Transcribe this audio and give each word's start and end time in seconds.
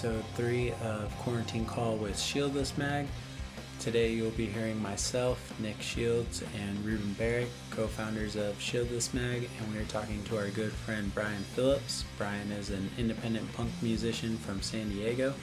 episode 0.00 0.24
3 0.34 0.72
of 0.82 1.14
Quarantine 1.18 1.66
Call 1.66 1.96
with 1.96 2.16
Shieldless 2.16 2.78
Mag. 2.78 3.06
Today 3.78 4.14
you'll 4.14 4.30
be 4.30 4.46
hearing 4.46 4.80
myself, 4.80 5.52
Nick 5.60 5.78
Shields, 5.82 6.42
and 6.58 6.82
Ruben 6.86 7.12
Barrick, 7.18 7.50
co 7.70 7.86
founders 7.86 8.34
of 8.34 8.58
Shieldless 8.58 9.12
Mag, 9.12 9.50
and 9.58 9.70
we 9.70 9.78
are 9.78 9.84
talking 9.88 10.24
to 10.24 10.38
our 10.38 10.48
good 10.48 10.72
friend 10.72 11.14
Brian 11.14 11.42
Phillips. 11.54 12.06
Brian 12.16 12.50
is 12.52 12.70
an 12.70 12.88
independent 12.96 13.52
punk 13.52 13.70
musician 13.82 14.38
from 14.38 14.62
San 14.62 14.88
Diego. 14.88 15.34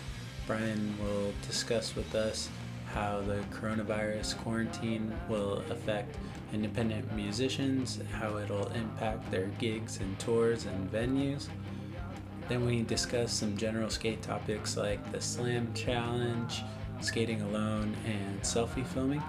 Brian 0.48 0.98
will 1.03 1.31
discuss 1.45 1.95
with 1.95 2.16
us 2.16 2.50
how 2.95 3.22
the 3.22 3.44
coronavirus 3.52 4.39
quarantine 4.39 5.14
will 5.30 5.62
affect 5.70 6.16
independent 6.52 7.14
musicians, 7.14 8.00
how 8.12 8.38
it'll 8.38 8.70
impact 8.70 9.30
their 9.30 9.52
gigs 9.59 10.00
and 10.00 10.17
tours 10.17 10.66
and 10.66 10.92
venues. 10.92 11.48
Then 12.50 12.66
we 12.66 12.82
discuss 12.84 13.34
some 13.34 13.58
general 13.58 13.90
skate 13.90 14.22
topics 14.22 14.78
like 14.78 15.12
the 15.12 15.20
slam 15.20 15.74
challenge, 15.74 16.64
skating 17.02 17.42
alone, 17.42 17.96
and 18.06 18.42
selfie 18.42 18.86
filming. 18.86 19.22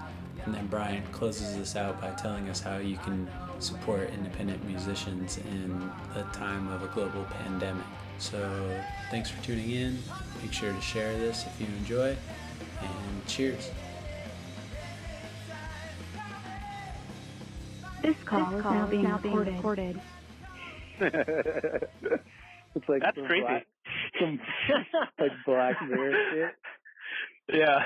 And 0.45 0.55
then 0.55 0.67
Brian 0.67 1.03
closes 1.11 1.57
this 1.57 1.75
out 1.75 1.99
by 1.99 2.11
telling 2.11 2.47
us 2.47 2.61
how 2.61 2.77
you 2.77 2.95
can 2.97 3.29
support 3.59 4.09
independent 4.11 4.63
musicians 4.65 5.37
in 5.37 5.91
the 6.13 6.23
time 6.31 6.69
of 6.69 6.81
a 6.81 6.87
global 6.87 7.25
pandemic. 7.25 7.85
So 8.19 8.81
thanks 9.11 9.29
for 9.29 9.43
tuning 9.43 9.71
in. 9.71 9.99
Make 10.41 10.53
sure 10.53 10.71
to 10.71 10.81
share 10.81 11.17
this 11.17 11.45
if 11.45 11.59
you 11.59 11.67
enjoy, 11.77 12.15
and 12.81 13.27
cheers. 13.27 13.69
This 18.01 18.15
call, 18.23 18.51
This 18.51 18.59
is 18.59 18.63
now 18.63 18.87
being 18.87 19.03
now 19.03 19.17
being 19.17 19.35
recorded. 19.35 19.99
it's 22.79 22.89
like 22.89 23.01
That's 23.01 23.27
creepy. 23.27 23.41
Black, 23.41 23.67
some 24.19 24.39
like 25.19 25.31
Black 25.45 25.75
Mirror 25.87 26.13
shit. 26.31 26.55
Yeah. 27.51 27.79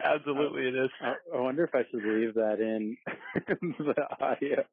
Absolutely 0.04 0.68
it 0.68 0.74
is. 0.74 0.90
I, 1.00 1.14
I 1.36 1.40
wonder 1.40 1.64
if 1.64 1.74
I 1.74 1.82
should 1.90 2.02
leave 2.04 2.34
that 2.34 2.58
in 2.60 2.96
the 3.78 3.94
audio. 4.20 4.64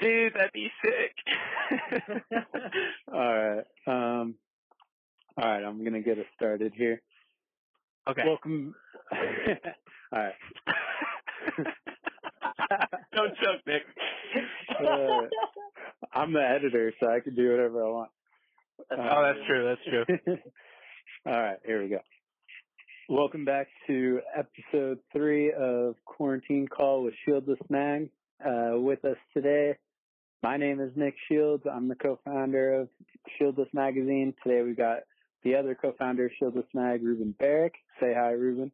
Dude, 0.00 0.34
that'd 0.34 0.52
be 0.52 0.70
sick. 0.82 1.14
all 3.12 3.36
right. 3.36 3.64
Um. 3.86 4.34
All 5.36 5.44
right. 5.48 5.64
I'm 5.64 5.84
gonna 5.84 6.00
get 6.00 6.18
us 6.18 6.26
started 6.34 6.72
here. 6.74 7.00
okay. 8.08 8.22
Welcome. 8.26 8.74
all 10.12 10.18
right. 10.18 10.34
Don't 13.14 13.36
choke, 13.36 13.60
Nick. 13.66 13.82
Uh, 14.80 15.20
I'm 16.12 16.32
the 16.32 16.42
editor, 16.42 16.92
so 17.00 17.08
I 17.08 17.20
can 17.20 17.34
do 17.34 17.50
whatever 17.50 17.84
I 17.84 17.90
want. 17.90 18.10
oh, 18.90 19.22
that's 19.22 19.46
true. 19.46 19.64
That's 19.68 20.06
true. 20.06 20.36
All 21.26 21.40
right, 21.40 21.58
here 21.64 21.82
we 21.82 21.88
go. 21.88 22.00
Welcome 23.08 23.44
back 23.44 23.68
to 23.86 24.20
episode 24.36 24.98
three 25.12 25.52
of 25.52 25.94
Quarantine 26.04 26.66
Call 26.68 27.04
with 27.04 27.14
Shieldless 27.26 27.60
Mag. 27.68 28.10
Uh, 28.44 28.78
with 28.78 29.04
us 29.04 29.16
today, 29.32 29.76
my 30.42 30.56
name 30.56 30.80
is 30.80 30.90
Nick 30.96 31.14
Shields. 31.28 31.64
I'm 31.70 31.88
the 31.88 31.94
co-founder 31.94 32.80
of 32.80 32.88
Shieldless 33.40 33.72
Magazine. 33.72 34.34
Today 34.42 34.62
we've 34.62 34.76
got 34.76 35.00
the 35.44 35.54
other 35.54 35.74
co-founder 35.74 36.26
of 36.26 36.32
Shieldless 36.40 36.66
Mag, 36.74 37.02
Ruben 37.02 37.34
Barrick. 37.38 37.74
Say 38.00 38.14
hi, 38.14 38.30
Ruben. 38.30 38.72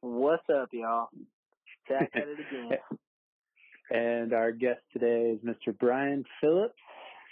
What's 0.00 0.48
up, 0.48 0.70
y'all? 0.72 1.08
Back 1.88 2.10
at 2.14 2.22
it 2.22 2.38
again. 2.40 2.78
And 3.90 4.32
our 4.32 4.52
guest 4.52 4.80
today 4.92 5.36
is 5.36 5.40
Mr. 5.40 5.76
Brian 5.76 6.24
Phillips. 6.40 6.74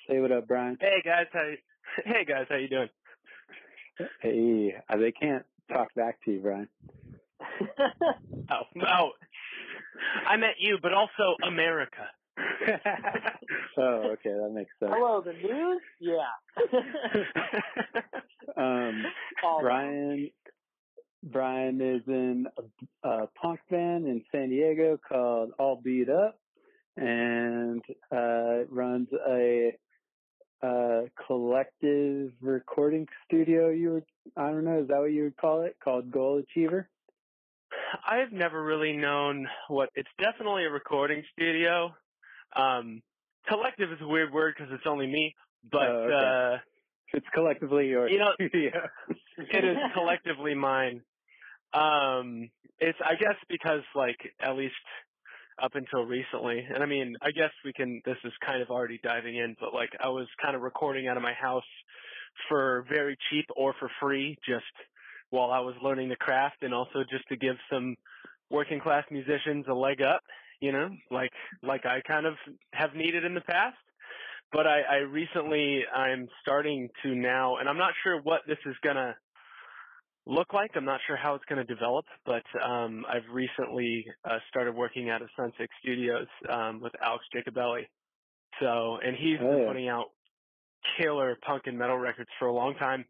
Say 0.08 0.18
what 0.20 0.32
up, 0.32 0.48
Brian. 0.48 0.76
Hey 0.80 1.02
guys, 1.04 1.26
how 1.32 1.42
you, 1.42 1.56
Hey 2.04 2.24
guys, 2.24 2.46
how 2.48 2.56
you 2.56 2.68
doing? 2.68 2.88
Hey, 4.20 4.74
they 4.98 5.12
can't 5.12 5.44
talk 5.72 5.94
back 5.94 6.18
to 6.24 6.32
you, 6.32 6.40
Brian. 6.40 6.68
Oh, 8.50 8.62
oh. 8.82 9.10
I 10.26 10.38
met 10.38 10.54
you, 10.58 10.78
but 10.80 10.94
also 10.94 11.36
America. 11.46 12.06
oh, 13.76 14.12
okay, 14.12 14.30
that 14.30 14.50
makes 14.54 14.70
sense. 14.80 14.92
Hello, 14.94 15.20
the 15.20 15.34
news? 15.34 15.82
Yeah. 16.00 16.22
Um, 18.56 19.04
All 19.44 19.60
Brian, 19.60 20.30
Brian 21.22 21.80
is 21.80 22.02
in 22.06 22.46
a, 23.04 23.08
a 23.08 23.26
punk 23.40 23.60
band 23.70 24.06
in 24.06 24.24
San 24.32 24.48
Diego 24.50 24.98
called 25.08 25.50
All 25.58 25.80
Beat 25.82 26.08
Up, 26.08 26.38
and 26.98 27.82
uh, 28.12 28.64
runs 28.70 29.08
a, 29.28 29.72
uh 30.60 31.02
collective 31.26 32.32
recording 32.40 33.06
studio. 33.24 33.68
You 33.70 33.92
would, 33.94 34.04
I 34.36 34.48
don't 34.50 34.64
know, 34.64 34.80
is 34.82 34.88
that 34.88 34.98
what 34.98 35.12
you 35.12 35.22
would 35.24 35.36
call 35.36 35.62
it? 35.62 35.76
Called 35.82 36.10
Goal 36.10 36.38
Achiever. 36.42 36.88
I've 38.04 38.32
never 38.32 38.62
really 38.62 38.92
known 38.96 39.46
what 39.68 39.90
it's 39.94 40.08
definitely 40.20 40.64
a 40.64 40.70
recording 40.70 41.22
studio. 41.32 41.94
Um 42.56 43.02
collective 43.48 43.92
is 43.92 43.98
a 44.02 44.06
weird 44.08 44.32
word 44.32 44.54
because 44.58 44.72
it's 44.74 44.86
only 44.86 45.06
me, 45.06 45.34
but 45.70 45.88
Oh, 45.88 46.08
okay. 46.10 46.56
uh 46.56 46.58
It's 47.16 47.26
collectively 47.32 47.88
your 47.88 48.08
You 48.08 48.18
know- 48.18 48.34
studio. 48.34 48.88
it 49.38 49.64
is 49.64 49.76
collectively 49.94 50.54
mine. 50.54 51.02
Um, 51.72 52.50
it's 52.80 52.98
I 53.04 53.14
guess 53.14 53.36
because 53.48 53.82
like 53.94 54.18
at 54.40 54.56
least 54.56 54.74
up 55.62 55.74
until 55.74 56.04
recently, 56.04 56.66
and 56.72 56.82
I 56.82 56.86
mean 56.86 57.16
I 57.22 57.30
guess 57.30 57.50
we 57.64 57.72
can. 57.72 58.00
This 58.04 58.16
is 58.24 58.32
kind 58.44 58.62
of 58.62 58.70
already 58.70 59.00
diving 59.02 59.36
in, 59.36 59.56
but 59.60 59.74
like 59.74 59.90
I 60.02 60.08
was 60.08 60.26
kind 60.42 60.56
of 60.56 60.62
recording 60.62 61.08
out 61.08 61.16
of 61.16 61.22
my 61.22 61.34
house 61.34 61.64
for 62.48 62.84
very 62.88 63.16
cheap 63.30 63.46
or 63.56 63.74
for 63.78 63.90
free, 64.00 64.36
just 64.46 64.64
while 65.30 65.50
I 65.50 65.60
was 65.60 65.74
learning 65.82 66.08
the 66.08 66.16
craft, 66.16 66.62
and 66.62 66.72
also 66.72 67.04
just 67.10 67.28
to 67.28 67.36
give 67.36 67.56
some 67.70 67.96
working 68.50 68.80
class 68.80 69.04
musicians 69.10 69.66
a 69.68 69.74
leg 69.74 70.00
up, 70.00 70.22
you 70.60 70.72
know, 70.72 70.90
like 71.10 71.30
like 71.62 71.86
I 71.86 72.00
kind 72.06 72.26
of 72.26 72.34
have 72.72 72.94
needed 72.94 73.24
in 73.24 73.34
the 73.34 73.42
past 73.42 73.76
but 74.52 74.66
I, 74.66 74.80
I 74.80 74.96
recently 74.98 75.82
I'm 75.94 76.28
starting 76.40 76.88
to 77.02 77.14
now, 77.14 77.56
and 77.56 77.68
I'm 77.68 77.76
not 77.76 77.92
sure 78.02 78.20
what 78.22 78.42
this 78.46 78.58
is 78.64 78.74
gonna 78.82 79.14
look 80.28 80.54
like. 80.54 80.72
I'm 80.76 80.86
not 80.86 81.00
sure 81.08 81.16
how 81.16 81.36
it's 81.36 81.46
gonna 81.46 81.64
develop, 81.64 82.06
but 82.26 82.44
um, 82.64 83.06
I've 83.08 83.28
recently 83.32 84.06
uh, 84.24 84.38
started 84.50 84.76
working 84.76 85.10
out 85.10 85.22
of 85.22 85.30
Sunset 85.36 85.70
Studios 85.82 86.28
um, 86.50 86.80
with 86.80 86.94
Alex 87.02 87.26
Jacobelli. 87.34 87.88
So, 88.60 88.98
and 89.04 89.16
he's 89.16 89.40
Oh, 89.40 89.46
been 89.50 89.60
putting 89.66 89.88
out 89.88 90.06
killer 90.98 91.36
punk 91.46 91.64
and 91.66 91.78
metal 91.78 91.98
records 91.98 92.30
for 92.38 92.48
a 92.48 92.54
long 92.54 92.74
time, 92.76 93.06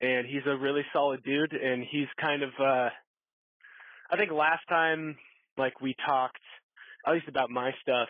and 0.00 0.26
he's 0.26 0.42
a 0.46 0.56
really 0.56 0.84
solid 0.92 1.22
dude. 1.24 1.52
And 1.54 1.84
he's 1.90 2.08
kind 2.20 2.42
of, 2.44 2.50
uh, 2.60 2.90
I 4.10 4.18
think 4.18 4.32
last 4.32 4.62
time 4.68 5.18
like 5.58 5.80
we 5.80 5.96
talked, 6.06 6.40
at 7.06 7.14
least 7.14 7.28
about 7.28 7.50
my 7.50 7.72
stuff, 7.82 8.08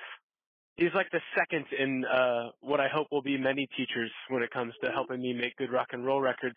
he's 0.77 0.95
like 0.95 1.11
the 1.13 1.21
second 1.39 1.67
in 1.79 2.05
uh 2.05 2.51
what 2.61 2.81
I 2.81 2.89
hope 2.89 3.09
will 3.13 3.23
be 3.23 3.39
many 3.39 3.69
teachers 3.77 4.13
when 4.31 4.43
it 4.43 4.51
comes 4.53 4.75
to 4.85 4.91
helping 4.93 5.23
me 5.23 5.35
make 5.35 5.57
good 5.57 5.73
rock 5.73 5.89
and 5.93 6.05
roll 6.07 6.21
records. 6.21 6.57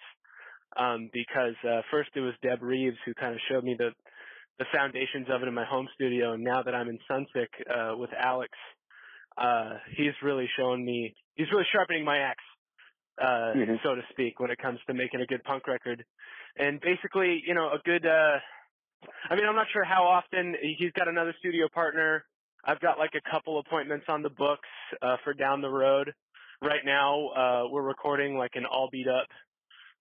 Um 0.77 1.09
because 1.13 1.55
uh 1.67 1.81
first 1.91 2.11
it 2.15 2.21
was 2.21 2.33
Deb 2.41 2.61
Reeves 2.61 2.97
who 3.05 3.13
kind 3.15 3.33
of 3.33 3.41
showed 3.49 3.63
me 3.63 3.75
the 3.77 3.91
the 4.59 4.65
foundations 4.73 5.27
of 5.29 5.41
it 5.43 5.47
in 5.47 5.53
my 5.53 5.65
home 5.65 5.87
studio 5.95 6.33
and 6.33 6.43
now 6.43 6.63
that 6.63 6.75
I'm 6.75 6.89
in 6.89 6.99
Sunsick 7.09 7.49
uh 7.69 7.97
with 7.97 8.11
Alex 8.17 8.51
uh 9.37 9.79
he's 9.97 10.13
really 10.23 10.49
showing 10.57 10.85
me 10.85 11.15
he's 11.35 11.51
really 11.51 11.67
sharpening 11.71 12.05
my 12.05 12.19
axe 12.19 12.43
uh 13.21 13.55
Mhm. 13.55 13.81
so 13.83 13.95
to 13.95 14.01
speak 14.11 14.39
when 14.39 14.51
it 14.51 14.59
comes 14.59 14.79
to 14.87 14.93
making 14.93 15.21
a 15.21 15.27
good 15.27 15.43
punk 15.43 15.67
record. 15.67 16.05
And 16.57 16.81
basically, 16.81 17.43
you 17.47 17.53
know, 17.55 17.69
a 17.71 17.79
good 17.85 18.05
uh 18.05 18.39
I 19.29 19.35
mean, 19.35 19.45
I'm 19.47 19.55
not 19.55 19.67
sure 19.73 19.83
how 19.85 20.05
often 20.05 20.55
he's 20.79 20.91
got 20.93 21.07
another 21.07 21.35
studio 21.39 21.67
partner 21.73 22.25
I've 22.65 22.81
got 22.81 22.99
like 22.99 23.13
a 23.15 23.31
couple 23.31 23.59
appointments 23.59 24.05
on 24.09 24.23
the 24.23 24.29
books 24.31 24.69
uh, 25.01 25.17
for 25.23 25.33
down 25.33 25.61
the 25.61 25.69
road. 25.69 26.13
Right 26.61 26.85
now, 26.85 27.29
uh, 27.29 27.63
we're 27.71 27.83
recording 27.87 28.37
like 28.37 28.51
an 28.55 28.65
all 28.65 28.89
beat 28.91 29.07
up, 29.07 29.27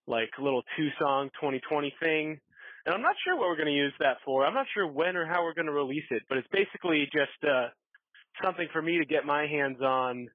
like 0.07 0.29
a 0.39 0.43
little 0.43 0.63
two 0.77 0.89
song 0.99 1.29
2020 1.41 1.93
thing. 2.01 2.39
And 2.85 2.93
I'm 2.93 3.01
not 3.01 3.15
sure 3.23 3.35
what 3.35 3.49
we're 3.49 3.55
going 3.55 3.67
to 3.67 3.73
use 3.73 3.93
that 3.99 4.17
for. 4.23 4.45
I'm 4.45 4.53
not 4.53 4.67
sure 4.73 4.87
when 4.87 5.15
or 5.15 5.25
how 5.25 5.43
we're 5.43 5.55
going 5.55 5.65
to 5.65 5.73
release 5.73 6.05
it, 6.11 6.23
but 6.29 6.37
it's 6.37 6.47
basically 6.51 7.09
just, 7.11 7.43
uh, 7.43 7.69
something 8.43 8.67
for 8.71 8.81
me 8.81 8.97
to 8.99 9.05
get 9.05 9.25
my 9.25 9.47
hands 9.47 9.81
on 9.81 10.29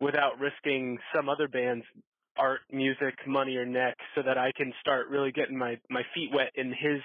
without 0.00 0.38
risking 0.38 0.98
some 1.14 1.28
other 1.28 1.48
band's 1.48 1.84
art, 2.36 2.60
music, 2.70 3.14
money, 3.26 3.56
or 3.56 3.64
neck 3.64 3.96
so 4.14 4.22
that 4.22 4.36
I 4.36 4.52
can 4.56 4.72
start 4.80 5.08
really 5.08 5.32
getting 5.32 5.56
my, 5.56 5.78
my 5.88 6.02
feet 6.14 6.30
wet 6.34 6.50
in 6.54 6.68
his 6.68 7.00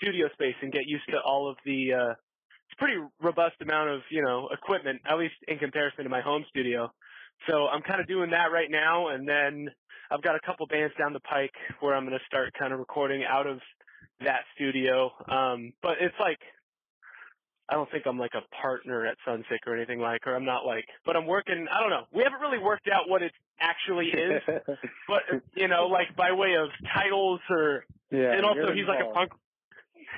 studio 0.00 0.28
space 0.32 0.54
and 0.62 0.72
get 0.72 0.86
used 0.86 1.04
to 1.10 1.18
all 1.20 1.50
of 1.50 1.56
the, 1.64 1.92
uh, 1.92 2.10
it's 2.10 2.78
pretty 2.78 2.96
robust 3.20 3.56
amount 3.60 3.90
of, 3.90 4.00
you 4.10 4.22
know, 4.22 4.48
equipment, 4.52 5.00
at 5.08 5.18
least 5.18 5.34
in 5.46 5.58
comparison 5.58 6.04
to 6.04 6.10
my 6.10 6.20
home 6.20 6.44
studio. 6.48 6.90
So 7.48 7.66
I'm 7.66 7.82
kind 7.82 8.00
of 8.00 8.08
doing 8.08 8.30
that 8.30 8.50
right 8.50 8.70
now. 8.70 9.08
And 9.08 9.28
then 9.28 9.68
I've 10.10 10.22
got 10.22 10.36
a 10.36 10.40
couple 10.40 10.66
bands 10.66 10.94
down 10.98 11.12
the 11.12 11.20
pike 11.20 11.54
where 11.80 11.94
I'm 11.94 12.06
going 12.06 12.18
to 12.18 12.24
start 12.26 12.54
kind 12.58 12.72
of 12.72 12.78
recording 12.78 13.24
out 13.24 13.46
of 13.46 13.60
that 14.20 14.40
studio. 14.54 15.10
Um, 15.28 15.72
but 15.82 15.98
it's 16.00 16.14
like, 16.20 16.38
I 17.68 17.74
don't 17.74 17.90
think 17.90 18.06
I'm 18.06 18.18
like 18.18 18.34
a 18.34 18.42
partner 18.62 19.06
at 19.06 19.16
Sunsick 19.26 19.66
or 19.66 19.76
anything 19.76 19.98
like, 19.98 20.26
or 20.26 20.36
I'm 20.36 20.44
not 20.44 20.64
like, 20.64 20.86
but 21.04 21.16
I'm 21.16 21.26
working, 21.26 21.66
I 21.70 21.80
don't 21.80 21.90
know. 21.90 22.04
We 22.14 22.22
haven't 22.22 22.40
really 22.40 22.58
worked 22.58 22.88
out 22.88 23.08
what 23.08 23.22
it 23.22 23.32
actually 23.60 24.08
is, 24.08 24.42
but 25.08 25.22
you 25.54 25.68
know, 25.68 25.86
like 25.86 26.14
by 26.16 26.32
way 26.32 26.54
of 26.54 26.68
titles 26.94 27.40
or 27.50 27.84
yeah, 28.10 28.34
and 28.36 28.44
also 28.44 28.70
he's 28.72 28.86
like 28.86 29.00
a 29.00 29.12
punk. 29.12 29.32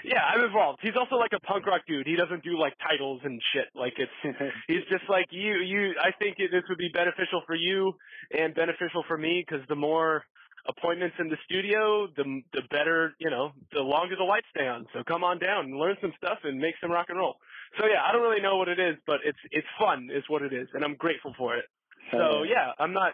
Yeah, 0.04 0.22
I'm 0.22 0.44
involved. 0.44 0.80
He's 0.82 0.96
also 0.96 1.16
like 1.16 1.32
a 1.34 1.40
punk 1.40 1.66
rock 1.66 1.82
dude. 1.86 2.06
He 2.06 2.16
doesn't 2.16 2.42
do 2.42 2.58
like 2.58 2.74
titles 2.78 3.20
and 3.24 3.40
shit. 3.52 3.66
Like 3.74 3.94
it's 3.98 4.12
he's 4.66 4.84
just 4.90 5.04
like 5.08 5.26
you. 5.30 5.54
You, 5.60 5.94
I 6.02 6.10
think 6.18 6.36
it, 6.38 6.50
this 6.50 6.62
would 6.68 6.78
be 6.78 6.88
beneficial 6.88 7.42
for 7.46 7.54
you 7.54 7.94
and 8.36 8.54
beneficial 8.54 9.04
for 9.06 9.16
me 9.18 9.44
because 9.46 9.66
the 9.68 9.76
more 9.76 10.24
appointments 10.66 11.16
in 11.18 11.28
the 11.28 11.36
studio, 11.44 12.08
the 12.16 12.42
the 12.52 12.62
better. 12.70 13.14
You 13.18 13.30
know, 13.30 13.52
the 13.72 13.80
longer 13.80 14.16
the 14.16 14.24
lights 14.24 14.46
stay 14.54 14.66
on. 14.66 14.86
So 14.92 15.02
come 15.06 15.24
on 15.24 15.38
down 15.38 15.66
and 15.66 15.76
learn 15.78 15.96
some 16.00 16.12
stuff 16.16 16.38
and 16.44 16.58
make 16.58 16.74
some 16.80 16.90
rock 16.90 17.06
and 17.08 17.18
roll. 17.18 17.36
So 17.78 17.86
yeah, 17.86 18.02
I 18.06 18.12
don't 18.12 18.22
really 18.22 18.42
know 18.42 18.56
what 18.56 18.68
it 18.68 18.78
is, 18.78 18.96
but 19.06 19.20
it's 19.24 19.38
it's 19.50 19.66
fun, 19.78 20.08
is 20.12 20.24
what 20.28 20.42
it 20.42 20.52
is, 20.52 20.68
and 20.74 20.84
I'm 20.84 20.94
grateful 20.94 21.34
for 21.36 21.56
it. 21.56 21.64
So 22.12 22.42
yeah, 22.42 22.72
I'm 22.78 22.92
not. 22.92 23.12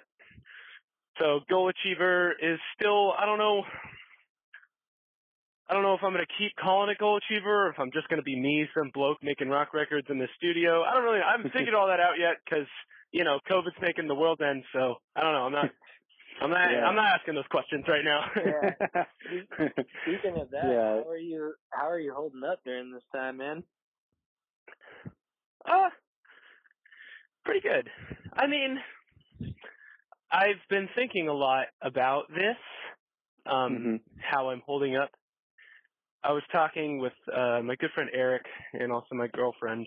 So 1.19 1.41
goal 1.49 1.69
achiever 1.69 2.33
is 2.33 2.59
still. 2.79 3.13
I 3.13 3.27
don't 3.27 3.39
know. 3.39 3.63
I 5.69 5.73
don't 5.75 5.83
know 5.83 5.95
if 5.95 6.03
I'm 6.03 6.13
gonna 6.13 6.27
keep 6.39 6.53
calling 6.57 6.91
it 6.91 6.99
goal 6.99 7.17
achiever, 7.19 7.67
or 7.67 7.71
if 7.71 7.79
I'm 7.79 7.91
just 7.93 8.09
gonna 8.09 8.23
be 8.23 8.39
me, 8.39 8.67
some 8.77 8.91
bloke 8.93 9.23
making 9.23 9.49
rock 9.49 9.73
records 9.73 10.07
in 10.11 10.19
the 10.19 10.29
studio. 10.37 10.83
I 10.83 10.93
don't 10.95 11.05
really. 11.05 11.21
I 11.21 11.33
haven't 11.33 11.53
figured 11.53 11.75
all 11.75 11.89
that 11.89 12.01
out 12.01 12.19
yet 12.19 12.37
because 12.45 12.67
you 13.13 13.25
know 13.25 13.41
COVID's 13.51 13.81
making 13.81 14.07
the 14.09 14.15
world 14.15 14.41
end. 14.43 14.65
So 14.73 14.97
I 15.17 15.23
don't 15.23 15.33
know. 15.33 15.47
I'm 15.47 15.53
not. 15.53 15.71
I'm 16.43 16.51
not. 16.51 16.71
Yeah. 16.71 16.85
I'm 16.87 16.97
not 16.97 17.19
asking 17.19 17.35
those 17.35 17.47
questions 17.51 17.85
right 17.89 18.05
now. 18.05 18.21
Yeah. 18.37 19.05
Speaking 20.03 20.39
of 20.39 20.51
that, 20.51 20.67
Yeah. 20.71 21.01
how 21.03 21.09
are 21.09 21.17
you? 21.17 21.55
How 21.71 21.89
are 21.89 21.99
you 21.99 22.13
holding 22.15 22.43
up 22.45 22.61
during 22.65 22.93
this 22.93 23.03
time, 23.15 23.39
man? 23.39 23.65
Uh, 25.65 25.89
pretty 27.45 27.61
good. 27.61 27.89
I 28.35 28.47
mean, 28.47 28.79
I've 30.31 30.61
been 30.69 30.89
thinking 30.95 31.29
a 31.29 31.33
lot 31.33 31.67
about 31.81 32.29
this, 32.29 32.57
um, 33.47 33.73
Mhm. 33.73 34.01
how 34.21 34.51
I'm 34.51 34.61
holding 34.67 34.97
up. 34.97 35.11
I 36.25 36.33
was 36.33 36.43
talking 36.51 36.99
with 36.99 37.13
uh, 37.31 37.61
my 37.63 37.77
good 37.77 37.91
friend 37.95 38.09
Eric 38.15 38.43
and 38.73 38.91
also 38.91 39.15
my 39.15 39.27
girlfriend, 39.29 39.87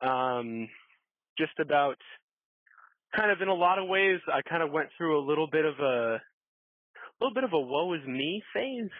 um, 0.00 0.68
just 1.36 1.58
about 1.60 1.96
kind 3.16 3.32
of 3.32 3.42
in 3.42 3.48
a 3.48 3.54
lot 3.54 3.78
of 3.80 3.88
ways. 3.88 4.20
I 4.32 4.42
kind 4.48 4.62
of 4.62 4.70
went 4.70 4.88
through 4.96 5.18
a 5.18 5.24
little 5.26 5.48
bit 5.50 5.64
of 5.64 5.74
a, 5.80 6.20
little 7.20 7.34
bit 7.34 7.42
of 7.42 7.52
a 7.52 7.58
woe 7.58 7.92
is 7.94 8.06
me 8.06 8.40
phase, 8.54 8.90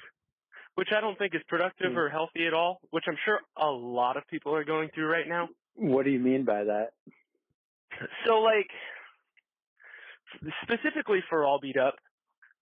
which 0.75 0.89
I 0.97 1.01
don't 1.01 1.17
think 1.17 1.35
is 1.35 1.43
productive 1.49 1.93
Hmm. 1.93 1.99
or 1.99 2.09
healthy 2.09 2.47
at 2.49 2.55
all. 2.55 2.81
Which 2.91 3.05
I'm 3.07 3.17
sure 3.25 3.39
a 3.57 3.67
lot 3.71 4.17
of 4.17 4.25
people 4.29 4.53
are 4.55 4.65
going 4.65 4.89
through 4.95 5.07
right 5.07 5.29
now. 5.29 5.49
What 5.75 6.05
do 6.05 6.11
you 6.11 6.19
mean 6.19 6.45
by 6.45 6.65
that? 6.65 6.89
So 8.27 8.41
like 8.41 8.69
specifically 10.63 11.21
for 11.31 11.45
all 11.45 11.61
beat 11.61 11.77
up, 11.77 11.95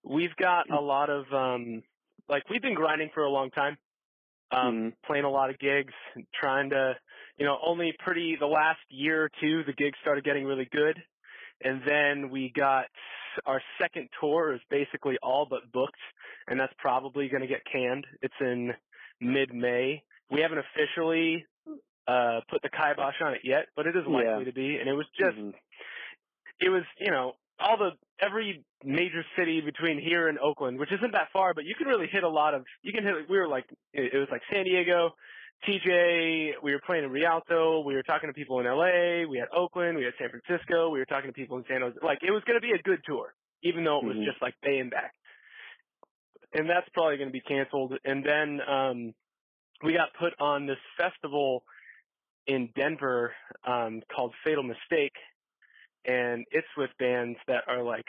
we've 0.05 0.37
got 0.37 0.69
a 0.71 0.81
lot 0.81 1.09
of 1.09 1.25
um 1.33 1.83
like 2.29 2.43
we've 2.51 2.63
been 2.63 2.75
grinding 2.75 3.09
for 3.15 3.23
a 3.25 3.31
long 3.31 3.51
time. 3.51 3.79
Um 4.51 4.95
playing 5.07 5.25
a 5.25 5.31
lot 5.31 5.51
of 5.51 5.59
gigs, 5.59 5.95
trying 6.35 6.71
to 6.71 6.95
you 7.39 7.47
know, 7.47 7.59
only 7.67 7.95
pretty 7.99 8.37
the 8.37 8.47
last 8.47 8.81
year 8.91 9.25
or 9.25 9.31
two 9.41 9.65
the 9.65 9.73
gigs 9.75 9.99
started 10.03 10.25
getting 10.25 10.45
really 10.45 10.69
good. 10.71 10.99
And 11.63 11.83
then 11.87 12.31
we 12.31 12.53
got 12.55 12.87
our 13.47 13.63
second 13.81 14.11
tour 14.21 14.55
is 14.55 14.61
basically 14.71 15.19
all 15.23 15.47
but 15.49 15.71
booked 15.73 15.97
and 16.49 16.59
that's 16.61 16.75
probably 16.79 17.29
gonna 17.29 17.47
get 17.49 17.63
canned. 17.71 18.07
It's 18.23 18.35
in 18.41 18.73
mid 19.21 19.55
May. 19.55 20.05
We 20.31 20.41
haven't 20.43 20.59
officially 20.59 21.47
uh 22.09 22.41
put 22.51 22.63
the 22.63 22.71
kibosh 22.71 23.21
on 23.23 23.35
it 23.35 23.43
yet, 23.45 23.69
but 23.77 23.87
it 23.87 23.97
is 23.97 24.05
likely 24.07 24.45
Yeah. 24.45 24.45
to 24.45 24.53
be. 24.53 24.79
And 24.79 24.89
it 24.89 24.95
was 24.95 25.07
just 25.19 25.37
Mhm. 25.37 25.55
it 26.61 26.71
was, 26.71 26.85
you 26.99 27.11
know, 27.11 27.35
all 27.59 27.77
the 27.79 27.93
every 28.21 28.65
major 28.85 29.25
city 29.39 29.61
between 29.61 30.01
here 30.01 30.29
and 30.29 30.39
Oakland, 30.39 30.79
which 30.79 30.93
isn't 30.93 31.13
that 31.13 31.29
far, 31.33 31.55
but 31.55 31.65
you 31.65 31.75
can 31.75 31.87
really 31.87 32.07
hit 32.07 32.23
a 32.23 32.29
lot 32.29 32.55
of. 32.55 32.65
You 32.83 32.93
can 32.93 33.05
hit. 33.05 33.29
We 33.29 33.39
were 33.39 33.49
like, 33.49 33.67
it 33.93 34.15
was 34.15 34.29
like 34.31 34.43
San 34.53 34.65
Diego, 34.65 35.11
TJ. 35.67 36.63
We 36.63 36.73
were 36.73 36.81
playing 36.85 37.05
in 37.05 37.11
Rialto. 37.11 37.81
We 37.81 37.95
were 37.95 38.03
talking 38.03 38.29
to 38.29 38.35
people 38.35 38.61
in 38.61 38.67
LA. 38.67 39.29
We 39.29 39.39
had 39.39 39.49
Oakland. 39.57 39.97
We 39.97 40.05
had 40.05 40.15
San 40.19 40.31
Francisco. 40.31 40.91
We 40.91 40.99
were 40.99 41.07
talking 41.07 41.29
to 41.31 41.35
people 41.35 41.57
in 41.59 41.65
San 41.69 41.81
Jose. 41.81 41.97
Like 42.03 42.19
it 42.23 42.31
was 42.31 42.43
going 42.45 42.61
to 42.61 42.67
be 42.67 42.73
a 42.73 42.83
good 42.83 43.01
tour, 43.07 43.35
even 43.63 43.85
though 43.85 43.99
it 43.99 44.05
was 44.05 44.17
Mhm. 44.17 44.25
just 44.25 44.41
like 44.43 44.55
Bay 44.63 44.79
and 44.79 44.91
back. 44.91 45.15
And 46.53 46.69
that's 46.69 46.89
probably 46.91 47.17
going 47.17 47.29
to 47.29 47.33
be 47.33 47.41
canceled. 47.43 47.99
And 48.05 48.25
then 48.25 48.61
um 48.61 49.15
we 49.83 49.93
got 49.93 50.15
put 50.19 50.35
on 50.41 50.67
this 50.67 50.79
festival 50.97 51.65
in 52.47 52.73
Denver 52.77 53.35
um 53.65 54.03
called 54.15 54.35
Fatal 54.45 54.63
Mistake 54.63 55.15
and 56.07 56.45
it's 56.51 56.67
with 56.77 56.91
bands 56.99 57.39
that 57.49 57.65
are 57.69 57.83
like 57.83 58.07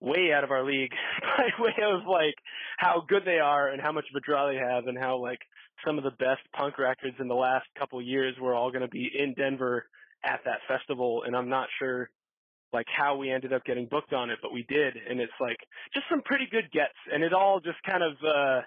way 0.00 0.32
out 0.34 0.44
of 0.44 0.50
our 0.50 0.64
league 0.64 0.92
by 1.22 1.48
way 1.62 1.74
of 1.82 2.06
like 2.06 2.34
how 2.78 3.02
good 3.08 3.22
they 3.24 3.38
are 3.38 3.68
and 3.68 3.80
how 3.82 3.92
much 3.92 4.04
of 4.10 4.16
a 4.16 4.20
draw 4.20 4.48
they 4.48 4.56
have 4.58 4.86
and 4.86 4.98
how 4.98 5.16
like 5.18 5.38
some 5.86 5.98
of 5.98 6.04
the 6.04 6.10
best 6.12 6.42
punk 6.54 6.78
records 6.78 7.16
in 7.20 7.28
the 7.28 7.34
last 7.34 7.66
couple 7.78 8.00
years 8.02 8.34
were 8.40 8.54
all 8.54 8.70
going 8.70 8.82
to 8.82 8.88
be 8.88 9.10
in 9.16 9.34
Denver 9.34 9.86
at 10.24 10.40
that 10.44 10.60
festival 10.68 11.22
and 11.26 11.36
I'm 11.36 11.48
not 11.48 11.68
sure 11.78 12.10
like 12.72 12.86
how 12.94 13.16
we 13.16 13.30
ended 13.30 13.52
up 13.52 13.64
getting 13.64 13.86
booked 13.86 14.12
on 14.12 14.30
it 14.30 14.38
but 14.42 14.52
we 14.52 14.64
did 14.68 14.96
and 14.96 15.20
it's 15.20 15.32
like 15.40 15.58
just 15.94 16.06
some 16.10 16.22
pretty 16.22 16.46
good 16.50 16.70
gets 16.72 16.94
and 17.12 17.22
it 17.22 17.32
all 17.32 17.60
just 17.60 17.78
kind 17.88 18.02
of 18.02 18.12
uh 18.24 18.62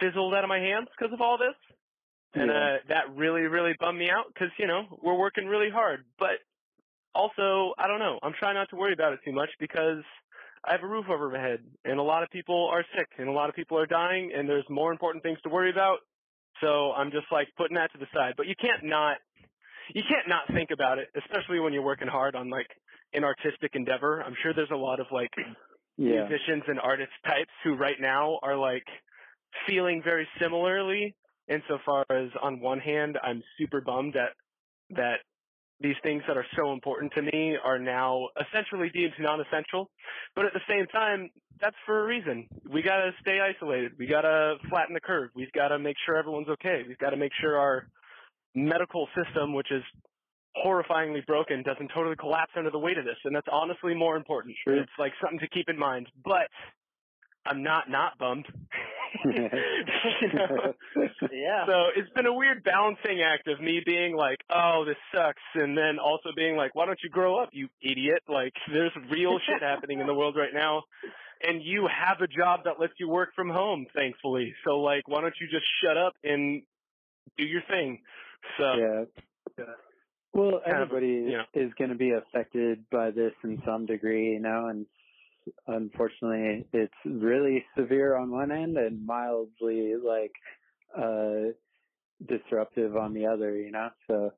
fizzled 0.00 0.34
out 0.34 0.44
of 0.44 0.48
my 0.48 0.58
hands 0.58 0.88
because 0.96 1.12
of 1.12 1.20
all 1.20 1.38
this 1.38 1.56
and 2.34 2.50
Yeah. 2.50 2.56
uh 2.56 2.76
that 2.88 3.14
really 3.16 3.42
really 3.42 3.74
bummed 3.80 3.98
me 3.98 4.10
out 4.10 4.26
because 4.32 4.50
you 4.58 4.66
know 4.66 4.98
we're 5.02 5.18
working 5.18 5.46
really 5.46 5.70
hard 5.70 6.04
but 6.18 6.38
also 7.18 7.74
i 7.78 7.86
don't 7.88 7.98
know. 7.98 8.18
I'm 8.22 8.34
trying 8.38 8.54
not 8.54 8.70
to 8.70 8.76
worry 8.76 8.92
about 8.94 9.12
it 9.12 9.20
too 9.24 9.32
much 9.32 9.50
because 9.58 10.02
i 10.66 10.72
have 10.72 10.82
a 10.82 10.86
roof 10.86 11.06
over 11.10 11.28
my 11.30 11.40
head 11.48 11.60
and 11.84 11.98
a 11.98 12.02
lot 12.12 12.22
of 12.22 12.30
people 12.30 12.68
are 12.72 12.84
sick 12.96 13.08
and 13.18 13.28
a 13.28 13.32
lot 13.32 13.48
of 13.50 13.54
people 13.60 13.76
are 13.78 13.86
dying 13.86 14.32
and 14.34 14.48
there's 14.48 14.68
more 14.70 14.90
important 14.92 15.22
things 15.22 15.38
to 15.42 15.48
worry 15.50 15.70
about. 15.70 15.98
So 16.62 16.92
i'm 16.92 17.10
just 17.10 17.26
like 17.30 17.48
putting 17.56 17.76
that 17.76 17.90
to 17.92 17.98
the 17.98 18.06
side. 18.14 18.34
But 18.36 18.46
you 18.46 18.54
can't 18.60 18.84
not 18.84 19.16
you 19.94 20.02
can't 20.12 20.28
not 20.28 20.44
think 20.56 20.70
about 20.70 20.98
it 20.98 21.08
especially 21.22 21.60
when 21.60 21.72
you're 21.72 21.88
working 21.92 22.08
hard 22.08 22.34
on 22.34 22.48
like 22.50 22.68
an 23.14 23.24
artistic 23.24 23.72
endeavor. 23.74 24.22
I'm 24.22 24.36
sure 24.42 24.52
there's 24.54 24.70
a 24.70 24.76
lot 24.88 25.00
of 25.00 25.06
like 25.10 25.30
Yeah. 26.00 26.28
musicians 26.28 26.62
and 26.68 26.78
artist 26.78 27.10
types 27.26 27.50
who 27.64 27.74
right 27.74 28.00
now 28.00 28.38
are 28.42 28.56
like 28.56 28.86
feeling 29.66 30.00
very 30.04 30.28
similarly. 30.40 31.16
Insofar 31.48 32.04
as 32.10 32.30
on 32.42 32.60
one 32.60 32.78
hand 32.78 33.18
I'm 33.22 33.42
super 33.58 33.80
bummed 33.80 34.14
that 34.14 34.32
that 34.90 35.18
these 35.80 35.96
things 36.02 36.22
that 36.26 36.36
are 36.36 36.46
so 36.56 36.72
important 36.72 37.12
to 37.14 37.22
me 37.22 37.56
are 37.62 37.78
now 37.78 38.28
essentially 38.40 38.90
deemed 38.90 39.12
non-essential. 39.18 39.90
But 40.34 40.46
at 40.46 40.52
the 40.52 40.60
same 40.68 40.86
time, 40.86 41.30
that's 41.60 41.76
for 41.86 42.04
a 42.04 42.06
reason. 42.06 42.48
We 42.68 42.82
gotta 42.82 43.10
stay 43.20 43.38
isolated. 43.40 43.92
We 43.98 44.06
gotta 44.06 44.56
flatten 44.68 44.94
the 44.94 45.00
curve. 45.00 45.30
We've 45.34 45.52
gotta 45.52 45.78
make 45.78 45.96
sure 46.04 46.16
everyone's 46.16 46.48
okay. 46.48 46.82
We've 46.86 46.98
gotta 46.98 47.16
make 47.16 47.32
sure 47.40 47.56
our 47.58 47.88
medical 48.54 49.08
system, 49.14 49.54
which 49.54 49.70
is 49.70 49.82
horrifyingly 50.64 51.24
broken, 51.26 51.62
doesn't 51.62 51.90
totally 51.94 52.16
collapse 52.16 52.52
under 52.56 52.70
the 52.70 52.78
weight 52.78 52.98
of 52.98 53.04
this. 53.04 53.18
And 53.24 53.34
that's 53.34 53.46
honestly 53.50 53.94
more 53.94 54.16
important. 54.16 54.56
Sure. 54.64 54.76
It's 54.76 54.90
like 54.98 55.12
something 55.20 55.38
to 55.40 55.48
keep 55.48 55.68
in 55.68 55.78
mind. 55.78 56.08
But 56.24 56.48
I'm 57.46 57.62
not 57.62 57.88
not 57.88 58.18
bummed. 58.18 58.46
you 59.24 59.32
know? 60.34 60.74
Yeah. 61.32 61.66
So 61.66 61.86
it's 61.96 62.10
been 62.14 62.26
a 62.26 62.32
weird 62.32 62.62
balancing 62.64 63.22
act 63.22 63.48
of 63.48 63.60
me 63.60 63.82
being 63.84 64.16
like, 64.16 64.38
oh, 64.50 64.84
this 64.86 64.96
sucks, 65.14 65.42
and 65.54 65.76
then 65.76 65.98
also 65.98 66.30
being 66.36 66.56
like, 66.56 66.74
why 66.74 66.86
don't 66.86 66.98
you 67.02 67.10
grow 67.10 67.38
up, 67.38 67.50
you 67.52 67.68
idiot? 67.82 68.22
Like, 68.28 68.52
there's 68.72 68.92
real 69.10 69.38
shit 69.46 69.62
happening 69.62 70.00
in 70.00 70.06
the 70.06 70.14
world 70.14 70.36
right 70.36 70.54
now, 70.54 70.82
and 71.46 71.62
you 71.62 71.86
have 71.88 72.20
a 72.20 72.26
job 72.26 72.60
that 72.64 72.80
lets 72.80 72.94
you 72.98 73.08
work 73.08 73.30
from 73.34 73.48
home, 73.50 73.86
thankfully. 73.94 74.54
So, 74.64 74.78
like, 74.80 75.06
why 75.08 75.20
don't 75.20 75.34
you 75.40 75.46
just 75.50 75.66
shut 75.82 75.96
up 75.96 76.14
and 76.24 76.62
do 77.36 77.44
your 77.44 77.62
thing? 77.68 78.00
So, 78.58 78.74
yeah. 78.74 79.04
Uh, 79.60 79.64
well, 80.34 80.60
Kind 80.64 80.76
of, 80.82 80.88
everybody 80.88 81.06
you 81.30 81.38
know. 81.38 81.44
is 81.54 81.72
going 81.78 81.90
to 81.90 81.96
be 81.96 82.12
affected 82.12 82.84
by 82.90 83.10
this 83.10 83.32
in 83.42 83.60
some 83.66 83.86
degree, 83.86 84.32
you 84.32 84.40
know, 84.40 84.66
and 84.68 84.86
unfortunately, 85.66 86.66
it's 86.72 86.92
really 87.04 87.64
severe 87.76 88.16
on 88.16 88.30
one 88.30 88.50
end 88.50 88.76
and 88.76 89.04
mildly 89.04 89.94
like 89.96 90.32
uh 90.96 91.52
disruptive 92.26 92.96
on 92.96 93.14
the 93.14 93.26
other, 93.26 93.56
you 93.56 93.70
know. 93.70 93.90
So, 94.06 94.32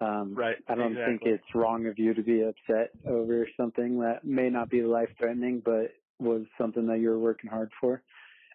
um, 0.00 0.34
right. 0.34 0.56
I 0.68 0.74
don't 0.74 0.94
think 0.94 1.22
it's 1.24 1.44
wrong 1.54 1.86
of 1.86 1.98
you 1.98 2.14
to 2.14 2.22
be 2.22 2.42
upset 2.42 2.90
over 3.08 3.48
something 3.56 4.00
that 4.00 4.24
may 4.24 4.50
not 4.50 4.70
be 4.70 4.82
life 4.82 5.08
threatening, 5.18 5.62
but 5.64 5.92
was 6.18 6.42
something 6.58 6.86
that 6.86 7.00
you 7.00 7.08
were 7.08 7.18
working 7.18 7.50
hard 7.50 7.70
for. 7.80 8.02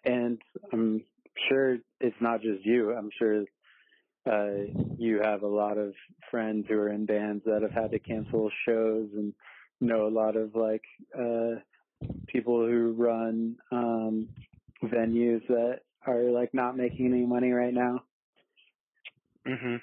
And 0.04 0.40
I'm 0.72 1.04
sure 1.48 1.78
it's 2.00 2.16
not 2.20 2.42
just 2.42 2.64
you. 2.64 2.92
I'm 2.92 3.10
sure 3.18 3.44
uh, 4.30 4.70
you 4.98 5.20
have 5.22 5.42
a 5.42 5.48
lot 5.48 5.78
of 5.78 5.94
friends 6.30 6.66
who 6.68 6.74
are 6.74 6.92
in 6.92 7.06
bands 7.06 7.42
that 7.44 7.62
have 7.62 7.72
had 7.72 7.90
to 7.90 7.98
cancel 7.98 8.50
shows 8.66 9.08
and 9.14 9.34
know 9.80 10.06
a 10.06 10.08
lot 10.08 10.36
of 10.36 10.54
like 10.54 10.84
uh, 11.18 11.60
people 12.28 12.58
who 12.66 12.92
run 12.96 13.56
um, 13.70 14.28
venues 14.84 15.46
that 15.48 15.80
are 16.06 16.22
like 16.30 16.52
not 16.54 16.76
making 16.76 17.06
any 17.06 17.26
money 17.26 17.50
right 17.52 17.74
now. 17.74 18.02
Mhm. 19.46 19.80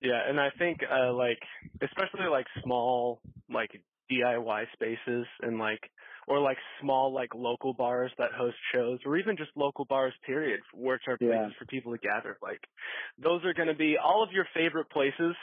Yeah, 0.00 0.20
and 0.28 0.38
I 0.40 0.50
think 0.58 0.80
uh 0.90 1.12
like 1.12 1.40
especially 1.82 2.26
like 2.30 2.46
small 2.62 3.20
like 3.50 3.70
DIY 4.10 4.64
spaces 4.72 5.26
and 5.42 5.58
like 5.58 5.80
or 6.28 6.40
like 6.40 6.58
small 6.80 7.12
like 7.12 7.34
local 7.34 7.72
bars 7.72 8.12
that 8.18 8.32
host 8.32 8.56
shows 8.72 8.98
or 9.06 9.16
even 9.16 9.36
just 9.36 9.50
local 9.56 9.84
bars 9.84 10.14
period 10.24 10.60
which 10.74 11.02
are 11.08 11.18
places 11.18 11.52
Yeah. 11.52 11.58
for 11.58 11.64
people 11.66 11.92
to 11.92 11.98
gather 11.98 12.36
like 12.42 12.60
those 13.22 13.44
are 13.44 13.54
going 13.54 13.68
to 13.68 13.74
be 13.74 13.96
all 13.96 14.22
of 14.22 14.32
your 14.32 14.46
favorite 14.54 14.90
places 14.90 15.34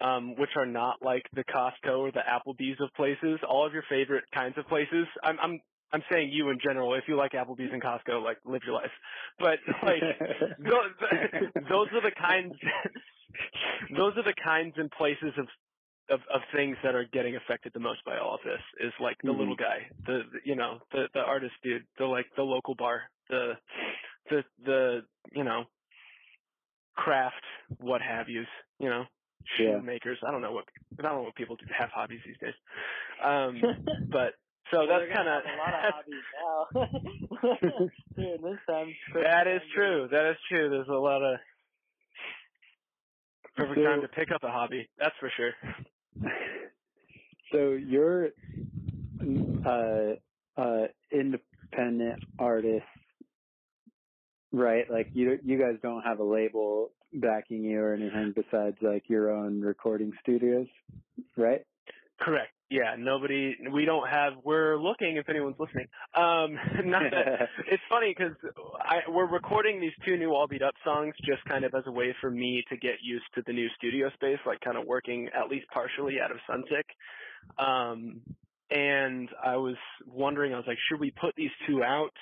um 0.00 0.36
which 0.36 0.50
are 0.56 0.66
not 0.66 1.02
like 1.02 1.26
the 1.34 1.44
Costco 1.44 1.98
or 1.98 2.12
the 2.12 2.20
Applebee's 2.20 2.80
of 2.80 2.92
places. 2.94 3.40
All 3.48 3.66
of 3.66 3.72
your 3.72 3.84
favorite 3.88 4.24
kinds 4.34 4.56
of 4.58 4.66
places. 4.68 5.06
I'm 5.22 5.38
I'm 5.40 5.60
I'm 5.92 6.02
saying 6.12 6.30
you 6.32 6.50
in 6.50 6.58
general. 6.62 6.94
If 6.94 7.04
you 7.08 7.16
like 7.16 7.32
Applebee's 7.32 7.72
and 7.72 7.82
Costco 7.82 8.22
like 8.22 8.38
live 8.44 8.62
your 8.64 8.74
life. 8.74 8.92
But 9.38 9.58
like 9.82 10.06
those, 10.58 10.92
those 11.68 11.88
are 11.94 12.02
the 12.02 12.12
kinds 12.18 12.54
those 13.98 14.14
are 14.16 14.24
the 14.24 14.34
kinds 14.44 14.74
and 14.76 14.90
places 14.92 15.32
of 15.38 15.46
of, 16.10 16.20
of 16.34 16.42
things 16.54 16.76
that 16.82 16.94
are 16.94 17.04
getting 17.12 17.36
affected 17.36 17.72
the 17.74 17.80
most 17.80 18.04
by 18.04 18.18
all 18.18 18.34
of 18.34 18.40
this 18.44 18.60
is 18.80 18.92
like 19.00 19.16
the 19.26 19.32
Mhm. 19.32 19.32
little 19.32 19.56
guy, 19.56 19.90
the, 20.06 20.22
the 20.32 20.38
you 20.44 20.56
know 20.56 20.80
the 20.92 21.08
the 21.14 21.20
artist 21.20 21.54
dude, 21.62 21.86
the 21.98 22.04
like 22.06 22.26
the 22.36 22.42
local 22.42 22.74
bar, 22.74 23.02
the 23.28 23.54
the 24.30 24.44
the 24.64 25.00
you 25.32 25.44
know 25.44 25.64
craft 26.96 27.44
what 27.78 28.02
have 28.02 28.28
yous, 28.28 28.46
you 28.78 28.88
know 28.88 29.04
Yeah. 29.58 29.74
shoemakers. 29.80 30.18
I 30.26 30.30
don't 30.30 30.42
know 30.42 30.52
what 30.52 30.64
I 30.98 31.02
don't 31.02 31.16
know 31.16 31.22
what 31.22 31.34
people 31.34 31.56
do 31.56 31.66
have 31.78 31.90
hobbies 31.90 32.20
these 32.26 32.36
days. 32.40 32.54
Um, 33.24 33.60
but 34.10 34.34
so 34.70 34.78
Well, 34.78 34.88
that's 34.88 35.12
kind 35.12 35.26
gonna 35.28 35.42
a 35.44 35.56
lot 35.58 35.74
of 35.74 35.94
hobbies 35.94 36.26
now. 37.42 37.88
Dude, 38.16 38.42
this 38.42 38.58
time. 38.68 38.94
that 39.14 39.46
is 39.46 39.62
true. 39.74 40.08
That 40.10 40.30
is 40.30 40.36
true. 40.48 40.68
There's 40.70 40.88
a 40.88 40.92
lot 40.92 41.22
of 41.22 41.38
perfect 43.56 43.78
So- 43.78 43.84
time 43.84 44.00
to 44.02 44.08
pick 44.08 44.30
up 44.34 44.42
a 44.44 44.48
hobby. 44.50 44.88
That's 44.98 45.14
for 45.18 45.30
sure. 45.36 45.52
so 47.52 47.72
you're 47.72 48.28
uh 49.66 50.14
uh 50.56 50.86
independent 51.12 52.22
artist 52.38 52.84
right 54.52 54.90
like 54.90 55.08
you 55.12 55.38
you 55.44 55.58
guys 55.58 55.74
don't 55.82 56.02
have 56.02 56.18
a 56.20 56.24
label 56.24 56.90
backing 57.12 57.64
you 57.64 57.80
or 57.80 57.94
anything 57.94 58.32
besides 58.34 58.76
like 58.82 59.08
your 59.08 59.30
own 59.30 59.60
recording 59.60 60.12
studios 60.22 60.66
right 61.36 61.62
Correct. 62.20 62.52
Yeah, 62.70 62.94
nobody. 62.96 63.56
We 63.72 63.84
don't 63.84 64.08
have. 64.08 64.34
We're 64.44 64.76
looking 64.76 65.16
if 65.16 65.28
anyone's 65.28 65.56
listening. 65.58 65.86
Um, 66.14 66.54
not 66.88 67.02
that. 67.10 67.48
It's 67.70 67.82
funny 67.88 68.14
because 68.16 68.36
we're 69.08 69.26
recording 69.26 69.80
these 69.80 69.92
two 70.04 70.16
new 70.16 70.30
All 70.30 70.46
Beat 70.46 70.62
Up 70.62 70.74
songs 70.84 71.14
just 71.24 71.44
kind 71.46 71.64
of 71.64 71.74
as 71.74 71.84
a 71.86 71.90
way 71.90 72.14
for 72.20 72.30
me 72.30 72.62
to 72.68 72.76
get 72.76 72.96
used 73.02 73.24
to 73.34 73.42
the 73.46 73.52
new 73.52 73.68
studio 73.76 74.10
space, 74.14 74.38
like 74.46 74.60
kind 74.60 74.76
of 74.76 74.86
working 74.86 75.28
at 75.34 75.48
least 75.48 75.66
partially 75.72 76.16
out 76.20 76.30
of 76.30 76.36
Sunsick. 76.48 76.84
Um, 77.58 78.20
and 78.70 79.28
I 79.44 79.56
was 79.56 79.76
wondering, 80.06 80.54
I 80.54 80.56
was 80.56 80.66
like, 80.66 80.78
should 80.88 81.00
we 81.00 81.12
put 81.20 81.34
these 81.36 81.50
two 81.66 81.82
out 81.82 82.12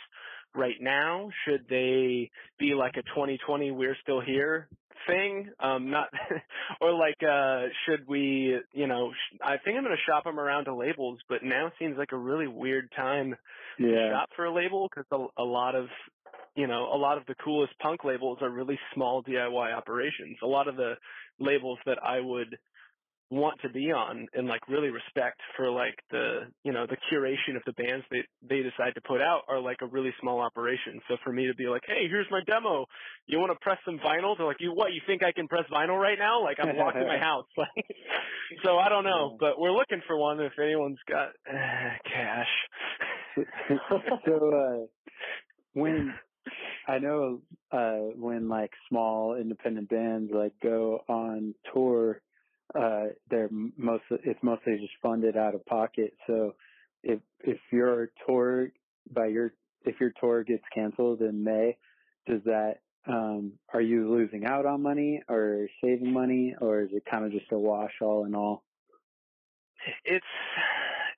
right 0.55 0.77
now? 0.81 1.31
Should 1.45 1.67
they 1.69 2.31
be 2.59 2.75
like 2.75 2.97
a 2.97 3.03
2020 3.03 3.71
We're 3.71 3.97
Still 4.03 4.21
Here 4.21 4.69
thing? 5.07 5.51
Um, 5.61 5.91
not, 5.91 6.09
or 6.81 6.93
like, 6.93 7.23
uh, 7.23 7.69
should 7.87 8.07
we, 8.07 8.59
you 8.73 8.87
know, 8.87 9.13
sh- 9.13 9.39
I 9.43 9.57
think 9.59 9.77
I'm 9.77 9.85
going 9.85 9.97
to 9.97 10.11
shop 10.11 10.25
them 10.25 10.39
around 10.39 10.65
to 10.65 10.75
labels, 10.75 11.19
but 11.29 11.43
now 11.43 11.73
seems 11.79 11.97
like 11.97 12.13
a 12.13 12.19
really 12.19 12.49
weird 12.49 12.91
time 12.97 13.35
to 13.79 14.11
shop 14.13 14.31
for 14.37 14.47
a 14.47 14.55
label 14.55 14.89
because 14.89 15.07
a, 15.13 15.43
a 15.43 15.45
lot 15.45 15.75
of 15.75 15.87
you 16.57 16.67
know 16.67 16.89
a 16.93 16.97
lot 16.97 17.17
of 17.17 17.27
the 17.27 17.35
coolest 17.37 17.73
punk 17.79 18.05
labels 18.05 18.39
are 18.41 18.51
really 18.51 18.79
small 18.95 19.23
DIY 19.23 19.73
operations. 19.73 20.37
A 20.43 20.47
lot 20.47 20.69
of 20.69 20.77
the 20.77 20.95
labels 21.39 21.79
that 21.87 21.99
I 22.03 22.21
would 22.21 22.59
want 23.31 23.61
to 23.61 23.69
be 23.69 23.93
on 23.93 24.27
and 24.33 24.49
like 24.49 24.67
really 24.69 24.89
respect 24.89 25.39
for 25.57 25.71
like 25.71 25.95
the 26.11 26.41
you 26.65 26.73
know 26.73 26.87
the 26.87 26.97
curation 27.13 27.57
of 27.57 27.63
the 27.67 27.73
bands 27.75 28.05
they 28.11 28.23
they 28.49 28.63
decide 28.63 28.95
to 28.95 29.03
put 29.03 29.21
out 29.21 29.43
are 29.49 29.61
like 29.61 29.77
a 29.83 29.87
really 29.87 30.13
small 30.21 30.41
operation. 30.41 31.01
So 31.09 31.17
for 31.23 31.33
me 31.33 31.47
to 31.47 31.55
be 31.55 31.67
like, 31.67 31.83
hey, 31.87 32.09
here's 32.09 32.27
my 32.31 32.41
demo. 32.47 32.87
You 33.27 33.39
want 33.39 33.53
to 33.53 33.59
press 33.61 33.79
some 33.85 33.99
vinyl? 33.99 34.37
They're 34.37 34.47
like, 34.47 34.61
you 34.61 34.73
what? 34.73 34.93
You 34.93 35.01
think 35.07 35.23
I 35.23 35.33
can 35.33 35.47
press 35.47 35.65
vinyl 35.71 36.01
right 36.01 36.19
now? 36.19 36.43
Like 36.43 36.57
I'm 36.61 36.75
locked 36.77 36.97
in 36.97 37.07
my 37.07 37.19
house. 37.21 37.47
Like, 37.59 37.97
so 38.65 38.79
I 38.79 38.89
don't 38.89 39.05
know, 39.05 39.37
but 39.39 39.59
we're 39.59 39.73
looking 39.73 40.01
for 40.07 40.17
one 40.17 40.41
if 40.41 40.53
anyone's 40.59 40.99
got 41.07 41.29
uh, 41.51 41.91
cash. 42.05 42.47
so 44.25 44.53
uh 44.55 44.87
when 45.75 46.15
I 46.87 46.99
know 46.99 47.41
uh 47.73 48.15
when 48.17 48.49
like 48.49 48.71
small 48.89 49.37
independent 49.37 49.91
bands 49.91 50.31
like 50.33 50.53
go 50.63 51.01
on 51.09 51.55
tour 51.75 52.23
uh 52.75 53.07
they're 53.31 53.49
most 53.51 54.05
it's 54.11 54.43
mostly 54.43 54.77
just 54.79 54.93
funded 55.03 55.37
out 55.37 55.55
of 55.55 55.65
pocket. 55.67 56.15
So 56.27 56.55
if 57.03 57.21
if 57.41 57.59
your 57.73 58.11
tour 58.27 58.69
by 59.11 59.27
your 59.27 59.53
if 59.85 60.01
your 60.01 60.13
tour 60.21 60.45
gets 60.45 60.65
canceled 60.75 61.21
in 61.21 61.45
May 61.45 61.79
does 62.27 62.43
that 62.45 62.81
um 63.07 63.55
are 63.73 63.81
you 63.81 64.11
losing 64.11 64.45
out 64.45 64.67
on 64.67 64.83
money 64.83 65.23
or 65.29 65.69
saving 65.83 66.13
money 66.13 66.55
or 66.61 66.83
is 66.83 66.91
it 66.93 67.05
kind 67.11 67.25
of 67.25 67.33
just 67.33 67.51
a 67.53 67.59
wash 67.59 67.93
all 68.03 68.25
in 68.27 68.35
all? 68.35 68.65
It's 70.05 70.27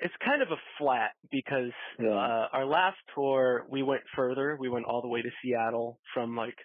it's 0.01 0.15
kind 0.25 0.43
of 0.43 0.49
a 0.51 0.61
flat 0.79 1.13
because 1.31 1.73
Yeah. 1.99 2.11
uh 2.11 2.49
our 2.53 2.67
last 2.67 2.99
tour 3.15 3.67
we 3.69 3.83
went 3.83 4.03
further. 4.15 4.57
We 4.59 4.69
went 4.69 4.87
all 4.87 5.03
the 5.03 5.09
way 5.09 5.23
to 5.23 5.31
seattle 5.43 5.99
from 6.15 6.37
like 6.37 6.57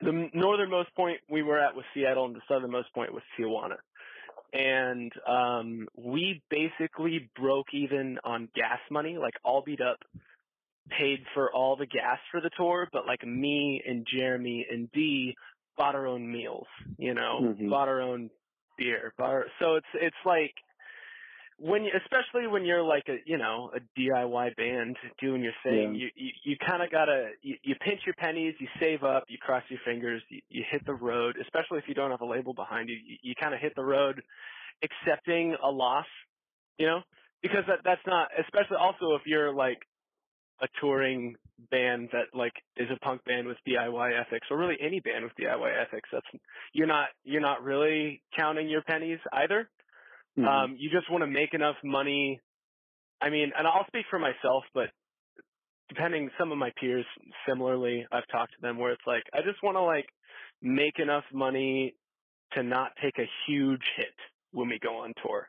the 0.00 0.28
northernmost 0.34 0.94
point 0.94 1.20
we 1.30 1.42
were 1.42 1.58
at 1.58 1.74
was 1.74 1.84
seattle 1.94 2.26
and 2.26 2.34
the 2.34 2.42
southernmost 2.48 2.92
point 2.94 3.12
was 3.12 3.22
tijuana 3.38 3.76
and 4.52 5.12
um 5.28 5.88
we 5.96 6.42
basically 6.50 7.30
broke 7.40 7.68
even 7.74 8.18
on 8.24 8.48
gas 8.54 8.80
money 8.90 9.18
like 9.18 9.34
all 9.44 9.62
beat 9.64 9.80
up 9.80 9.98
paid 10.90 11.20
for 11.34 11.52
all 11.52 11.76
the 11.76 11.86
gas 11.86 12.18
for 12.30 12.40
the 12.40 12.50
tour 12.56 12.88
but 12.92 13.06
like 13.06 13.26
me 13.26 13.82
and 13.86 14.06
jeremy 14.12 14.66
and 14.70 14.90
dee 14.92 15.34
bought 15.76 15.94
our 15.96 16.06
own 16.06 16.30
meals 16.32 16.66
you 16.98 17.14
know 17.14 17.42
Mhm. 17.42 17.68
bought 17.68 17.88
our 17.88 18.02
own 18.02 18.30
beer 18.78 19.14
bought 19.18 19.30
our, 19.30 19.46
so 19.60 19.76
it's 19.76 19.86
it's 19.94 20.16
like 20.26 20.54
when 21.58 21.84
you, 21.84 21.92
especially 22.04 22.46
when 22.46 22.64
you're 22.64 22.82
like 22.82 23.04
a 23.08 23.18
you 23.26 23.38
know 23.38 23.70
a 23.74 23.80
DIY 24.00 24.56
band 24.56 24.96
doing 25.20 25.42
your 25.42 25.52
thing, 25.62 25.94
Yeah. 25.94 25.94
you 25.94 26.08
you, 26.14 26.30
you 26.44 26.56
kind 26.66 26.82
of 26.82 26.90
gotta 26.90 27.30
you, 27.42 27.56
you 27.62 27.74
pinch 27.76 28.00
your 28.06 28.14
pennies, 28.16 28.54
you 28.60 28.68
save 28.80 29.04
up, 29.04 29.24
you 29.28 29.38
cross 29.38 29.62
your 29.68 29.80
fingers, 29.84 30.22
you, 30.30 30.40
you 30.48 30.64
hit 30.70 30.84
the 30.86 30.94
road. 30.94 31.36
Especially 31.40 31.78
if 31.78 31.84
you 31.88 31.94
don't 31.94 32.10
have 32.10 32.20
a 32.22 32.26
label 32.26 32.54
behind 32.54 32.88
you, 32.88 32.96
you, 32.96 33.16
you 33.22 33.34
kind 33.40 33.54
of 33.54 33.60
hit 33.60 33.74
the 33.76 33.84
road, 33.84 34.22
accepting 34.82 35.56
a 35.62 35.70
loss, 35.70 36.06
you 36.78 36.86
know, 36.86 37.00
because 37.42 37.64
that 37.68 37.80
that's 37.84 38.06
not 38.06 38.28
especially 38.38 38.76
also 38.78 39.14
if 39.14 39.22
you're 39.26 39.54
like 39.54 39.78
a 40.60 40.68
touring 40.80 41.36
band 41.70 42.08
that 42.12 42.26
like 42.34 42.52
is 42.76 42.88
a 42.94 42.98
punk 43.00 43.24
band 43.24 43.46
with 43.46 43.56
DIY 43.68 44.20
ethics 44.20 44.46
or 44.50 44.58
really 44.58 44.76
any 44.80 45.00
band 45.00 45.24
with 45.24 45.32
DIY 45.40 45.82
ethics 45.86 46.08
that's 46.12 46.26
you're 46.72 46.86
not 46.86 47.08
you're 47.24 47.40
not 47.40 47.62
really 47.62 48.22
counting 48.36 48.68
your 48.68 48.82
pennies 48.82 49.18
either 49.32 49.70
Mhm. 50.38 50.68
um, 50.68 50.76
you 50.78 50.90
just 50.90 51.10
want 51.10 51.22
to 51.22 51.28
make 51.28 51.54
enough 51.54 51.76
money. 51.84 52.40
I 53.20 53.30
mean, 53.30 53.52
and 53.56 53.66
I'll 53.66 53.86
speak 53.88 54.06
for 54.10 54.18
myself, 54.18 54.64
but 54.74 54.90
depending, 55.88 56.30
some 56.38 56.52
of 56.52 56.58
my 56.58 56.72
peers 56.80 57.06
similarly, 57.48 58.06
I've 58.12 58.28
talked 58.28 58.54
to 58.54 58.60
them 58.62 58.78
where 58.78 58.92
it's 58.92 59.06
like, 59.06 59.24
I 59.34 59.42
just 59.42 59.62
want 59.62 59.76
to 59.76 59.82
like 59.82 60.08
make 60.62 60.98
enough 60.98 61.24
money 61.32 61.96
to 62.52 62.62
not 62.62 62.92
take 63.02 63.18
a 63.18 63.28
huge 63.46 63.82
hit 63.96 64.14
when 64.52 64.68
we 64.68 64.78
go 64.80 64.98
on 64.98 65.14
tour. 65.22 65.48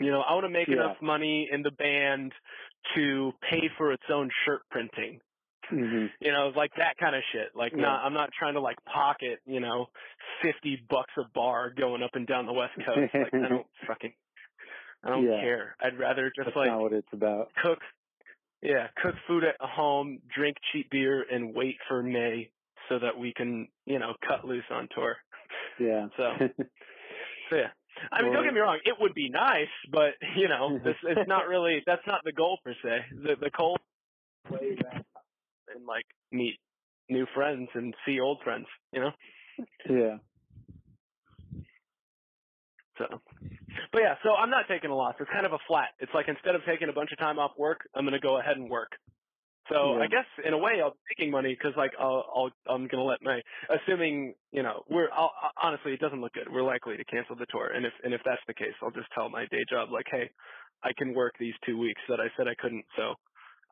You 0.00 0.10
know, 0.10 0.22
I 0.22 0.34
want 0.34 0.44
to 0.44 0.50
make 0.50 0.72
Yeah. 0.72 0.72
enough 0.72 0.94
money 1.02 1.48
in 1.52 1.62
the 1.62 1.72
band 1.72 2.32
to 2.96 3.32
pay 3.48 3.70
for 3.78 3.92
its 3.92 4.04
own 4.10 4.30
shirt 4.46 4.62
printing 4.70 5.20
Mhm. 5.72 6.10
you 6.20 6.32
know, 6.32 6.52
like 6.54 6.72
that 6.76 6.96
kind 6.98 7.14
of 7.14 7.22
shit. 7.32 7.54
Like, 7.54 7.72
Yeah. 7.72 7.82
not, 7.82 8.04
I'm 8.04 8.14
not 8.14 8.30
trying 8.38 8.54
to 8.54 8.60
like 8.60 8.76
pocket, 8.84 9.40
you 9.46 9.60
know, 9.60 9.86
fifty 10.42 10.82
bucks 10.88 11.12
a 11.18 11.24
bar 11.34 11.70
going 11.70 12.02
up 12.02 12.10
and 12.14 12.26
down 12.26 12.46
the 12.46 12.52
West 12.52 12.74
Coast. 12.84 13.12
Like, 13.14 13.34
I 13.34 13.48
don't 13.48 13.66
fucking, 13.86 14.12
I 15.04 15.08
don't 15.10 15.24
Yeah. 15.24 15.40
care. 15.40 15.76
I'd 15.80 15.98
rather 15.98 16.30
just 16.34 16.46
That's 16.46 16.56
like 16.56 16.68
not 16.68 16.80
what 16.80 16.92
it's 16.92 17.12
about. 17.12 17.52
cook, 17.62 17.78
yeah, 18.62 18.88
cook 19.02 19.14
food 19.26 19.44
at 19.44 19.56
home, 19.60 20.20
drink 20.34 20.56
cheap 20.72 20.90
beer, 20.90 21.24
and 21.30 21.54
wait 21.54 21.76
for 21.88 22.02
May 22.02 22.50
so 22.88 22.98
that 22.98 23.16
we 23.18 23.32
can, 23.32 23.68
you 23.86 23.98
know, 23.98 24.14
cut 24.26 24.44
loose 24.44 24.64
on 24.70 24.88
tour. 24.94 25.16
Yeah. 25.78 26.08
So, 26.16 26.32
So 27.50 27.56
yeah. 27.56 27.70
I 28.12 28.22
mean, 28.22 28.32
don't 28.32 28.44
get 28.44 28.54
me 28.54 28.60
wrong. 28.60 28.78
It 28.84 28.94
would 29.00 29.12
be 29.14 29.28
nice, 29.28 29.68
but 29.90 30.14
you 30.36 30.48
know, 30.48 30.78
this 30.78 30.94
it's 31.02 31.28
not 31.28 31.48
really. 31.48 31.82
That's 31.84 32.06
not 32.06 32.20
the 32.24 32.32
goal 32.32 32.58
per 32.64 32.72
se. 32.82 33.04
The 33.24 33.34
the 33.40 33.50
goal 33.50 33.76
play 34.46 34.76
that 34.82 35.04
and 35.74 35.86
like 35.86 36.06
meet 36.32 36.58
new 37.08 37.26
friends 37.34 37.68
and 37.74 37.94
see 38.06 38.20
old 38.20 38.40
friends. 38.44 38.66
You 38.92 39.00
know. 39.00 39.12
yeah. 39.90 40.18
So, 42.98 43.06
but 43.92 44.00
yeah. 44.02 44.14
So 44.24 44.34
I'm 44.34 44.50
not 44.50 44.66
taking 44.68 44.90
a 44.90 44.96
loss. 44.96 45.16
It's 45.20 45.30
kind 45.32 45.46
of 45.46 45.52
a 45.52 45.58
flat. 45.68 45.90
It's 46.00 46.12
like 46.14 46.28
instead 46.28 46.54
of 46.54 46.62
taking 46.66 46.88
a 46.88 46.94
bunch 46.94 47.12
of 47.12 47.18
time 47.18 47.38
off 47.38 47.52
work, 47.58 47.80
I'm 47.94 48.04
going 48.04 48.14
to 48.14 48.20
go 48.20 48.38
ahead 48.40 48.56
and 48.58 48.70
work. 48.70 48.90
So 49.68 49.76
Yeah. 49.82 49.98
I 50.00 50.08
guess 50.08 50.24
in 50.46 50.54
a 50.54 50.58
way 50.58 50.80
I'll 50.82 50.92
be 50.92 50.98
making 51.18 51.32
money 51.32 51.54
because 51.54 51.74
like 51.76 51.92
I'll, 52.00 52.24
I'll 52.34 52.50
I'm 52.74 52.88
gonna 52.88 53.04
let 53.04 53.22
my 53.22 53.40
assuming 53.68 54.34
you 54.52 54.62
know 54.64 54.82
we're 54.90 55.10
I'll, 55.12 55.32
honestly 55.62 55.92
it 55.92 56.00
doesn't 56.00 56.20
look 56.20 56.32
good 56.32 56.48
we're 56.50 56.64
likely 56.64 56.96
to 56.96 57.04
cancel 57.04 57.36
the 57.36 57.46
tour 57.52 57.70
and 57.72 57.86
if 57.86 57.92
and 58.02 58.14
if 58.14 58.22
that's 58.24 58.42
the 58.48 58.54
case 58.54 58.74
I'll 58.82 58.90
just 58.90 59.08
tell 59.14 59.28
my 59.28 59.46
day 59.46 59.62
job 59.70 59.90
like 59.92 60.06
hey 60.10 60.30
I 60.82 60.92
can 60.96 61.14
work 61.14 61.34
these 61.38 61.54
two 61.66 61.78
weeks 61.78 62.00
that 62.08 62.20
I 62.20 62.28
said 62.36 62.48
I 62.48 62.54
couldn't. 62.60 62.86
So 62.96 63.14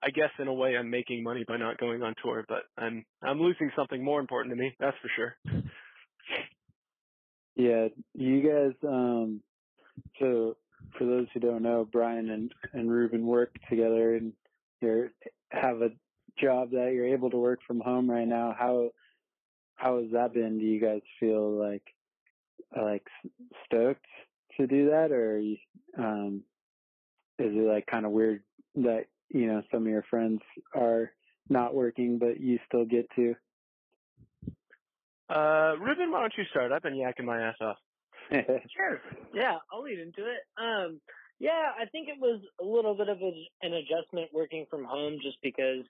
I 0.02 0.10
guess 0.10 0.30
in 0.38 0.48
a 0.48 0.54
way 0.54 0.76
I'm 0.76 0.90
making 0.90 1.22
money 1.22 1.44
by 1.46 1.56
not 1.56 1.78
going 1.78 2.02
on 2.02 2.14
tour, 2.22 2.44
but 2.48 2.62
I'm 2.76 3.04
I'm 3.22 3.40
losing 3.40 3.70
something 3.76 4.02
more 4.02 4.20
important 4.20 4.54
to 4.54 4.60
me. 4.60 4.74
That's 4.78 4.96
for 5.02 5.10
sure. 5.16 5.36
Yeah, 7.56 7.88
you 8.14 8.40
guys. 8.42 8.74
Um, 8.88 9.40
so 10.20 10.56
for 10.96 11.04
those 11.04 11.26
who 11.34 11.40
don't 11.40 11.62
know, 11.62 11.88
Brian 11.90 12.30
and 12.30 12.52
and 12.72 12.90
Ruben 12.90 13.26
work 13.26 13.52
together, 13.68 14.14
and 14.14 14.32
you 14.80 15.10
have 15.50 15.82
a 15.82 15.90
job 16.40 16.70
that 16.70 16.92
you're 16.94 17.06
able 17.06 17.30
to 17.30 17.36
work 17.36 17.58
from 17.66 17.80
home 17.80 18.08
right 18.08 18.28
now. 18.28 18.54
How 18.56 18.90
how 19.74 20.00
has 20.00 20.10
that 20.12 20.34
been? 20.34 20.58
Do 20.58 20.64
you 20.64 20.80
guys 20.80 21.02
feel 21.18 21.50
like 21.50 21.82
like 22.76 23.06
stoked 23.66 24.06
to 24.56 24.66
do 24.66 24.90
that, 24.90 25.10
or 25.12 25.42
um, 25.98 26.42
is 27.38 27.52
it 27.54 27.68
like 27.68 27.86
kind 27.86 28.06
of 28.06 28.12
weird 28.12 28.42
that 28.76 29.06
you 29.30 29.46
know 29.46 29.62
some 29.70 29.82
of 29.82 29.88
your 29.88 30.04
friends 30.10 30.40
are 30.74 31.12
not 31.48 31.74
working 31.74 32.18
but 32.18 32.40
you 32.40 32.58
still 32.66 32.84
get 32.84 33.08
to? 33.16 33.34
Uh, 35.28 35.74
Ruben, 35.78 36.10
why 36.10 36.20
don't 36.20 36.32
you 36.38 36.44
start? 36.50 36.72
I've 36.72 36.82
been 36.82 36.94
yakking 36.94 37.24
my 37.24 37.40
ass 37.40 37.56
off. 37.60 37.76
sure. 38.30 39.00
Yeah, 39.34 39.56
I'll 39.70 39.82
lead 39.82 39.98
into 39.98 40.24
it. 40.24 40.40
Um, 40.58 41.00
yeah, 41.38 41.70
I 41.78 41.86
think 41.92 42.08
it 42.08 42.18
was 42.18 42.40
a 42.60 42.64
little 42.64 42.94
bit 42.94 43.08
of 43.08 43.18
a, 43.18 43.32
an 43.62 43.74
adjustment 43.74 44.30
working 44.32 44.66
from 44.70 44.84
home 44.84 45.18
just 45.22 45.36
because 45.42 45.84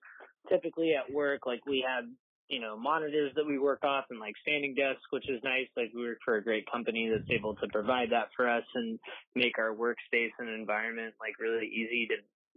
typically 0.49 0.95
at 0.95 1.13
work, 1.13 1.47
like 1.47 1.65
we 1.67 1.85
have, 1.87 2.05
you 2.49 2.61
know, 2.61 2.77
monitors 2.77 3.33
that 3.37 3.47
we 3.47 3.59
work 3.59 3.85
off 3.85 4.07
and 4.11 4.21
like 4.21 4.35
standing 4.43 4.75
desks, 4.75 5.03
which 5.11 5.29
is 5.29 5.41
nice. 5.45 5.69
Like 5.77 5.91
we 5.95 6.03
work 6.03 6.19
for 6.25 6.37
a 6.37 6.45
great 6.45 6.71
company 6.71 7.09
that's 7.11 7.31
able 7.31 7.55
to 7.57 7.69
provide 7.69 8.11
that 8.11 8.29
for 8.37 8.49
us 8.49 8.65
and 8.75 8.99
make 9.35 9.59
our 9.59 9.75
workspace 9.75 10.35
and 10.39 10.49
environment 10.49 11.15
like 11.21 11.39
really 11.41 11.67
easy 11.67 12.09
to 12.09 12.17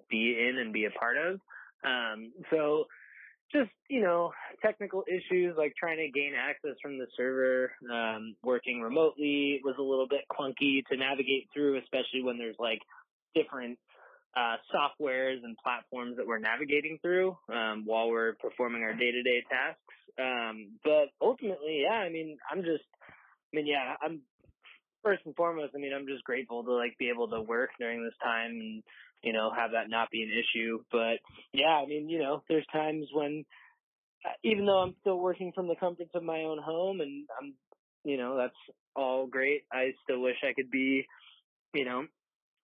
be 0.10 0.38
in 0.48 0.58
and 0.58 0.74
be 0.74 0.86
a 0.86 0.91
part 0.91 1.17
of. 1.17 1.39
Um, 1.84 2.31
so 2.51 2.86
just 3.51 3.70
you 3.89 4.01
know 4.01 4.31
technical 4.62 5.03
issues 5.08 5.55
like 5.58 5.74
trying 5.77 5.98
to 5.98 6.10
gain 6.10 6.34
access 6.36 6.77
from 6.81 6.98
the 6.98 7.08
server 7.17 7.72
um, 7.91 8.36
working 8.43 8.81
remotely 8.81 9.60
was 9.63 9.75
a 9.77 9.81
little 9.81 10.08
bit 10.08 10.22
clunky 10.31 10.86
to 10.88 10.98
navigate 10.98 11.48
through 11.53 11.77
especially 11.79 12.24
when 12.24 12.38
there's 12.38 12.55
like 12.60 12.79
different 13.36 13.77
uh, 14.36 14.55
softwares 14.74 15.43
and 15.43 15.58
platforms 15.62 16.15
that 16.15 16.25
we're 16.25 16.39
navigating 16.39 16.98
through 17.01 17.38
um, 17.53 17.84
while 17.86 18.10
we're 18.10 18.34
performing 18.36 18.84
our 18.84 18.93
day-to-day 18.93 19.43
tasks 19.50 19.81
um, 20.20 20.70
but 20.84 21.12
ultimately 21.22 21.84
yeah 21.84 21.98
i 21.98 22.10
mean 22.10 22.38
i'm 22.50 22.63
just 22.63 22.84
i 23.03 23.55
mean 23.55 23.67
yeah 23.67 23.96
i'm 24.01 24.22
first 25.03 25.22
and 25.25 25.36
foremost 25.36 25.74
i 25.75 25.79
mean 25.79 25.91
i'm 25.93 26.08
just 26.08 26.24
grateful 26.24 26.63
to 26.63 26.72
like 26.72 26.98
be 26.98 27.10
able 27.10 27.27
to 27.27 27.41
work 27.41 27.72
during 27.79 28.03
this 28.03 28.13
time 28.24 28.51
and 28.51 28.84
you 29.23 29.33
know, 29.33 29.51
have 29.55 29.71
that 29.71 29.89
not 29.89 30.09
be 30.11 30.23
an 30.23 30.31
issue. 30.31 30.79
But 30.91 31.19
yeah, 31.53 31.81
I 31.83 31.85
mean, 31.85 32.09
you 32.09 32.19
know, 32.19 32.43
there's 32.49 32.65
times 32.71 33.07
when 33.13 33.45
uh, 34.25 34.33
even 34.43 34.65
though 34.65 34.79
I'm 34.79 34.95
still 35.01 35.19
working 35.19 35.51
from 35.53 35.67
the 35.67 35.75
comforts 35.75 36.11
of 36.13 36.23
my 36.23 36.41
own 36.41 36.59
home 36.61 37.01
and 37.01 37.25
I'm, 37.39 37.53
you 38.03 38.17
know, 38.17 38.37
that's 38.37 38.53
all 38.95 39.27
great. 39.27 39.63
I 39.71 39.93
still 40.03 40.21
wish 40.21 40.37
I 40.43 40.53
could 40.53 40.69
be, 40.69 41.05
you 41.73 41.85
know, 41.85 42.05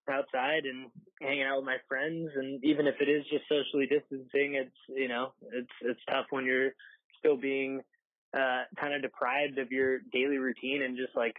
outside 0.09 0.65
and 0.65 0.89
hanging 1.21 1.43
out 1.43 1.57
with 1.57 1.65
my 1.65 1.77
friends 1.87 2.29
and 2.35 2.63
even 2.63 2.87
if 2.87 2.95
it 3.01 3.09
is 3.09 3.25
just 3.29 3.43
socially 3.49 3.87
distancing 3.87 4.55
it's 4.55 4.75
you 4.87 5.07
know 5.07 5.33
it's 5.51 5.67
it's 5.81 5.99
tough 6.09 6.25
when 6.29 6.45
you're 6.45 6.71
still 7.19 7.35
being 7.35 7.81
uh 8.33 8.63
kind 8.79 8.93
of 8.93 9.01
deprived 9.01 9.57
of 9.57 9.71
your 9.71 9.99
daily 10.13 10.37
routine 10.37 10.83
and 10.83 10.97
just 10.97 11.15
like 11.15 11.33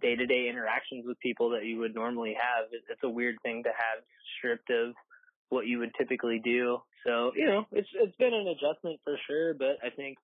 day 0.00 0.16
to 0.16 0.26
day 0.26 0.48
interactions 0.48 1.04
with 1.06 1.18
people 1.20 1.50
that 1.50 1.64
you 1.64 1.78
would 1.78 1.94
normally 1.94 2.34
have. 2.34 2.68
It's 2.72 3.02
a 3.02 3.08
weird 3.08 3.36
thing 3.42 3.62
to 3.64 3.70
have 3.70 4.04
stripped 4.38 4.70
of 4.70 4.94
what 5.48 5.66
you 5.66 5.78
would 5.78 5.92
typically 5.98 6.40
do. 6.42 6.78
So, 7.06 7.32
you 7.36 7.46
know, 7.46 7.66
it's 7.72 7.88
it's 7.94 8.16
been 8.16 8.34
an 8.34 8.48
adjustment 8.48 9.00
for 9.04 9.16
sure, 9.26 9.54
but 9.54 9.78
I 9.84 9.90
think 9.94 10.18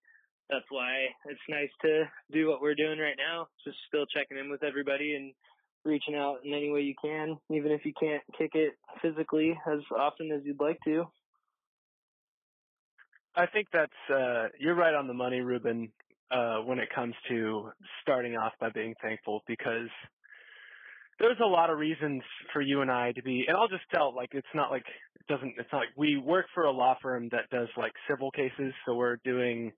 that's 0.48 0.64
why 0.70 1.06
it's 1.26 1.40
nice 1.48 1.70
to 1.82 2.04
do 2.32 2.48
what 2.48 2.60
we're 2.60 2.74
doing 2.74 2.98
right 2.98 3.16
now. 3.16 3.48
Just 3.64 3.78
still 3.86 4.06
checking 4.06 4.38
in 4.38 4.50
with 4.50 4.64
everybody 4.64 5.14
and 5.14 5.32
reaching 5.84 6.14
out 6.14 6.38
in 6.44 6.52
any 6.52 6.70
way 6.70 6.80
you 6.80 6.94
can, 7.00 7.38
even 7.50 7.70
if 7.70 7.84
you 7.84 7.92
can't 7.98 8.22
kick 8.36 8.50
it 8.54 8.74
physically 9.00 9.58
as 9.70 9.80
often 9.96 10.30
as 10.32 10.42
you'd 10.44 10.60
like 10.60 10.78
to. 10.84 11.04
I 13.36 13.46
think 13.46 13.68
that's 13.72 13.92
uh 14.12 14.48
you're 14.58 14.74
right 14.74 14.94
on 14.94 15.06
the 15.06 15.14
money, 15.14 15.40
Ruben 15.40 15.92
uh, 16.30 16.58
when 16.58 16.78
it 16.78 16.88
comes 16.94 17.14
to 17.28 17.70
starting 18.02 18.36
off 18.36 18.52
by 18.60 18.70
being 18.70 18.94
thankful 19.02 19.42
because 19.46 19.88
there's 21.20 21.38
a 21.44 21.46
lot 21.46 21.68
of 21.68 21.78
reasons 21.78 22.22
for 22.52 22.62
you 22.62 22.80
and 22.80 22.90
I 22.90 23.12
to 23.12 23.22
be, 23.22 23.44
and 23.46 23.56
I'll 23.56 23.68
just 23.68 23.84
tell, 23.92 24.14
like, 24.14 24.30
it's 24.32 24.46
not 24.54 24.70
like, 24.70 24.84
it 25.16 25.26
doesn't, 25.28 25.52
it's 25.58 25.68
not 25.70 25.80
like, 25.80 25.90
we 25.94 26.16
work 26.16 26.46
for 26.54 26.64
a 26.64 26.70
law 26.70 26.96
firm 27.02 27.28
that 27.30 27.50
does 27.50 27.68
like 27.76 27.92
civil 28.08 28.30
cases, 28.30 28.72
so 28.86 28.94
we're 28.94 29.16
doing, 29.22 29.70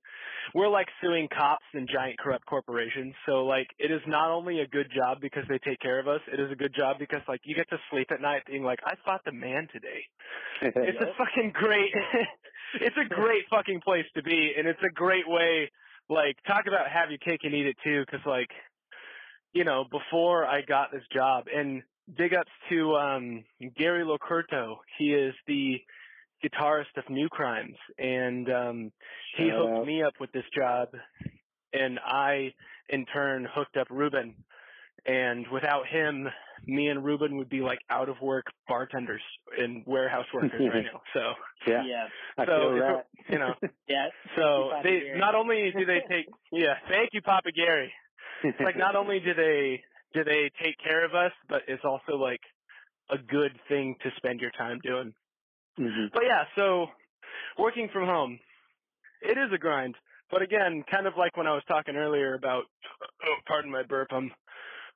we're 0.54 0.68
like 0.68 0.86
suing 1.02 1.26
cops 1.36 1.64
and 1.74 1.88
giant 1.92 2.16
corrupt 2.20 2.46
corporations, 2.46 3.12
so 3.26 3.44
like, 3.44 3.66
it 3.80 3.90
is 3.90 4.00
not 4.06 4.30
only 4.30 4.60
a 4.60 4.68
good 4.68 4.86
job 4.94 5.18
because 5.20 5.42
they 5.48 5.58
take 5.58 5.80
care 5.80 5.98
of 5.98 6.06
us, 6.06 6.20
it 6.32 6.38
is 6.38 6.50
a 6.52 6.56
good 6.56 6.74
job 6.76 6.98
because 7.00 7.22
like, 7.26 7.40
you 7.42 7.56
get 7.56 7.68
to 7.70 7.78
sleep 7.90 8.06
at 8.12 8.20
night 8.20 8.42
being 8.46 8.62
like, 8.62 8.78
I 8.86 8.94
fought 9.04 9.22
the 9.24 9.32
man 9.32 9.66
today. 9.72 10.04
it's 10.62 11.00
a 11.00 11.12
fucking 11.18 11.52
great, 11.54 11.90
it's 12.80 12.96
a 12.96 13.08
great 13.12 13.42
fucking 13.50 13.80
place 13.80 14.06
to 14.14 14.22
be, 14.22 14.52
and 14.56 14.68
it's 14.68 14.82
a 14.86 14.92
great 14.94 15.26
way 15.26 15.72
like 16.08 16.36
talk 16.46 16.66
about 16.66 16.88
have 16.90 17.10
your 17.10 17.18
cake 17.18 17.40
and 17.44 17.54
eat 17.54 17.66
it 17.66 17.76
too 17.82 18.04
because 18.04 18.24
like 18.26 18.50
you 19.52 19.64
know 19.64 19.84
before 19.90 20.46
i 20.46 20.60
got 20.62 20.90
this 20.92 21.04
job 21.12 21.44
and 21.54 21.82
big 22.16 22.34
ups 22.34 22.50
to 22.68 22.96
um 22.96 23.44
gary 23.76 24.04
locurto 24.04 24.76
he 24.98 25.12
is 25.14 25.34
the 25.46 25.80
guitarist 26.44 26.96
of 26.96 27.08
new 27.08 27.28
crimes 27.28 27.76
and 27.98 28.50
um 28.50 28.92
he 29.36 29.48
Shout 29.48 29.58
hooked 29.58 29.78
out. 29.78 29.86
me 29.86 30.02
up 30.02 30.14
with 30.20 30.32
this 30.32 30.44
job 30.54 30.88
and 31.72 31.98
i 32.04 32.52
in 32.88 33.06
turn 33.06 33.46
hooked 33.50 33.76
up 33.76 33.86
ruben 33.90 34.34
and 35.06 35.46
without 35.48 35.86
him 35.86 36.28
me 36.66 36.88
and 36.88 37.04
ruben 37.04 37.36
would 37.36 37.48
be 37.48 37.60
like 37.60 37.80
out 37.90 38.08
of 38.08 38.20
work 38.20 38.46
bartenders 38.68 39.22
and 39.58 39.82
warehouse 39.86 40.26
workers 40.34 40.62
right 40.72 40.84
now 40.84 41.00
so 41.14 41.32
Yeah, 41.66 41.84
Yeah. 41.84 42.08
I 42.38 42.46
so 42.46 42.52
feel 42.60 42.76
it- 42.76 42.80
that. 42.80 43.06
you 43.32 43.38
know 43.38 43.54
Yeah. 43.88 44.08
so 44.36 44.70
they 44.82 45.00
Gary. 45.00 45.18
not 45.18 45.34
only 45.34 45.72
do 45.76 45.84
they 45.84 46.00
take 46.08 46.26
yeah, 46.52 46.74
thank 46.88 47.10
you, 47.12 47.22
Papa 47.22 47.52
Gary. 47.52 47.92
It's 48.44 48.58
like 48.60 48.76
not 48.76 48.96
only 48.96 49.20
do 49.20 49.34
they 49.34 49.82
do 50.14 50.24
they 50.24 50.50
take 50.62 50.76
care 50.78 51.04
of 51.04 51.14
us, 51.14 51.32
but 51.48 51.62
it's 51.68 51.84
also 51.84 52.16
like 52.16 52.40
a 53.10 53.18
good 53.18 53.58
thing 53.68 53.96
to 54.02 54.10
spend 54.16 54.40
your 54.40 54.50
time 54.52 54.78
doing. 54.82 55.12
Mhm. 55.78 56.10
But 56.12 56.24
yeah, 56.24 56.44
so 56.56 56.86
working 57.58 57.88
from 57.92 58.06
home, 58.06 58.38
it 59.22 59.38
is 59.38 59.52
a 59.52 59.58
grind. 59.58 59.96
But 60.30 60.42
again, 60.42 60.82
kind 60.90 61.06
of 61.06 61.14
like 61.18 61.36
when 61.36 61.46
I 61.46 61.52
was 61.54 61.62
talking 61.68 61.96
earlier 61.96 62.34
about 62.34 62.64
oh, 63.24 63.36
pardon 63.46 63.70
my 63.70 63.82
burp, 63.82 64.08
I'm 64.12 64.32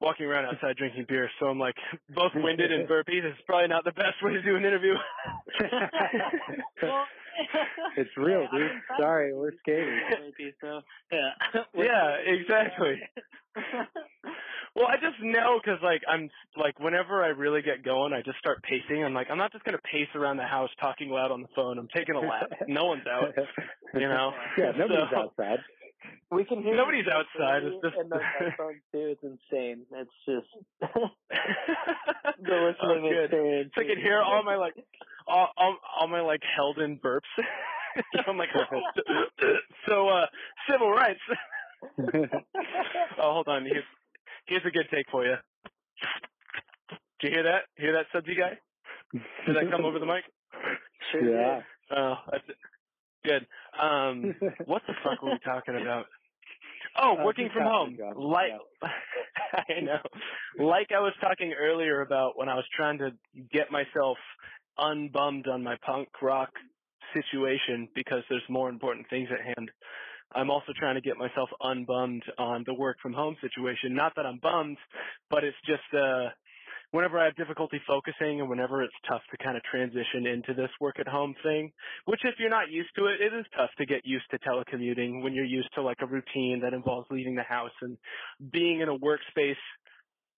walking 0.01 0.27
around 0.27 0.45
outside 0.47 0.77
drinking 0.77 1.07
beer, 1.09 1.31
so 1.41 1.47
I'm 1.47 1.59
like 1.59 1.75
both 2.15 2.33
winded 2.35 2.73
and 2.73 2.87
burpy. 2.93 3.21
This 3.21 3.33
is 3.33 3.41
probably 3.47 3.69
not 3.69 3.85
the 3.85 3.93
best 3.93 4.23
way 4.23 4.33
to 4.33 4.43
do 4.43 4.57
an 4.57 4.65
interview. 4.65 4.95
Well, 6.83 7.05
It's 7.97 8.11
real, 8.17 8.43
yeah, 8.43 8.49
dude. 8.59 8.61
mean, 8.71 8.83
some 8.89 8.97
Sorry, 9.03 9.35
we're 9.35 9.53
skating. 9.61 10.01
maybe, 10.11 10.55
so, 10.61 10.81
yeah. 11.13 11.31
Yeah, 11.75 12.17
exactly. 12.25 13.01
Well, 14.75 14.87
I 14.89 14.97
just 14.97 15.17
know 15.23 15.59
because 15.63 15.79
like 15.83 16.03
I'm 16.07 16.29
like 16.57 16.79
whenever 16.79 17.23
I 17.25 17.29
really 17.29 17.63
get 17.63 17.83
going, 17.83 18.13
I 18.13 18.21
just 18.21 18.39
start 18.39 18.63
pacing. 18.63 19.03
I'm 19.05 19.15
like 19.15 19.29
I'm 19.31 19.39
not 19.39 19.53
just 19.53 19.65
gonna 19.65 19.79
pace 19.91 20.09
around 20.15 20.37
the 20.37 20.45
house 20.45 20.69
talking 20.81 21.09
loud 21.09 21.31
on 21.31 21.41
the 21.41 21.49
phone. 21.57 21.79
I'm 21.79 21.89
taking 21.95 22.15
a 22.15 22.21
lap. 22.21 22.51
No 22.69 22.85
one's 22.85 23.07
out, 23.07 23.35
you 23.95 24.01
know. 24.09 24.33
Yeah, 24.59 24.73
nobody's 24.77 25.09
So- 25.11 25.17
outside. 25.19 25.59
We 26.31 26.45
can 26.45 26.63
hear 26.63 26.75
Nobody's 26.77 27.07
outside, 27.07 27.63
it's 27.65 27.77
just- 27.83 27.97
and 27.97 28.11
the 28.11 28.19
headphones 28.19 28.83
too. 28.93 29.15
It's 29.15 29.23
insane. 29.23 29.87
It's 29.93 30.11
just 30.27 30.47
oh, 30.97 31.09
the 32.43 32.75
listening 32.75 33.11
good. 33.11 33.25
experience. 33.25 33.73
So 33.75 33.83
I 33.83 33.85
can 33.87 33.99
hear 33.99 34.21
all 34.21 34.43
my 34.43 34.57
like 34.57 34.75
all 35.27 35.49
all, 35.57 35.77
all 36.01 36.09
my 36.09 36.21
like 36.21 36.43
held 36.57 36.79
in 36.79 36.99
burps. 36.99 37.21
I'm 38.27 38.37
like, 38.37 38.51
so 39.89 40.09
uh, 40.09 40.27
civil 40.71 40.91
rights. 40.91 41.21
oh, 43.19 43.33
hold 43.33 43.49
on. 43.49 43.65
Here's 43.65 43.85
here's 44.47 44.65
a 44.67 44.71
good 44.71 44.87
take 44.93 45.07
for 45.11 45.25
you. 45.25 45.37
Do 47.21 47.29
you 47.29 47.35
hear 47.35 47.43
that? 47.45 47.63
Hear 47.77 47.93
that, 47.95 48.07
Sudsy 48.13 48.35
guy? 48.37 48.59
Did 49.47 49.57
that 49.57 49.71
come 49.71 49.85
over 49.85 49.99
the 49.99 50.07
mic? 50.07 50.25
Sure 51.13 51.31
Yeah. 51.41 51.61
Oh, 51.97 52.15
that's 52.31 52.45
good. 53.27 53.47
Um, 53.81 54.35
what 54.67 54.83
the 54.87 54.95
fuck 55.05 55.23
were 55.23 55.33
we 55.33 55.39
talking 55.45 55.77
about? 55.81 56.07
Oh, 56.99 57.17
Uh, 57.19 57.25
working 57.25 57.49
from 57.53 57.65
home. 57.65 57.99
Like 58.17 58.53
I 59.53 59.81
know. 59.81 60.01
Like 60.59 60.89
I 60.97 61.01
was 61.01 61.13
talking 61.21 61.53
earlier 61.53 62.01
about 62.01 62.39
when 62.39 62.49
I 62.49 62.55
was 62.55 62.65
trying 62.75 62.99
to 62.99 63.11
get 63.53 63.71
myself 63.71 64.17
unbummed 64.79 65.49
on 65.49 65.63
my 65.63 65.77
punk 65.85 66.09
rock 66.23 66.51
situation 67.15 67.89
because 67.95 68.23
there's 68.29 68.43
more 68.49 68.69
important 68.69 69.07
things 69.11 69.29
at 69.33 69.45
hand. 69.45 69.71
I'm 70.35 70.51
also 70.51 70.73
trying 70.77 70.97
to 70.97 71.01
get 71.01 71.17
myself 71.17 71.49
unbummed 71.63 72.23
on 72.39 72.65
the 72.67 72.75
work 72.75 72.97
from 73.03 73.13
home 73.13 73.37
situation. 73.41 73.95
Not 73.95 74.13
that 74.17 74.27
I'm 74.27 74.39
bummed, 74.43 74.79
but 75.31 75.45
it's 75.45 75.57
just 75.67 75.83
uh 75.95 76.29
whenever 76.93 77.19
I 77.19 77.25
have 77.25 77.37
difficulty 77.37 77.81
focusing 77.87 78.41
and 78.41 78.49
whenever 78.49 78.83
it's 78.83 78.95
tough 79.09 79.23
to 79.31 79.45
kind 79.45 79.57
of 79.57 79.63
transition 79.65 80.27
into 80.27 80.55
this 80.55 80.71
work 80.81 80.99
at 80.99 81.09
home 81.09 81.35
thing, 81.43 81.73
which 82.05 82.21
if 82.25 82.35
you're 82.39 82.51
not 82.51 82.71
used 82.71 82.91
to 82.97 83.07
it, 83.07 83.21
it 83.21 83.35
is 83.35 83.45
tough 83.57 83.71
to 83.79 83.87
get 83.87 84.07
used 84.07 84.27
to 84.31 84.39
telecommuting 84.39 85.23
when 85.23 85.35
you're 85.35 85.45
used 85.45 85.73
to 85.75 85.83
like 85.83 85.99
a 86.01 86.07
routine 86.07 86.61
that 86.63 86.73
involves 86.73 87.07
leaving 87.11 87.35
the 87.35 87.43
house 87.43 87.73
and 87.83 87.99
being 88.53 88.81
in 88.81 88.89
a 88.89 88.99
workspace 88.99 89.57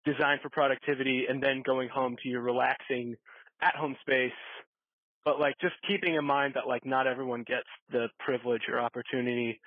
designed 0.04 0.40
for 0.40 0.50
productivity 0.50 1.26
and 1.28 1.42
then 1.42 1.62
going 1.64 1.88
home 1.88 2.16
to 2.22 2.28
your 2.28 2.40
relaxing 2.40 3.16
at 3.60 3.74
home 3.76 3.96
space. 4.00 4.32
But 5.24 5.38
like 5.38 5.56
just 5.60 5.74
keeping 5.86 6.14
in 6.14 6.24
mind 6.24 6.54
that 6.54 6.66
like 6.66 6.86
not 6.86 7.06
everyone 7.06 7.42
gets 7.42 7.68
the 7.90 8.08
privilege 8.18 8.62
or 8.68 8.80
opportunity 8.80 9.60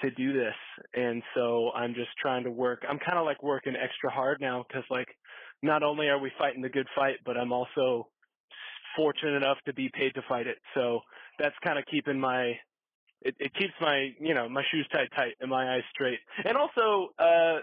to 0.00 0.10
do 0.10 0.32
this. 0.32 0.54
And 0.94 1.22
so 1.34 1.70
I'm 1.74 1.94
just 1.94 2.10
trying 2.20 2.44
to 2.44 2.50
work. 2.50 2.84
I'm 2.88 2.98
kind 2.98 3.18
of 3.18 3.24
like 3.24 3.42
working 3.42 3.74
extra 3.76 4.10
hard 4.10 4.40
now 4.40 4.64
because 4.68 4.84
like 4.90 5.08
not 5.62 5.82
only 5.82 6.08
are 6.08 6.18
we 6.18 6.30
fighting 6.38 6.62
the 6.62 6.68
good 6.68 6.88
fight, 6.94 7.16
but 7.24 7.36
I'm 7.36 7.52
also 7.52 8.08
fortunate 8.96 9.36
enough 9.36 9.58
to 9.66 9.72
be 9.72 9.90
paid 9.94 10.14
to 10.14 10.22
fight 10.28 10.46
it. 10.46 10.58
So 10.74 11.00
that's 11.38 11.54
kind 11.64 11.78
of 11.78 11.84
keeping 11.90 12.18
my 12.18 12.54
it, 13.24 13.36
it 13.38 13.54
keeps 13.54 13.72
my 13.80 14.10
you 14.20 14.34
know 14.34 14.48
my 14.48 14.62
shoes 14.70 14.86
tied 14.92 15.08
tight 15.16 15.34
and 15.40 15.50
my 15.50 15.76
eyes 15.76 15.82
straight. 15.94 16.18
And 16.44 16.56
also 16.56 17.10
uh 17.18 17.60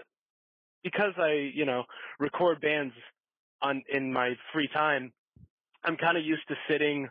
because 0.82 1.12
I 1.18 1.50
you 1.54 1.66
know 1.66 1.84
record 2.18 2.60
bands 2.60 2.94
on 3.62 3.82
in 3.92 4.12
my 4.12 4.34
free 4.52 4.68
time, 4.72 5.12
I'm 5.84 5.96
kind 5.96 6.16
of 6.16 6.24
used 6.24 6.48
to 6.48 6.54
sitting 6.68 7.08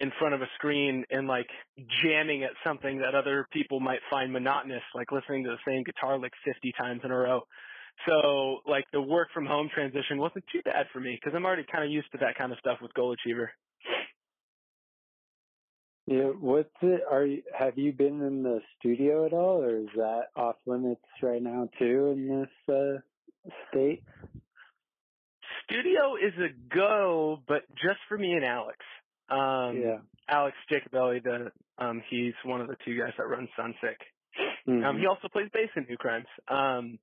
in 0.00 0.12
front 0.18 0.34
of 0.34 0.42
a 0.42 0.46
screen 0.56 1.04
and 1.10 1.26
like 1.26 1.48
jamming 2.02 2.42
at 2.44 2.50
something 2.64 2.98
that 2.98 3.14
other 3.14 3.46
people 3.50 3.80
might 3.80 4.00
find 4.10 4.32
monotonous, 4.32 4.82
like 4.94 5.10
listening 5.10 5.44
to 5.44 5.50
the 5.50 5.58
same 5.66 5.82
guitar 5.84 6.18
like 6.18 6.32
50 6.44 6.72
times 6.78 7.00
in 7.02 7.10
a 7.10 7.16
row. 7.16 7.42
So 8.04 8.58
like 8.66 8.84
the 8.92 9.00
work 9.00 9.28
from 9.32 9.46
home 9.46 9.68
transition 9.74 10.18
wasn't 10.18 10.44
too 10.52 10.60
bad 10.64 10.86
for 10.92 11.00
me 11.00 11.18
because 11.18 11.34
I'm 11.34 11.44
already 11.46 11.64
kind 11.70 11.84
of 11.84 11.90
used 11.90 12.10
to 12.12 12.18
that 12.18 12.36
kind 12.36 12.52
of 12.52 12.58
stuff 12.58 12.78
with 12.82 12.92
Goal 12.94 13.12
Achiever. 13.12 13.50
Yeah, 16.06 16.30
what's 16.38 16.70
it? 16.82 17.00
Are 17.10 17.26
you 17.26 17.42
have 17.58 17.76
you 17.78 17.92
been 17.92 18.22
in 18.22 18.44
the 18.44 18.60
studio 18.78 19.26
at 19.26 19.32
all, 19.32 19.60
or 19.62 19.78
is 19.78 19.88
that 19.96 20.26
off 20.36 20.54
limits 20.64 21.02
right 21.20 21.42
now 21.42 21.68
too 21.80 22.14
in 22.14 22.28
this 22.28 22.74
uh, 22.74 23.50
state? 23.70 24.04
Studio 25.64 26.14
is 26.14 26.32
a 26.38 26.74
go, 26.74 27.42
but 27.48 27.62
just 27.74 27.98
for 28.08 28.16
me 28.16 28.32
and 28.34 28.44
Alex. 28.44 28.78
Um, 29.28 29.82
yeah. 29.82 29.98
Alex 30.28 30.56
Jacobelli, 30.70 31.24
the 31.24 31.50
um, 31.78 32.00
he's 32.08 32.34
one 32.44 32.60
of 32.60 32.68
the 32.68 32.76
two 32.84 32.96
guys 32.96 33.12
that 33.18 33.26
runs 33.26 33.48
Sunsick. 33.58 33.98
Mhm. 34.68 34.84
Um, 34.84 34.98
he 34.98 35.06
also 35.06 35.26
plays 35.28 35.48
bass 35.52 35.70
in 35.74 35.86
New 35.88 35.96
Crimes. 35.96 36.26
Um, 36.46 36.98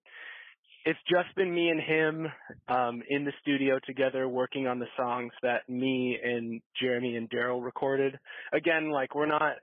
it's 0.85 0.99
just 1.09 1.33
been 1.35 1.53
me 1.53 1.69
and 1.69 1.79
him 1.79 2.27
um, 2.67 3.01
in 3.09 3.23
the 3.23 3.31
studio 3.41 3.79
together 3.85 4.27
working 4.27 4.67
on 4.67 4.79
the 4.79 4.87
songs 4.97 5.31
that 5.41 5.67
me 5.69 6.17
and 6.21 6.61
Jeremy 6.79 7.15
and 7.15 7.29
Daryl 7.29 7.63
recorded. 7.63 8.19
Again, 8.51 8.91
like 8.91 9.15
we're 9.15 9.25
not. 9.25 9.55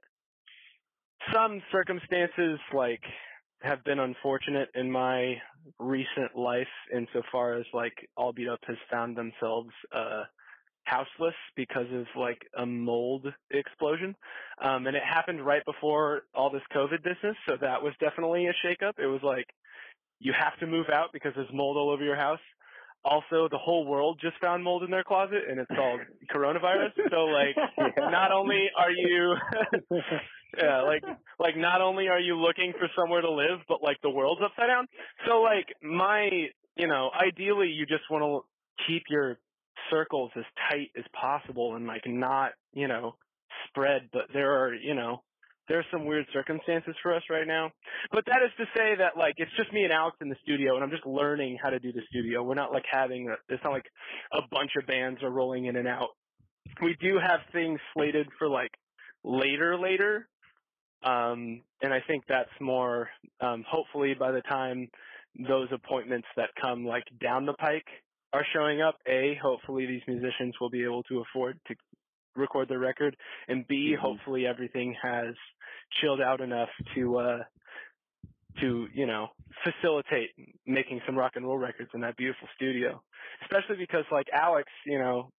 Some 1.34 1.60
circumstances 1.70 2.58
like 2.72 3.02
have 3.60 3.84
been 3.84 3.98
unfortunate 3.98 4.70
in 4.74 4.90
my 4.90 5.34
recent 5.78 6.34
life 6.34 6.66
insofar 6.94 7.54
as 7.54 7.66
like 7.74 7.92
All 8.16 8.32
Beat 8.32 8.48
Up 8.48 8.60
has 8.66 8.78
found 8.90 9.16
themselves 9.16 9.68
uh 9.94 10.24
houseless 10.84 11.34
because 11.56 11.86
of 11.92 12.06
like 12.16 12.40
a 12.58 12.64
mold 12.64 13.26
explosion. 13.50 14.16
Um 14.62 14.86
and 14.86 14.96
it 14.96 15.02
happened 15.02 15.44
right 15.44 15.62
before 15.66 16.22
all 16.34 16.50
this 16.50 16.62
COVID 16.74 17.02
business, 17.02 17.36
so 17.46 17.56
that 17.60 17.82
was 17.82 17.92
definitely 18.00 18.46
a 18.46 18.66
shakeup. 18.66 18.94
It 18.98 19.06
was 19.06 19.20
like 19.22 19.46
you 20.20 20.32
have 20.38 20.58
to 20.60 20.66
move 20.66 20.86
out 20.92 21.10
because 21.12 21.32
there's 21.36 21.52
mold 21.52 21.76
all 21.78 21.90
over 21.90 22.04
your 22.04 22.16
house. 22.16 22.40
Also, 23.04 23.48
the 23.50 23.58
whole 23.58 23.86
world 23.86 24.20
just 24.22 24.38
found 24.40 24.62
mold 24.62 24.84
in 24.84 24.90
their 24.90 25.04
closet 25.04 25.42
and 25.50 25.58
it's 25.60 25.70
called 25.74 26.06
coronavirus. 26.34 26.92
So 27.10 27.28
like 27.28 27.58
Yeah. 27.78 28.10
not 28.10 28.32
only 28.32 28.70
are 28.76 28.92
you 28.92 29.36
yeah, 30.58 30.82
like 30.82 31.04
like 31.38 31.56
not 31.56 31.80
only 31.80 32.08
are 32.08 32.20
you 32.20 32.36
looking 32.36 32.74
for 32.78 32.88
somewhere 32.96 33.22
to 33.22 33.30
live, 33.30 33.60
but 33.68 33.82
like 33.82 33.98
the 34.02 34.10
world's 34.10 34.42
upside 34.44 34.68
down. 34.68 34.86
So 35.26 35.40
like 35.42 35.66
my, 35.82 36.28
you 36.76 36.86
know, 36.88 37.10
ideally 37.14 37.68
you 37.68 37.86
just 37.86 38.04
want 38.10 38.22
to 38.24 38.84
keep 38.86 39.04
your 39.08 39.38
circles 39.90 40.30
as 40.36 40.44
tight 40.70 40.90
as 40.98 41.04
possible 41.18 41.76
and 41.76 41.86
like 41.86 42.02
not, 42.06 42.52
you 42.72 42.88
know, 42.88 43.16
spread, 43.68 44.10
but 44.12 44.24
there 44.34 44.52
are, 44.64 44.74
you 44.74 44.94
know, 44.94 45.22
there's 45.68 45.84
some 45.92 46.04
weird 46.04 46.26
circumstances 46.32 46.94
for 47.02 47.14
us 47.14 47.22
right 47.30 47.46
now. 47.46 47.70
But 48.12 48.24
that 48.26 48.42
is 48.44 48.50
to 48.58 48.64
say 48.76 48.96
that 48.98 49.16
like 49.16 49.34
it's 49.36 49.50
just 49.56 49.72
me 49.72 49.84
and 49.84 49.92
Alex 49.92 50.16
in 50.20 50.28
the 50.28 50.36
studio 50.42 50.74
and 50.74 50.84
I'm 50.84 50.90
just 50.90 51.06
learning 51.06 51.58
how 51.62 51.70
to 51.70 51.78
do 51.78 51.92
the 51.92 52.02
studio. 52.08 52.42
We're 52.42 52.54
not 52.54 52.72
like 52.72 52.84
having 52.90 53.28
a, 53.28 53.34
it's 53.52 53.62
not 53.62 53.72
like 53.72 53.86
a 54.32 54.40
bunch 54.50 54.72
of 54.80 54.86
bands 54.86 55.22
are 55.22 55.30
rolling 55.30 55.66
in 55.66 55.76
and 55.76 55.88
out. 55.88 56.08
We 56.82 56.96
do 57.00 57.18
have 57.18 57.40
things 57.52 57.80
slated 57.94 58.28
for 58.38 58.48
like 58.48 58.70
later 59.24 59.78
later 59.78 60.28
um, 61.02 61.62
and 61.82 61.92
I 61.94 62.00
think 62.06 62.24
that's 62.28 62.50
more, 62.60 63.08
um, 63.40 63.64
hopefully 63.68 64.14
by 64.18 64.32
the 64.32 64.42
time 64.42 64.88
those 65.48 65.68
appointments 65.72 66.28
that 66.36 66.50
come 66.60 66.84
like 66.84 67.04
down 67.22 67.46
the 67.46 67.54
pike 67.54 67.86
are 68.32 68.44
showing 68.52 68.82
up, 68.82 68.96
A, 69.08 69.38
hopefully 69.42 69.86
these 69.86 70.02
musicians 70.06 70.54
will 70.60 70.70
be 70.70 70.84
able 70.84 71.02
to 71.04 71.20
afford 71.20 71.58
to 71.68 71.74
record 72.36 72.68
their 72.68 72.78
record, 72.78 73.16
and 73.48 73.66
B, 73.66 73.94
Mhm. 73.94 74.00
hopefully 74.00 74.46
everything 74.46 74.94
has 75.02 75.34
chilled 76.00 76.20
out 76.20 76.40
enough 76.40 76.70
to, 76.94 77.18
uh, 77.18 77.44
to, 78.60 78.88
you 78.92 79.06
know, 79.06 79.28
facilitate 79.64 80.30
making 80.66 81.00
some 81.06 81.16
rock 81.18 81.36
and 81.36 81.46
roll 81.46 81.58
records 81.58 81.90
in 81.94 82.00
that 82.02 82.16
beautiful 82.16 82.48
studio. 82.54 83.02
Especially 83.42 83.76
because 83.76 84.04
like 84.12 84.28
Alex, 84.32 84.70
you 84.86 84.98
know, 84.98 85.32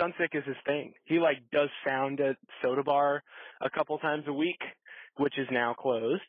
Sunsick 0.00 0.34
is 0.34 0.44
his 0.46 0.56
thing. 0.66 0.94
He 1.04 1.18
like 1.18 1.50
does 1.50 1.70
sound 1.86 2.20
at 2.20 2.36
Soda 2.62 2.82
Bar 2.82 3.22
a 3.60 3.70
couple 3.70 3.98
times 3.98 4.24
a 4.28 4.32
week, 4.32 4.60
which 5.18 5.38
is 5.38 5.48
now 5.50 5.74
closed, 5.74 6.22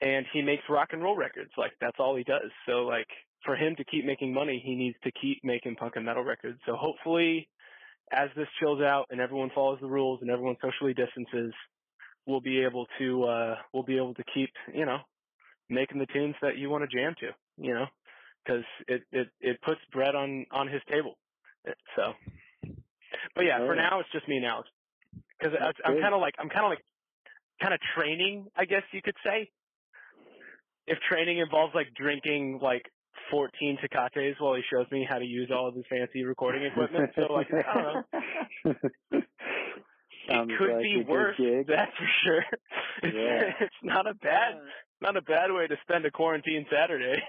and 0.00 0.26
he 0.32 0.42
makes 0.42 0.64
rock 0.68 0.90
and 0.92 1.02
roll 1.02 1.16
records. 1.16 1.50
Like 1.56 1.72
that's 1.80 1.96
all 1.98 2.16
he 2.16 2.24
does. 2.24 2.50
So 2.66 2.84
like 2.86 3.08
for 3.44 3.56
him 3.56 3.76
to 3.76 3.84
keep 3.84 4.04
making 4.04 4.34
money, 4.34 4.62
he 4.64 4.74
needs 4.76 4.96
to 5.04 5.12
keep 5.12 5.38
making 5.44 5.76
punk 5.76 5.96
and 5.96 6.04
metal 6.04 6.24
records. 6.24 6.60
So 6.66 6.76
hopefully 6.76 7.48
as 8.12 8.28
this 8.36 8.48
chills 8.60 8.80
out 8.80 9.06
and 9.10 9.20
everyone 9.20 9.50
follows 9.54 9.78
the 9.80 9.88
rules 9.88 10.20
and 10.22 10.30
everyone 10.30 10.56
socially 10.62 10.94
distances, 10.94 11.52
we'll 12.26 12.40
be 12.40 12.62
able 12.64 12.86
to 12.98 13.24
uh 13.24 13.54
we'll 13.72 13.82
be 13.82 13.96
able 13.96 14.14
to 14.14 14.24
keep, 14.34 14.50
you 14.72 14.86
know, 14.86 14.98
making 15.68 15.98
the 15.98 16.06
tunes 16.06 16.34
that 16.42 16.56
you 16.56 16.70
want 16.70 16.88
to 16.88 16.96
jam 16.96 17.14
to, 17.20 17.30
you 17.58 17.74
know, 17.74 17.86
cuz 18.46 18.64
it 18.88 19.02
it 19.12 19.28
it 19.40 19.60
puts 19.62 19.80
bread 19.92 20.14
on 20.14 20.46
on 20.50 20.68
his 20.68 20.82
table. 20.90 21.18
So 21.96 22.14
but 23.34 23.44
yeah, 23.44 23.58
for 23.58 23.74
now 23.74 24.00
it's 24.00 24.10
just 24.12 24.28
me 24.28 24.36
and 24.36 24.46
Alex. 24.46 24.68
Because 25.38 25.56
I'm 25.84 26.00
kind 26.00 26.14
of 26.14 26.20
like 26.20 26.34
I'm 26.38 26.48
kind 26.48 26.64
of 26.64 26.70
like 26.70 26.84
kind 27.60 27.74
of 27.74 27.80
training, 27.96 28.46
I 28.56 28.64
guess 28.64 28.82
you 28.92 29.02
could 29.02 29.16
say. 29.24 29.50
If 30.86 30.98
training 31.00 31.38
involves 31.38 31.74
like 31.74 31.92
drinking 31.94 32.60
like 32.62 32.84
14 33.30 33.78
Tecates 33.80 34.40
while 34.40 34.54
he 34.54 34.62
shows 34.70 34.86
me 34.90 35.06
how 35.08 35.18
to 35.18 35.24
use 35.24 35.50
all 35.54 35.68
of 35.68 35.74
his 35.74 35.84
fancy 35.88 36.24
recording 36.24 36.64
equipment, 36.64 37.10
so 37.16 37.32
like 37.32 37.48
I 37.52 37.74
don't 37.74 37.84
know, 37.84 38.72
Sounds 40.28 40.50
it 40.50 40.58
could 40.58 40.72
like 40.72 40.82
be 40.82 41.04
worse. 41.08 41.36
gig. 41.36 41.66
That's 41.68 41.92
for 41.96 42.08
sure. 42.24 42.44
It's, 43.02 43.14
Yeah. 43.14 43.52
it's 43.60 43.74
not 43.82 44.06
a 44.08 44.14
bad 44.14 44.54
not 45.02 45.16
a 45.16 45.22
bad 45.22 45.52
way 45.52 45.66
to 45.66 45.76
spend 45.82 46.06
a 46.06 46.10
quarantine 46.10 46.64
Saturday. 46.72 47.22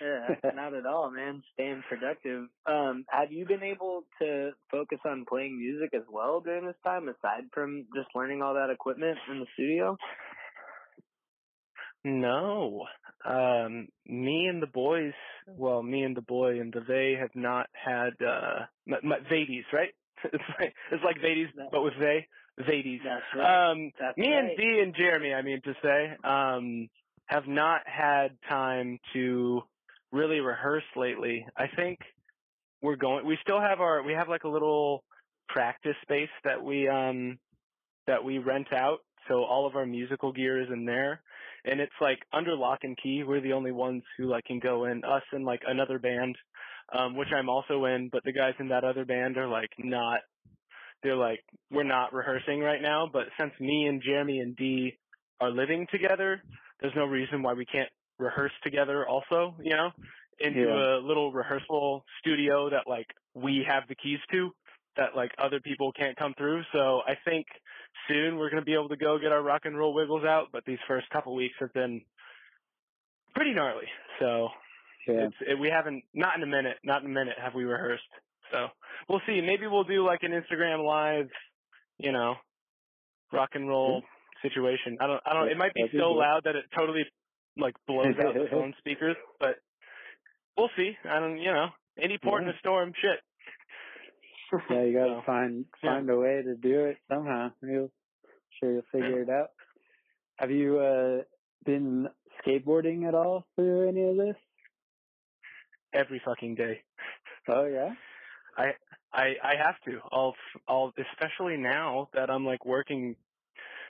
Yeah, 0.00 0.34
not 0.54 0.74
at 0.74 0.84
all, 0.84 1.10
man. 1.10 1.42
Staying 1.54 1.82
productive. 1.88 2.48
Um, 2.66 3.04
have 3.08 3.32
you 3.32 3.46
been 3.46 3.62
able 3.62 4.02
to 4.20 4.50
focus 4.70 4.98
on 5.06 5.24
playing 5.28 5.58
music 5.58 5.90
as 5.94 6.02
well 6.10 6.40
during 6.40 6.66
this 6.66 6.76
time, 6.84 7.08
aside 7.08 7.44
from 7.54 7.86
just 7.96 8.08
learning 8.14 8.42
all 8.42 8.54
that 8.54 8.70
equipment 8.70 9.16
in 9.30 9.40
the 9.40 9.46
studio? 9.54 9.96
No. 12.04 12.84
Um, 13.24 13.88
me 14.06 14.46
and 14.46 14.62
the 14.62 14.66
boys, 14.66 15.12
well, 15.46 15.82
me 15.82 16.02
and 16.02 16.16
the 16.16 16.22
boy 16.22 16.60
and 16.60 16.72
the 16.72 16.80
they 16.80 17.14
have 17.18 17.34
not 17.34 17.68
had, 17.72 18.14
uh, 18.20 18.66
my, 18.86 18.98
my, 19.02 19.18
Vades, 19.30 19.64
right? 19.72 19.94
It's 20.24 20.44
like, 20.58 20.74
it's 20.92 21.04
like 21.04 21.20
Vades, 21.20 21.50
but 21.70 21.82
with 21.82 21.94
they. 21.98 22.26
Vades. 22.60 23.00
That's 23.02 23.24
right. 23.34 23.70
Um, 23.70 23.90
That's 23.98 24.16
me 24.16 24.32
and 24.32 24.48
right. 24.48 24.56
Dee 24.56 24.80
and 24.80 24.94
Jeremy, 24.94 25.34
I 25.34 25.42
mean 25.42 25.60
to 25.62 25.74
say, 25.82 26.16
um, 26.22 26.88
have 27.26 27.46
not 27.46 27.80
had 27.86 28.36
time 28.48 28.98
to 29.14 29.62
really 30.12 30.40
rehearse 30.40 30.84
lately. 30.94 31.46
I 31.56 31.66
think 31.74 31.98
we're 32.82 32.96
going, 32.96 33.26
we 33.26 33.38
still 33.42 33.60
have 33.60 33.80
our, 33.80 34.02
we 34.02 34.12
have 34.12 34.28
like 34.28 34.44
a 34.44 34.48
little 34.48 35.02
practice 35.48 35.96
space 36.02 36.28
that 36.44 36.62
we, 36.62 36.88
um, 36.88 37.38
that 38.06 38.22
we 38.22 38.38
rent 38.38 38.72
out. 38.72 38.98
So 39.28 39.44
all 39.44 39.66
of 39.66 39.76
our 39.76 39.86
musical 39.86 40.32
gear 40.32 40.60
is 40.60 40.68
in 40.70 40.84
there 40.84 41.22
and 41.64 41.80
it's 41.80 41.92
like 42.00 42.18
under 42.32 42.54
lock 42.56 42.80
and 42.82 42.96
key. 43.00 43.22
We're 43.24 43.40
the 43.40 43.52
only 43.52 43.72
ones 43.72 44.02
who 44.16 44.26
like 44.28 44.44
can 44.44 44.58
go 44.58 44.84
in. 44.86 45.04
Us 45.04 45.22
and 45.32 45.44
like 45.44 45.62
another 45.66 45.98
band, 45.98 46.36
um, 46.96 47.16
which 47.16 47.28
I'm 47.34 47.48
also 47.48 47.84
in, 47.86 48.08
but 48.12 48.24
the 48.24 48.32
guys 48.32 48.54
in 48.58 48.68
that 48.68 48.84
other 48.84 49.04
band 49.04 49.36
are 49.38 49.48
like 49.48 49.70
not. 49.78 50.20
They're 51.02 51.16
like 51.16 51.40
we're 51.70 51.82
not 51.84 52.12
rehearsing 52.12 52.60
right 52.60 52.80
now. 52.82 53.08
But 53.12 53.24
since 53.38 53.52
me 53.60 53.86
and 53.86 54.02
Jeremy 54.02 54.38
and 54.40 54.56
Dee 54.56 54.98
are 55.40 55.50
living 55.50 55.86
together, 55.90 56.42
there's 56.80 56.94
no 56.96 57.04
reason 57.06 57.42
why 57.42 57.54
we 57.54 57.66
can't 57.66 57.90
rehearse 58.18 58.52
together. 58.62 59.06
Also, 59.08 59.56
you 59.62 59.76
know, 59.76 59.90
into 60.38 60.60
Yeah. 60.60 60.98
a 60.98 60.98
little 60.98 61.32
rehearsal 61.32 62.04
studio 62.20 62.70
that 62.70 62.86
like 62.88 63.06
we 63.34 63.64
have 63.66 63.84
the 63.88 63.94
keys 63.94 64.20
to 64.32 64.50
that 64.96 65.16
like 65.16 65.32
other 65.38 65.60
people 65.60 65.92
can't 65.92 66.16
come 66.16 66.34
through. 66.34 66.62
So 66.72 67.02
I 67.06 67.16
think 67.24 67.46
soon 68.08 68.36
we're 68.36 68.50
gonna 68.50 68.62
be 68.62 68.74
able 68.74 68.88
to 68.88 68.96
go 68.96 69.18
get 69.18 69.32
our 69.32 69.42
rock 69.42 69.62
and 69.64 69.76
roll 69.76 69.94
wiggles 69.94 70.24
out. 70.24 70.48
But 70.52 70.64
these 70.64 70.78
first 70.88 71.08
couple 71.10 71.34
weeks 71.34 71.54
have 71.60 71.72
been 71.72 72.02
pretty 73.34 73.52
gnarly. 73.54 73.86
So 74.20 74.48
Yeah. 75.06 75.26
it's 75.26 75.36
it, 75.46 75.58
we 75.58 75.68
haven't 75.68 76.04
not 76.14 76.36
in 76.36 76.42
a 76.42 76.46
minute, 76.46 76.78
not 76.84 77.02
in 77.02 77.06
a 77.06 77.14
minute 77.14 77.36
have 77.38 77.54
we 77.54 77.64
rehearsed. 77.64 78.08
So 78.50 78.68
we'll 79.08 79.22
see. 79.26 79.40
Maybe 79.40 79.66
we'll 79.66 79.84
do 79.84 80.04
like 80.04 80.22
an 80.22 80.32
Instagram 80.32 80.84
live, 80.84 81.30
you 81.98 82.12
know, 82.12 82.34
rock 83.32 83.50
and 83.54 83.68
roll 83.68 84.02
situation. 84.42 84.98
I 85.00 85.06
don't 85.06 85.22
I 85.24 85.32
don't 85.34 85.48
it 85.48 85.56
might 85.56 85.74
be 85.74 85.88
so 85.92 86.12
loud 86.12 86.42
that 86.44 86.56
it 86.56 86.64
totally 86.76 87.04
like 87.56 87.74
blows 87.86 88.14
out 88.24 88.34
the 88.34 88.46
phone 88.50 88.74
speakers, 88.78 89.16
but 89.40 89.56
we'll 90.56 90.70
see. 90.76 90.92
I 91.08 91.18
don't 91.20 91.38
you 91.38 91.52
know, 91.52 91.68
any 91.98 92.18
port 92.18 92.42
in 92.42 92.48
a 92.48 92.58
storm, 92.58 92.92
shit. 93.00 93.20
Yeah, 94.70 94.82
you 94.82 94.92
gotta 94.92 95.20
So, 95.20 95.22
find 95.26 95.64
yeah. 95.82 95.94
find 95.94 96.10
a 96.10 96.16
way 96.16 96.42
to 96.42 96.54
do 96.56 96.84
it 96.86 96.98
somehow. 97.08 97.52
You'll 97.62 97.90
sure 98.60 98.72
you'll 98.72 98.82
figure 98.92 99.22
it 99.22 99.30
out. 99.30 99.50
Have 100.36 100.50
you 100.50 100.78
uh 100.78 101.22
been 101.64 102.08
skateboarding 102.44 103.06
at 103.06 103.14
all 103.14 103.46
through 103.56 103.88
any 103.88 104.02
of 104.02 104.16
this? 104.16 104.36
every 105.92 106.20
fucking 106.24 106.54
day. 106.54 106.82
Oh 107.48 107.66
yeah. 107.66 107.90
I 108.56 108.72
I 109.14 109.54
have 109.62 109.76
to. 109.86 110.00
I'll 110.10 110.34
I'll 110.68 110.92
especially 111.12 111.56
now 111.56 112.08
that 112.14 112.30
I'm 112.30 112.44
like 112.44 112.64
working. 112.64 113.16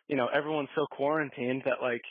You 0.08 0.16
know, 0.16 0.26
everyone's 0.26 0.68
so 0.74 0.86
quarantined 0.90 1.62
that 1.64 1.80
like 1.80 2.02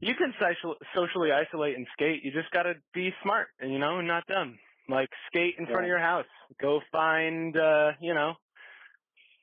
you 0.00 0.14
can 0.14 0.32
social, 0.40 0.76
socially 0.94 1.30
isolate 1.30 1.76
and 1.76 1.86
skate. 1.92 2.24
You 2.24 2.32
just 2.32 2.50
gotta 2.52 2.74
be 2.94 3.10
smart 3.22 3.48
and 3.60 3.72
you 3.72 3.78
know, 3.78 3.98
and 3.98 4.08
not 4.08 4.26
dumb. 4.26 4.58
Like 4.90 5.08
skate 5.28 5.54
in 5.58 5.66
front 5.66 5.82
of 5.84 5.88
your 5.88 5.98
house. 6.00 6.26
Go 6.60 6.80
find 6.92 7.56
uh, 7.56 7.92
you 8.00 8.14
know, 8.14 8.34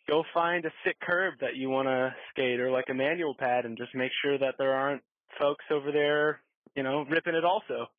go 0.07 0.23
find 0.33 0.65
a 0.65 0.71
sick 0.86 0.97
curb 1.01 1.36
that 1.41 1.55
you 1.55 1.69
want 1.69 1.88
to 1.88 2.13
skate 2.31 2.60
or 2.60 2.71
like 2.71 2.86
a 2.89 2.93
manual 2.93 3.36
pad 3.38 3.65
and 3.65 3.77
just 3.77 3.93
make 3.95 4.12
sure 4.23 4.38
that 4.38 4.55
there 4.57 4.73
aren't 4.73 5.01
folks 5.39 5.65
over 5.71 5.91
there, 5.91 6.41
you 6.75 6.83
know, 6.83 7.05
ripping 7.10 7.36
it 7.36 7.45
also. 7.45 7.88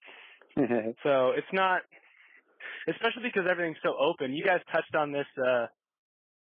So 1.02 1.30
it's 1.36 1.46
not, 1.52 1.82
especially 2.88 3.22
because 3.22 3.46
everything's 3.48 3.76
so 3.82 3.94
open. 3.98 4.32
You 4.34 4.44
guys 4.44 4.60
touched 4.72 4.94
on 4.94 5.12
this 5.12 5.26
uh, 5.38 5.66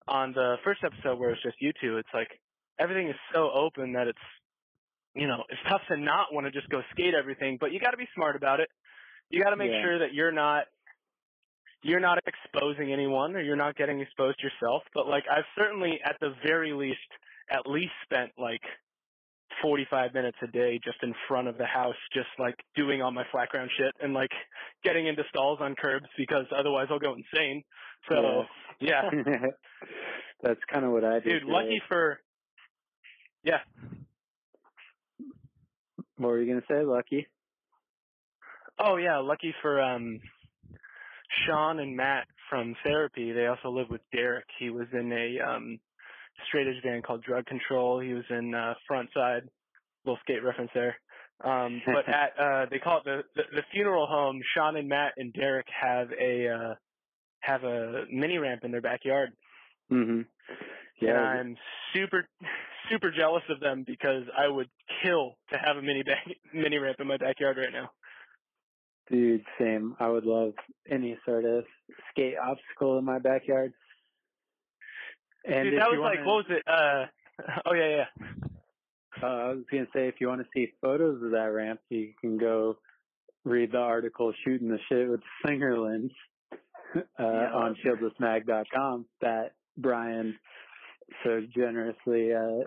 on 0.08 0.31
the 0.34 0.58
first 0.63 0.81
episode 0.84 1.17
where 1.19 1.31
it's 1.31 1.41
just 1.41 1.55
you 1.60 1.71
two. 1.81 1.97
It's 1.97 2.10
like 2.13 2.29
everything 2.79 3.08
is 3.10 3.15
so 3.34 3.49
open 3.51 3.93
that 3.93 4.08
it's, 4.08 4.19
you 5.15 5.27
know, 5.27 5.43
it's 5.49 5.62
tough 5.69 5.81
to 5.89 5.97
not 5.97 6.34
want 6.34 6.45
to 6.45 6.51
just 6.51 6.69
go 6.69 6.81
skate 6.91 7.13
everything, 7.15 7.58
but 7.60 7.71
you 7.71 7.79
got 7.79 7.91
to 7.91 7.97
be 7.97 8.08
smart 8.13 8.36
about 8.36 8.60
it. 8.60 8.69
You 9.29 9.41
got 9.41 9.51
to 9.51 9.55
make 9.55 9.71
Yeah. 9.71 9.81
sure 9.81 9.99
that 9.99 10.13
you're 10.13 10.31
not, 10.31 10.65
you're 11.86 12.00
not 12.00 12.17
exposing 12.26 12.91
anyone 12.91 13.36
or 13.36 13.41
you're 13.41 13.56
not 13.56 13.76
getting 13.76 14.00
exposed 14.02 14.39
yourself. 14.41 14.82
But 14.95 15.08
like 15.08 15.24
I've 15.32 15.45
certainly, 15.56 16.00
at 16.04 16.15
the 16.19 16.34
very 16.43 16.74
least, 16.74 16.98
at 17.52 17.67
least 17.67 17.91
spent 18.04 18.32
like 18.39 18.62
45 19.62 20.13
minutes 20.15 20.38
a 20.43 20.48
day 20.48 20.80
just 20.84 20.98
in 21.04 21.13
front 21.28 21.48
of 21.48 21.60
the 21.60 21.65
house, 21.65 21.95
just 22.12 22.28
like 22.39 22.56
doing 22.76 23.04
all 23.04 23.12
my 23.12 23.24
flat 23.32 23.50
ground 23.50 23.69
shit 23.78 23.93
and 24.02 24.15
like 24.15 24.32
getting 24.84 25.06
into 25.06 25.21
stalls 25.30 25.60
on 25.62 25.76
curbs 25.80 26.08
because 26.17 26.45
otherwise 26.58 26.88
I'll 26.89 26.98
go 27.00 27.13
insane. 27.13 27.63
So 28.10 28.45
yeah, 28.80 29.04
That's 30.41 30.60
kind 30.71 30.86
of 30.86 30.91
what 30.91 31.04
I 31.06 31.19
do. 31.19 31.30
dude, 31.39 31.43
lucky 31.43 31.82
for, 31.88 32.19
yeah, 33.43 33.60
What 36.17 36.30
were 36.30 36.41
you 36.41 36.52
gonna 36.52 36.65
say? 36.67 36.84
Lucky. 36.84 37.28
oh 38.80 38.98
yeah, 38.98 39.19
lucky 39.19 39.54
for, 39.62 39.80
um, 39.82 40.19
Sean 41.45 41.80
and 41.80 41.95
Matt 41.95 42.28
from 42.50 42.76
therapy. 42.84 43.32
They 43.32 43.48
also 43.48 43.69
live 43.69 43.89
with 43.89 44.02
Derek. 44.13 44.45
He 44.60 44.69
was 44.69 44.88
in 44.93 45.12
a, 45.12 45.39
um, 45.39 45.80
straight 46.48 46.67
edge 46.67 46.82
band 46.84 47.04
called 47.04 47.24
Drug 47.24 47.45
Control. 47.45 48.00
He 48.00 48.13
was 48.13 48.26
in, 48.30 48.54
uh, 48.54 48.74
front 48.88 49.10
side, 49.13 49.43
little 50.06 50.19
skate 50.24 50.43
reference 50.43 50.71
there. 50.74 50.95
Um, 51.43 51.82
but 51.86 52.08
at, 52.08 52.32
uh, 52.39 52.65
they 52.69 52.80
call 52.80 53.00
it 53.00 53.04
the, 53.06 53.24
the, 53.36 53.43
the 53.56 53.63
funeral 53.71 54.08
home, 54.08 54.41
Sean 54.54 54.76
and 54.78 54.88
Matt 54.89 55.13
and 55.17 55.34
Derek 55.34 55.67
have 55.69 56.10
a, 56.19 56.48
uh, 56.48 56.76
have 57.41 57.63
a 57.63 58.06
mini 58.12 58.38
ramp 58.38 58.63
in 58.63 58.71
their 58.71 58.82
backyard. 58.82 59.32
Mhm. 59.91 60.19
and 60.19 60.28
Yeah. 61.02 61.13
I'm 61.19 61.58
super 61.93 62.28
super 62.89 63.12
jealous 63.12 63.43
of 63.50 63.60
them 63.60 63.84
because 63.86 64.24
I 64.38 64.48
would 64.48 64.69
kill 65.04 65.38
to 65.52 65.58
have 65.58 65.78
a 65.78 65.82
mini 65.82 66.04
back, 66.04 66.26
mini 66.54 66.78
ramp 66.78 67.00
in 67.00 67.08
my 67.08 67.17
backyard 67.17 67.58
right 67.58 67.71
now. 67.71 67.91
Dude, 69.09 69.43
same. 69.59 69.95
I 69.99 70.09
would 70.09 70.25
love 70.25 70.53
any 70.89 71.17
sort 71.25 71.45
of 71.45 71.63
skate 72.11 72.35
obstacle 72.37 72.97
in 72.97 73.05
my 73.05 73.19
backyard. 73.19 73.73
And 75.45 75.69
Dude, 75.69 75.79
that 75.79 75.89
was 75.91 75.99
like 75.99 76.17
wanna- 76.19 76.27
what 76.27 76.49
was 76.49 76.57
it? 76.57 76.63
Uh 76.67 77.05
oh 77.65 77.73
yeah 77.73 77.87
yeah. 77.97 78.05
Uh, 79.21 79.25
I 79.27 79.47
was 79.49 79.63
gonna 79.71 79.87
say 79.93 80.07
if 80.07 80.15
you 80.19 80.27
want 80.27 80.41
to 80.41 80.47
see 80.55 80.73
photos 80.81 81.21
of 81.23 81.31
that 81.31 81.51
ramp, 81.53 81.79
you 81.89 82.13
can 82.19 82.37
go 82.37 82.77
read 83.43 83.71
the 83.71 83.77
article 83.77 84.33
"Shooting 84.43 84.69
the 84.69 84.79
Shit 84.89 85.07
with 85.09 85.21
Slingerlands" 85.45 86.11
uh, 86.95 86.99
Yeah. 87.19 87.51
on 87.53 87.75
shieldlessmag.com 87.85 89.05
that 89.21 89.53
Brian 89.77 90.37
so 91.23 91.41
generously 91.55 92.33
uh, 92.33 92.63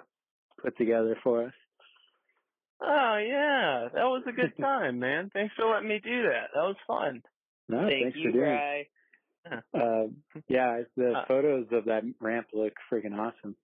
put 0.62 0.76
together 0.78 1.16
for 1.24 1.44
us. 1.46 1.52
Oh 2.80 3.18
yeah, 3.26 3.88
that 3.92 4.04
was 4.04 4.22
a 4.28 4.32
good 4.32 4.52
time, 4.60 4.98
man. 4.98 5.30
Thanks 5.32 5.54
for 5.56 5.66
letting 5.66 5.88
me 5.88 6.00
do 6.02 6.22
that. 6.22 6.50
That 6.54 6.62
was 6.62 6.76
fun. 6.86 7.22
No, 7.68 7.86
Thank 7.88 8.02
thanks 8.04 8.18
you, 8.18 8.30
for 8.30 8.32
doing 8.32 8.44
it. 8.44 8.54
Bry. 8.54 8.86
Uh, 9.74 10.08
yeah, 10.48 10.82
the 10.96 11.12
Uh, 11.12 11.24
photos 11.26 11.66
of 11.72 11.86
that 11.86 12.02
ramp 12.20 12.48
look 12.52 12.72
freaking 12.92 13.18
awesome. 13.18 13.56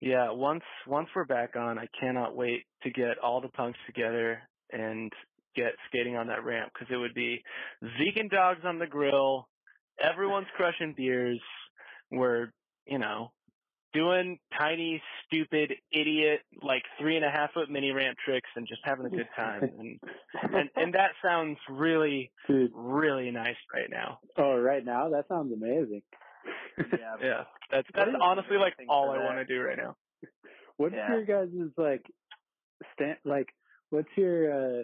Yeah, 0.00 0.30
once 0.32 0.64
once 0.86 1.08
we're 1.14 1.24
back 1.24 1.56
on, 1.56 1.78
I 1.78 1.86
cannot 1.98 2.36
wait 2.36 2.64
to 2.82 2.90
get 2.90 3.18
all 3.22 3.40
the 3.40 3.48
punks 3.48 3.78
together 3.86 4.42
and 4.72 5.12
get 5.56 5.72
skating 5.88 6.16
on 6.16 6.28
that 6.28 6.44
ramp 6.44 6.72
because 6.72 6.88
it 6.92 6.96
would 6.96 7.14
be 7.14 7.42
vegan 7.82 8.28
dogs 8.28 8.60
on 8.64 8.78
the 8.78 8.86
grill, 8.86 9.48
everyone's 10.02 10.46
crushing 10.56 10.94
beers, 10.96 11.40
we're 12.10 12.52
you 12.86 12.98
know 12.98 13.32
doing 13.92 14.38
tiny, 14.58 15.02
stupid, 15.26 15.72
idiot 15.92 16.40
like 16.62 16.82
three 17.00 17.16
and 17.16 17.24
a 17.24 17.30
half 17.30 17.52
foot 17.52 17.70
mini 17.70 17.90
ramp 17.92 18.16
tricks 18.24 18.48
and 18.56 18.66
just 18.66 18.80
having 18.84 19.06
a 19.06 19.10
good 19.10 19.28
time 19.36 19.62
and 19.78 20.00
and 20.54 20.70
and 20.76 20.94
that 20.94 21.10
sounds 21.24 21.58
really 21.68 22.30
Dude, 22.48 22.70
really 22.74 23.30
nice 23.30 23.56
right 23.74 23.90
now. 23.90 24.18
oh, 24.38 24.56
right 24.58 24.84
now 24.84 25.08
that 25.10 25.26
sounds 25.28 25.52
amazing. 25.52 26.02
Yeah. 26.78 27.16
Yeah, 27.22 27.44
that's 27.70 27.88
that's 27.94 28.10
honestly 28.20 28.56
like 28.56 28.74
all 28.88 29.10
I 29.10 29.18
want 29.18 29.36
to 29.36 29.44
do 29.44 29.60
right 29.60 29.76
now. 29.76 29.96
What's 30.76 30.94
Yeah. 30.94 31.10
your 31.16 31.24
guys' 31.24 31.70
like 31.76 32.04
stand 32.94 33.16
like 33.24 33.48
what's 33.90 34.08
your 34.16 34.80
uh 34.80 34.82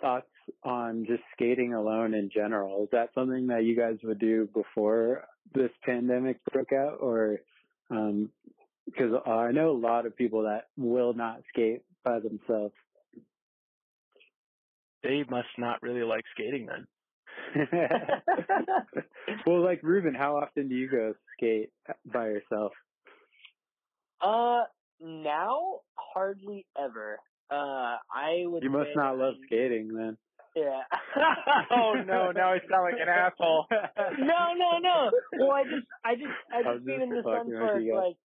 thoughts 0.00 0.26
on 0.64 1.04
just 1.06 1.22
skating 1.34 1.74
alone 1.74 2.14
in 2.14 2.30
general? 2.34 2.84
Is 2.84 2.88
that 2.92 3.10
something 3.14 3.48
that 3.48 3.64
you 3.64 3.76
guys 3.76 3.96
would 4.02 4.18
do 4.18 4.48
before 4.54 5.24
this 5.54 5.70
pandemic 5.84 6.38
broke 6.52 6.72
out 6.72 6.98
or 7.00 7.38
um 7.90 8.30
because 8.90 9.12
I 9.26 9.52
know 9.52 9.70
a 9.70 9.78
lot 9.78 10.06
of 10.06 10.16
people 10.16 10.42
that 10.42 10.64
will 10.76 11.12
not 11.14 11.42
skate 11.48 11.82
by 12.04 12.20
themselves. 12.20 12.74
They 15.02 15.24
must 15.28 15.48
not 15.58 15.82
really 15.82 16.02
like 16.02 16.24
skating 16.34 16.66
then. 16.66 16.86
well, 19.46 19.62
like 19.62 19.80
Ruben, 19.82 20.14
how 20.14 20.36
often 20.36 20.68
do 20.68 20.74
you 20.74 20.90
go 20.90 21.14
skate 21.36 21.70
by 22.12 22.26
yourself? 22.28 22.72
Uh, 24.20 24.62
now 25.00 25.80
hardly 25.94 26.66
ever. 26.76 27.18
Uh, 27.50 27.96
I 28.12 28.42
would. 28.44 28.62
You 28.62 28.70
must 28.70 28.90
not 28.96 29.16
love 29.16 29.34
skating 29.46 29.94
then. 29.94 30.16
Yeah. 30.56 30.82
oh 31.70 31.94
no, 32.06 32.32
now 32.32 32.52
I 32.52 32.58
sound 32.68 32.84
like 32.90 33.00
an 33.00 33.08
asshole. 33.08 33.66
no, 34.18 34.54
no, 34.56 34.78
no. 34.80 35.10
Well, 35.38 35.52
I 35.52 35.62
just, 35.64 35.86
I 36.04 36.14
just, 36.14 36.26
I 36.52 36.58
I 36.58 36.62
just 36.62 36.74
was 36.74 36.82
mean 36.84 36.98
just 36.98 37.10
in 37.10 37.16
the 37.16 37.22
fucking 37.22 37.38
sense 37.38 37.46
with 37.46 37.60
where 37.60 37.80
you 37.80 37.92
it's 37.92 37.94
guys. 37.94 38.04
like, 38.08 38.16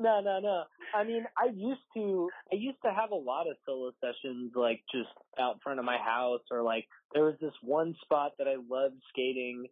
no, 0.00 0.20
no, 0.20 0.40
no. 0.40 0.62
I 0.94 1.04
mean, 1.04 1.24
I 1.38 1.50
used 1.54 1.80
to, 1.94 2.28
I 2.52 2.56
used 2.56 2.78
to 2.84 2.92
have 2.92 3.10
a 3.10 3.16
lot 3.16 3.48
of 3.48 3.56
solo 3.66 3.92
sessions, 4.00 4.52
like 4.54 4.82
just 4.92 5.08
out 5.38 5.60
front 5.62 5.78
of 5.78 5.84
my 5.84 5.98
house, 5.98 6.40
or 6.50 6.62
like 6.62 6.86
there 7.14 7.24
was 7.24 7.34
this 7.40 7.52
one 7.62 7.94
spot 8.02 8.32
that 8.38 8.48
I 8.48 8.56
loved 8.56 8.96
skating 9.10 9.66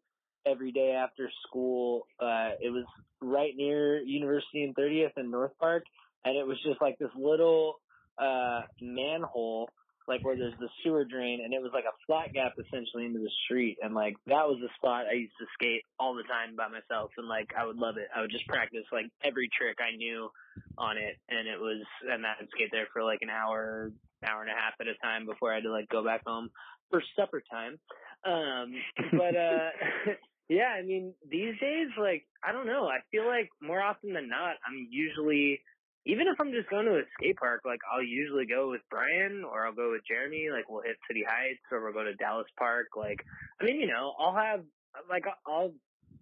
every 0.47 0.73
day 0.73 0.93
after 0.93 1.31
school. 1.47 2.07
Uh, 2.21 2.51
it 2.61 2.71
was 2.71 2.85
right 3.21 3.53
near 3.57 4.01
University 4.01 4.63
and 4.63 4.77
30th 4.77 5.17
in 5.17 5.31
North 5.31 5.53
Park, 5.59 5.85
and 6.25 6.37
it 6.37 6.47
was 6.47 6.59
just 6.65 6.81
like 6.81 6.99
this 6.99 7.11
little 7.17 7.81
uh 8.19 8.63
manhole 8.81 9.71
like 10.09 10.25
where 10.25 10.37
there's 10.37 10.57
the 10.59 10.69
sewer 10.83 11.05
drain, 11.05 11.41
and 11.45 11.53
it 11.53 11.63
was 11.63 11.71
like 11.73 11.85
a 11.85 11.95
flat 12.07 12.33
gap 12.33 12.55
essentially 12.59 13.05
into 13.05 13.21
the 13.21 13.31
street, 13.45 13.77
and 13.83 13.95
like 13.95 14.17
that 14.27 14.49
was 14.49 14.59
the 14.61 14.73
spot 14.77 15.07
I 15.07 15.15
used 15.15 15.37
to 15.39 15.47
skate 15.55 15.85
all 16.01 16.15
the 16.15 16.25
time 16.25 16.57
by 16.57 16.69
myself, 16.69 17.13
and 17.17 17.29
like 17.29 17.53
I 17.53 17.67
would 17.67 17.77
love 17.77 17.97
it. 17.99 18.09
I 18.15 18.21
would 18.21 18.33
just 18.33 18.49
practice 18.49 18.89
like 18.91 19.07
every 19.23 19.49
trick 19.53 19.77
I 19.79 19.95
knew 19.97 20.31
on 20.79 20.97
it, 20.97 21.21
and 21.29 21.47
it 21.47 21.61
was, 21.61 21.85
and 22.09 22.25
I 22.25 22.35
would 22.41 22.49
skate 22.51 22.73
there 22.73 22.89
for 22.93 23.05
like 23.05 23.21
an 23.21 23.31
hour, 23.31 23.93
hour 24.25 24.41
and 24.43 24.51
a 24.51 24.57
half 24.57 24.75
at 24.81 24.89
a 24.89 24.97
time 25.05 25.27
before 25.27 25.53
I 25.53 25.57
had 25.61 25.69
to 25.69 25.73
like 25.73 25.89
go 25.89 26.03
back 26.03 26.23
home 26.27 26.49
for 26.91 27.03
supper 27.15 27.43
time. 27.51 27.79
Um, 28.25 28.73
but 29.13 29.37
uh. 29.37 29.71
Yeah, 30.49 30.73
I 30.73 30.83
mean, 30.83 31.13
these 31.31 31.61
days, 31.61 31.89
like, 32.01 32.25
I 32.43 32.53
don't 32.53 32.67
know. 32.67 32.87
I 32.87 33.01
feel 33.11 33.27
like 33.27 33.51
more 33.61 33.83
often 33.83 34.15
than 34.15 34.31
not, 34.31 34.57
I'm 34.67 34.89
usually 34.91 35.61
even 36.07 36.27
if 36.29 36.41
I'm 36.41 36.53
just 36.53 36.71
going 36.71 36.87
to 36.87 36.99
a 36.99 37.03
skate 37.15 37.37
park, 37.37 37.63
like 37.65 37.81
I'll 37.91 38.03
usually 38.03 38.47
go 38.47 38.71
with 38.71 38.81
Brian 38.91 39.45
or 39.45 39.67
I'll 39.67 39.75
go 39.75 39.93
with 39.93 40.07
Jeremy. 40.07 40.49
Like 40.53 40.69
we'll 40.69 40.83
hit 40.83 40.97
City 41.09 41.25
Heights 41.27 41.61
or 41.71 41.83
we'll 41.83 41.93
go 41.93 42.05
to 42.05 42.15
Dallas 42.15 42.49
Park. 42.59 42.89
Like, 42.97 43.25
I 43.61 43.65
mean, 43.65 43.81
you 43.81 43.87
know, 43.87 44.15
I'll 44.19 44.35
have 44.35 44.63
like 45.09 45.25
I'll 45.47 45.73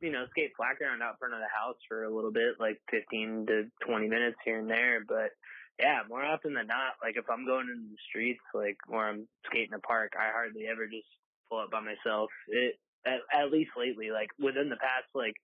you 0.01 0.13
know 0.13 0.27
skate 0.31 0.53
flat 0.57 0.79
ground 0.79 1.03
out 1.03 1.19
front 1.19 1.35
of 1.35 1.41
the 1.41 1.53
house 1.53 1.77
for 1.89 2.05
a 2.05 2.15
little 2.15 2.33
bit, 2.33 2.59
like 2.59 2.81
15 2.91 3.47
to 3.49 3.65
20 3.87 4.09
minutes 4.09 4.37
here 4.45 4.59
and 4.59 4.71
there. 4.71 5.05
But 5.07 5.31
yeah, 5.79 6.01
more 6.09 6.25
often 6.25 6.55
than 6.55 6.67
not, 6.67 6.97
like 7.03 7.17
if 7.17 7.29
I'm 7.31 7.47
going 7.47 7.69
into 7.69 7.91
the 7.91 8.03
streets, 8.09 8.43
like 8.55 8.77
or 8.89 9.09
I'm 9.09 9.29
skating 9.47 9.75
a 9.75 9.81
park, 9.81 10.13
I 10.19 10.33
hardly 10.33 10.67
ever 10.67 10.87
just 10.87 11.09
pull 11.49 11.61
up 11.61 11.71
by 11.71 11.81
myself. 11.81 12.31
It 12.49 12.75
at, 13.07 13.21
at 13.33 13.53
least 13.53 13.71
lately, 13.77 14.11
like 14.11 14.31
within 14.39 14.69
the 14.69 14.77
past 14.83 15.07
like 15.15 15.35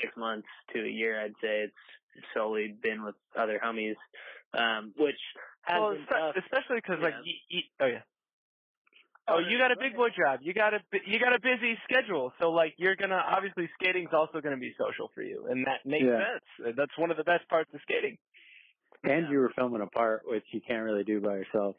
six 0.00 0.12
months 0.16 0.48
to 0.74 0.84
a 0.84 0.88
year, 0.88 1.22
I'd 1.22 1.38
say 1.40 1.64
it's 1.64 1.84
solely 2.34 2.74
been 2.82 3.04
with 3.04 3.14
other 3.38 3.60
homies, 3.62 3.96
um, 4.54 4.92
which 4.98 5.18
has 5.62 5.80
well, 5.80 5.90
been 5.92 6.06
tough. 6.06 6.34
especially 6.36 6.76
because 6.76 6.98
like 7.02 7.14
you, 7.24 7.34
you, 7.48 7.62
oh 7.80 7.86
yeah. 7.86 8.02
Oh, 9.28 9.38
you 9.40 9.58
got 9.58 9.72
a 9.72 9.76
big 9.76 9.96
boy 9.96 10.08
job. 10.10 10.40
You 10.42 10.54
got 10.54 10.72
a 10.72 10.78
you 11.04 11.18
got 11.18 11.34
a 11.34 11.40
busy 11.40 11.76
schedule, 11.84 12.32
so 12.40 12.50
like 12.50 12.74
you're 12.78 12.94
gonna 12.94 13.20
obviously 13.28 13.68
skating's 13.74 14.10
also 14.12 14.40
gonna 14.40 14.56
be 14.56 14.72
social 14.78 15.10
for 15.14 15.22
you, 15.22 15.46
and 15.50 15.66
that 15.66 15.84
makes 15.84 16.04
Yeah. 16.04 16.20
sense. 16.58 16.76
That's 16.76 16.96
one 16.96 17.10
of 17.10 17.16
the 17.16 17.24
best 17.24 17.48
parts 17.48 17.70
of 17.74 17.80
skating. 17.82 18.18
And 19.02 19.28
you 19.30 19.38
were 19.38 19.52
filming 19.56 19.82
a 19.82 19.86
part, 19.86 20.22
which 20.26 20.44
you 20.52 20.60
can't 20.66 20.84
really 20.84 21.04
do 21.04 21.20
by 21.20 21.34
yourself. 21.34 21.76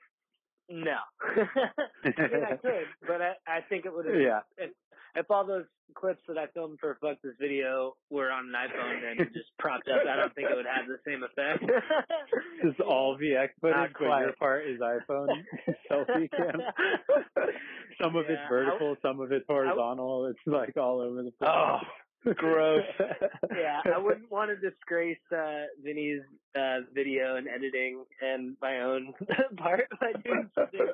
No, 0.69 0.97
I 2.03 2.21
mean 2.21 2.43
I 2.43 2.57
could, 2.57 2.87
but 3.07 3.21
I, 3.21 3.33
I 3.47 3.61
think 3.69 3.85
it 3.85 3.93
would 3.93 4.05
have. 4.05 4.15
Yeah. 4.15 4.39
If, 4.57 4.71
if 5.17 5.29
all 5.31 5.45
those 5.45 5.65
clips 5.95 6.21
that 6.27 6.37
I 6.37 6.45
filmed 6.53 6.77
for 6.79 6.97
Fuck 7.01 7.17
This 7.23 7.33
Video 7.39 7.95
were 8.09 8.29
on 8.31 8.45
an 8.49 8.53
iPhone 8.53 9.11
and 9.21 9.29
just 9.33 9.49
propped 9.57 9.87
up, 9.89 10.01
I 10.07 10.15
don't 10.15 10.33
think 10.35 10.49
it 10.49 10.55
would 10.55 10.65
have 10.65 10.85
the 10.87 10.99
same 11.05 11.23
effect. 11.23 11.63
Just 12.63 12.79
all 12.81 13.17
VX 13.17 13.49
footage, 13.61 13.93
but 13.99 14.05
your 14.05 14.33
quite. 14.33 14.39
part 14.39 14.67
is 14.67 14.79
iPhone 14.79 15.27
selfie 15.91 16.29
cam. 16.31 16.59
some 18.01 18.15
of 18.15 18.25
it's 18.29 18.31
Yeah, 18.39 18.45
I- 18.45 18.49
vertical, 18.49 18.95
some 19.01 19.19
of 19.19 19.31
it's 19.31 19.45
horizontal. 19.47 20.27
It's 20.27 20.39
like 20.45 20.75
all 20.77 20.99
over 21.01 21.23
the 21.23 21.31
place. 21.31 21.49
Oh, 21.51 21.79
gross. 22.35 22.83
yeah, 23.51 23.81
I 23.93 23.97
wouldn't 23.97 24.31
want 24.31 24.51
to 24.51 24.55
disgrace 24.55 25.17
uh, 25.31 25.65
Vinny's 25.83 26.21
uh, 26.55 26.79
video 26.93 27.35
and 27.35 27.47
editing 27.47 28.03
and 28.21 28.55
my 28.61 28.81
own 28.81 29.13
part 29.57 29.87
by 29.99 30.13
doing 30.23 30.49
something 30.55 30.87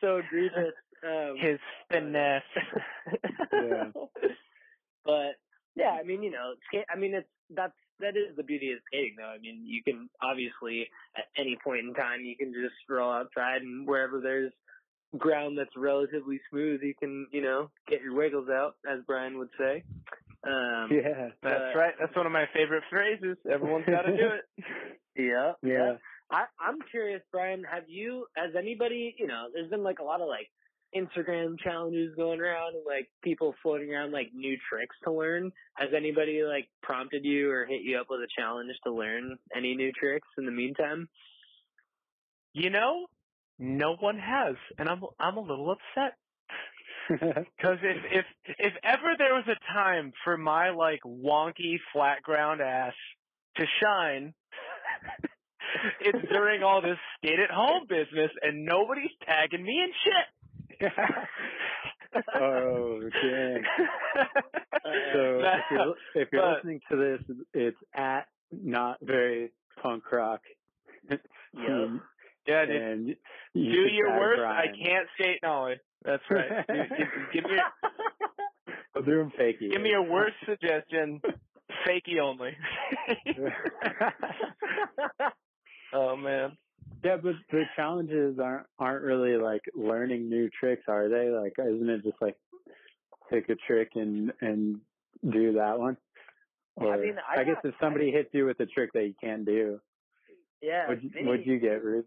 so 0.00 0.16
egregious. 0.18 0.74
Um, 1.04 1.36
His 1.38 1.58
finesse. 1.90 2.42
Yeah. 3.52 3.90
But 5.04 5.36
yeah, 5.76 5.96
I 6.00 6.02
mean, 6.02 6.22
you 6.22 6.30
know, 6.30 6.54
skate. 6.68 6.86
I 6.92 6.98
mean, 6.98 7.14
it's 7.14 7.28
that's 7.50 7.74
that 8.00 8.16
is 8.16 8.36
the 8.36 8.42
beauty 8.42 8.72
of 8.72 8.78
skating, 8.86 9.16
though. 9.18 9.28
I 9.28 9.38
mean, 9.38 9.62
you 9.64 9.82
can 9.82 10.08
obviously 10.22 10.88
at 11.16 11.24
any 11.36 11.58
point 11.62 11.86
in 11.86 11.94
time 11.94 12.20
you 12.22 12.36
can 12.36 12.52
just 12.52 12.74
roll 12.88 13.12
outside 13.12 13.62
and 13.62 13.86
wherever 13.86 14.20
there's 14.20 14.52
ground 15.18 15.56
that's 15.56 15.76
relatively 15.76 16.40
smooth, 16.50 16.82
you 16.82 16.94
can 16.94 17.26
you 17.32 17.42
know 17.42 17.70
get 17.88 18.02
your 18.02 18.14
wiggles 18.14 18.48
out, 18.48 18.76
as 18.90 19.00
Brian 19.06 19.38
would 19.38 19.50
say. 19.58 19.84
Um, 20.46 20.90
yeah. 20.92 21.28
That's 21.42 21.74
Uh, 21.74 21.78
right. 21.78 21.94
That's 21.98 22.14
one 22.16 22.26
of 22.26 22.32
my 22.32 22.46
favorite 22.52 22.84
phrases. 22.90 23.36
Everyone's 23.50 23.86
got 23.86 24.02
to 24.02 24.16
do 24.16 24.28
it. 24.28 24.64
Yeah. 25.16 25.52
Yeah. 25.62 25.92
I, 26.28 26.46
I'm 26.58 26.78
curious, 26.90 27.22
Brian, 27.30 27.62
have 27.70 27.84
you, 27.86 28.26
has 28.36 28.50
anybody, 28.58 29.14
you 29.16 29.28
know, 29.28 29.44
there's 29.54 29.70
been 29.70 29.84
like 29.84 30.00
a 30.00 30.02
lot 30.02 30.20
of 30.20 30.26
like 30.26 30.50
Instagram 30.92 31.56
challenges 31.62 32.16
going 32.16 32.40
around 32.40 32.74
and 32.74 32.82
like 32.84 33.08
people 33.22 33.54
floating 33.62 33.94
around 33.94 34.10
like 34.10 34.32
new 34.34 34.56
tricks 34.68 34.96
to 35.04 35.12
learn. 35.12 35.52
Has 35.74 35.90
anybody 35.96 36.42
like 36.42 36.68
prompted 36.82 37.24
you 37.24 37.48
or 37.50 37.64
hit 37.64 37.82
you 37.82 37.96
up 37.98 38.06
with 38.10 38.22
a 38.22 38.28
challenge 38.36 38.72
to 38.84 38.92
learn 38.92 39.36
any 39.56 39.76
new 39.76 39.92
tricks 39.92 40.26
in 40.36 40.46
the 40.46 40.50
meantime? 40.52 41.08
You 42.54 42.70
know, 42.70 43.06
no 43.60 43.94
one 44.00 44.18
has, 44.18 44.56
and 44.78 44.88
I'm 44.88 45.02
I'm 45.18 45.36
a 45.36 45.40
little 45.40 45.70
upset. 45.70 46.16
Because 47.08 47.78
if 47.82 47.96
if 48.12 48.24
if 48.58 48.72
ever 48.82 49.14
there 49.18 49.34
was 49.34 49.44
a 49.48 49.72
time 49.72 50.12
for 50.24 50.36
my 50.36 50.70
like 50.70 51.00
wonky 51.04 51.76
flat 51.92 52.22
ground 52.22 52.60
ass 52.60 52.94
to 53.56 53.64
shine, 53.82 54.34
it's 56.00 56.28
during 56.30 56.62
all 56.62 56.80
this 56.80 56.98
skate 57.18 57.40
at 57.40 57.50
home 57.50 57.86
business, 57.88 58.30
and 58.42 58.64
nobody's 58.64 59.10
tagging 59.26 59.62
me 59.62 59.82
and 59.84 59.92
shit. 60.04 60.92
oh, 62.40 63.00
dang. 63.00 63.62
So 65.12 65.40
if 65.40 65.64
you're, 65.70 65.94
if 66.14 66.28
you're 66.32 66.42
but- 66.42 66.56
listening 66.56 66.80
to 66.90 66.96
this, 66.96 67.36
it's 67.52 67.76
at 67.94 68.26
not 68.52 68.98
very 69.02 69.52
punk 69.82 70.10
rock. 70.12 70.40
Yep. 71.10 71.20
Yeah, 72.46 72.62
and 72.62 73.06
do 73.08 73.14
you 73.54 73.84
should 73.88 73.94
your 73.94 74.08
tag 74.08 74.20
worst. 74.20 74.40
I 74.42 74.66
can't 74.66 75.08
skate 75.18 75.40
Nolly. 75.42 75.74
That's 76.04 76.22
right. 76.30 76.66
Dude, 76.66 76.88
give, 76.98 77.08
give 77.32 77.44
me 77.44 77.58
I'll 78.94 79.02
do 79.02 79.20
him 79.20 79.32
fakey. 79.38 79.70
give 79.72 79.80
me 79.82 79.92
eh? 79.94 79.98
a 79.98 80.02
worse 80.02 80.32
suggestion. 80.46 81.20
Fakey 81.86 82.20
only. 82.22 82.56
oh 85.92 86.16
man. 86.16 86.56
yeah, 87.04 87.16
but 87.16 87.34
the 87.50 87.64
challenges 87.76 88.38
aren't 88.38 88.66
aren't 88.78 89.04
really 89.04 89.36
like 89.36 89.62
learning 89.74 90.28
new 90.28 90.48
tricks, 90.58 90.84
are 90.88 91.08
they? 91.08 91.28
Like, 91.30 91.54
isn't 91.58 91.88
it 91.88 92.02
just 92.04 92.20
like 92.20 92.36
pick 93.30 93.48
a 93.48 93.54
trick 93.66 93.90
and 93.94 94.32
and 94.40 94.80
do 95.28 95.54
that 95.54 95.78
one? 95.78 95.96
Or, 96.76 96.92
I 96.92 96.98
mean, 96.98 97.16
I 97.28 97.44
guess 97.44 97.54
got- 97.62 97.66
if 97.66 97.74
somebody 97.80 98.10
hits 98.10 98.30
you 98.32 98.46
with 98.46 98.58
a 98.60 98.66
trick 98.66 98.90
that 98.94 99.04
you 99.04 99.14
can't 99.20 99.44
do, 99.46 99.80
yeah. 100.60 100.88
what'd, 100.88 101.04
you- 101.04 101.10
what'd 101.26 101.46
you 101.46 101.58
get, 101.60 101.84
Ruth? 101.84 102.04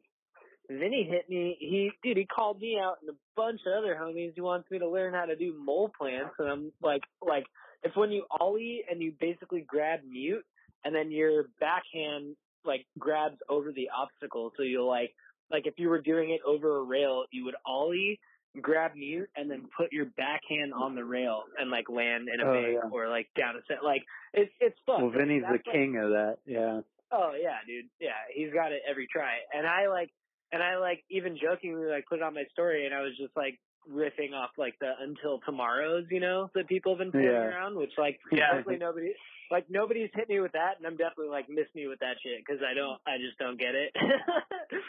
Vinny 0.69 1.08
hit 1.10 1.30
me. 1.30 1.56
He, 1.60 1.91
dude, 2.03 2.17
he 2.17 2.25
called 2.25 2.60
me 2.60 2.77
out 2.82 2.97
and 3.01 3.10
a 3.10 3.13
bunch 3.36 3.62
of 3.65 3.73
other 3.77 3.97
homies. 3.99 4.34
He 4.36 4.41
wants 4.41 4.69
me 4.69 4.80
to 4.80 4.89
learn 4.89 5.13
how 5.13 5.25
to 5.25 5.36
do 5.36 5.53
mole 5.63 5.91
plants, 5.97 6.36
and 6.39 6.49
I'm 6.49 6.71
like, 6.82 7.01
like 7.25 7.45
it's 7.84 7.95
when 7.95 8.12
you 8.12 8.25
ollie 8.39 8.84
and 8.89 9.01
you 9.01 9.13
basically 9.19 9.62
grab 9.67 10.01
mute, 10.08 10.45
and 10.84 10.93
then 10.93 11.12
your 11.12 11.45
backhand 11.60 12.36
like 12.65 12.86
grabs 12.99 13.38
over 13.49 13.71
the 13.71 13.89
obstacle. 13.95 14.51
So 14.58 14.63
you'll 14.63 14.88
like, 14.88 15.13
like 15.49 15.67
if 15.67 15.75
you 15.77 15.88
were 15.89 16.01
doing 16.01 16.32
it 16.32 16.41
over 16.45 16.77
a 16.77 16.84
rail, 16.84 17.23
you 17.32 17.45
would 17.45 17.56
ollie, 17.65 18.19
grab 18.62 18.91
mute, 18.95 19.30
and 19.38 19.49
then 19.49 19.69
put 19.77 19.93
your 19.93 20.06
backhand 20.17 20.73
on 20.73 20.95
the 20.95 21.06
rail 21.06 21.43
and 21.58 21.69
like 21.71 21.89
land 21.89 22.27
in 22.34 22.41
a 22.41 22.49
Oh, 22.49 22.53
bank 22.53 22.80
yeah. 22.84 22.89
or 22.91 23.08
like 23.08 23.27
down 23.39 23.56
a 23.56 23.60
set. 23.67 23.84
Like 23.86 24.01
it's 24.34 24.51
it's 24.60 24.77
fun. 24.86 25.03
Well, 25.03 25.12
Vinny's 25.12 25.43
the 25.43 25.51
like, 25.53 25.63
king 25.63 25.97
of 25.97 26.10
that. 26.10 26.38
Yeah. 26.45 26.82
Oh 27.12 27.32
yeah, 27.41 27.60
dude. 27.65 27.86
Yeah, 28.01 28.19
he's 28.34 28.51
got 28.51 28.73
it 28.73 28.82
every 28.89 29.08
try. 29.10 29.36
And 29.53 29.65
I 29.65 29.88
like, 29.88 30.10
and 30.52 30.62
I 30.64 30.78
like 30.78 31.04
even 31.10 31.38
jokingly 31.38 31.88
like 31.88 32.06
put 32.08 32.20
it 32.20 32.24
on 32.24 32.34
my 32.34 32.46
story, 32.52 32.86
and 32.86 32.94
I 32.94 33.02
was 33.02 33.16
just 33.18 33.36
like 33.36 33.60
riffing 33.90 34.34
off 34.34 34.52
like 34.58 34.76
the 34.80 34.92
until 35.02 35.40
tomorrows, 35.46 36.06
you 36.12 36.20
know, 36.20 36.50
that 36.56 36.68
people 36.68 36.92
have 36.94 37.00
been 37.00 37.12
throwing 37.12 37.26
Yeah. 37.28 37.56
around, 37.56 37.76
which 37.78 37.94
like 37.98 38.20
Yeah. 38.32 38.48
definitely 38.50 38.78
nobody. 38.78 39.14
Like 39.50 39.70
nobody's 39.70 40.10
hit 40.14 40.28
me 40.28 40.42
with 40.42 40.52
that, 40.54 40.78
and 40.78 40.86
I'm 40.86 40.98
definitely 40.98 41.30
like 41.30 41.48
miss 41.48 41.68
me 41.74 41.88
with 41.88 42.00
that 42.00 42.18
shit 42.22 42.44
because 42.46 42.62
I 42.62 42.74
don't, 42.74 43.00
I 43.08 43.18
just 43.18 43.38
don't 43.40 43.58
get 43.60 43.76
it. 43.76 43.96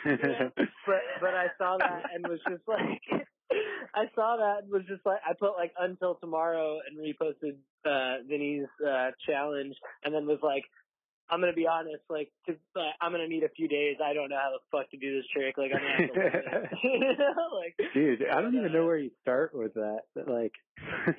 Yeah. 0.04 0.48
But 0.86 1.02
but 1.20 1.34
I 1.34 1.46
saw 1.58 1.76
that 1.78 2.02
and 2.14 2.26
was 2.26 2.40
just 2.48 2.66
like, 2.66 3.00
I 3.94 4.06
saw 4.14 4.36
that 4.36 4.64
and 4.64 4.72
was 4.72 4.82
just 4.88 5.04
like, 5.06 5.20
I 5.28 5.34
put 5.38 5.52
like 5.56 5.72
until 5.78 6.16
tomorrow 6.16 6.78
and 6.86 6.98
reposted 6.98 7.56
uh 7.84 8.22
Vinny's 8.28 8.66
uh 8.84 9.10
challenge, 9.26 9.76
and 10.04 10.12
then 10.14 10.26
was 10.26 10.40
like, 10.42 10.64
I'm 11.30 11.40
gonna 11.40 11.52
be 11.52 11.66
honest, 11.66 12.02
like, 12.08 12.30
uh, 12.48 12.80
I'm 13.00 13.12
gonna 13.12 13.28
need 13.28 13.42
a 13.44 13.48
few 13.50 13.68
days. 13.68 13.96
I 14.04 14.12
don't 14.14 14.30
know 14.30 14.38
how 14.40 14.50
the 14.50 14.60
fuck 14.70 14.90
to 14.90 14.96
do 14.96 15.14
this 15.16 15.26
trick. 15.32 15.56
Like, 15.58 15.70
I'm 15.74 15.80
gonna 15.80 16.30
have 16.30 16.70
to 16.70 16.76
you 16.82 17.00
know, 17.18 17.34
like, 17.58 17.92
Dude, 17.94 18.22
I 18.32 18.40
don't 18.40 18.54
even 18.54 18.72
know 18.72 18.82
uh, 18.84 18.86
where 18.86 18.98
you 18.98 19.10
start 19.22 19.54
with 19.54 19.74
that. 19.74 20.00
But 20.14 20.28
like, 20.28 20.52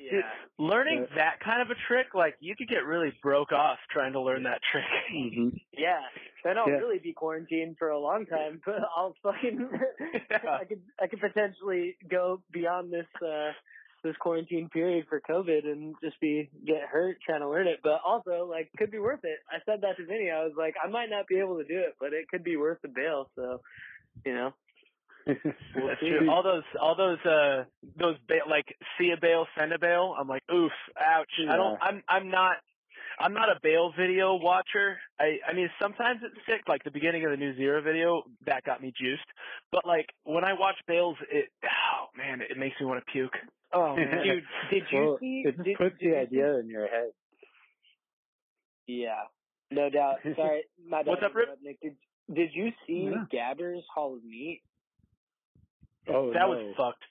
yeah, 0.00 0.20
Learning 0.58 1.06
Uh, 1.10 1.14
that 1.16 1.40
kind 1.40 1.62
of 1.62 1.70
a 1.70 1.78
trick, 1.86 2.08
like 2.14 2.34
you 2.40 2.54
could 2.56 2.68
get 2.68 2.84
really 2.84 3.12
broke 3.22 3.52
off 3.52 3.78
trying 3.90 4.12
to 4.14 4.20
learn 4.20 4.42
that 4.44 4.60
trick. 4.72 4.84
Mhm. 5.14 5.60
yeah. 5.72 6.00
Then 6.44 6.56
I'll 6.58 6.68
Yeah. 6.68 6.76
really 6.76 6.98
be 6.98 7.12
quarantined 7.12 7.76
for 7.78 7.90
a 7.90 7.98
long 7.98 8.26
time. 8.26 8.60
But 8.64 8.80
I'll 8.96 9.14
fucking, 9.22 9.68
Yeah. 10.30 10.38
I 10.60 10.64
could, 10.64 10.82
I 11.00 11.06
could 11.06 11.20
potentially 11.20 11.96
go 12.10 12.42
beyond 12.50 12.92
this, 12.92 13.06
uh, 13.22 13.52
this 14.02 14.16
quarantine 14.20 14.68
period 14.68 15.06
for 15.08 15.20
COVID 15.20 15.64
and 15.64 15.94
just 16.02 16.20
be 16.20 16.50
get 16.66 16.82
hurt 16.90 17.18
trying 17.24 17.40
to 17.40 17.48
learn 17.48 17.66
it. 17.66 17.80
But 17.82 18.00
also, 18.04 18.48
like, 18.50 18.70
could 18.78 18.90
be 18.90 18.98
worth 18.98 19.20
it. 19.24 19.38
I 19.50 19.58
said 19.66 19.82
that 19.82 19.96
to 19.96 20.06
Vinny. 20.06 20.30
I 20.30 20.44
was 20.44 20.52
like, 20.56 20.74
I 20.82 20.88
might 20.88 21.10
not 21.10 21.26
be 21.26 21.38
able 21.38 21.58
to 21.58 21.64
do 21.64 21.78
it, 21.78 21.96
but 22.00 22.12
it 22.12 22.28
could 22.28 22.44
be 22.44 22.56
worth 22.56 22.78
the 22.82 22.88
bail. 22.88 23.30
So, 23.36 23.60
you 24.24 24.34
know. 24.34 24.52
That's 25.26 26.00
true. 26.00 26.30
All 26.30 26.42
those, 26.42 26.62
all 26.80 26.96
those, 26.96 27.18
uh, 27.26 27.64
those 27.98 28.16
ba- 28.26 28.48
like 28.48 28.74
see 28.98 29.10
a 29.10 29.20
bail, 29.20 29.46
send 29.58 29.72
a 29.72 29.78
bail. 29.78 30.14
I'm 30.18 30.26
like, 30.26 30.42
oof, 30.52 30.72
ouch. 30.98 31.28
I 31.48 31.56
don't. 31.56 31.78
I'm, 31.80 32.02
I'm 32.08 32.30
not. 32.30 32.56
I'm 33.18 33.34
not 33.34 33.50
a 33.50 33.60
bail 33.62 33.92
video 33.98 34.36
watcher. 34.36 34.96
I, 35.20 35.38
I 35.46 35.52
mean, 35.52 35.68
sometimes 35.80 36.20
it's 36.24 36.34
sick. 36.48 36.62
Like 36.66 36.84
the 36.84 36.90
beginning 36.90 37.22
of 37.26 37.30
the 37.30 37.36
new 37.36 37.54
Zero 37.54 37.82
video, 37.82 38.22
that 38.46 38.64
got 38.64 38.80
me 38.80 38.94
juiced. 38.98 39.26
But 39.70 39.86
like 39.86 40.06
when 40.24 40.42
I 40.42 40.54
watch 40.54 40.76
bails, 40.88 41.16
it, 41.30 41.50
oh 41.64 42.06
man, 42.16 42.40
it 42.40 42.56
makes 42.56 42.80
me 42.80 42.86
want 42.86 43.04
to 43.04 43.12
puke. 43.12 43.36
Oh 43.72 43.96
man, 43.96 44.24
dude, 44.24 44.44
did 44.70 44.82
you 44.90 45.00
well, 45.00 45.18
see? 45.20 45.42
it 45.46 45.62
did, 45.62 45.76
puts 45.76 45.98
did 45.98 46.06
you 46.06 46.10
the 46.10 46.16
see- 46.16 46.20
idea 46.20 46.58
in 46.58 46.68
your 46.68 46.88
head. 46.88 47.10
Yeah, 48.86 49.22
no 49.70 49.88
doubt. 49.90 50.16
Sorry, 50.36 50.62
my 50.88 50.98
bad. 51.02 51.06
What's 51.06 51.22
up, 51.24 51.34
Rip? 51.34 51.48
Nick? 51.62 51.80
Did 51.80 51.94
Did 52.32 52.50
you 52.54 52.70
see 52.86 53.10
Yeah. 53.12 53.24
Gabber's 53.32 53.84
Hall 53.94 54.16
of 54.16 54.24
Meat? 54.24 54.62
Oh, 56.08 56.32
that 56.32 56.40
no. 56.40 56.48
was 56.48 56.74
fucked. 56.76 57.04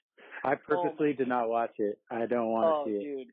I 0.44 0.54
oh, 0.54 0.56
purposely 0.66 1.12
did 1.12 1.28
not 1.28 1.48
watch 1.48 1.72
it. 1.78 1.98
I 2.10 2.26
don't 2.26 2.48
want 2.48 2.64
to 2.64 2.70
Oh, 2.70 2.84
see 2.86 2.92
it. 2.92 3.02
dude. 3.02 3.28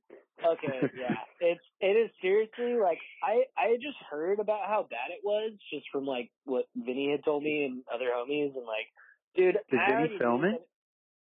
Okay, 0.45 0.87
yeah. 0.99 1.15
It's 1.39 1.61
it 1.81 1.95
is 1.97 2.09
seriously 2.21 2.75
like 2.81 2.99
I 3.23 3.43
I 3.57 3.71
had 3.71 3.81
just 3.81 3.97
heard 4.09 4.39
about 4.39 4.61
how 4.67 4.87
bad 4.89 5.09
it 5.11 5.21
was 5.23 5.51
just 5.73 5.85
from 5.91 6.05
like 6.05 6.31
what 6.45 6.65
Vinny 6.75 7.11
had 7.11 7.23
told 7.25 7.43
me 7.43 7.65
and 7.65 7.83
other 7.93 8.05
homies 8.15 8.55
and 8.55 8.65
like, 8.65 8.87
dude. 9.35 9.57
Did 9.71 9.79
I 9.79 10.03
Vinny 10.03 10.17
film 10.19 10.41
knew 10.41 10.55
it? 10.55 10.67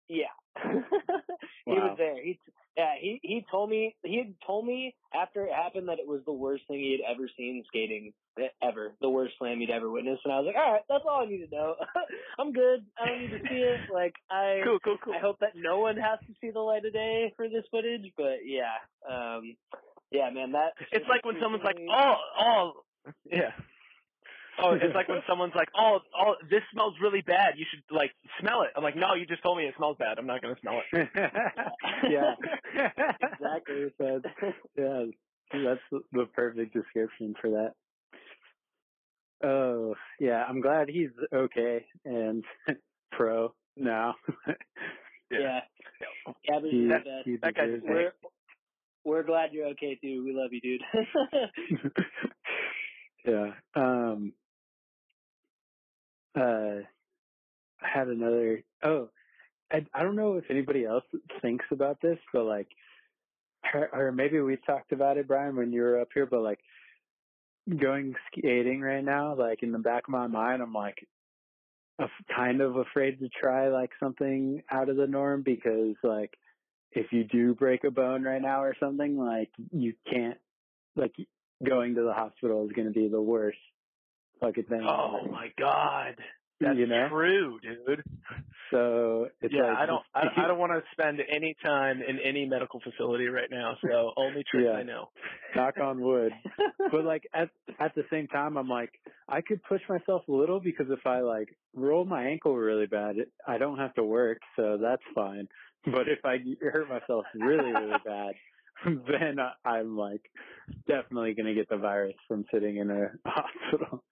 Yeah. 0.07 0.33
he 1.65 1.71
was 1.71 1.95
there. 1.97 2.23
He 2.23 2.39
yeah 2.77 2.93
he 2.99 3.19
he 3.21 3.45
told 3.51 3.69
me 3.69 3.95
he 4.03 4.17
had 4.17 4.33
told 4.45 4.65
me 4.65 4.95
after 5.13 5.45
it 5.45 5.53
happened 5.53 5.89
that 5.89 5.99
it 5.99 6.07
was 6.07 6.21
the 6.25 6.33
worst 6.33 6.63
thing 6.67 6.79
he 6.79 6.97
had 6.97 7.15
ever 7.15 7.29
seen 7.37 7.63
skating 7.67 8.13
eh, 8.39 8.47
ever 8.63 8.93
the 8.99 9.09
worst 9.09 9.35
slam 9.37 9.59
he'd 9.59 9.69
ever 9.69 9.91
witnessed 9.91 10.21
and 10.23 10.33
I 10.33 10.39
was 10.39 10.47
like 10.47 10.55
all 10.55 10.73
right 10.73 10.81
that's 10.89 11.03
all 11.07 11.21
I 11.21 11.29
need 11.29 11.45
to 11.45 11.55
know 11.55 11.75
I'm 12.39 12.51
good 12.51 12.85
I 12.99 13.05
don't 13.05 13.21
need 13.21 13.37
to 13.37 13.47
see 13.47 13.61
it 13.61 13.81
like 13.93 14.15
I 14.31 14.61
Cool, 14.63 14.79
cool, 14.83 14.97
cool. 15.03 15.13
I 15.13 15.19
hope 15.19 15.39
that 15.41 15.53
no 15.55 15.79
one 15.79 15.97
has 15.97 16.19
to 16.27 16.33
see 16.41 16.49
the 16.49 16.59
light 16.59 16.85
of 16.85 16.93
day 16.93 17.31
for 17.35 17.47
this 17.47 17.65
footage, 17.69 18.11
but 18.17 18.41
yeah, 18.45 18.81
um, 19.07 19.55
yeah, 20.11 20.29
man, 20.29 20.51
that 20.53 20.73
It's 20.91 21.05
like 21.09 21.25
when 21.25 21.35
someone's 21.41 21.63
like, 21.63 21.77
oh, 21.91 22.15
oh, 22.39 22.71
yeah. 23.25 23.51
Oh, 24.61 24.73
it's 24.81 24.93
like 24.95 25.07
when 25.07 25.21
someone's 25.27 25.53
like, 25.55 25.69
oh, 25.77 25.99
oh, 26.19 26.35
this 26.49 26.61
smells 26.71 26.93
really 27.01 27.21
bad. 27.21 27.53
You 27.57 27.65
should 27.69 27.83
like 27.95 28.11
smell 28.39 28.61
it. 28.63 28.69
I'm 28.75 28.83
like, 28.83 28.95
no, 28.95 29.13
you 29.15 29.25
just 29.25 29.41
told 29.43 29.57
me 29.57 29.65
it 29.65 29.73
smells 29.77 29.97
bad. 29.97 30.17
I'm 30.19 30.27
not 30.27 30.41
gonna 30.41 30.55
smell 30.61 30.81
it. 30.91 31.09
yeah. 32.09 32.35
Exactly. 33.33 33.91
That's, 33.99 34.55
yeah, 34.77 35.03
that's 35.53 35.79
the- 35.91 36.01
the 36.11 36.25
perfect 36.33 36.73
description 36.73 37.35
for 37.39 37.49
that. 37.51 37.73
Oh, 39.47 39.95
yeah, 40.19 40.43
I'm 40.47 40.61
glad 40.61 40.87
he's 40.89 41.09
okay 41.33 41.85
and 42.05 42.43
pro 43.11 43.53
now. 43.75 44.15
yeah, 45.29 45.59
Gabby's 46.47 46.71
He- 46.71 46.83
the 46.87 46.93
best. 46.95 47.25
he 47.25 47.35
That 47.37 47.55
guy's 47.55 47.81
We're 47.83 48.13
we're 49.05 49.23
glad 49.23 49.51
you're 49.51 49.67
okay 49.69 49.95
too. 50.01 50.23
We 50.23 50.33
love 50.33 50.51
you, 50.53 50.61
dude. 50.61 50.81
yeah. 53.25 53.51
Um 53.75 54.33
uh 56.35 56.81
I 57.81 57.87
had 57.93 58.07
another 58.07 58.63
oh 58.83 59.09
I 59.71 59.85
I 59.93 60.03
don't 60.03 60.15
know 60.15 60.35
if 60.37 60.45
anybody 60.49 60.85
else 60.85 61.03
thinks 61.41 61.65
about 61.71 62.01
this, 62.01 62.19
but 62.33 62.43
like 62.43 62.67
or, 63.93 64.11
maybe 64.11 64.39
we 64.41 64.57
talked 64.57 64.91
about 64.91 65.17
it, 65.17 65.27
Brian, 65.27 65.55
when 65.55 65.71
you 65.71 65.81
were 65.81 65.99
up 65.99 66.09
here, 66.13 66.25
but 66.25 66.41
like 66.41 66.59
going 67.79 68.13
skating 68.27 68.81
right 68.81 69.03
now, 69.03 69.35
like 69.35 69.63
in 69.63 69.71
the 69.71 69.79
back 69.79 70.03
of 70.07 70.11
my 70.11 70.27
mind, 70.27 70.61
I'm 70.61 70.73
like 70.73 71.07
af- 71.99 72.09
kind 72.35 72.61
of 72.61 72.75
afraid 72.75 73.19
to 73.19 73.29
try 73.29 73.69
like 73.69 73.91
something 73.99 74.61
out 74.69 74.89
of 74.89 74.97
the 74.97 75.07
norm 75.07 75.43
because 75.43 75.95
like 76.03 76.33
if 76.91 77.11
you 77.11 77.23
do 77.23 77.55
break 77.55 77.83
a 77.83 77.91
bone 77.91 78.23
right 78.23 78.41
now 78.41 78.61
or 78.63 78.75
something, 78.79 79.17
like 79.17 79.49
you 79.71 79.93
can't 80.11 80.37
like 80.95 81.15
going 81.65 81.95
to 81.95 82.03
the 82.03 82.13
hospital 82.13 82.65
is 82.65 82.73
going 82.73 82.87
to 82.87 82.93
be 82.93 83.07
the 83.07 83.21
worst 83.21 83.57
Oh 84.43 85.27
my 85.31 85.47
god, 85.57 86.15
that's 86.59 86.77
You 86.77 86.87
know? 86.87 87.07
true, 87.09 87.59
dude. 87.61 88.03
So 88.71 89.27
it's 89.41 89.53
yeah, 89.53 89.63
like 89.69 89.77
I 89.79 89.85
don't, 89.85 90.03
I, 90.15 90.23
I 90.37 90.47
don't 90.47 90.57
want 90.57 90.71
to 90.71 90.81
spend 90.91 91.19
any 91.29 91.55
time 91.63 92.01
in 92.01 92.19
any 92.19 92.45
medical 92.45 92.79
facility 92.81 93.27
right 93.27 93.49
now. 93.51 93.77
So 93.81 94.13
only 94.17 94.43
trick 94.49 94.65
Yeah. 94.65 94.71
I 94.71 94.83
know. 94.83 95.09
knock 95.55 95.75
on 95.81 96.01
wood. 96.01 96.31
but 96.91 97.03
like 97.03 97.23
at 97.33 97.49
at 97.79 97.93
the 97.95 98.03
same 98.11 98.27
time, 98.27 98.57
I'm 98.57 98.67
like 98.69 98.91
I 99.27 99.41
could 99.41 99.61
push 99.63 99.81
myself 99.87 100.23
a 100.27 100.31
little 100.31 100.59
because 100.59 100.87
if 100.89 101.05
I 101.05 101.19
like 101.21 101.55
roll 101.75 102.05
my 102.05 102.23
ankle 102.25 102.55
really 102.55 102.87
bad, 102.87 103.17
it, 103.17 103.31
I 103.47 103.57
don't 103.57 103.77
have 103.77 103.93
to 103.95 104.03
work, 104.03 104.39
so 104.55 104.77
that's 104.81 105.03
fine. 105.13 105.47
But 105.85 106.07
if 106.07 106.19
I 106.25 106.37
hurt 106.61 106.89
myself 106.89 107.25
really 107.35 107.71
really 107.71 107.99
bad, 108.05 108.33
then 108.85 109.37
I- 109.39 109.69
I'm 109.69 109.97
like 109.97 110.21
definitely 110.87 111.33
gonna 111.35 111.53
get 111.53 111.69
the 111.69 111.77
virus 111.77 112.15
from 112.27 112.45
sitting 112.51 112.77
in 112.77 112.89
a 112.89 113.11
hospital. 113.29 114.03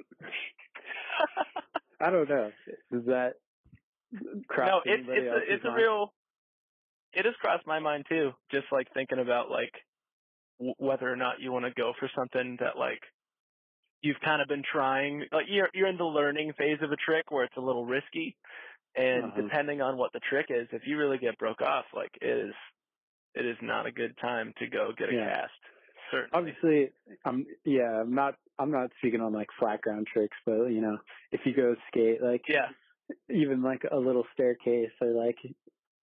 I 2.01 2.09
don't 2.11 2.29
know. 2.29 2.51
Does 2.91 3.05
that 3.07 3.33
cross 4.47 4.67
no, 4.67 4.81
it's 4.85 5.03
anybody 5.03 5.25
it's 5.25 5.31
a, 5.33 5.53
it's 5.53 5.65
a 5.65 5.71
real. 5.71 6.13
It 7.13 7.25
has 7.25 7.35
crossed 7.41 7.67
my 7.67 7.79
mind 7.79 8.05
too. 8.09 8.31
Just 8.51 8.67
like 8.71 8.87
thinking 8.93 9.19
about 9.19 9.49
like 9.51 9.73
w- 10.59 10.75
whether 10.79 11.11
or 11.11 11.15
not 11.17 11.41
you 11.41 11.51
want 11.51 11.65
to 11.65 11.71
go 11.73 11.93
for 11.99 12.09
something 12.15 12.57
that 12.61 12.77
like 12.77 13.01
you've 14.01 14.19
kind 14.23 14.41
of 14.41 14.47
been 14.47 14.63
trying. 14.71 15.25
Like 15.31 15.47
you're 15.49 15.69
you're 15.73 15.87
in 15.89 15.97
the 15.97 16.05
learning 16.05 16.53
phase 16.57 16.79
of 16.81 16.91
a 16.91 16.97
trick 16.97 17.31
where 17.31 17.43
it's 17.45 17.57
a 17.57 17.61
little 17.61 17.85
risky, 17.85 18.37
and 18.95 19.25
Uh-huh. 19.25 19.35
depending 19.35 19.81
on 19.81 19.97
what 19.97 20.13
the 20.13 20.21
trick 20.29 20.47
is, 20.49 20.67
if 20.71 20.83
you 20.85 20.97
really 20.97 21.17
get 21.19 21.37
broke 21.39 21.61
off, 21.61 21.85
like 21.95 22.11
it 22.21 22.47
is, 22.49 22.53
it 23.35 23.45
is 23.45 23.57
not 23.61 23.87
a 23.87 23.91
good 23.91 24.15
time 24.21 24.53
to 24.59 24.67
go 24.67 24.91
get 24.97 25.09
a 25.09 25.13
Yeah. 25.13 25.25
cast. 25.25 25.51
Certainly. 26.11 26.29
obviously 26.33 26.91
i'm 27.25 27.45
yeah 27.65 28.01
i'm 28.01 28.13
not 28.13 28.35
i'm 28.59 28.71
not 28.71 28.91
speaking 28.99 29.21
on 29.21 29.33
like 29.33 29.47
flat 29.59 29.81
ground 29.81 30.07
tricks 30.11 30.37
but 30.45 30.65
you 30.65 30.81
know 30.81 30.97
if 31.31 31.41
you 31.45 31.53
go 31.53 31.75
skate 31.87 32.21
like 32.21 32.43
Yeah. 32.47 32.67
even 33.29 33.63
like 33.63 33.83
a 33.91 33.97
little 33.97 34.25
staircase 34.33 34.91
or 35.01 35.09
like 35.09 35.37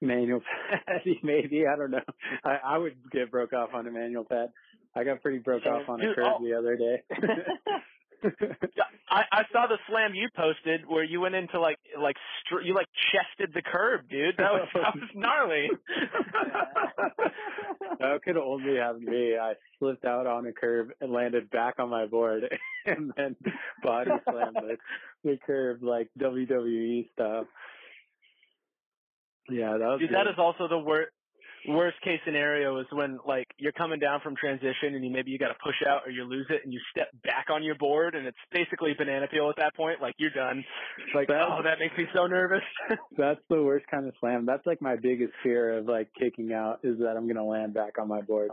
manual 0.00 0.40
pad 0.86 1.02
maybe 1.22 1.66
i 1.66 1.76
don't 1.76 1.90
know 1.90 2.00
i 2.44 2.58
i 2.64 2.78
would 2.78 2.96
get 3.10 3.30
broke 3.30 3.52
off 3.52 3.70
on 3.74 3.86
a 3.86 3.90
manual 3.90 4.24
pad 4.24 4.48
i 4.94 5.04
got 5.04 5.22
pretty 5.22 5.38
broke 5.38 5.66
off 5.66 5.88
on 5.88 6.00
a 6.00 6.14
curve 6.14 6.26
oh. 6.38 6.44
the 6.44 6.54
other 6.54 6.76
day 6.76 7.02
Yeah, 8.22 8.84
I, 9.10 9.22
I 9.32 9.42
saw 9.52 9.66
the 9.66 9.78
slam 9.88 10.14
you 10.14 10.28
posted 10.36 10.86
where 10.86 11.04
you 11.04 11.20
went 11.20 11.34
into 11.34 11.60
like 11.60 11.78
like 12.00 12.16
str- 12.44 12.60
you 12.60 12.74
like 12.74 12.86
chested 13.12 13.52
the 13.54 13.62
curb, 13.62 14.08
dude. 14.08 14.36
That 14.38 14.52
was 14.52 14.68
that 14.74 14.94
was 14.94 15.10
gnarly. 15.14 15.68
that 18.00 18.22
could 18.22 18.36
only 18.36 18.76
have 18.76 19.00
me 19.00 19.36
i 19.36 19.54
slipped 19.78 20.04
out 20.04 20.26
on 20.26 20.46
a 20.46 20.52
curve 20.52 20.88
and 21.00 21.12
landed 21.12 21.50
back 21.50 21.74
on 21.78 21.88
my 21.88 22.06
board 22.06 22.42
and 22.86 23.12
then 23.16 23.36
body 23.82 24.10
slammed 24.28 24.56
the, 24.56 24.76
the 25.24 25.38
curve 25.46 25.82
like 25.82 26.08
wwe 26.18 27.08
stuff. 27.12 27.46
yeah 29.50 29.72
that 29.78 29.86
was 29.86 30.00
Dude, 30.00 30.10
good. 30.10 30.16
that 30.16 30.26
is 30.28 30.38
also 30.38 30.68
the 30.68 30.78
worst 30.78 31.10
worst 31.66 32.00
case 32.02 32.20
scenario 32.24 32.78
is 32.78 32.86
when 32.92 33.18
like 33.26 33.46
you're 33.58 33.72
coming 33.72 33.98
down 33.98 34.20
from 34.20 34.36
transition 34.36 34.94
and 34.94 35.04
you 35.04 35.10
maybe 35.10 35.30
you 35.30 35.38
got 35.38 35.48
to 35.48 35.58
push 35.64 35.74
out 35.86 36.02
or 36.06 36.10
you 36.10 36.24
lose 36.24 36.46
it 36.50 36.60
and 36.64 36.72
you 36.72 36.80
step 36.90 37.08
back 37.24 37.46
on 37.50 37.62
your 37.62 37.74
board 37.74 38.14
and 38.14 38.26
it's 38.26 38.36
basically 38.52 38.94
banana 38.96 39.26
peel 39.28 39.48
at 39.50 39.56
that 39.56 39.74
point. 39.74 40.00
Like 40.00 40.14
you're 40.18 40.30
done. 40.30 40.64
Like 41.14 41.28
That- 41.28 41.48
oh, 41.48 41.62
that 41.62 41.78
makes 41.78 41.96
me 41.96 42.04
so 42.14 42.26
nervous. 42.26 42.62
That's 43.16 43.40
the 43.48 43.62
worst 43.62 43.86
kind 43.90 44.06
of 44.06 44.14
slam. 44.20 44.46
That's 44.46 44.66
like 44.66 44.80
my 44.82 44.96
biggest 44.96 45.32
fear 45.42 45.78
of 45.78 45.86
like 45.86 46.08
kicking 46.18 46.52
out 46.52 46.80
is 46.82 46.98
that 46.98 47.16
I'm 47.16 47.26
gonna 47.26 47.46
land 47.46 47.74
back 47.74 47.98
on 47.98 48.08
my 48.08 48.20
board. 48.22 48.50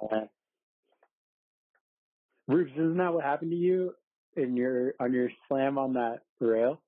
Rubes, 2.47 2.72
isn't 2.74 2.97
that 2.97 3.14
what 3.14 3.24
happened 3.24 3.51
to 3.51 3.58
you 3.58 3.93
in 4.36 4.56
your 4.56 4.93
on 4.99 5.14
your 5.14 5.30
slam 5.47 5.78
on 5.78 5.93
that 5.93 6.20
rail? 6.39 6.80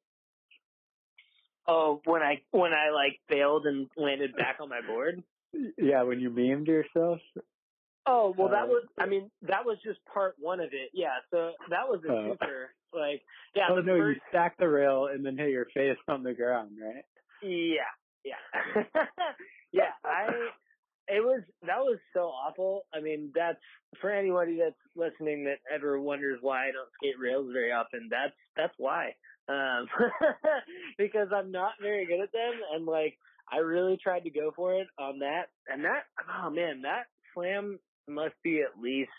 oh, 1.68 2.02
when 2.06 2.22
I 2.22 2.42
when 2.52 2.74
I 2.74 2.92
like 2.92 3.20
failed 3.30 3.66
and 3.66 3.88
landed 3.98 4.36
back 4.36 4.58
on 4.62 4.70
my 4.70 4.82
board. 4.86 5.22
Yeah, 5.78 6.04
when 6.04 6.20
you 6.20 6.30
memed 6.30 6.68
yourself. 6.68 7.20
Oh 8.06 8.34
well, 8.38 8.50
that 8.50 8.64
Uh, 8.66 8.68
was. 8.68 8.88
I 8.98 9.06
mean, 9.06 9.30
that 9.42 9.66
was 9.66 9.78
just 9.84 10.00
part 10.06 10.36
one 10.40 10.60
of 10.60 10.70
it. 10.74 10.92
Yeah, 10.94 11.18
so 11.30 11.52
that 11.70 11.88
was 11.90 12.02
a 12.08 12.12
Oh. 12.12 12.32
super. 12.32 12.70
Like, 12.94 13.22
yeah, 13.54 13.68
oh 13.70 13.76
the 13.76 13.82
no, 13.82 13.96
you 13.96 14.16
stack 14.30 14.56
the 14.58 14.70
rail 14.70 15.08
and 15.08 15.26
then 15.26 15.38
hit 15.38 15.50
your 15.50 15.66
face 15.74 15.98
on 16.08 16.24
the 16.24 16.34
ground, 16.34 16.78
right? 16.82 17.04
yeah, 17.42 17.92
yeah, 18.24 18.74
yeah. 19.72 19.92
I. 20.06 20.28
It 21.10 21.24
was 21.24 21.42
that 21.62 21.80
was 21.80 22.00
so 22.14 22.24
awful. 22.28 22.82
I 22.94 23.00
mean, 23.00 23.32
that's 23.34 23.60
for 24.02 24.12
anybody 24.12 24.58
that's 24.62 24.76
listening 24.94 25.46
that 25.46 25.60
ever 25.74 26.02
wonders 26.02 26.40
why 26.42 26.68
I 26.68 26.72
don't 26.74 26.90
skate 27.00 27.18
rails 27.18 27.50
very 27.54 27.72
often. 27.72 28.10
That's 28.12 28.36
that's 28.58 28.74
why. 28.78 29.16
Um, 29.48 29.88
because 30.98 31.30
I'm 31.34 31.50
not 31.52 31.74
very 31.82 32.06
good 32.06 32.20
at 32.22 32.34
them, 32.34 32.54
and 32.74 32.86
like 32.86 33.18
I 33.52 33.58
really 33.58 33.98
tried 34.02 34.24
to 34.26 34.30
go 34.30 34.52
for 34.56 34.76
it 34.76 34.88
on 35.00 35.20
that, 35.20 35.50
and 35.68 35.84
that 35.86 36.04
oh 36.42 36.50
man, 36.50 36.82
that 36.82 37.06
slam 37.34 37.80
must 38.08 38.36
be 38.44 38.62
at 38.62 38.82
least 38.82 39.12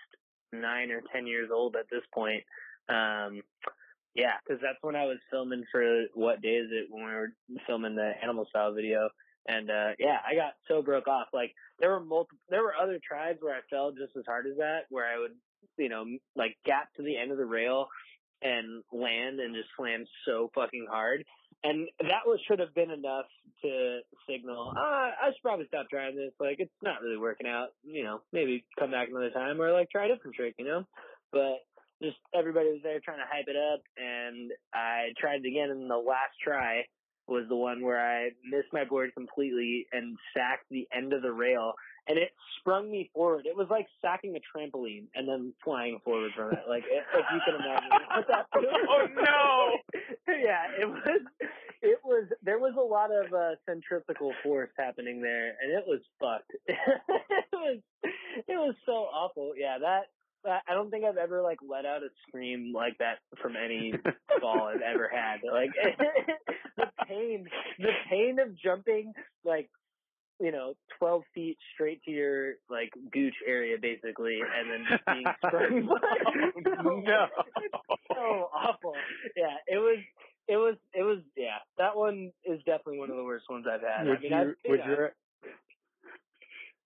nine 0.53 0.91
or 0.91 1.03
ten 1.13 1.27
years 1.27 1.51
old 1.53 1.77
at 1.77 1.87
this 1.91 2.03
point. 2.13 2.43
Um, 2.89 3.43
yeah, 4.15 4.35
because 4.45 4.61
that's 4.63 4.79
when 4.83 4.97
I 4.97 5.05
was 5.05 5.19
filming 5.31 5.65
for 5.71 6.05
what 6.15 6.43
day 6.43 6.57
is 6.57 6.69
it 6.73 6.89
when 6.91 7.05
we 7.05 7.11
were 7.11 7.33
filming 7.67 7.95
the 7.95 8.13
animal 8.23 8.47
style 8.49 8.73
video, 8.75 9.09
and 9.47 9.71
uh 9.71 9.91
yeah, 9.99 10.19
I 10.29 10.35
got 10.35 10.55
so 10.67 10.83
broke 10.83 11.09
off. 11.09 11.29
Like 11.33 11.55
there 11.79 11.91
were 11.91 12.01
multiple, 12.01 12.39
there 12.49 12.63
were 12.63 12.75
other 12.75 12.99
tries 13.07 13.37
where 13.41 13.55
I 13.55 13.61
fell 13.71 13.93
just 13.93 14.17
as 14.17 14.25
hard 14.27 14.47
as 14.47 14.57
that, 14.59 14.83
where 14.91 15.07
I 15.07 15.19
would, 15.19 15.33
you 15.77 15.89
know, 15.89 16.05
like 16.37 16.57
gap 16.65 16.93
to 16.97 17.03
the 17.03 17.17
end 17.17 17.31
of 17.31 17.39
the 17.39 17.47
rail 17.47 17.89
and 18.43 18.83
land 18.93 19.41
and 19.41 19.55
just 19.55 19.69
slam 19.77 20.05
so 20.25 20.51
fucking 20.55 20.87
hard. 20.91 21.25
And 21.65 21.89
that 22.01 22.25
was 22.27 22.39
should 22.47 22.61
have 22.61 22.75
been 22.75 22.91
enough 22.91 23.27
to 23.63 24.01
signal, 24.31 24.73
ah, 24.77 25.11
I 25.21 25.31
should 25.31 25.43
probably 25.43 25.67
stop 25.67 25.87
trying 25.91 26.15
this. 26.15 26.33
Like 26.39 26.57
it's 26.59 26.71
not 26.83 27.03
really 27.03 27.19
working 27.19 27.49
out. 27.49 27.69
You 27.83 28.05
know, 28.05 28.21
maybe 28.33 28.65
come 28.79 28.93
back 28.93 29.09
another 29.09 29.31
time 29.31 29.61
or 29.61 29.73
like 29.73 29.91
try 29.91 30.07
a 30.07 30.15
different 30.15 30.37
trick. 30.37 30.55
You 30.59 30.67
know, 30.67 30.85
but 31.33 31.59
just 32.03 32.17
everybody 32.35 32.69
was 32.69 32.81
there 32.83 33.01
trying 33.01 33.19
to 33.19 33.31
hype 33.31 33.49
it 33.49 33.57
up, 33.57 33.83
and 33.97 34.53
I 34.73 35.09
tried 35.19 35.45
it 35.45 35.49
again. 35.49 35.71
And 35.71 35.91
the 35.91 35.97
last 35.97 36.39
try 36.43 36.85
was 37.27 37.45
the 37.49 37.57
one 37.57 37.83
where 37.83 38.01
I 38.01 38.31
missed 38.49 38.73
my 38.73 38.85
board 38.85 39.11
completely 39.15 39.87
and 39.93 40.17
sacked 40.35 40.65
the 40.71 40.89
end 40.97 41.13
of 41.13 41.23
the 41.23 41.33
rail, 41.33 41.75
and 42.09 42.19
it 42.19 42.31
sprung 42.59 42.91
me 42.91 43.11
forward. 43.15 43.47
It 43.47 43.57
was 43.57 43.69
like 43.71 43.87
sacking 44.01 44.35
a 44.37 44.41
trampoline 44.41 45.05
and 45.15 45.29
then 45.29 45.53
flying 45.63 45.99
forward 46.05 46.33
from 46.35 46.53
it. 46.53 46.65
Like 46.69 46.85
if 46.89 47.05
you 47.33 47.41
can 47.45 47.55
imagine 47.55 47.91
what 48.15 48.27
that 48.29 48.47
Oh 48.55 49.07
no! 49.15 50.01
yeah, 50.29 50.65
it 50.81 50.89
was. 50.89 51.21
It 51.83 51.99
was. 52.05 52.29
There 52.43 52.59
was 52.59 52.75
a 52.77 52.81
lot 52.81 53.11
of 53.13 53.33
uh, 53.33 53.57
centrifugal 53.69 54.33
force 54.43 54.71
happening 54.77 55.21
there, 55.21 55.55
and 55.63 55.73
it 55.73 55.85
was 55.87 56.01
fucked. 56.19 56.53
it 56.67 56.79
was. 57.53 57.79
It 58.03 58.57
was 58.57 58.75
so 58.87 58.93
awful. 58.93 59.53
Yeah, 59.57 59.79
that. 59.81 60.07
I 60.47 60.73
don't 60.73 60.89
think 60.91 61.05
I've 61.05 61.19
ever 61.19 61.43
like 61.43 61.59
let 61.69 61.85
out 61.85 62.03
a 62.03 62.09
scream 62.27 62.73
like 62.75 62.97
that 62.99 63.19
from 63.43 63.55
any 63.57 63.93
fall 64.41 64.71
I've 64.73 64.81
ever 64.81 65.11
had. 65.13 65.41
Like 65.45 65.71
the 66.77 66.87
pain, 67.07 67.47
the 67.79 67.91
pain 68.09 68.39
of 68.39 68.57
jumping 68.57 69.13
like 69.45 69.69
you 70.41 70.53
know, 70.53 70.75
12 70.99 71.23
feet 71.35 71.59
straight 71.75 72.03
to 72.05 72.11
your, 72.11 72.55
like, 72.71 72.91
gooch 73.13 73.35
area, 73.47 73.77
basically, 73.81 74.39
and 74.41 74.71
then 74.71 74.85
just 74.91 75.05
being 75.07 75.25
sprung 75.47 75.87
by. 75.87 76.71
no. 77.05 77.27
so 78.15 78.49
awful. 78.55 78.95
Yeah, 79.37 79.57
it 79.67 79.79
was, 79.79 79.99
it 80.47 80.57
was, 80.57 80.77
it 80.95 81.03
was, 81.03 81.19
yeah, 81.37 81.59
that 81.79 81.97
one 81.97 82.33
is 82.45 82.59
definitely 82.65 82.99
one 82.99 83.11
of 83.11 83.17
the 83.17 83.25
worst 83.25 83.47
ones 83.51 83.67
I've 83.71 83.83
had. 83.83 84.07
Would 84.07 84.19
I 84.19 84.21
mean, 84.21 84.33
you 84.33 84.39
I've, 84.39 84.71
would 84.71 84.81
yeah. 84.81 84.91
you 84.91 85.09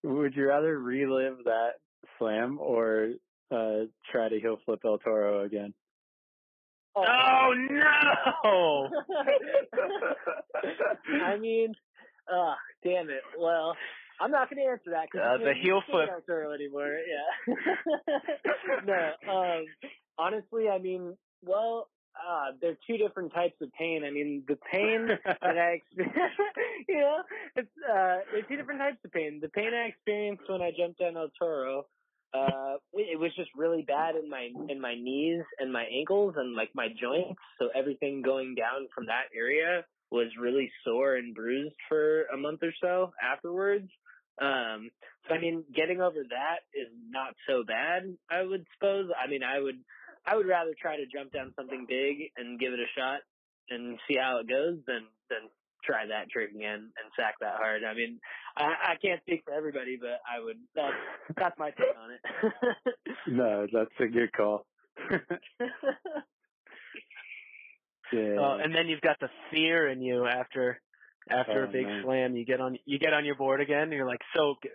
would 0.05 0.35
you 0.35 0.49
rather 0.49 0.79
relive 0.79 1.45
that 1.45 1.75
slam 2.19 2.59
or 2.61 3.11
uh 3.53 3.85
try 4.11 4.29
to 4.29 4.41
heel 4.41 4.59
flip 4.65 4.81
El 4.85 4.99
Toro 4.99 5.45
again? 5.45 5.73
Oh 6.95 7.55
no! 7.71 8.89
I 11.25 11.39
mean, 11.39 11.73
uh, 12.31 12.55
damn 12.85 13.09
it. 13.11 13.23
Well, 13.39 13.77
I'm 14.21 14.31
not 14.31 14.51
going 14.51 14.63
to 14.65 14.71
answer 14.71 14.91
that 14.91 15.05
Uh, 15.19 15.39
because 15.39 15.41
the 15.45 15.55
heel 15.55 15.83
flip. 15.91 16.09
anymore. 16.55 16.97
Yeah. 17.07 17.55
no. 18.85 19.13
Um. 19.33 19.65
Honestly, 20.19 20.69
I 20.69 20.79
mean, 20.79 21.17
well, 21.43 21.89
uh, 22.15 22.53
they're 22.61 22.77
two 22.87 22.99
different 22.99 23.33
types 23.33 23.55
of 23.63 23.73
pain. 23.73 24.05
I 24.07 24.11
mean, 24.11 24.45
the 24.47 24.59
pain 24.71 25.09
that 25.25 25.59
I 25.59 25.81
experienced, 25.81 26.19
you 26.89 26.99
know, 26.99 27.19
it's 27.57 27.69
uh, 27.91 28.19
they're 28.33 28.43
two 28.49 28.57
different 28.57 28.81
types 28.81 28.99
of 29.05 29.13
pain. 29.13 29.41
The 29.41 29.49
pain 29.49 29.71
I 29.75 29.89
experienced 29.89 30.45
when 30.49 30.61
I 30.63 30.71
jumped 30.77 31.01
down 31.01 31.17
El 31.17 31.31
Toro, 31.39 31.87
uh, 32.35 32.77
it 32.93 33.19
was 33.19 33.35
just 33.35 33.51
really 33.57 33.83
bad 33.83 34.15
in 34.17 34.29
my 34.29 34.51
in 34.69 34.81
my 34.81 34.95
knees 34.95 35.43
and 35.59 35.73
my 35.73 35.85
ankles 35.85 36.35
and 36.37 36.55
like 36.55 36.71
my 36.75 36.89
joints. 36.89 37.41
So 37.59 37.69
everything 37.75 38.23
going 38.23 38.55
down 38.55 38.89
from 38.95 39.07
that 39.07 39.25
area 39.37 39.85
was 40.13 40.29
really 40.39 40.71
sore 40.85 41.17
and 41.17 41.35
bruised 41.35 41.75
for 41.89 42.25
a 42.25 42.37
month 42.37 42.61
or 42.63 42.73
so 42.81 43.13
afterwards. 43.21 43.89
Um, 44.41 44.91
so 45.27 45.35
I 45.35 45.41
mean, 45.41 45.65
getting 45.75 46.03
over 46.03 46.23
that 46.31 46.61
is 46.75 46.93
not 47.09 47.35
so 47.49 47.65
bad, 47.67 48.15
I 48.31 48.43
would 48.43 48.67
suppose. 48.75 49.09
I 49.17 49.29
mean, 49.29 49.43
I 49.43 49.59
would, 49.59 49.81
I 50.27 50.37
would 50.37 50.47
rather 50.47 50.73
try 50.81 50.97
to 50.97 51.07
jump 51.07 51.33
down 51.33 51.55
something 51.57 51.87
big 51.89 52.31
and 52.37 52.61
give 52.61 52.73
it 52.73 52.79
a 52.79 52.93
shot 52.99 53.21
and 53.71 53.99
see 54.07 54.17
how 54.21 54.39
it 54.39 54.49
goes 54.49 54.79
than, 54.87 55.09
than 55.31 55.49
try 55.83 56.07
that 56.07 56.29
trick 56.31 56.51
again 56.51 56.93
and 56.93 57.13
sack 57.17 57.37
that 57.41 57.57
hard. 57.57 57.83
I 57.83 57.95
mean, 57.95 58.21
I, 58.57 58.93
I 58.93 58.95
can't 59.01 59.21
speak 59.23 59.43
for 59.45 59.53
everybody, 59.53 59.97
but 59.99 60.21
I 60.29 60.45
would, 60.45 60.59
that's, 60.75 60.95
that's 61.37 61.59
my 61.59 61.71
take 61.71 61.97
on 61.97 62.11
it. 62.13 62.97
no, 63.29 63.67
that's 63.73 63.91
a 63.99 64.07
good 64.07 64.33
call. 64.33 64.67
yeah. 68.13 68.41
Uh, 68.41 68.59
and 68.63 68.75
then 68.75 68.89
you've 68.89 69.01
got 69.01 69.19
the 69.21 69.29
fear 69.51 69.89
in 69.89 70.01
you 70.03 70.27
after 70.27 70.81
after 71.31 71.65
Oh, 71.65 71.69
a 71.69 71.73
big 71.73 71.87
man. 71.87 72.03
slam. 72.05 72.37
You 72.37 72.45
get 72.45 72.61
on 72.61 72.79
you 72.85 72.99
get 72.99 73.13
on 73.13 73.25
your 73.25 73.37
board 73.37 73.61
again. 73.61 73.83
And 73.85 73.93
you're 73.93 74.07
like, 74.07 74.21
so 74.37 74.55
g- 74.63 74.71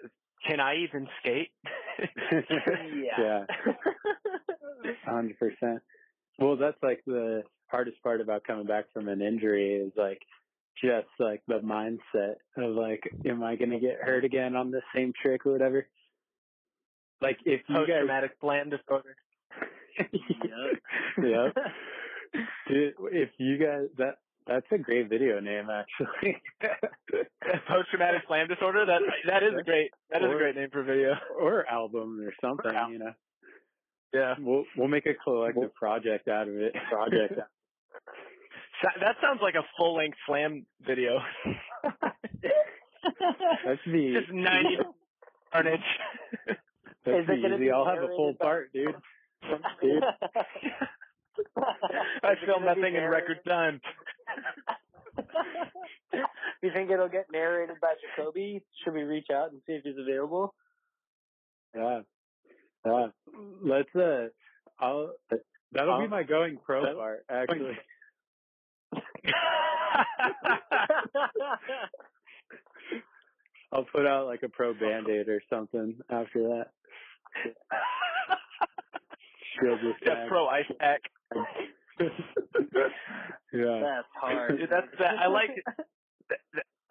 can 0.48 0.60
I 0.60 0.76
even 0.78 1.08
skate? 1.20 1.52
yeah. 3.20 3.46
hundred 5.06 5.38
percent. 5.40 5.82
Well, 6.40 6.56
that's 6.58 6.78
like 6.84 7.02
the 7.06 7.44
hardest 7.68 8.02
part 8.04 8.22
about 8.22 8.44
coming 8.44 8.66
back 8.68 8.86
from 8.94 9.08
an 9.08 9.22
injury 9.22 9.74
is 9.76 9.92
like 9.98 10.22
just 10.84 11.08
like 11.20 11.42
the 11.48 11.60
mindset 11.60 12.36
of 12.56 12.76
like, 12.76 13.02
am 13.26 13.44
I 13.44 13.56
gonna 13.56 13.80
get 13.80 13.98
hurt 14.02 14.24
again 14.26 14.56
on 14.56 14.72
the 14.72 14.82
same 14.96 15.14
trick 15.22 15.46
or 15.46 15.52
whatever? 15.54 15.88
Like 17.20 17.40
if 17.46 17.62
you 17.68 17.76
guys, 17.88 17.98
traumatic 18.00 18.32
slam 18.40 18.70
disorder. 18.70 19.16
Yep. 20.00 21.24
yep. 21.24 21.56
Dude, 22.68 22.94
if 23.12 23.30
you 23.38 23.58
guys 23.58 23.88
that 23.98 24.16
that's 24.48 24.66
a 24.72 24.78
great 24.78 25.10
video 25.10 25.40
name 25.40 25.68
actually. 25.70 26.42
Post 27.68 27.90
traumatic 27.90 28.22
slam 28.28 28.48
disorder. 28.48 28.86
That 28.86 29.02
that 29.28 29.44
is 29.44 29.54
a 29.60 29.64
great 29.64 29.92
that 30.10 30.24
is 30.24 30.30
a 30.32 30.38
great 30.38 30.56
name 30.56 30.70
for 30.72 30.84
video. 30.84 31.16
or 31.40 31.66
album 31.70 32.20
or 32.22 32.34
something, 32.42 32.74
album. 32.74 32.94
you 32.94 33.00
know. 33.00 33.14
Yeah. 34.14 34.36
We'll 34.40 34.64
we'll 34.78 34.88
make 34.88 35.06
a 35.06 35.14
collective 35.14 35.74
project 35.76 36.28
out 36.28 36.48
of 36.48 36.56
it. 36.56 36.74
Project. 36.90 37.40
That 39.02 39.16
sounds 39.22 39.40
like 39.42 39.56
a 39.56 39.64
full 39.78 39.96
length 39.96 40.18
slam 40.28 40.66
video. 40.86 41.20
That's 43.66 43.86
me. 43.86 44.14
Just 44.20 44.32
ninety 44.32 44.78
carnage. 45.52 45.80
That's 47.06 47.24
Is 47.24 47.26
it 47.30 47.42
gonna 47.42 47.56
easy. 47.56 47.66
be 47.66 47.72
I'll 47.72 47.86
have 47.86 48.04
a 48.04 48.08
full 48.08 48.34
part, 48.40 48.72
dude. 48.74 48.96
Dude. 49.82 50.04
I 52.24 52.36
filmed 52.46 52.68
that 52.68 52.76
be 52.76 52.82
thing 52.82 52.96
in 52.96 53.04
record 53.04 53.40
time. 53.48 53.82
you 56.62 56.72
think 56.74 56.90
it'll 56.92 57.10
get 57.10 57.26
narrated 57.32 57.78
by 57.82 57.94
Jacoby? 58.18 58.64
Should 58.84 58.94
we 58.94 59.04
reach 59.04 59.28
out 59.34 59.52
and 59.52 59.62
see 59.66 59.74
if 59.74 59.84
he's 59.84 59.98
available? 60.00 60.54
Yeah. 61.76 62.02
Yeah. 62.86 63.08
Let's 63.62 63.96
uh 63.96 64.28
I'll 64.80 65.14
that'll 65.72 65.98
be 65.98 66.04
I'll- 66.04 66.10
my 66.10 66.24
going 66.24 66.58
pro 66.66 66.94
part, 66.96 67.26
actually. 67.30 67.78
I'll 73.72 73.84
put 73.84 74.08
out 74.08 74.28
like 74.28 74.44
a 74.44 74.50
pro 74.50 74.74
band 74.74 75.10
aid 75.10 75.28
or 75.28 75.42
something 75.50 75.98
after 76.10 76.44
that. 76.44 76.68
Yeah, 80.06 80.28
pro 80.28 80.48
ice 80.48 80.66
pack. 80.80 81.02
yeah. 83.54 83.80
That's 83.82 84.08
hard. 84.22 84.58
Dude, 84.60 84.70
that's 84.70 84.88
that. 85.00 85.20
I 85.20 85.28
like 85.28 85.52
that, 86.30 86.40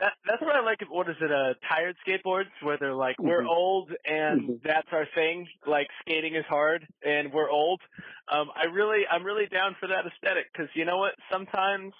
that. 0.00 0.12
That's 0.26 0.42
what 0.42 0.54
I 0.56 0.60
like. 0.60 0.82
of 0.82 0.88
What 0.88 1.08
is 1.08 1.16
it? 1.20 1.32
Uh, 1.32 1.54
tired 1.68 1.96
skateboards 2.06 2.50
where 2.62 2.76
they're 2.78 2.94
like, 2.94 3.18
we're 3.18 3.42
Mhm. 3.42 3.48
old 3.48 3.92
and 4.04 4.40
Mhm. 4.42 4.62
that's 4.62 4.88
our 4.92 5.06
thing. 5.14 5.48
Like 5.66 5.88
skating 6.02 6.34
is 6.34 6.44
hard 6.46 6.86
and 7.02 7.32
we're 7.32 7.48
old. 7.50 7.80
Um, 8.28 8.50
I 8.54 8.64
really, 8.64 9.06
I'm 9.08 9.24
really 9.24 9.46
down 9.46 9.74
for 9.80 9.86
that 9.88 10.06
aesthetic 10.06 10.52
because 10.52 10.68
you 10.74 10.84
know 10.84 10.98
what? 10.98 11.14
Sometimes 11.30 11.94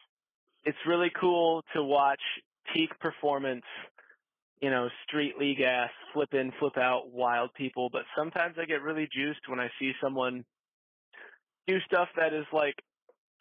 it's 0.65 0.79
really 0.87 1.11
cool 1.11 1.63
to 1.75 1.83
watch 1.83 2.21
peak 2.73 2.99
performance. 2.99 3.65
You 4.61 4.71
know, 4.71 4.89
street 5.07 5.39
league 5.39 5.61
ass, 5.61 5.91
flip 6.15 6.33
in, 6.33 6.51
flip 6.59 6.79
out, 6.79 7.11
wild 7.11 7.53
people. 7.55 7.91
But 7.91 8.05
sometimes 8.17 8.57
I 8.59 8.65
get 8.65 8.81
really 8.83 9.07
juiced 9.13 9.47
when 9.49 9.61
I 9.61 9.71
see 9.79 9.93
someone 10.01 10.45
do 11.67 11.79
stuff 11.87 12.09
that 12.17 12.33
is 12.33 12.47
like 12.53 12.77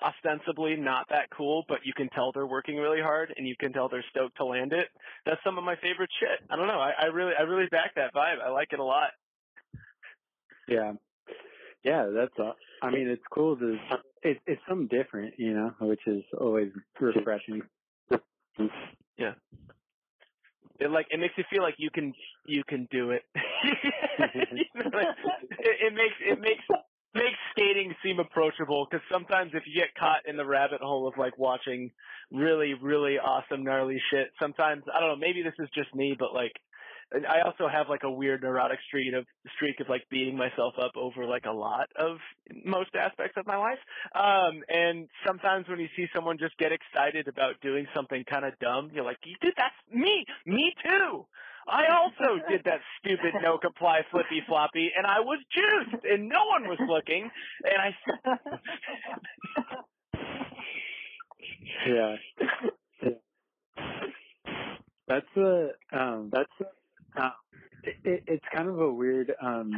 ostensibly 0.04 0.76
not 0.76 1.08
that 1.10 1.30
cool, 1.36 1.64
but 1.68 1.80
you 1.84 1.94
can 1.94 2.10
tell 2.10 2.32
they're 2.32 2.46
working 2.46 2.78
really 2.78 3.02
hard 3.02 3.34
and 3.38 3.48
you 3.48 3.56
can 3.58 3.72
tell 3.72 3.88
they're 3.90 4.06
stoked 4.10 4.38
to 4.38 4.46
land 4.46 4.74
it. 4.74 4.88
That's 5.26 5.42
some 5.44 5.58
of 5.58 5.64
my 5.64 5.76
favorite 5.78 6.10
shit. 6.20 6.48
I 6.50 6.56
don't 6.56 6.68
know. 6.68 6.80
I, 6.80 6.92
I 7.00 7.06
really, 7.06 7.34
I 7.38 7.44
really 7.44 7.68
back 7.68 7.96
that 7.96 8.14
vibe. 8.14 8.42
I 8.46 8.50
like 8.50 8.74
it 8.74 8.80
a 8.80 8.84
lot. 8.84 9.12
Yeah. 10.68 10.94
Yeah, 11.84 12.08
that's 12.14 12.34
all. 12.40 12.56
I 12.82 12.90
mean, 12.90 13.08
it's 13.08 13.24
cool 13.32 13.56
to 13.58 13.78
it, 14.24 14.40
it's 14.48 14.62
something 14.68 14.88
different, 14.88 15.36
you 15.38 15.54
know, 15.54 15.74
which 15.80 16.02
is 16.08 16.24
always 16.40 16.72
refreshing. 17.00 17.62
Yeah. 19.18 19.34
It 20.80 20.92
like 20.92 21.06
it 21.10 21.20
makes 21.20 21.36
you 21.38 21.44
feel 21.50 21.62
like 21.62 21.76
you 21.78 21.90
can 21.90 22.14
you 22.46 22.64
can 22.68 22.88
do 22.92 23.12
it. 23.12 23.24
You 24.18 24.82
know, 24.82 24.90
like, 24.94 25.08
it, 25.60 25.88
it 25.88 25.94
makes 25.94 26.16
it 26.22 26.40
makes 26.40 26.64
makes 27.16 27.40
skating 27.52 27.96
seem 28.04 28.20
approachable 28.20 28.88
because 28.90 29.04
sometimes 29.12 29.52
if 29.54 29.64
you 29.66 29.74
get 29.74 29.96
caught 29.98 30.28
in 30.28 30.38
the 30.38 30.46
rabbit 30.46 30.82
hole 30.82 31.08
of 31.08 31.18
like 31.18 31.38
watching 31.38 31.92
really 32.32 32.74
really 32.74 33.18
awesome 33.18 33.64
gnarly 33.64 34.02
shit, 34.12 34.32
sometimes 34.40 34.84
I 34.94 35.00
don't 35.00 35.10
know. 35.10 35.16
Maybe 35.16 35.42
this 35.42 35.54
is 35.60 35.70
just 35.74 35.94
me, 35.96 36.16
but 36.18 36.34
like 36.34 36.52
I 37.14 37.42
also 37.42 37.68
have 37.68 37.88
like 37.88 38.04
a 38.04 38.12
weird 38.12 38.42
neurotic 38.42 38.80
streak 38.88 39.14
of 39.14 39.26
streak 39.56 39.80
of 39.80 39.88
like 39.88 40.04
beating 40.10 40.36
myself 40.36 40.74
up 40.82 40.92
over 40.98 41.26
like 41.26 41.46
a 41.46 41.52
lot 41.52 41.88
of 41.98 42.18
most 42.66 42.90
aspects 42.96 43.38
of 43.38 43.48
my 43.48 43.58
life. 43.58 43.80
Um 44.14 44.62
and 44.68 45.08
sometimes 45.26 45.68
when 45.70 45.80
you 45.80 45.88
see 45.96 46.08
someone 46.14 46.38
just 46.38 46.58
get 46.58 46.72
excited 46.72 47.28
about 47.28 47.62
doing 47.62 47.88
something 47.96 48.24
kind 48.30 48.44
of 48.46 48.58
dumb, 48.60 48.92
you're 48.94 49.06
like, 49.06 49.18
"Dude, 49.22 49.54
that's 49.56 49.76
me. 49.90 50.26
Me 50.46 50.74
too." 50.84 51.26
I 51.68 51.86
also 51.92 52.42
did 52.50 52.64
that 52.66 52.82
stupid 53.00 53.34
no 53.42 53.58
comply 53.58 54.02
flippy 54.12 54.42
floppy 54.48 54.92
and 54.96 55.06
I 55.06 55.20
was 55.20 55.40
juiced 55.52 56.06
and 56.06 56.30
no 56.30 56.46
one 56.46 56.68
was 56.68 56.80
looking 56.88 57.30
and 57.64 57.82
I 57.82 57.96
yeah. 61.88 62.16
That's 65.08 65.26
the 65.36 65.72
um 65.92 66.32
that's 66.32 66.52
uh, 67.20 67.30
it, 67.84 67.96
it, 68.04 68.24
it's 68.28 68.46
kind 68.54 68.68
of 68.68 68.80
a 68.80 68.92
weird 68.92 69.34
um 69.42 69.72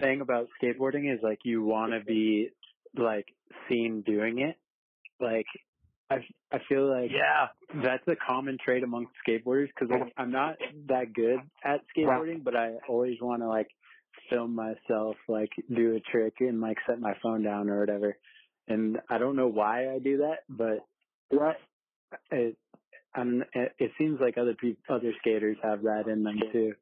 thing 0.00 0.20
about 0.20 0.48
skateboarding 0.60 1.12
is 1.12 1.20
like 1.22 1.40
you 1.44 1.62
want 1.64 1.92
to 1.92 2.00
be 2.04 2.50
like 2.96 3.26
seen 3.68 4.02
doing 4.02 4.40
it. 4.40 4.56
Like 5.20 5.46
I 6.12 6.56
I 6.56 6.58
feel 6.68 6.88
like 6.88 7.10
Yeah. 7.10 7.48
that's 7.82 8.06
a 8.08 8.16
common 8.16 8.58
trait 8.64 8.82
amongst 8.82 9.12
skateboarders 9.26 9.68
because 9.68 9.88
like, 9.90 10.12
I'm 10.16 10.30
not 10.30 10.56
that 10.88 11.12
good 11.14 11.40
at 11.64 11.80
skateboarding, 11.96 12.44
but 12.44 12.56
I 12.56 12.74
always 12.88 13.20
want 13.20 13.42
to 13.42 13.48
like 13.48 13.68
film 14.30 14.54
myself 14.54 15.16
like 15.28 15.50
do 15.74 15.96
a 15.96 16.00
trick 16.10 16.34
and 16.40 16.60
like 16.60 16.78
set 16.86 17.00
my 17.00 17.14
phone 17.22 17.42
down 17.42 17.68
or 17.68 17.80
whatever. 17.80 18.16
And 18.68 18.98
I 19.10 19.18
don't 19.18 19.36
know 19.36 19.48
why 19.48 19.92
I 19.92 19.98
do 19.98 20.18
that, 20.18 20.40
but 20.48 20.86
it 22.30 22.56
I'm, 23.14 23.44
it 23.54 23.92
seems 23.98 24.20
like 24.20 24.38
other 24.38 24.54
people, 24.54 24.82
other 24.88 25.12
skaters 25.20 25.58
have 25.62 25.82
that 25.82 26.04
in 26.08 26.22
them 26.22 26.38
too. 26.50 26.72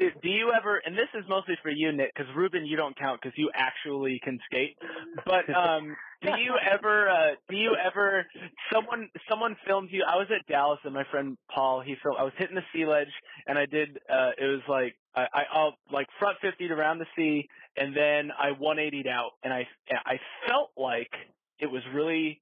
Do 0.00 0.10
do 0.22 0.28
you 0.30 0.52
ever, 0.58 0.78
and 0.78 0.96
this 0.96 1.08
is 1.14 1.24
mostly 1.28 1.56
for 1.62 1.70
you, 1.70 1.92
Nick, 1.92 2.12
because 2.14 2.34
Ruben, 2.34 2.64
you 2.64 2.76
don't 2.76 2.98
count 2.98 3.20
because 3.20 3.36
you 3.36 3.50
actually 3.54 4.18
can 4.24 4.38
skate. 4.46 4.78
But 5.26 5.54
um, 5.54 5.94
do 6.22 6.30
you 6.40 6.56
ever, 6.58 7.08
uh, 7.08 7.34
do 7.50 7.56
you 7.56 7.76
ever, 7.76 8.26
someone, 8.72 9.10
someone 9.28 9.56
filmed 9.66 9.90
you? 9.92 10.02
I 10.08 10.16
was 10.16 10.26
at 10.34 10.46
Dallas 10.50 10.80
and 10.84 10.94
my 10.94 11.04
friend 11.10 11.36
Paul, 11.54 11.82
he 11.82 11.96
filmed. 12.02 12.16
I 12.18 12.24
was 12.24 12.32
hitting 12.38 12.56
the 12.56 12.64
sea 12.72 12.86
ledge, 12.86 13.12
and 13.46 13.58
I 13.58 13.66
did. 13.66 13.98
uh 14.08 14.30
It 14.38 14.46
was 14.46 14.62
like 14.68 14.96
I, 15.14 15.26
I, 15.32 15.42
I'll 15.52 15.74
like 15.92 16.06
front 16.18 16.38
50 16.40 16.70
around 16.70 16.98
the 16.98 17.06
sea, 17.14 17.46
and 17.76 17.94
then 17.94 18.30
I 18.36 18.52
180'd 18.52 19.06
out, 19.06 19.32
and 19.42 19.52
I, 19.52 19.66
I 20.06 20.18
felt 20.48 20.70
like 20.76 21.12
it 21.58 21.66
was 21.66 21.82
really 21.92 22.40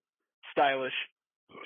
stylish 0.52 0.94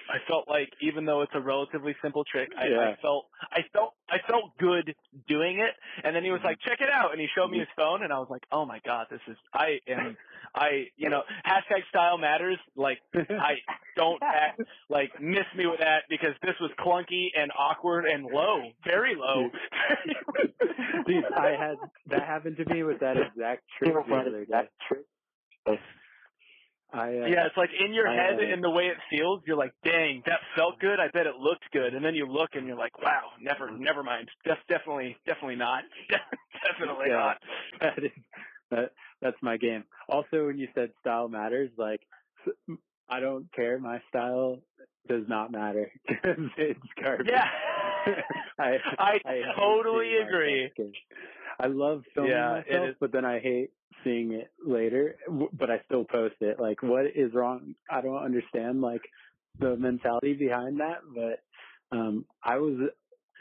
I 0.08 0.18
felt 0.28 0.48
like 0.48 0.68
even 0.80 1.04
though 1.04 1.22
it's 1.22 1.32
a 1.34 1.40
relatively 1.40 1.94
simple 2.02 2.24
trick, 2.24 2.50
I, 2.56 2.66
Yeah. 2.66 2.80
I 2.80 2.96
felt 3.00 3.26
I 3.50 3.62
felt 3.72 3.94
I 4.08 4.18
felt 4.28 4.56
good 4.58 4.94
doing 5.26 5.58
it. 5.58 5.74
And 6.04 6.14
then 6.14 6.22
he 6.22 6.30
was 6.30 6.38
mm-hmm. 6.38 6.48
like, 6.48 6.60
"Check 6.60 6.80
it 6.80 6.90
out," 6.90 7.12
and 7.12 7.20
he 7.20 7.28
showed 7.34 7.50
me 7.50 7.58
his 7.58 7.68
mm-hmm. 7.68 7.80
phone, 7.80 8.02
and 8.02 8.12
I 8.12 8.18
was 8.18 8.28
like, 8.30 8.44
"Oh 8.52 8.64
my 8.64 8.80
god, 8.84 9.06
this 9.10 9.20
is 9.28 9.36
I 9.52 9.80
am 9.88 10.16
I 10.54 10.88
you 10.96 11.08
know 11.08 11.22
hashtag 11.46 11.86
style 11.88 12.18
matters. 12.18 12.58
Like 12.76 12.98
I 13.14 13.54
don't 13.96 14.22
act, 14.22 14.60
like 14.88 15.10
miss 15.20 15.46
me 15.56 15.66
with 15.66 15.80
that 15.80 16.04
because 16.08 16.34
this 16.42 16.54
was 16.60 16.70
clunky 16.78 17.28
and 17.36 17.50
awkward 17.58 18.04
and 18.06 18.24
low, 18.24 18.62
very 18.84 19.14
low. 19.14 19.50
Dude, 21.06 21.24
I 21.34 21.50
had 21.58 21.76
that 22.10 22.22
happened 22.22 22.56
to 22.58 22.64
me 22.66 22.82
with 22.82 23.00
that 23.00 23.16
exact 23.16 23.62
trick 23.78 23.94
the 24.06 24.14
other 24.14 24.44
day. 24.44 25.78
I 26.92 27.08
uh, 27.08 27.26
Yeah, 27.28 27.46
it's 27.46 27.56
like 27.56 27.70
in 27.78 27.92
your 27.94 28.08
I, 28.08 28.14
head 28.14 28.38
uh, 28.38 28.52
and 28.52 28.62
the 28.62 28.70
way 28.70 28.84
it 28.88 28.96
feels, 29.10 29.42
you're 29.46 29.56
like, 29.56 29.74
dang, 29.84 30.22
that 30.26 30.40
felt 30.56 30.78
good. 30.80 31.00
I 31.00 31.08
bet 31.08 31.26
it 31.26 31.36
looked 31.36 31.64
good. 31.72 31.94
And 31.94 32.04
then 32.04 32.14
you 32.14 32.26
look 32.26 32.50
and 32.54 32.66
you're 32.66 32.76
like, 32.76 33.00
wow, 33.00 33.30
never, 33.40 33.70
never 33.70 34.02
mind. 34.02 34.28
That's 34.44 34.60
definitely, 34.68 35.16
definitely 35.26 35.56
not. 35.56 35.84
definitely 36.64 37.06
Yeah. 37.08 37.16
not. 37.16 37.36
that 37.80 37.98
is 38.04 38.10
that 38.70 38.92
that's 39.20 39.36
my 39.42 39.56
game. 39.56 39.84
Also, 40.08 40.46
when 40.46 40.58
you 40.58 40.68
said 40.74 40.92
style 41.00 41.28
matters, 41.28 41.70
like 41.76 42.00
I 43.08 43.20
don't 43.20 43.52
care. 43.52 43.78
My 43.78 44.00
style 44.08 44.58
does 45.08 45.24
not 45.28 45.50
matter 45.50 45.90
it's 46.06 46.80
garbage. 47.02 47.26
Yeah. 47.30 47.48
I 48.58 48.78
I 49.24 49.34
hate 49.34 49.54
totally 49.56 50.16
agree. 50.18 50.72
I 51.60 51.66
love 51.66 52.02
filming 52.14 52.30
Yeah, 52.30 52.48
myself, 52.48 52.90
but 53.00 53.12
then 53.12 53.24
I 53.24 53.40
hate 53.40 53.70
seeing 54.04 54.32
it 54.32 54.50
later. 54.64 55.16
But 55.52 55.70
I 55.70 55.80
still 55.86 56.04
post 56.04 56.36
it. 56.40 56.58
Like, 56.60 56.82
what 56.82 57.06
is 57.14 57.32
wrong? 57.34 57.74
I 57.90 58.00
don't 58.00 58.22
understand 58.22 58.80
like 58.80 59.02
the 59.60 59.76
mentality 59.76 60.34
behind 60.34 60.80
that. 60.80 61.00
But 61.14 61.96
um 61.96 62.26
I 62.42 62.56
was 62.58 62.78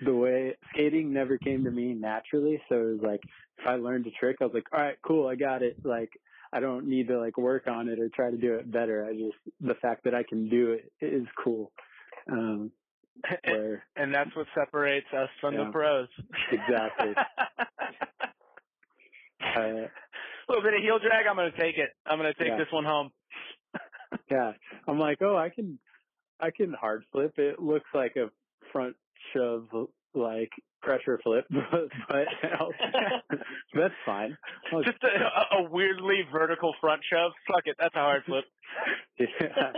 the 0.06 0.16
way 0.16 0.56
skating 0.74 1.14
never 1.14 1.38
came 1.38 1.64
to 1.64 1.72
me 1.72 1.94
naturally. 1.94 2.62
So 2.70 2.76
it 2.76 2.92
was 2.94 3.02
like 3.04 3.22
if 3.60 3.68
I 3.68 3.76
learned 3.76 4.08
a 4.08 4.12
trick, 4.12 4.38
I 4.42 4.46
was 4.46 4.54
like, 4.54 4.68
all 4.74 4.82
right, 4.82 4.98
cool, 5.06 5.28
I 5.28 5.36
got 5.36 5.64
it. 5.64 5.78
Like 5.84 6.12
I 6.54 6.60
don't 6.60 6.88
need 6.88 7.08
to 7.08 7.20
like 7.20 7.38
work 7.38 7.68
on 7.68 7.88
it 7.88 8.00
or 8.00 8.10
try 8.10 8.30
to 8.32 8.38
do 8.38 8.56
it 8.56 8.72
better. 8.72 9.06
I 9.06 9.14
just 9.14 9.38
the 9.62 9.76
fact 9.76 10.04
that 10.04 10.16
I 10.16 10.24
can 10.24 10.50
do 10.50 10.72
it 10.74 10.92
is 11.02 11.28
cool. 11.44 11.72
Um, 12.32 12.72
where 13.46 13.84
and 13.96 14.14
that's 14.14 14.36
what 14.36 14.48
separates 14.56 15.08
us 15.16 15.30
from 15.40 15.56
the 15.58 15.66
pros. 15.72 16.08
Exactly. 16.52 17.14
uh, 19.58 19.60
A 19.60 20.48
little 20.50 20.64
bit 20.64 20.74
of 20.76 20.82
heel 20.82 21.00
drag, 21.00 21.28
I'm 21.30 21.36
going 21.36 21.52
to 21.52 21.58
take 21.58 21.78
it. 21.78 21.90
I'm 22.06 22.18
going 22.20 22.32
to 22.34 22.38
take 22.40 22.50
Yeah. 22.50 22.58
this 22.58 22.72
one 22.72 22.86
home. 22.86 23.12
yeah, 24.32 24.54
I'm 24.88 25.00
like, 25.00 25.20
oh, 25.22 25.38
I 25.38 25.50
can, 25.50 25.80
I 26.40 26.52
can 26.52 26.74
hard 26.74 27.04
flip. 27.12 27.34
It 27.38 27.60
looks 27.62 27.90
like 27.94 28.16
a 28.18 28.30
front 28.74 28.96
shove, 29.34 29.68
like 30.14 30.50
pressure 30.82 31.20
flip, 31.24 31.46
but, 31.52 31.90
but 32.10 32.28
that's 33.74 33.94
fine. 34.06 34.38
Just 34.84 34.98
a, 35.04 35.58
a 35.58 35.70
weirdly 35.70 36.22
vertical 36.32 36.74
front 36.82 37.02
shove. 37.10 37.32
Fuck 37.48 37.64
it, 37.66 37.76
that's 37.80 37.96
a 37.96 38.00
hard 38.00 38.24
flip. 38.26 38.46
yeah, 39.20 39.72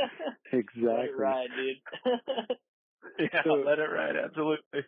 exactly. 0.51 1.09
ride, 1.17 1.49
dude. 1.55 2.17
Yeah, 3.19 3.43
So- 3.43 3.53
let 3.53 3.79
it 3.79 3.89
ride. 3.89 4.15
Absolutely. 4.15 4.81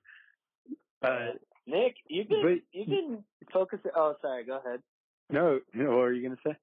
Uh, 1.01 1.27
Nick, 1.67 1.95
you've 2.07 2.29
been 2.29 2.41
But- 2.43 2.63
you've 2.79 2.87
been 2.87 3.23
focusing. 3.51 3.91
Oh, 3.95 4.15
sorry. 4.21 4.43
Go 4.45 4.57
ahead. 4.59 4.81
no, 5.29 5.59
no, 5.73 5.85
what 5.89 5.97
were 5.97 6.13
you 6.13 6.23
gonna 6.27 6.39
say? 6.45 6.55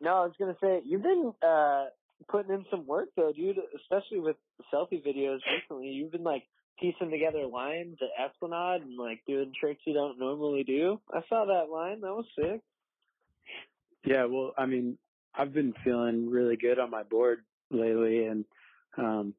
No, 0.00 0.10
I 0.22 0.26
was 0.26 0.34
gonna 0.38 0.56
say 0.60 0.82
you've 0.84 1.02
been 1.02 1.32
uh 1.42 1.86
putting 2.28 2.54
in 2.54 2.64
some 2.70 2.86
work 2.86 3.08
though, 3.16 3.32
dude. 3.32 3.58
Especially 3.74 4.20
with 4.20 4.36
selfie 4.72 5.04
videos 5.04 5.38
recently. 5.52 5.88
You've 5.88 6.12
been 6.12 6.22
like 6.24 6.44
piecing 6.78 7.10
together 7.10 7.46
lines 7.46 7.96
at 8.02 8.24
Esplanade 8.30 8.82
and 8.82 8.96
like 8.98 9.22
doing 9.26 9.52
tricks 9.58 9.80
you 9.86 9.94
don't 9.94 10.18
normally 10.18 10.64
do. 10.64 11.00
I 11.12 11.20
saw 11.28 11.46
that 11.46 11.70
line. 11.72 12.02
That 12.02 12.14
was 12.14 12.26
sick. 12.38 12.60
Yeah, 14.04 14.26
well, 14.26 14.52
I 14.56 14.66
mean, 14.66 14.98
I've 15.34 15.52
been 15.52 15.74
feeling 15.82 16.30
really 16.30 16.56
good 16.56 16.78
on 16.78 16.90
my 16.90 17.02
board 17.02 17.40
lately, 17.70 18.26
and 18.26 18.44
um, 18.98 19.34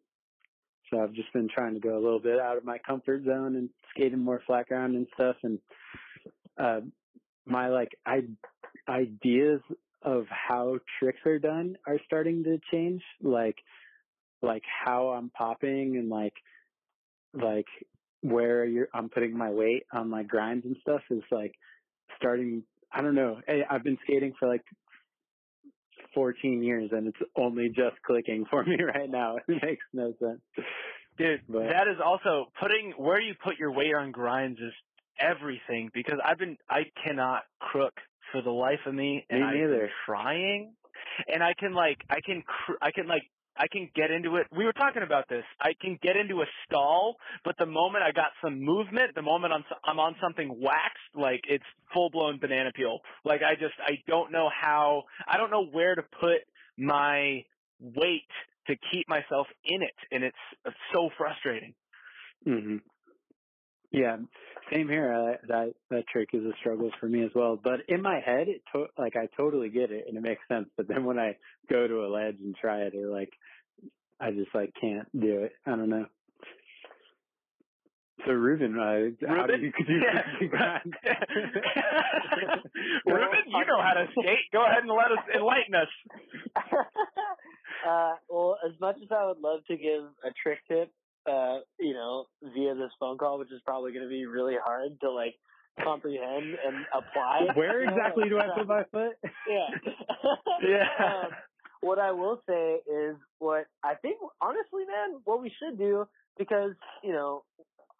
so 0.89 1.01
I've 1.01 1.13
just 1.13 1.31
been 1.33 1.49
trying 1.53 1.73
to 1.73 1.79
go 1.79 1.97
a 1.97 2.03
little 2.03 2.19
bit 2.19 2.39
out 2.39 2.57
of 2.57 2.65
my 2.65 2.77
comfort 2.77 3.23
zone 3.25 3.55
and 3.55 3.69
skating 3.91 4.19
more 4.19 4.41
flat 4.45 4.67
ground 4.67 4.95
and 4.95 5.07
stuff. 5.13 5.35
And 5.43 5.59
uh, 6.57 6.81
my 7.45 7.69
like 7.69 7.97
I 8.05 8.21
ideas 8.89 9.61
of 10.01 10.25
how 10.29 10.77
tricks 10.99 11.19
are 11.25 11.39
done 11.39 11.77
are 11.85 11.99
starting 12.05 12.43
to 12.43 12.59
change, 12.71 13.01
like 13.21 13.57
like 14.41 14.63
how 14.85 15.09
I'm 15.09 15.29
popping 15.29 15.97
and 15.97 16.09
like 16.09 16.33
like 17.33 17.67
where 18.21 18.65
you're 18.65 18.89
I'm 18.93 19.09
putting 19.09 19.37
my 19.37 19.49
weight 19.49 19.83
on 19.91 20.09
my 20.09 20.23
grinds 20.23 20.65
and 20.65 20.77
stuff 20.81 21.01
is 21.09 21.23
like 21.31 21.55
starting 22.17 22.63
I 22.91 23.01
don't 23.01 23.15
know. 23.15 23.41
I've 23.69 23.83
been 23.83 23.97
skating 24.03 24.33
for 24.39 24.47
like 24.47 24.63
14 26.13 26.63
years 26.63 26.89
and 26.91 27.07
it's 27.07 27.17
only 27.35 27.69
just 27.69 28.01
clicking 28.05 28.45
for 28.49 28.63
me 28.63 28.77
right 28.95 29.09
now. 29.09 29.37
It 29.47 29.61
makes 29.63 29.85
no 29.93 30.13
sense. 30.19 30.41
Dude, 31.17 31.41
But- 31.49 31.69
that 31.69 31.87
is 31.87 31.97
also 32.03 32.51
putting 32.59 32.91
where 32.97 33.19
you 33.21 33.33
put 33.43 33.57
your 33.57 33.71
weight 33.71 33.93
on 33.93 34.11
grinds 34.11 34.59
is 34.59 34.73
everything 35.19 35.89
because 35.93 36.19
I've 36.23 36.37
been 36.37 36.57
I 36.69 36.83
cannot 37.03 37.43
crook 37.59 37.93
for 38.31 38.41
the 38.41 38.51
life 38.51 38.79
of 38.85 38.93
me 38.93 39.25
and 39.29 39.39
Me 39.39 39.45
I've 39.45 39.53
been 39.69 39.89
trying 40.05 40.73
and 41.31 41.41
I 41.43 41.53
can 41.53 41.73
like 41.73 41.97
I 42.09 42.19
can 42.21 42.43
cr- 42.43 42.77
I 42.81 42.91
can 42.91 43.07
like 43.07 43.23
I 43.57 43.67
can 43.71 43.89
get 43.95 44.11
into 44.11 44.35
it. 44.37 44.47
We 44.55 44.65
were 44.65 44.73
talking 44.73 45.03
about 45.03 45.27
this. 45.29 45.43
I 45.59 45.73
can 45.79 45.97
get 46.01 46.15
into 46.15 46.41
a 46.41 46.45
stall, 46.65 47.15
but 47.43 47.55
the 47.57 47.65
moment 47.65 48.03
I 48.03 48.11
got 48.11 48.31
some 48.43 48.61
movement, 48.61 49.15
the 49.15 49.21
moment 49.21 49.53
I'm 49.53 49.63
I'm 49.83 49.99
on 49.99 50.15
something 50.21 50.49
waxed, 50.61 51.15
like 51.15 51.41
it's 51.49 51.63
full 51.93 52.09
blown 52.09 52.39
banana 52.39 52.71
peel. 52.73 52.99
Like 53.25 53.41
I 53.43 53.55
just 53.55 53.75
I 53.79 53.99
don't 54.07 54.31
know 54.31 54.49
how 54.49 55.03
I 55.27 55.37
don't 55.37 55.51
know 55.51 55.65
where 55.65 55.95
to 55.95 56.03
put 56.19 56.41
my 56.77 57.43
weight 57.79 58.29
to 58.67 58.75
keep 58.91 59.07
myself 59.09 59.47
in 59.65 59.81
it, 59.81 59.95
and 60.11 60.23
it's 60.23 60.37
so 60.93 61.09
frustrating. 61.17 61.73
Mm-hmm. 62.47 62.77
Yeah. 63.91 64.17
Same 64.71 64.87
here. 64.89 65.13
I, 65.13 65.47
that 65.47 65.73
that 65.89 66.07
trick 66.11 66.29
is 66.33 66.43
a 66.43 66.51
struggle 66.59 66.91
for 66.99 67.07
me 67.07 67.23
as 67.23 67.31
well. 67.33 67.59
But 67.61 67.81
in 67.87 68.01
my 68.01 68.19
head, 68.25 68.47
it 68.49 68.61
to, 68.73 68.85
like 68.97 69.15
I 69.15 69.27
totally 69.37 69.69
get 69.69 69.91
it 69.91 70.05
and 70.07 70.17
it 70.17 70.21
makes 70.21 70.41
sense. 70.47 70.67
But 70.75 70.87
then 70.87 71.05
when 71.05 71.17
I 71.19 71.37
go 71.69 71.87
to 71.87 72.05
a 72.05 72.07
ledge 72.07 72.35
and 72.39 72.55
try 72.55 72.81
it, 72.81 72.93
it 72.93 73.07
like 73.07 73.31
I 74.19 74.31
just 74.31 74.53
like 74.53 74.73
can't 74.79 75.07
do 75.19 75.43
it. 75.43 75.53
I 75.65 75.71
don't 75.71 75.89
know. 75.89 76.07
So 78.25 78.31
Ruben, 78.33 78.77
uh, 78.77 79.27
how 79.27 79.45
do 79.45 79.57
you 79.57 79.71
could 79.77 79.87
you 79.87 80.01
Yeah. 80.01 80.47
grind? 80.49 80.93
Ruben, 83.05 83.45
you 83.47 83.65
know 83.65 83.81
how 83.81 83.93
to 83.93 84.07
skate. 84.11 84.51
Go 84.51 84.65
ahead 84.65 84.83
and 84.83 84.89
let 84.89 85.11
us 85.11 85.23
enlighten 85.35 85.75
us. 85.75 85.87
uh, 87.87 88.15
well, 88.27 88.57
as 88.65 88.77
much 88.81 88.97
as 89.03 89.09
I 89.11 89.27
would 89.27 89.39
love 89.39 89.61
to 89.67 89.77
give 89.77 90.03
a 90.25 90.31
trick 90.41 90.59
tip, 90.67 90.91
uh, 91.27 91.59
you 91.79 91.93
know, 91.93 92.25
via 92.41 92.75
this 92.75 92.91
phone 92.99 93.17
call, 93.17 93.39
which 93.39 93.51
is 93.51 93.61
probably 93.65 93.91
going 93.91 94.03
to 94.03 94.09
be 94.09 94.25
really 94.25 94.55
hard 94.63 94.99
to 95.01 95.11
like 95.11 95.35
comprehend 95.83 96.55
and 96.65 96.85
apply. 96.93 97.47
Where 97.55 97.83
exactly 97.83 98.29
do 98.29 98.39
I 98.39 98.47
put 98.57 98.67
my 98.67 98.83
foot? 98.91 99.13
Yeah. 99.47 99.91
Yeah. 100.67 100.87
Um, 101.05 101.31
what 101.81 101.99
I 101.99 102.11
will 102.11 102.41
say 102.49 102.79
is 102.91 103.15
what 103.37 103.65
I 103.83 103.93
think, 104.01 104.17
honestly, 104.41 104.83
man, 104.87 105.21
what 105.23 105.39
we 105.39 105.51
should 105.59 105.77
do, 105.77 106.07
because, 106.37 106.71
you 107.03 107.13
know, 107.13 107.43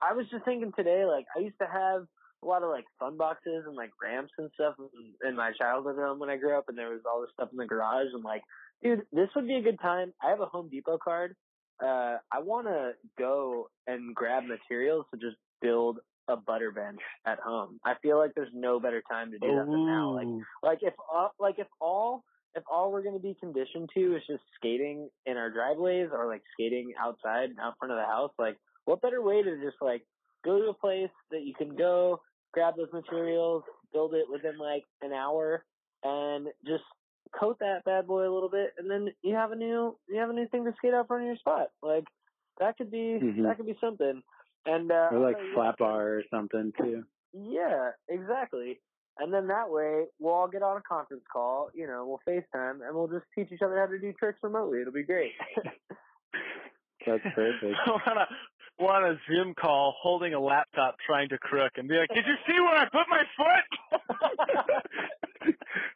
I 0.01 0.13
was 0.13 0.25
just 0.32 0.43
thinking 0.43 0.71
today, 0.75 1.05
like, 1.05 1.25
I 1.36 1.41
used 1.41 1.59
to 1.61 1.67
have 1.67 2.07
a 2.43 2.45
lot 2.45 2.63
of, 2.63 2.69
like, 2.69 2.86
fun 2.99 3.15
boxes 3.15 3.65
and, 3.67 3.75
like, 3.75 3.91
ramps 4.01 4.34
and 4.39 4.49
stuff 4.55 4.73
in 5.23 5.36
my 5.36 5.51
childhood 5.57 5.97
home 5.97 6.17
when 6.17 6.32
I 6.32 6.38
grew 6.38 6.57
up, 6.57 6.65
and 6.67 6.78
there 6.78 6.89
was 6.89 7.01
all 7.05 7.21
this 7.21 7.30
stuff 7.34 7.49
in 7.51 7.57
the 7.57 7.67
garage, 7.67 8.07
and, 8.13 8.23
like, 8.23 8.41
dude, 8.84 9.05
this 9.11 9.30
would 9.36 9.47
be 9.47 9.55
a 9.55 9.61
good 9.61 9.80
time. 9.80 10.13
I 10.23 10.32
have 10.32 10.41
a 10.41 10.45
Home 10.45 10.69
Depot 10.69 10.97
card. 10.97 11.36
Uh, 11.82 12.17
I 12.32 12.39
want 12.41 12.67
to 12.67 12.91
go 13.17 13.69
and 13.86 14.15
grab 14.15 14.43
materials 14.43 15.05
to 15.13 15.19
just 15.19 15.38
build 15.61 15.99
a 16.28 16.36
butter 16.36 16.71
bench 16.71 16.99
at 17.25 17.39
home. 17.39 17.80
I 17.86 17.93
feel 18.01 18.17
like 18.17 18.32
there's 18.36 18.51
no 18.53 18.80
better 18.80 19.01
time 19.09 19.32
to 19.32 19.39
do 19.39 19.47
that 19.47 19.65
than 19.65 19.86
now. 19.86 20.11
Like, 20.11 20.28
like 20.63 20.80
if 20.82 20.93
uh, 21.13 21.30
like 21.39 21.55
if 21.57 21.67
all 21.80 22.23
if 22.55 22.63
all 22.71 22.91
we're 22.91 23.03
going 23.03 23.15
to 23.15 23.21
be 23.21 23.36
conditioned 23.39 23.89
to 23.93 24.15
is 24.15 24.23
just 24.28 24.41
skating 24.55 25.09
in 25.25 25.38
our 25.38 25.51
driveways 25.51 26.09
or 26.11 26.28
like 26.28 26.41
skating 26.53 26.93
outside 26.99 27.49
out 27.61 27.75
front 27.80 27.91
of 27.91 27.97
the 27.97 28.05
house, 28.05 28.32
like 28.39 28.57
what 28.86 29.01
better 29.01 29.21
way 29.21 29.43
to 29.43 29.55
just 29.63 29.78
like 29.82 30.01
go 30.43 30.59
to 30.59 30.69
a 30.69 30.73
place 30.73 31.09
that 31.32 31.43
you 31.43 31.53
can 31.53 31.75
go 31.75 32.19
grab 32.53 32.75
those 32.75 32.91
materials, 32.91 33.63
build 33.93 34.13
it 34.13 34.25
within 34.32 34.57
like 34.57 34.84
an 35.01 35.13
hour, 35.13 35.63
and 36.03 36.47
just 36.65 36.84
coat 37.39 37.57
that 37.59 37.83
bad 37.85 38.07
boy 38.07 38.27
a 38.29 38.33
little 38.33 38.49
bit, 38.49 38.73
and 38.77 38.89
then 38.89 39.09
you 39.21 39.35
have 39.35 39.51
a 39.51 39.55
new 39.55 39.97
you 40.07 40.19
have 40.19 40.29
a 40.29 40.33
new 40.33 40.47
thing 40.49 40.65
to 40.65 40.73
skate 40.77 40.93
out 40.93 41.07
front 41.07 41.23
of 41.23 41.27
your 41.27 41.38
spot. 41.38 41.67
Like 41.81 42.05
that 42.59 42.77
could 42.77 42.91
be 42.91 43.19
Mhm. 43.21 43.43
that 43.43 43.57
could 43.57 43.65
be 43.65 43.77
something. 43.81 44.21
And 44.65 44.91
uh, 44.91 45.09
Or 45.11 45.19
like 45.19 45.35
I'll 45.38 45.41
tell 45.41 45.47
you 45.47 45.53
flat 45.53 45.65
what, 45.67 45.79
bar 45.79 46.07
or 46.17 46.23
something 46.29 46.73
too. 46.77 47.05
yeah, 47.33 47.91
exactly. 48.09 48.79
And 49.19 49.33
then 49.33 49.47
that 49.47 49.69
way, 49.69 50.05
we'll 50.19 50.33
all 50.33 50.47
get 50.47 50.61
on 50.61 50.77
a 50.77 50.81
conference 50.81 51.23
call, 51.31 51.71
you 51.73 51.88
know, 51.88 52.05
we'll 52.05 52.21
FaceTime, 52.27 52.85
and 52.85 52.95
we'll 52.95 53.07
just 53.07 53.25
teach 53.33 53.51
each 53.51 53.61
other 53.63 53.79
how 53.79 53.88
to 53.88 53.97
do 53.97 54.13
tricks 54.13 54.39
remotely. 54.43 54.81
It'll 54.81 54.93
be 54.93 55.03
great. 55.03 55.31
That's 57.05 57.23
perfect. 57.33 57.75
on 57.88 58.17
a 58.17 58.27
on 58.83 59.03
a 59.11 59.15
Zoom 59.27 59.55
call, 59.59 59.95
holding 59.99 60.33
a 60.35 60.39
laptop, 60.39 60.97
trying 61.05 61.29
to 61.29 61.38
crook, 61.39 61.71
and 61.77 61.88
be 61.88 61.95
like, 61.95 62.09
"Did 62.13 62.25
you 62.27 62.35
see 62.45 62.59
where 62.61 62.75
I 62.77 62.85
put 62.85 63.07
my 63.09 63.23
foot?" 63.38 64.01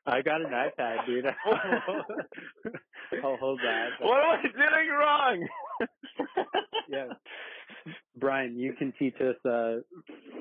I 0.05 0.21
got 0.21 0.41
an 0.41 0.47
iPad, 0.51 1.05
dude. 1.05 1.25
I'll 3.23 3.37
hold 3.37 3.59
that. 3.59 3.89
what 3.99 4.19
am 4.23 4.39
I 4.39 4.41
doing 4.43 4.89
wrong? 4.89 5.47
Yeah. 6.89 7.13
Brian, 8.17 8.57
you 8.57 8.73
can 8.73 8.91
teach 8.99 9.15
us 9.21 9.37
uh 9.49 9.77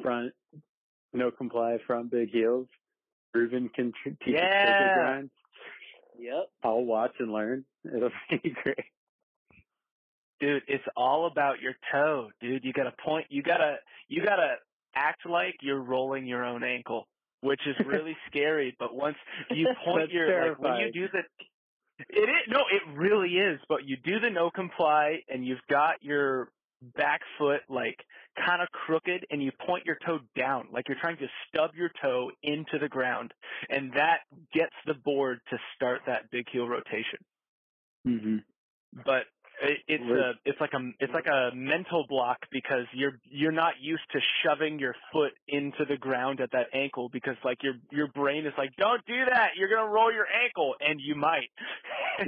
front 0.02 0.32
no 1.12 1.30
comply 1.30 1.78
front 1.86 2.10
big 2.10 2.30
heels. 2.30 2.66
Ruben 3.32 3.68
can 3.74 3.92
tr- 4.02 4.08
teach 4.24 4.34
us 4.34 4.40
Yeah. 4.42 4.64
crooked 4.66 4.94
grinds. 4.94 5.32
yep. 6.18 6.46
I'll 6.64 6.84
watch 6.84 7.12
and 7.20 7.32
learn. 7.32 7.64
It'll 7.84 8.10
be 8.30 8.50
great. 8.64 8.84
dude, 10.40 10.62
it's 10.66 10.84
all 10.96 11.26
about 11.26 11.60
your 11.60 11.74
toe, 11.92 12.30
dude. 12.40 12.64
You 12.64 12.72
gotta 12.72 12.94
point. 13.04 13.26
You 13.30 13.42
gotta 13.42 13.76
you 14.08 14.24
gotta 14.24 14.56
act 14.94 15.24
like 15.24 15.56
you're 15.62 15.80
rolling 15.80 16.26
your 16.26 16.44
own 16.44 16.64
ankle, 16.64 17.06
which 17.40 17.60
is 17.66 17.76
really 17.86 18.16
scary. 18.30 18.76
But 18.78 18.94
once 18.94 19.16
you 19.50 19.68
point 19.84 20.10
your 20.12 20.50
like 20.50 20.60
when 20.60 20.74
you 20.76 20.92
do 20.92 21.08
the 21.12 21.20
it 22.08 22.28
is 22.28 22.48
no, 22.48 22.60
it 22.72 22.98
really 22.98 23.30
is. 23.30 23.60
But 23.68 23.84
you 23.86 23.96
do 24.04 24.20
the 24.20 24.30
no 24.30 24.50
comply, 24.50 25.18
and 25.28 25.46
you've 25.46 25.58
got 25.68 26.02
your 26.02 26.50
back 26.96 27.20
foot 27.38 27.60
like 27.68 27.96
kind 28.46 28.62
of 28.62 28.68
crooked, 28.70 29.26
and 29.30 29.42
you 29.42 29.52
point 29.66 29.84
your 29.86 29.98
toe 30.06 30.20
down, 30.36 30.68
like 30.72 30.88
you're 30.88 30.98
trying 31.00 31.18
to 31.18 31.26
stub 31.48 31.72
your 31.74 31.90
toe 32.02 32.30
into 32.42 32.78
the 32.80 32.88
ground, 32.88 33.32
and 33.68 33.92
that 33.94 34.20
gets 34.54 34.74
the 34.86 34.94
board 34.94 35.40
to 35.50 35.58
start 35.76 36.02
that 36.06 36.30
big 36.30 36.46
heel 36.50 36.68
rotation 36.68 37.18
hmm 38.04 38.36
but 39.04 39.24
it's 39.88 40.04
a 40.12 40.32
it's 40.44 40.60
like 40.60 40.72
a 40.72 40.90
it's 41.00 41.12
like 41.14 41.26
a 41.26 41.50
mental 41.54 42.06
block 42.08 42.38
because 42.50 42.84
you're 42.94 43.20
you're 43.24 43.52
not 43.52 43.74
used 43.80 44.02
to 44.12 44.20
shoving 44.42 44.78
your 44.78 44.94
foot 45.12 45.32
into 45.48 45.84
the 45.88 45.96
ground 45.96 46.40
at 46.40 46.50
that 46.52 46.68
ankle 46.74 47.08
because 47.12 47.36
like 47.44 47.62
your 47.62 47.74
your 47.90 48.08
brain 48.08 48.46
is 48.46 48.52
like 48.58 48.70
don't 48.76 49.04
do 49.06 49.24
that 49.30 49.50
you're 49.56 49.68
gonna 49.68 49.90
roll 49.90 50.12
your 50.12 50.26
ankle 50.26 50.74
and 50.80 51.00
you 51.00 51.14
might. 51.14 51.50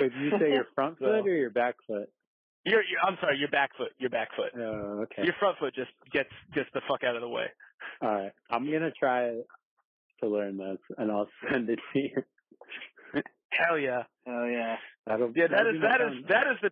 Wait, 0.00 0.12
did 0.12 0.14
you 0.14 0.30
say 0.40 0.50
your 0.50 0.66
front 0.74 0.98
foot 0.98 1.26
or 1.26 1.36
your 1.36 1.50
back 1.50 1.76
foot? 1.86 2.10
You're, 2.64 2.82
you're 2.82 3.00
I'm 3.02 3.16
sorry 3.20 3.38
your 3.38 3.50
back 3.50 3.70
foot 3.76 3.92
your 3.98 4.10
back 4.10 4.28
foot 4.36 4.52
Oh, 4.56 5.04
okay. 5.04 5.22
your 5.24 5.34
front 5.38 5.58
foot 5.58 5.74
just 5.74 5.90
gets 6.12 6.30
gets 6.54 6.68
the 6.74 6.80
fuck 6.88 7.04
out 7.04 7.16
of 7.16 7.22
the 7.22 7.28
way. 7.28 7.46
All 8.02 8.08
right. 8.14 8.32
I'm 8.50 8.64
gonna 8.70 8.92
try 8.98 9.30
to 10.20 10.28
learn 10.28 10.58
this, 10.58 10.78
and 10.98 11.10
I'll 11.10 11.28
send 11.52 11.68
it 11.70 11.78
to 11.92 11.98
you. 11.98 12.22
Hell 13.50 13.78
yeah. 13.78 14.04
Oh 14.26 14.46
yeah. 14.46 14.76
That'll 15.06 15.34
Yeah, 15.34 15.48
that 15.50 15.66
is 15.68 15.76
that 15.82 16.00
is 16.00 16.14
that 16.28 16.46
is 16.48 16.58
the 16.62 16.70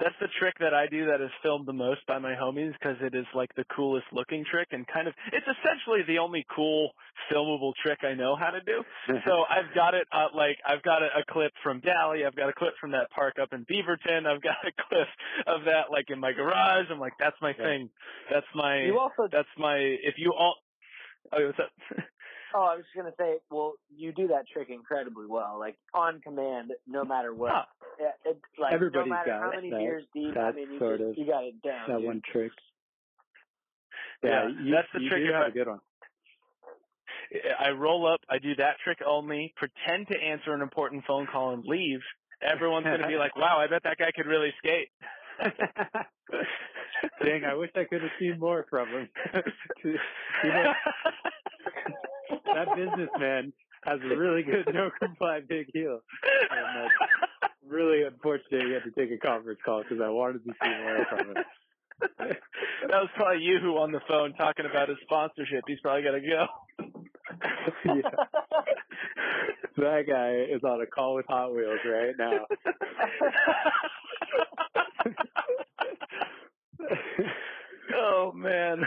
that's 0.00 0.16
the 0.20 0.28
trick 0.40 0.54
that 0.60 0.74
I 0.74 0.88
do 0.88 1.06
that 1.06 1.20
is 1.22 1.30
filmed 1.42 1.68
the 1.68 1.72
most 1.74 2.06
by 2.06 2.18
my 2.18 2.34
homies 2.34 2.72
because 2.74 2.96
it 3.02 3.14
is 3.14 3.26
like 3.34 3.50
the 3.56 3.64
coolest 3.76 4.06
looking 4.12 4.44
trick 4.50 4.68
and 4.72 4.86
kind 4.88 5.08
of 5.08 5.14
it's 5.32 5.46
essentially 5.46 6.02
the 6.08 6.18
only 6.18 6.46
cool 6.54 6.92
filmable 7.32 7.72
trick 7.82 8.00
I 8.02 8.14
know 8.14 8.36
how 8.36 8.50
to 8.50 8.62
do. 8.62 8.84
So 9.26 9.32
I've 9.50 9.74
got 9.74 9.94
it 9.94 10.08
uh, 10.12 10.28
like 10.34 10.58
I've 10.66 10.82
got 10.82 11.02
a, 11.02 11.08
a 11.20 11.24
clip 11.30 11.52
from 11.62 11.80
Dally, 11.80 12.24
I've 12.26 12.36
got 12.36 12.50
a 12.50 12.54
clip 12.54 12.74
from 12.80 12.92
that 12.92 13.10
park 13.10 13.36
up 13.40 13.52
in 13.52 13.66
Beaverton, 13.66 14.26
I've 14.26 14.42
got 14.42 14.58
a 14.66 14.72
clip 14.88 15.08
of 15.46 15.64
that 15.66 15.90
like 15.92 16.10
in 16.10 16.20
my 16.20 16.32
garage. 16.32 16.86
I'm 16.90 17.00
like 17.00 17.14
that's 17.18 17.38
my 17.42 17.54
Yeah. 17.58 17.64
thing. 17.64 17.90
That's 18.30 18.48
my 18.54 18.90
You 18.90 18.98
also. 18.98 19.32
that's 19.32 19.48
my 19.58 19.76
if 19.78 20.14
you 20.18 20.32
all 20.38 20.56
Oh, 21.32 21.46
what's 21.46 21.58
up? 21.58 21.72
Oh, 22.58 22.62
I 22.62 22.76
was 22.76 22.84
just 22.86 22.96
gonna 22.96 23.12
say. 23.18 23.36
Well, 23.50 23.74
you 23.94 24.12
do 24.12 24.28
that 24.28 24.48
trick 24.50 24.70
incredibly 24.70 25.26
well, 25.28 25.58
like 25.60 25.76
on 25.92 26.20
command, 26.22 26.72
no 26.86 27.04
matter 27.04 27.34
what. 27.34 27.52
Huh. 27.52 27.64
Yeah, 28.00 28.30
it, 28.30 28.40
like 28.58 28.72
Everybody's 28.72 29.10
no 29.10 29.14
matter 29.14 29.30
got 29.30 29.40
how 29.42 29.50
many 29.54 29.68
that- 29.70 29.78
beers 29.78 30.04
deep. 30.14 30.34
I 30.36 30.52
mean, 30.52 30.72
you 30.72 30.78
sort 30.78 30.98
just, 31.00 31.10
of- 31.10 31.18
you 31.18 31.26
got 31.26 31.44
it 31.44 31.60
down. 31.62 31.84
that 31.88 31.98
dude. 31.98 32.06
one 32.06 32.22
trick. 32.32 32.52
Yeah, 34.22 34.48
you, 34.48 34.72
that's 34.74 34.88
the 34.94 35.00
you 35.02 35.08
trick 35.10 35.22
do 35.24 35.28
if 35.28 35.34
have 35.34 35.42
I- 35.44 35.48
a 35.48 35.50
good 35.50 35.68
one. 35.68 35.80
I 37.60 37.70
roll 37.70 38.06
up, 38.10 38.20
I 38.30 38.38
do 38.38 38.54
that 38.56 38.76
trick 38.84 38.98
only, 39.06 39.52
pretend 39.56 40.06
to 40.08 40.16
answer 40.18 40.54
an 40.54 40.62
important 40.62 41.04
phone 41.06 41.26
call 41.30 41.52
and 41.52 41.64
leave. 41.66 41.98
Everyone's 42.40 42.84
going 42.84 43.00
to 43.00 43.08
be 43.08 43.16
like, 43.18 43.36
wow, 43.36 43.58
I 43.58 43.66
bet 43.66 43.82
that 43.82 43.98
guy 43.98 44.12
could 44.14 44.26
really 44.26 44.54
skate. 44.58 44.88
Dang, 47.22 47.44
I 47.44 47.54
wish 47.54 47.70
I 47.74 47.84
could 47.84 48.00
have 48.02 48.10
seen 48.20 48.38
more 48.38 48.64
from 48.70 48.88
him. 48.88 49.08
you 49.84 49.94
know, 50.50 50.72
that 52.30 52.76
businessman 52.76 53.52
has 53.84 54.00
a 54.02 54.16
really 54.16 54.42
good 54.42 54.72
no 54.74 54.90
comply 54.98 55.40
big 55.46 55.66
heel. 55.72 56.00
And 56.50 56.90
that's 57.40 57.52
really 57.68 58.02
unfortunate 58.04 58.66
you 58.66 58.74
had 58.74 58.84
to 58.84 58.90
take 58.90 59.10
a 59.10 59.18
conference 59.18 59.60
call 59.64 59.82
because 59.82 60.00
I 60.02 60.08
wanted 60.08 60.44
to 60.44 60.52
see 60.62 60.68
more 60.68 61.06
from 61.08 61.28
him. 61.28 61.44
that 62.18 63.00
was 63.00 63.08
probably 63.14 63.42
you 63.42 63.58
who 63.60 63.78
on 63.78 63.92
the 63.92 64.00
phone 64.06 64.34
talking 64.34 64.66
about 64.66 64.88
his 64.88 64.98
sponsorship. 65.02 65.64
He's 65.66 65.80
probably 65.80 66.02
got 66.02 66.12
to 66.12 66.20
go. 66.20 66.46
yeah. 67.84 68.10
That 69.76 70.04
guy 70.08 70.54
is 70.54 70.62
on 70.64 70.80
a 70.80 70.86
call 70.86 71.16
with 71.16 71.26
Hot 71.28 71.54
Wheels 71.54 71.80
right 71.84 72.14
now. 72.18 72.46
oh 77.94 78.32
man. 78.34 78.82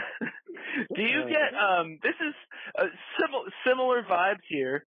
Do 0.94 1.02
you 1.02 1.24
Uh, 1.24 1.28
get 1.28 1.54
um 1.60 1.98
this 2.02 2.14
is 2.20 2.34
uh, 2.78 2.86
similar 3.20 3.50
similar 3.66 4.02
vibes 4.02 4.44
here. 4.48 4.84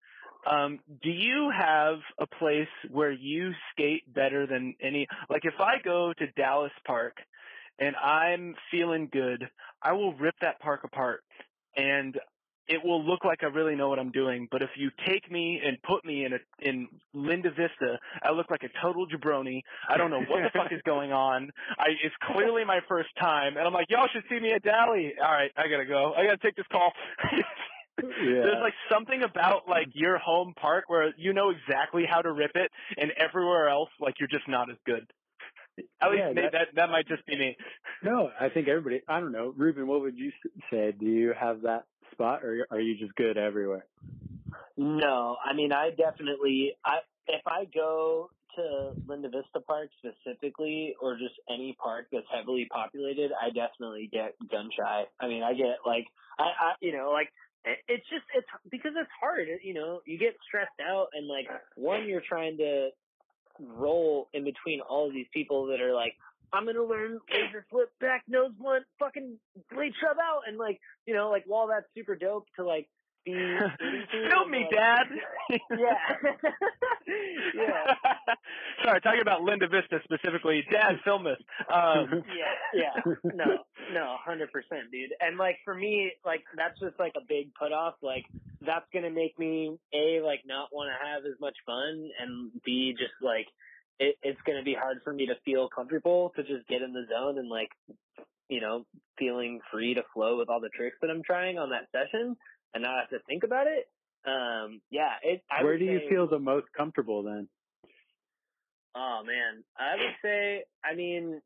Um 0.49 0.79
do 1.03 1.09
you 1.11 1.51
have 1.57 1.99
a 2.19 2.27
place 2.27 2.67
where 2.89 3.11
you 3.11 3.51
skate 3.71 4.03
better 4.13 4.47
than 4.47 4.75
any 4.81 5.07
like 5.29 5.45
if 5.45 5.59
I 5.59 5.75
go 5.83 6.13
to 6.13 6.27
Dallas 6.33 6.71
Park 6.85 7.17
and 7.79 7.95
I'm 7.95 8.55
feeling 8.71 9.09
good, 9.11 9.49
I 9.81 9.93
will 9.93 10.13
rip 10.15 10.35
that 10.41 10.59
park 10.59 10.83
apart 10.83 11.23
and 11.75 12.19
it 12.67 12.83
will 12.83 13.03
look 13.05 13.25
like 13.25 13.43
I 13.43 13.47
really 13.47 13.75
know 13.75 13.89
what 13.89 13.99
I'm 13.99 14.11
doing, 14.11 14.47
but 14.51 14.61
if 14.61 14.69
you 14.77 14.89
take 15.05 15.29
me 15.31 15.61
and 15.65 15.81
put 15.83 16.05
me 16.05 16.25
in 16.25 16.33
a 16.33 16.37
in 16.59 16.87
Linda 17.13 17.49
Vista, 17.49 17.99
I 18.21 18.31
look 18.31 18.49
like 18.49 18.63
a 18.63 18.69
total 18.81 19.05
jabroni. 19.07 19.61
I 19.89 19.97
don't 19.97 20.09
know 20.11 20.21
what 20.21 20.43
the 20.43 20.49
fuck 20.57 20.71
is 20.71 20.81
going 20.85 21.11
on. 21.11 21.51
I 21.77 21.89
it's 22.03 22.15
clearly 22.33 22.63
my 22.63 22.79
first 22.87 23.09
time, 23.19 23.57
and 23.57 23.65
I'm 23.67 23.73
like, 23.73 23.87
y'all 23.89 24.07
should 24.11 24.23
see 24.29 24.39
me 24.39 24.51
at 24.53 24.63
Dally. 24.63 25.13
All 25.23 25.31
right, 25.31 25.51
I 25.57 25.67
gotta 25.67 25.85
go. 25.85 26.13
I 26.13 26.25
gotta 26.25 26.37
take 26.37 26.55
this 26.55 26.67
call. 26.71 26.91
Yeah. 28.01 28.41
There's 28.41 28.59
like 28.61 28.73
something 28.91 29.21
about 29.21 29.69
like 29.69 29.87
your 29.93 30.17
home 30.17 30.55
park 30.59 30.85
where 30.87 31.13
you 31.15 31.31
know 31.31 31.51
exactly 31.51 32.05
how 32.09 32.23
to 32.23 32.31
rip 32.31 32.51
it, 32.55 32.71
and 32.97 33.11
everywhere 33.17 33.69
else 33.69 33.89
like 33.99 34.15
you're 34.19 34.27
just 34.27 34.47
not 34.47 34.71
as 34.71 34.77
good. 34.83 35.05
At 36.01 36.09
least 36.09 36.23
Yeah, 36.25 36.33
that- 36.41 36.51
that 36.53 36.67
that 36.75 36.89
might 36.89 37.07
just 37.07 37.23
be 37.27 37.37
me. 37.37 37.55
No, 38.01 38.31
I 38.39 38.49
think 38.49 38.67
everybody. 38.67 39.01
I 39.07 39.19
don't 39.19 39.31
know, 39.31 39.53
Ruben. 39.55 39.85
What 39.85 40.01
would 40.01 40.17
you 40.17 40.31
say? 40.71 40.91
Do 40.99 41.05
you 41.05 41.33
have 41.39 41.61
that 41.61 41.83
spot, 42.13 42.43
or 42.43 42.67
are 42.71 42.79
you 42.79 42.97
just 42.97 43.15
good 43.15 43.37
everywhere? 43.37 43.85
No, 44.77 45.37
I 45.43 45.53
mean 45.53 45.71
I 45.71 45.91
definitely 45.91 46.73
I 46.85 46.97
if 47.27 47.41
I 47.45 47.65
go 47.73 48.29
to 48.55 48.91
Linda 49.07 49.29
Vista 49.29 49.59
Park 49.65 49.89
specifically 49.97 50.95
or 51.01 51.13
just 51.15 51.35
any 51.49 51.75
park 51.81 52.07
that's 52.11 52.25
heavily 52.33 52.67
populated, 52.71 53.31
I 53.39 53.47
definitely 53.49 54.09
get 54.11 54.35
gun 54.51 54.69
shy. 54.77 55.05
I 55.19 55.27
mean 55.27 55.43
I 55.43 55.53
get 55.53 55.77
like 55.85 56.05
I, 56.39 56.43
I 56.43 56.73
you 56.81 56.95
know 56.95 57.11
like 57.11 57.29
it- 57.65 57.79
it's 57.87 58.09
just 58.09 58.25
it's 58.35 58.47
because 58.71 58.93
it's 58.95 59.09
hard. 59.19 59.47
You 59.63 59.73
know 59.73 60.01
you 60.05 60.17
get 60.17 60.35
stressed 60.47 60.79
out 60.81 61.07
and 61.13 61.27
like 61.27 61.47
one 61.75 62.07
you're 62.07 62.23
trying 62.27 62.57
to 62.57 62.89
roll 63.59 64.29
in 64.33 64.43
between 64.43 64.81
all 64.81 65.07
of 65.07 65.13
these 65.13 65.27
people 65.33 65.67
that 65.67 65.81
are 65.81 65.93
like 65.93 66.15
I'm 66.53 66.65
gonna 66.65 66.83
learn 66.83 67.19
laser 67.33 67.65
flip 67.69 67.89
back 67.99 68.23
nose 68.27 68.51
blunt 68.57 68.85
fucking 68.99 69.37
blade 69.73 69.93
shove 70.01 70.17
out 70.21 70.41
and 70.47 70.57
like 70.57 70.79
you 71.05 71.13
know 71.13 71.29
like 71.29 71.43
while 71.45 71.67
that's 71.67 71.87
super 71.95 72.15
dope 72.15 72.47
to 72.55 72.63
like 72.63 72.87
be 73.25 73.31
Film 74.29 74.51
me, 74.51 74.59
like, 74.59 74.71
Dad. 74.71 75.05
yeah. 75.71 75.97
yeah. 77.55 77.93
Sorry, 78.83 79.01
talking 79.01 79.21
about 79.21 79.41
Linda 79.41 79.67
Vista 79.67 79.99
specifically. 80.03 80.63
Dad, 80.71 80.99
film 81.03 81.23
this. 81.23 81.37
Um, 81.73 82.23
Yeah, 82.35 82.53
yeah. 82.73 83.13
No, 83.23 83.45
no, 83.93 84.15
hundred 84.23 84.51
percent, 84.51 84.91
dude. 84.91 85.11
And 85.21 85.37
like 85.37 85.57
for 85.63 85.73
me, 85.73 86.11
like 86.25 86.43
that's 86.57 86.79
just 86.79 86.99
like 86.99 87.13
a 87.15 87.25
big 87.27 87.53
put 87.55 87.71
off. 87.71 87.95
Like 88.01 88.25
that's 88.65 88.85
gonna 88.93 89.11
make 89.11 89.37
me 89.39 89.77
A, 89.93 90.21
like 90.21 90.41
not 90.45 90.69
wanna 90.71 90.95
have 91.01 91.25
as 91.25 91.39
much 91.39 91.55
fun 91.65 92.09
and 92.19 92.51
B 92.65 92.93
just 92.97 93.13
like 93.21 93.47
it, 93.99 94.15
it's 94.23 94.39
gonna 94.45 94.63
be 94.63 94.73
hard 94.73 94.97
for 95.03 95.13
me 95.13 95.25
to 95.27 95.35
feel 95.45 95.69
comfortable 95.69 96.31
to 96.35 96.43
just 96.43 96.67
get 96.67 96.81
in 96.81 96.93
the 96.93 97.05
zone 97.11 97.37
and 97.37 97.49
like 97.49 97.69
you 98.49 98.59
know, 98.61 98.85
feeling 99.17 99.61
free 99.71 99.93
to 99.93 100.03
flow 100.13 100.37
with 100.37 100.49
all 100.49 100.59
the 100.59 100.69
tricks 100.69 100.97
that 101.01 101.09
I'm 101.09 101.23
trying 101.23 101.57
on 101.57 101.69
that 101.69 101.87
session 101.91 102.35
and 102.73 102.83
not 102.83 102.99
have 102.99 103.09
to 103.09 103.19
think 103.25 103.43
about 103.43 103.67
it. 103.67 103.87
Um, 104.29 104.81
yeah, 104.91 105.13
it 105.23 105.43
I 105.49 105.63
Where 105.63 105.77
do 105.77 105.85
you 105.85 105.99
say- 105.99 106.09
feel 106.09 106.27
the 106.27 106.39
most 106.39 106.67
comfortable 106.77 107.23
then? 107.23 107.47
Oh 108.95 109.23
man, 109.25 109.63
I 109.77 109.95
would 109.95 110.15
say. 110.21 110.65
I 110.83 110.93
mean, 110.93 111.41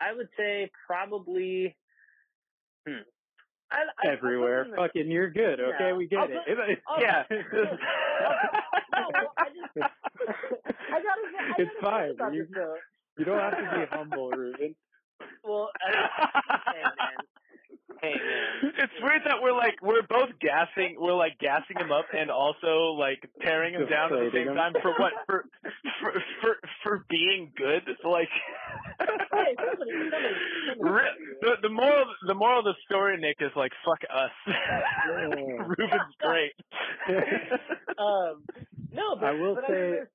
I 0.00 0.12
would 0.12 0.28
say 0.36 0.70
probably. 0.86 1.74
Hmm. 2.86 3.02
I, 3.70 3.78
I, 4.04 4.12
Everywhere. 4.12 4.60
I 4.60 4.64
put 4.64 4.68
them 4.68 4.72
in 4.72 4.76
the- 4.82 4.88
Fucking, 4.88 5.10
you're 5.10 5.30
good. 5.30 5.58
Okay, 5.60 5.76
Yeah. 5.88 5.92
we 5.94 6.06
get 6.06 6.18
I'll 6.18 6.24
it. 6.26 6.38
put- 6.46 6.48
It- 6.70 6.82
I'll- 6.86 7.00
yeah. 7.00 7.24
no, 8.92 9.08
well, 9.12 9.32
I 9.76 11.02
gotta. 11.02 11.22
I 11.38 11.58
gotta 11.58 11.70
fine. 11.82 12.34
You- 12.34 12.48
You 13.18 13.24
don't 13.24 13.38
have 13.38 13.52
to 13.58 13.62
be 13.80 13.86
humble, 13.96 14.30
Ruben. 14.30 14.76
Well, 15.44 15.70
I, 15.82 15.92
hey 16.74 16.82
man. 16.98 17.35
Hey 18.02 18.12
man. 18.14 18.72
It's 18.78 18.92
weird 19.02 19.22
that 19.24 19.42
we're 19.42 19.56
like 19.56 19.80
we're 19.82 20.02
both 20.02 20.30
gassing 20.40 20.96
we're 20.98 21.14
like 21.14 21.38
gassing 21.38 21.76
him 21.78 21.90
up 21.92 22.06
and 22.16 22.30
also 22.30 22.94
like 22.98 23.18
tearing 23.42 23.74
him 23.74 23.86
down 23.88 24.12
at 24.12 24.18
the 24.20 24.30
same 24.32 24.48
him. 24.48 24.54
time 24.54 24.72
for 24.82 24.92
what 24.98 25.12
for 25.26 25.44
for 26.00 26.12
for, 26.42 26.56
for 26.82 27.04
being 27.08 27.52
good 27.56 27.82
like 28.04 28.28
Hey, 28.98 29.54
somebody, 29.56 29.92
somebody, 30.10 30.34
somebody. 30.68 31.14
The 31.40 31.50
the 31.62 31.68
moral 31.70 32.04
the 32.26 32.34
moral 32.34 32.58
of 32.60 32.64
the 32.66 32.74
story 32.84 33.16
Nick 33.18 33.36
is 33.40 33.50
like 33.56 33.72
fuck 33.84 34.00
us 34.12 34.30
Ruben's 35.08 36.14
great 36.20 36.52
Um, 37.98 38.44
no, 38.92 39.16
but 39.16 39.24
I 39.24 39.32
will 39.32 39.54
but 39.54 39.64
say- 39.68 39.72
mean, 39.90 40.06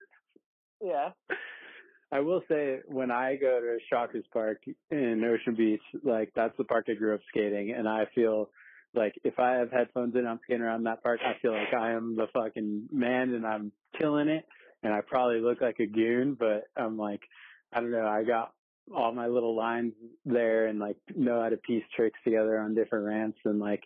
yeah. 0.92 1.10
I 2.12 2.20
will 2.20 2.42
say 2.50 2.80
when 2.88 3.10
I 3.10 3.38
go 3.38 3.60
to 3.62 3.78
Shockers 3.90 4.26
Park 4.34 4.62
in 4.90 5.24
Ocean 5.24 5.56
Beach, 5.56 5.82
like 6.04 6.32
that's 6.36 6.56
the 6.58 6.66
park 6.66 6.88
I 6.90 6.94
grew 6.94 7.14
up 7.14 7.22
skating, 7.30 7.72
and 7.72 7.88
I 7.88 8.06
feel 8.14 8.50
like 8.94 9.14
if 9.24 9.40
I 9.40 9.54
have 9.54 9.72
headphones 9.72 10.16
in, 10.16 10.28
I'm 10.28 10.40
skating 10.44 10.62
around 10.62 10.84
that 10.84 11.04
park. 11.04 11.22
I 11.26 11.40
feel 11.42 11.54
like 11.54 11.74
I 11.74 11.92
am 11.92 12.18
the 12.18 12.28
fucking 12.34 12.90
man, 12.92 13.34
and 13.34 13.46
I'm 13.46 13.72
killing 13.98 14.28
it. 14.28 14.46
And 14.84 14.94
I 14.94 15.02
probably 15.02 15.40
look 15.40 15.62
like 15.62 15.80
a 15.80 15.86
goon, 15.86 16.36
but 16.38 16.64
I'm 16.76 16.98
like, 16.98 17.22
I 17.72 17.80
don't 17.80 17.92
know. 17.92 18.08
I 18.08 18.24
got 18.24 18.52
all 18.94 19.14
my 19.14 19.28
little 19.28 19.56
lines 19.56 19.94
there, 20.26 20.68
and 20.68 20.80
like 20.80 20.98
know 21.16 21.42
how 21.42 21.50
to 21.50 21.58
piece 21.58 21.84
tricks 21.96 22.20
together 22.26 22.60
on 22.60 22.76
different 22.76 23.06
ramps, 23.06 23.40
and 23.46 23.60
like 23.60 23.84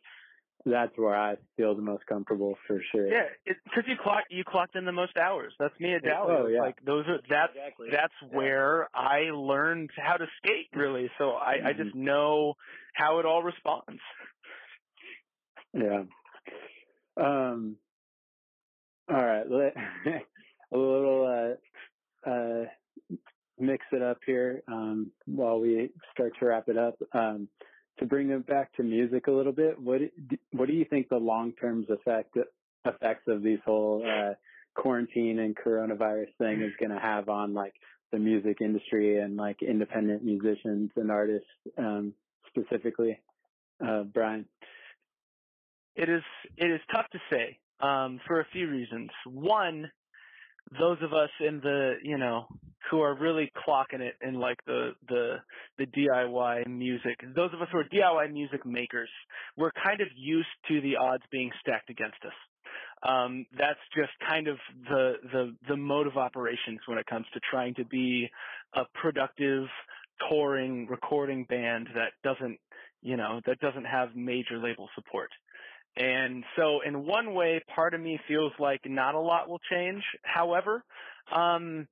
that's 0.66 0.98
where 0.98 1.16
I 1.16 1.36
feel 1.58 1.76
the 1.76 1.82
most 1.82 2.06
comfortable 2.08 2.56
for 2.68 2.82
sure. 2.92 3.08
yeah 3.08 3.26
because 3.46 3.84
you 3.88 3.96
clocked 4.02 4.32
you 4.32 4.44
clocked 4.44 4.76
in 4.76 4.86
the 4.86 4.92
most 4.92 5.16
hours 5.18 5.54
that's 5.60 5.80
me 5.80 5.94
at 5.94 6.04
Dallas. 6.04 6.38
Oh, 6.42 6.48
yeah. 6.48 6.62
like 6.62 6.84
those 6.84 7.06
are 7.08 7.20
that's 7.30 7.54
Exactly. 7.56 7.90
that's 7.92 8.14
Yeah. 8.24 8.38
where 8.38 8.90
I 8.96 9.30
learned 9.32 9.92
how 9.96 10.18
to 10.18 10.26
skate 10.38 10.70
really 10.74 11.10
so 11.18 11.32
I 11.32 11.60
I 11.68 11.74
just 11.74 11.96
know 11.96 12.56
how 12.94 13.20
it 13.20 13.26
all 13.26 13.44
responds 13.44 14.02
Yeah. 15.74 16.04
Um. 17.18 17.78
All 19.10 19.24
right. 19.24 19.50
Let, 19.50 19.76
a 20.74 20.78
little 20.78 21.58
uh, 22.26 22.30
uh, 22.30 22.66
mix 23.60 23.86
it 23.92 24.02
up 24.02 24.20
here 24.26 24.64
um, 24.68 25.12
while 25.26 25.60
we 25.60 25.92
start 26.14 26.34
to 26.40 26.46
wrap 26.46 26.68
it 26.70 26.78
up. 26.78 26.98
Um, 27.14 27.48
to 28.00 28.06
bring 28.06 28.30
it 28.32 28.46
back 28.46 28.74
to 28.76 28.84
music 28.84 29.28
a 29.28 29.32
little 29.32 29.52
bit, 29.52 29.80
what 29.80 30.02
what 30.52 30.68
do 30.68 30.74
you 30.74 30.86
think 30.86 31.10
the 31.10 31.18
long 31.18 31.54
term 31.54 31.86
effect 31.90 32.38
effects 32.86 33.24
of 33.28 33.42
these 33.42 33.60
whole 33.66 34.06
uh, 34.06 34.34
quarantine 34.76 35.40
and 35.40 35.56
coronavirus 35.56 36.28
thing 36.38 36.62
is 36.62 36.72
going 36.80 36.92
to 36.92 37.00
have 37.00 37.30
on 37.30 37.54
like 37.54 37.74
the 38.12 38.20
music 38.20 38.58
industry 38.62 39.20
and 39.20 39.38
like 39.38 39.62
independent 39.62 40.24
musicians 40.24 40.92
and 40.96 41.12
artists 41.12 41.48
um, 41.78 42.14
specifically? 42.48 43.20
Uh, 43.86 44.04
Brian. 44.04 44.46
It 45.96 46.10
is 46.10 46.24
it 46.58 46.72
is 46.72 46.82
tough 46.94 47.10
to 47.12 47.20
say 47.32 47.58
um, 47.80 48.20
for 48.28 48.40
a 48.40 48.46
few 48.52 48.70
reasons. 48.70 49.10
One, 49.26 49.90
those 50.80 50.98
of 51.02 51.14
us 51.14 51.30
in 51.40 51.60
the 51.62 51.96
you 52.04 52.18
know 52.18 52.48
who 52.90 53.02
are 53.02 53.16
really 53.16 53.52
clocking 53.68 54.00
it 54.00 54.16
in 54.22 54.36
like 54.36 54.58
the 54.66 54.92
the 55.08 55.38
the 55.78 55.86
DIY 55.86 56.68
music, 56.68 57.20
those 57.36 57.52
of 57.54 57.62
us 57.62 57.68
who 57.72 57.80
are 57.80 57.84
DIY 57.86 58.32
music 58.32 58.66
makers, 58.66 59.10
we're 59.58 59.72
kind 59.84 60.02
of 60.02 60.08
used 60.16 60.48
to 60.68 60.82
the 60.82 60.96
odds 60.96 61.24
being 61.32 61.52
stacked 61.62 61.90
against 61.90 62.18
us. 62.26 62.34
Um, 63.08 63.46
that's 63.58 63.80
just 63.96 64.12
kind 64.28 64.48
of 64.48 64.58
the 64.90 65.14
the 65.32 65.56
the 65.70 65.78
mode 65.78 66.08
of 66.08 66.18
operations 66.18 66.80
when 66.88 66.98
it 66.98 67.06
comes 67.06 67.26
to 67.34 67.40
trying 67.50 67.76
to 67.76 67.86
be 67.86 68.30
a 68.74 68.84
productive 69.00 69.66
touring 70.30 70.88
recording 70.88 71.46
band 71.46 71.90
that 71.94 72.14
doesn't 72.24 72.58
you 73.02 73.18
know 73.18 73.42
that 73.46 73.60
doesn't 73.60 73.86
have 73.86 74.16
major 74.16 74.58
label 74.58 74.90
support. 74.96 75.30
And 75.98 76.44
so 76.58 76.82
in 76.86 77.06
one 77.06 77.34
way, 77.34 77.62
part 77.74 77.94
of 77.94 78.02
me 78.02 78.20
feels 78.28 78.52
like 78.60 78.82
not 78.86 79.16
a 79.16 79.20
lot 79.20 79.50
will 79.50 79.62
change. 79.72 80.04
However, 80.24 80.84
um, 81.34 81.88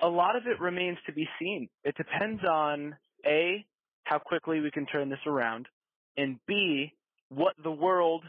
a 0.00 0.08
lot 0.08 0.36
of 0.36 0.46
it 0.46 0.60
remains 0.60 0.98
to 1.06 1.12
be 1.12 1.28
seen. 1.38 1.68
It 1.84 1.96
depends 1.96 2.42
on 2.44 2.96
A, 3.26 3.64
how 4.04 4.18
quickly 4.18 4.60
we 4.60 4.70
can 4.70 4.86
turn 4.86 5.10
this 5.10 5.18
around, 5.26 5.66
and 6.16 6.38
B, 6.46 6.94
what 7.28 7.54
the 7.62 7.70
world 7.70 8.24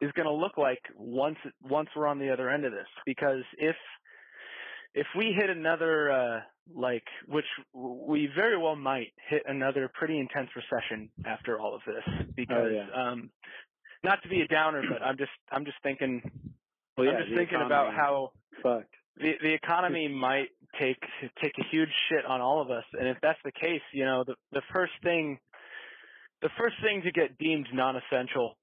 is 0.00 0.10
going 0.12 0.26
to 0.26 0.32
look 0.32 0.58
like 0.58 0.80
once 0.96 1.38
once 1.62 1.88
we're 1.96 2.06
on 2.06 2.18
the 2.18 2.32
other 2.32 2.50
end 2.50 2.64
of 2.64 2.72
this. 2.72 2.88
Because 3.06 3.44
if 3.58 3.76
if 4.94 5.06
we 5.16 5.34
hit 5.38 5.50
another 5.50 6.10
uh 6.10 6.40
like 6.74 7.04
which 7.28 7.44
we 7.72 8.28
very 8.34 8.58
well 8.58 8.74
might 8.74 9.12
hit 9.28 9.42
another 9.46 9.90
pretty 9.94 10.18
intense 10.18 10.48
recession 10.56 11.08
after 11.24 11.60
all 11.60 11.74
of 11.74 11.82
this 11.86 12.26
because 12.34 12.72
yeah. 12.72 13.10
um 13.10 13.30
not 14.04 14.22
to 14.22 14.28
be 14.28 14.40
a 14.40 14.48
downer 14.48 14.82
but 14.88 15.02
I'm 15.02 15.16
just 15.16 15.30
I'm 15.50 15.64
just 15.64 15.78
thinking 15.82 16.22
Well, 16.96 17.08
I'm 17.08 17.18
just 17.18 17.34
thinking 17.34 17.60
about 17.64 17.94
how 17.94 18.32
fucked. 18.62 18.94
the 19.16 19.32
the 19.42 19.52
economy 19.52 20.08
might 20.08 20.48
take 20.78 20.98
take 21.42 21.52
a 21.58 21.64
huge 21.70 21.90
shit 22.08 22.24
on 22.26 22.40
all 22.40 22.60
of 22.60 22.70
us 22.70 22.84
and 22.98 23.08
if 23.08 23.16
that's 23.22 23.38
the 23.44 23.52
case 23.52 23.82
you 23.92 24.04
know 24.04 24.24
the 24.24 24.34
the 24.52 24.62
first 24.72 24.92
thing 25.02 25.38
the 26.42 26.50
first 26.58 26.76
thing 26.82 27.02
to 27.02 27.10
get 27.12 27.38
deemed 27.38 27.66
non-essential 27.72 28.56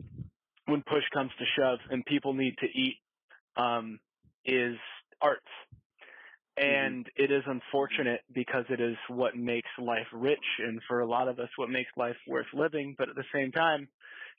when 0.67 0.81
push 0.83 1.03
comes 1.13 1.31
to 1.39 1.45
shove 1.57 1.79
and 1.89 2.05
people 2.05 2.33
need 2.33 2.55
to 2.59 2.67
eat 2.67 2.97
um 3.57 3.99
is 4.45 4.75
arts 5.21 5.41
and 6.57 7.07
it 7.15 7.31
is 7.31 7.41
unfortunate 7.47 8.21
because 8.33 8.65
it 8.69 8.79
is 8.79 8.95
what 9.07 9.35
makes 9.35 9.69
life 9.79 10.05
rich 10.13 10.45
and 10.59 10.79
for 10.87 10.99
a 10.99 11.07
lot 11.07 11.27
of 11.27 11.39
us 11.39 11.49
what 11.55 11.69
makes 11.69 11.89
life 11.97 12.15
worth 12.27 12.45
living 12.53 12.93
but 12.97 13.09
at 13.09 13.15
the 13.15 13.23
same 13.33 13.51
time 13.51 13.87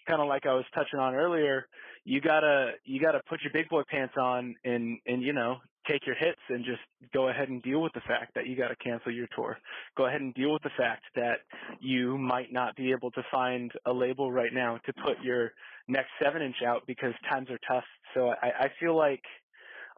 kind 0.06 0.20
of 0.20 0.28
like 0.28 0.46
I 0.46 0.54
was 0.54 0.64
touching 0.74 0.98
on 0.98 1.14
earlier, 1.14 1.66
you 2.04 2.20
gotta 2.20 2.72
you 2.84 3.00
gotta 3.00 3.20
put 3.28 3.40
your 3.42 3.52
big 3.52 3.68
boy 3.68 3.82
pants 3.90 4.14
on 4.18 4.54
and 4.64 4.98
and 5.06 5.22
you 5.22 5.32
know 5.32 5.56
take 5.88 6.06
your 6.06 6.16
hits 6.16 6.40
and 6.48 6.64
just 6.64 6.80
go 7.12 7.28
ahead 7.28 7.48
and 7.48 7.62
deal 7.62 7.82
with 7.82 7.92
the 7.92 8.00
fact 8.00 8.34
that 8.34 8.46
you 8.46 8.56
got 8.56 8.68
to 8.68 8.76
cancel 8.76 9.12
your 9.12 9.26
tour. 9.36 9.58
Go 9.96 10.06
ahead 10.06 10.20
and 10.20 10.32
deal 10.34 10.52
with 10.52 10.62
the 10.62 10.70
fact 10.76 11.02
that 11.14 11.40
you 11.80 12.16
might 12.16 12.52
not 12.52 12.74
be 12.76 12.90
able 12.90 13.10
to 13.12 13.22
find 13.30 13.70
a 13.86 13.92
label 13.92 14.32
right 14.32 14.52
now 14.52 14.78
to 14.86 14.92
put 15.04 15.22
your 15.22 15.52
next 15.88 16.08
seven 16.22 16.42
inch 16.42 16.56
out 16.66 16.82
because 16.86 17.12
times 17.30 17.48
are 17.50 17.58
tough. 17.68 17.84
So 18.14 18.30
I, 18.30 18.52
I 18.60 18.66
feel 18.80 18.96
like 18.96 19.22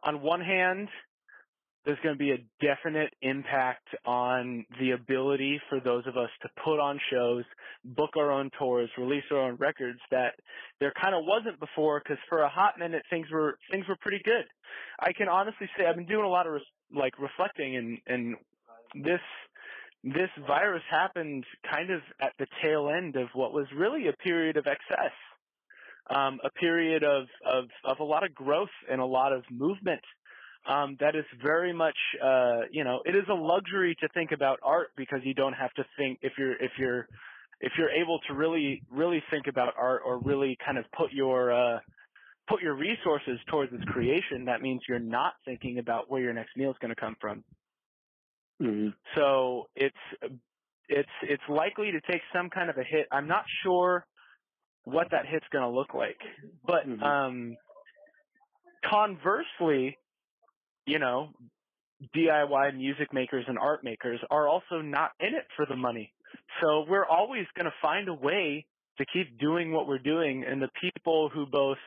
on 0.03 0.21
one 0.21 0.41
hand, 0.41 0.89
there's 1.87 1.99
going 2.03 2.15
to 2.15 2.19
be 2.19 2.31
a 2.31 2.45
definite 2.59 3.13
impact 3.21 3.87
on 4.05 4.65
the 4.77 4.91
ability 4.91 5.57
for 5.69 5.79
those 5.79 6.05
of 6.05 6.17
us 6.17 6.29
to 6.41 6.49
put 6.61 6.81
on 6.81 6.99
shows, 7.09 7.45
book 7.85 8.09
our 8.17 8.29
own 8.29 8.51
tours, 8.59 8.89
release 8.97 9.23
our 9.31 9.37
own 9.37 9.55
records 9.55 9.99
that 10.11 10.33
there 10.81 10.91
kind 11.01 11.15
of 11.15 11.23
wasn't 11.23 11.57
before 11.61 12.01
because 12.03 12.21
for 12.27 12.41
a 12.41 12.49
hot 12.49 12.77
minute 12.77 13.03
things 13.09 13.27
were 13.31 13.57
things 13.71 13.87
were 13.87 13.95
pretty 14.01 14.19
good. 14.25 14.43
I 14.99 15.13
can 15.13 15.29
honestly 15.29 15.69
say 15.77 15.85
I've 15.85 15.95
been 15.95 16.07
doing 16.07 16.25
a 16.25 16.29
lot 16.29 16.45
of 16.45 16.53
res- 16.53 16.61
like 16.93 17.17
reflecting 17.19 17.77
and 17.77 17.97
and 18.05 18.35
this 19.05 19.21
this 20.03 20.29
virus 20.45 20.83
happened 20.91 21.45
kind 21.71 21.89
of 21.89 22.01
at 22.21 22.33
the 22.37 22.47
tail 22.61 22.89
end 22.89 23.15
of 23.15 23.29
what 23.33 23.53
was 23.53 23.65
really 23.73 24.09
a 24.09 24.13
period 24.13 24.57
of 24.57 24.67
excess. 24.67 25.13
Um, 26.09 26.39
a 26.41 26.49
period 26.51 27.03
of, 27.03 27.27
of, 27.45 27.65
of 27.83 27.99
a 27.99 28.03
lot 28.03 28.23
of 28.23 28.33
growth 28.33 28.69
and 28.89 29.01
a 29.01 29.05
lot 29.05 29.33
of 29.33 29.43
movement 29.51 29.99
um, 30.67 30.97
that 30.99 31.15
is 31.15 31.25
very 31.43 31.73
much, 31.73 31.97
uh, 32.23 32.61
you 32.71 32.83
know, 32.83 33.01
it 33.05 33.15
is 33.15 33.23
a 33.29 33.33
luxury 33.33 33.95
to 34.01 34.07
think 34.09 34.31
about 34.31 34.59
art 34.63 34.89
because 34.97 35.19
you 35.23 35.33
don't 35.33 35.53
have 35.53 35.73
to 35.75 35.85
think 35.97 36.19
if 36.21 36.33
you're 36.37 36.55
if 36.61 36.71
you're 36.77 37.07
if 37.61 37.73
you're 37.77 37.89
able 37.89 38.19
to 38.27 38.33
really 38.33 38.83
really 38.91 39.23
think 39.31 39.47
about 39.47 39.73
art 39.77 40.01
or 40.05 40.19
really 40.19 40.57
kind 40.65 40.77
of 40.77 40.85
put 40.97 41.11
your 41.13 41.51
uh, 41.51 41.79
put 42.49 42.61
your 42.61 42.75
resources 42.75 43.39
towards 43.49 43.73
its 43.73 43.83
creation. 43.85 44.45
That 44.45 44.61
means 44.61 44.81
you're 44.87 44.99
not 44.99 45.33
thinking 45.45 45.79
about 45.79 46.09
where 46.09 46.21
your 46.21 46.33
next 46.33 46.55
meal 46.57 46.71
is 46.71 46.77
going 46.81 46.93
to 46.93 46.99
come 46.99 47.15
from. 47.21 47.43
Mm-hmm. 48.61 48.89
So 49.15 49.65
it's 49.75 49.95
it's 50.89 51.09
it's 51.23 51.43
likely 51.49 51.91
to 51.91 52.01
take 52.11 52.21
some 52.33 52.49
kind 52.49 52.69
of 52.69 52.77
a 52.77 52.83
hit. 52.83 53.07
I'm 53.11 53.27
not 53.27 53.45
sure 53.63 54.05
what 54.83 55.07
that 55.11 55.25
hit's 55.27 55.45
going 55.51 55.63
to 55.63 55.69
look 55.69 55.93
like, 55.93 56.19
but 56.65 56.87
Mhm. 56.87 57.01
um, 57.05 57.57
conversely, 58.89 59.97
you 60.87 60.99
know, 60.99 61.29
DIY 62.15 62.75
music 62.75 63.13
makers 63.13 63.45
and 63.47 63.59
art 63.59 63.83
makers 63.83 64.19
are 64.31 64.47
also 64.47 64.81
not 64.81 65.11
in 65.19 65.35
it 65.35 65.45
for 65.55 65.65
the 65.67 65.75
money. 65.75 66.13
So 66.61 66.85
we're 66.87 67.05
always 67.05 67.45
going 67.55 67.65
to 67.65 67.73
find 67.81 68.07
a 68.07 68.13
way 68.13 68.65
to 68.97 69.05
keep 69.13 69.37
doing 69.39 69.71
what 69.71 69.87
we're 69.87 69.99
doing 69.99 70.43
and 70.47 70.61
the 70.61 70.69
people 70.81 71.29
who 71.29 71.45
both 71.45 71.77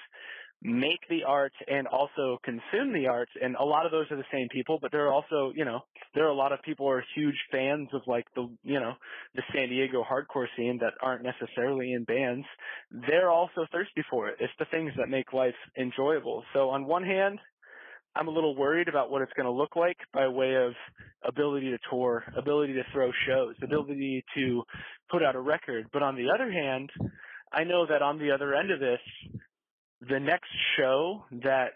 make 0.62 1.00
the 1.08 1.24
art 1.26 1.52
and 1.68 1.86
also 1.86 2.38
consume 2.44 2.92
the 2.92 3.06
art 3.06 3.28
and 3.40 3.56
a 3.56 3.64
lot 3.64 3.86
of 3.86 3.92
those 3.92 4.04
are 4.10 4.16
the 4.16 4.24
same 4.30 4.46
people 4.50 4.78
but 4.80 4.92
there 4.92 5.06
are 5.06 5.12
also 5.12 5.52
you 5.54 5.64
know 5.64 5.80
there 6.14 6.26
are 6.26 6.28
a 6.28 6.34
lot 6.34 6.52
of 6.52 6.60
people 6.62 6.84
who 6.84 6.92
are 6.92 7.04
huge 7.14 7.36
fans 7.50 7.88
of 7.94 8.02
like 8.06 8.26
the 8.34 8.46
you 8.62 8.78
know 8.78 8.92
the 9.34 9.42
San 9.54 9.70
Diego 9.70 10.04
hardcore 10.04 10.46
scene 10.58 10.78
that 10.82 10.92
aren't 11.02 11.22
necessarily 11.22 11.94
in 11.94 12.04
bands. 12.04 12.44
They're 12.90 13.30
also 13.30 13.66
thirsty 13.72 14.02
for 14.10 14.28
it. 14.28 14.36
It's 14.38 14.52
the 14.58 14.66
things 14.66 14.92
that 14.98 15.08
make 15.08 15.32
life 15.32 15.54
enjoyable. 15.78 16.44
So 16.52 16.68
on 16.68 16.84
one 16.84 17.04
hand 17.04 17.38
I'm 18.16 18.28
a 18.28 18.30
little 18.30 18.56
worried 18.56 18.88
about 18.88 19.10
what 19.10 19.22
it's 19.22 19.32
going 19.34 19.46
to 19.46 19.52
look 19.52 19.76
like 19.76 19.96
by 20.12 20.26
way 20.28 20.54
of 20.56 20.72
ability 21.24 21.70
to 21.70 21.78
tour, 21.88 22.24
ability 22.36 22.72
to 22.74 22.82
throw 22.92 23.10
shows, 23.26 23.54
ability 23.62 24.24
to 24.34 24.62
put 25.10 25.22
out 25.22 25.36
a 25.36 25.40
record. 25.40 25.86
But 25.92 26.02
on 26.02 26.16
the 26.16 26.28
other 26.34 26.50
hand, 26.50 26.90
I 27.52 27.64
know 27.64 27.86
that 27.86 28.02
on 28.02 28.18
the 28.18 28.32
other 28.32 28.54
end 28.54 28.70
of 28.70 28.80
this, 28.80 29.00
the 30.08 30.18
next 30.18 30.50
show 30.76 31.24
that 31.44 31.72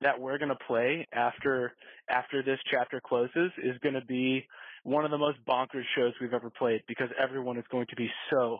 that 0.00 0.20
we're 0.20 0.38
going 0.38 0.50
to 0.50 0.64
play 0.66 1.06
after 1.12 1.72
after 2.08 2.42
this 2.42 2.58
chapter 2.70 3.00
closes 3.04 3.50
is 3.62 3.76
going 3.82 3.94
to 3.94 4.04
be 4.04 4.46
one 4.84 5.04
of 5.04 5.10
the 5.10 5.18
most 5.18 5.38
bonkers 5.46 5.82
shows 5.96 6.12
we've 6.20 6.34
ever 6.34 6.50
played 6.50 6.82
because 6.86 7.08
everyone 7.20 7.58
is 7.58 7.64
going 7.70 7.86
to 7.90 7.96
be 7.96 8.08
so 8.30 8.58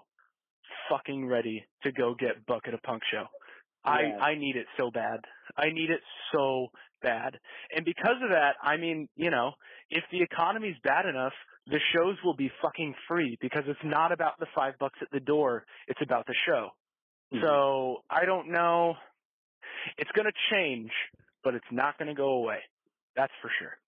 fucking 0.90 1.26
ready 1.26 1.64
to 1.82 1.92
go 1.92 2.14
get 2.18 2.44
Bucket 2.46 2.74
a 2.74 2.78
Punk 2.78 3.02
show. 3.10 3.26
I 3.88 4.12
I 4.20 4.34
need 4.34 4.56
it 4.56 4.66
so 4.76 4.90
bad. 4.90 5.20
I 5.56 5.70
need 5.70 5.90
it 5.90 6.00
so 6.32 6.68
bad. 7.02 7.38
And 7.74 7.84
because 7.84 8.16
of 8.22 8.30
that, 8.30 8.56
I 8.62 8.76
mean, 8.76 9.08
you 9.16 9.30
know, 9.30 9.52
if 9.90 10.04
the 10.12 10.22
economy's 10.22 10.76
bad 10.82 11.06
enough, 11.06 11.32
the 11.66 11.80
shows 11.92 12.16
will 12.24 12.36
be 12.36 12.50
fucking 12.62 12.94
free 13.08 13.38
because 13.40 13.64
it's 13.66 13.84
not 13.84 14.12
about 14.12 14.38
the 14.38 14.46
5 14.54 14.74
bucks 14.78 14.98
at 15.02 15.10
the 15.12 15.20
door, 15.20 15.64
it's 15.86 16.00
about 16.02 16.26
the 16.26 16.34
show. 16.46 16.70
Mhm. 17.32 17.40
So, 17.42 18.04
I 18.10 18.24
don't 18.24 18.48
know 18.48 18.96
it's 19.96 20.10
going 20.12 20.26
to 20.26 20.32
change, 20.50 20.90
but 21.44 21.54
it's 21.54 21.66
not 21.70 21.98
going 21.98 22.08
to 22.08 22.14
go 22.14 22.30
away. 22.30 22.60
That's 23.16 23.32
for 23.40 23.50
sure. 23.58 23.78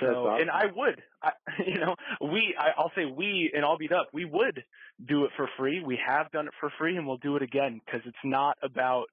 So, 0.00 0.06
awesome. 0.06 0.42
and 0.42 0.50
I 0.50 0.64
would, 0.74 1.02
I, 1.22 1.32
you 1.66 1.78
know, 1.78 1.94
we, 2.20 2.54
I, 2.58 2.70
I'll 2.76 2.92
say 2.96 3.04
we, 3.04 3.50
and 3.54 3.64
I'll 3.64 3.78
beat 3.78 3.92
up, 3.92 4.08
we 4.12 4.24
would 4.24 4.62
do 5.06 5.24
it 5.24 5.30
for 5.36 5.48
free. 5.58 5.82
We 5.84 5.98
have 6.06 6.30
done 6.30 6.46
it 6.46 6.54
for 6.60 6.72
free 6.78 6.96
and 6.96 7.06
we'll 7.06 7.18
do 7.18 7.36
it 7.36 7.42
again 7.42 7.80
because 7.84 8.00
it's 8.06 8.16
not 8.24 8.56
about, 8.62 9.06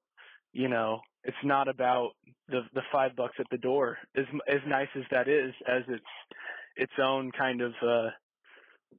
you 0.54 0.68
know, 0.68 1.02
it's 1.24 1.38
not 1.44 1.68
about 1.68 2.12
the, 2.48 2.62
the 2.74 2.82
five 2.92 3.16
bucks 3.16 3.36
at 3.40 3.46
the 3.52 3.58
door. 3.58 3.98
As, 4.16 4.26
as 4.48 4.62
nice 4.68 4.88
as 4.96 5.04
that 5.12 5.28
is, 5.28 5.54
as 5.68 5.84
its, 5.88 6.04
its 6.76 6.94
own 7.02 7.32
kind 7.38 7.62
of, 7.62 7.74
uh, 7.86 8.10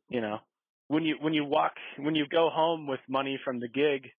you 0.09 0.21
know, 0.21 0.39
when 0.89 1.05
you, 1.05 1.17
when 1.21 1.33
you 1.33 1.45
walk, 1.45 1.73
when 1.99 2.15
you 2.15 2.27
go 2.29 2.51
home 2.53 2.87
with 2.87 3.01
money 3.09 3.39
from 3.45 3.61
the 3.61 3.69
gig, 3.69 4.11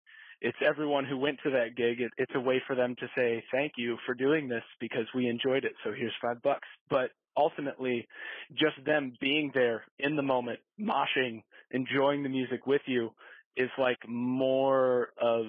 it's 0.42 0.58
everyone 0.66 1.06
who 1.06 1.18
went 1.18 1.38
to 1.44 1.52
that 1.52 1.76
gig. 1.78 2.02
It, 2.02 2.12
it's 2.18 2.32
a 2.34 2.40
way 2.40 2.62
for 2.66 2.76
them 2.76 2.96
to 3.00 3.08
say 3.16 3.44
thank 3.52 3.74
you 3.78 3.98
for 4.06 4.16
doing 4.16 4.50
this 4.50 4.64
because 4.80 5.06
we 5.14 5.28
enjoyed 5.28 5.64
it. 5.66 5.74
So 5.84 5.92
here's 5.96 6.14
five 6.22 6.42
bucks. 6.42 6.68
But 6.90 7.12
ultimately, 7.38 8.08
just 8.52 8.84
them 8.86 9.14
being 9.20 9.52
there 9.54 9.84
in 10.00 10.16
the 10.16 10.22
moment, 10.22 10.60
moshing, 10.80 11.44
enjoying 11.72 12.24
the 12.24 12.30
music 12.30 12.68
with 12.68 12.82
you, 12.86 13.12
is 13.56 13.70
like 13.78 13.98
more 14.08 15.10
of 15.22 15.46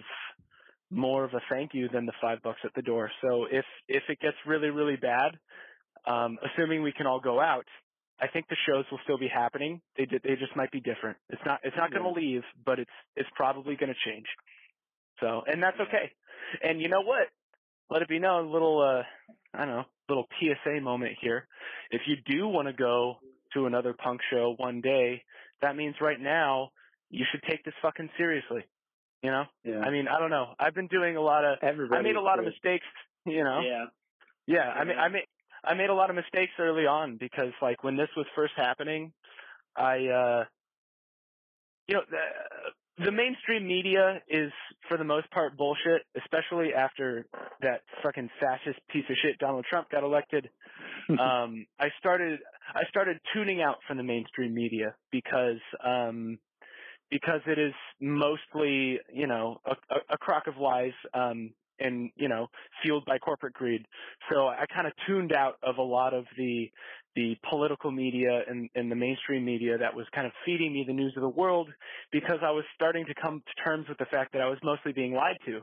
more 0.91 1.24
of 1.24 1.33
a 1.33 1.41
thank 1.49 1.72
you 1.72 1.89
than 1.89 2.05
the 2.05 2.12
five 2.20 2.43
bucks 2.43 2.61
at 2.64 2.74
the 2.74 2.83
door. 2.83 3.11
So 3.22 3.47
if 3.51 3.64
if 3.89 4.03
it 4.09 4.20
gets 4.20 4.37
really 4.47 4.70
really 4.70 4.97
bad, 4.97 5.39
um, 6.07 6.39
assuming 6.43 6.83
we 6.83 6.93
can 6.93 7.07
all 7.07 7.20
go 7.20 7.41
out, 7.41 7.66
I 8.20 8.28
think 8.28 8.49
the 8.49 8.57
shows 8.68 8.85
will 8.91 9.01
still 9.05 9.18
be 9.18 9.28
happening. 9.28 9.80
They 9.97 10.07
they 10.07 10.37
just 10.37 10.55
might 10.57 10.70
be 10.70 10.80
different. 10.80 11.16
It's 11.30 11.43
not 11.47 11.61
it's 11.62 11.76
not 11.76 11.91
going 11.93 12.03
to 12.03 12.11
leave, 12.11 12.43
but 12.64 12.78
it's 12.78 12.91
it's 13.16 13.28
probably 13.37 13.76
going 13.76 13.93
to 13.93 14.11
change. 14.11 14.26
So, 15.20 15.43
and 15.47 15.62
that's 15.62 15.78
okay. 15.80 16.11
And 16.62 16.80
you 16.80 16.89
know 16.89 17.03
what? 17.03 17.28
Let 17.91 18.03
it 18.03 18.09
be 18.09 18.18
known, 18.18 18.47
a 18.47 18.51
little, 18.51 18.80
uh, 18.80 19.03
I 19.55 19.64
don't 19.64 19.68
know, 19.68 19.85
little 20.12 20.28
PSA 20.38 20.80
moment 20.80 21.16
here. 21.20 21.46
If 21.90 22.02
you 22.06 22.16
do 22.26 22.48
want 22.48 22.68
to 22.68 22.74
go 22.74 23.16
to 23.54 23.66
another 23.66 23.94
punk 23.94 24.20
show 24.30 24.54
one 24.56 24.80
day, 24.80 25.22
that 25.60 25.76
means 25.76 25.96
right 26.00 26.20
now 26.20 26.70
you 27.10 27.24
should 27.30 27.42
take 27.48 27.64
this 27.64 27.74
fucking 27.82 28.10
seriously. 28.16 28.64
You 29.22 29.30
know? 29.30 29.44
yeah. 29.62 29.78
I 29.80 29.90
mean, 29.90 30.08
I 30.08 30.18
don't 30.18 30.30
know. 30.30 30.54
I've 30.58 30.74
been 30.74 30.88
doing 30.88 31.16
a 31.16 31.20
lot 31.20 31.44
of, 31.44 31.58
Everybody. 31.62 32.00
I 32.00 32.02
made 32.02 32.16
a 32.16 32.20
lot 32.20 32.40
of 32.40 32.44
mistakes, 32.44 32.84
you 33.24 33.44
know? 33.44 33.60
Yeah. 33.60 33.84
Yeah, 34.46 34.68
I 34.68 34.84
mean, 34.84 34.98
I 34.98 35.08
made 35.08 35.26
I 35.64 35.74
made 35.74 35.90
a 35.90 35.94
lot 35.94 36.10
of 36.10 36.16
mistakes 36.16 36.52
early 36.58 36.86
on 36.86 37.16
because, 37.16 37.52
like, 37.60 37.84
when 37.84 37.96
this 37.96 38.08
was 38.16 38.26
first 38.34 38.52
happening, 38.56 39.12
I, 39.76 40.06
uh, 40.08 40.44
you 41.86 41.94
know, 41.94 42.02
the, 42.99 43.12
mainstream 43.12 43.66
media 43.66 44.20
is 44.28 44.53
for 44.88 44.97
the 44.97 45.05
most 45.05 45.30
part 45.30 45.57
bullshit, 45.57 46.03
especially 46.16 46.74
after 46.74 47.26
that 47.61 47.82
fucking 48.03 48.28
fascist 48.40 48.78
piece 48.88 49.05
of 49.09 49.16
shit 49.22 49.38
Donald 49.38 49.64
Trump 49.68 49.90
got 49.90 50.03
elected. 50.03 50.49
um, 51.11 51.66
I 51.78 51.88
started 51.99 52.40
I 52.74 52.82
started 52.88 53.18
tuning 53.34 53.61
out 53.61 53.78
from 53.86 53.97
the 53.97 54.03
mainstream 54.03 54.55
media 54.55 54.95
because 55.11 55.61
um, 55.84 56.38
because 57.11 57.40
it 57.47 57.59
is 57.59 57.74
mostly 58.01 58.99
you 59.12 59.26
know 59.26 59.61
a, 59.64 59.72
a, 59.95 59.99
a 60.11 60.18
crock 60.18 60.47
of 60.47 60.57
lies 60.57 60.93
um, 61.14 61.53
and 61.78 62.11
you 62.16 62.28
know 62.28 62.49
fueled 62.82 63.05
by 63.05 63.18
corporate 63.18 63.55
greed. 63.55 63.86
So 64.30 64.47
I 64.49 64.64
kind 64.72 64.86
of 64.86 64.93
tuned 65.07 65.32
out 65.32 65.57
of 65.62 65.78
a 65.78 65.82
lot 65.82 66.14
of 66.14 66.24
the 66.36 66.70
the 67.14 67.36
political 67.48 67.90
media 67.90 68.42
and, 68.48 68.70
and 68.74 68.90
the 68.90 68.96
mainstream 68.96 69.44
media 69.44 69.76
that 69.78 69.94
was 69.94 70.06
kind 70.14 70.26
of 70.26 70.32
feeding 70.44 70.72
me 70.72 70.84
the 70.86 70.92
news 70.92 71.12
of 71.16 71.22
the 71.22 71.28
world 71.28 71.68
because 72.10 72.38
I 72.42 72.50
was 72.50 72.64
starting 72.74 73.04
to 73.06 73.14
come 73.20 73.40
to 73.40 73.62
terms 73.62 73.86
with 73.88 73.98
the 73.98 74.06
fact 74.06 74.32
that 74.32 74.40
I 74.40 74.48
was 74.48 74.58
mostly 74.62 74.92
being 74.92 75.12
lied 75.12 75.36
to. 75.46 75.60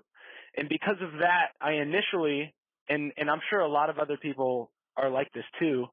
And 0.58 0.70
because 0.70 0.98
of 1.02 1.20
that, 1.20 1.50
I 1.62 1.74
initially, 1.74 2.54
and, 2.88 3.12
and 3.18 3.30
I'm 3.30 3.42
sure 3.50 3.60
a 3.60 3.68
lot 3.68 3.90
of 3.90 3.98
other 3.98 4.18
people 4.18 4.72
are 4.98 5.10
like 5.10 5.32
this 5.34 5.46
too, 5.60 5.86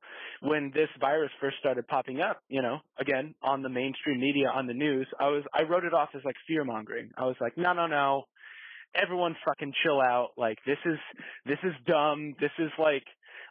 when 0.43 0.71
this 0.75 0.89
virus 1.01 1.31
first 1.41 1.57
started 1.61 1.87
popping 1.87 2.21
up, 2.21 2.43
you 2.49 2.61
know, 2.61 2.79
again, 2.99 3.35
on 3.43 3.63
the 3.63 3.69
mainstream 3.69 4.21
media, 4.21 4.49
on 4.53 4.67
the 4.67 4.75
news, 4.75 5.07
I 5.21 5.29
was, 5.29 5.45
I 5.55 5.63
wrote 5.63 5.85
it 5.85 5.95
off 5.95 6.11
as 6.15 6.23
like 6.25 6.37
fear 6.47 6.65
mongering. 6.65 7.11
I 7.17 7.25
was 7.25 7.37
like, 7.41 7.57
no, 7.57 7.73
no, 7.73 7.87
no, 7.87 8.25
everyone 8.95 9.37
fucking 9.45 9.73
chill 9.83 10.01
out. 10.01 10.31
Like 10.37 10.59
this 10.67 10.79
is, 10.85 10.99
this 11.47 11.59
is 11.63 11.73
dumb. 11.87 12.35
This 12.41 12.51
is 12.59 12.71
like, 12.79 13.05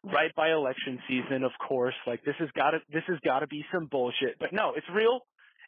right 0.06 0.34
by 0.36 0.52
election 0.52 1.00
season, 1.08 1.44
of 1.44 1.52
course. 1.68 1.96
Like 2.08 2.24
this 2.26 2.36
has 2.40 2.50
got 2.56 2.72
to 2.72 2.80
this 2.94 3.04
has 3.08 3.20
got 3.26 3.40
to 3.40 3.48
be 3.48 3.66
some 3.74 3.88
bullshit. 3.88 4.40
But 4.40 4.54
no, 4.54 4.74
it's 4.76 4.88
real, 4.94 5.22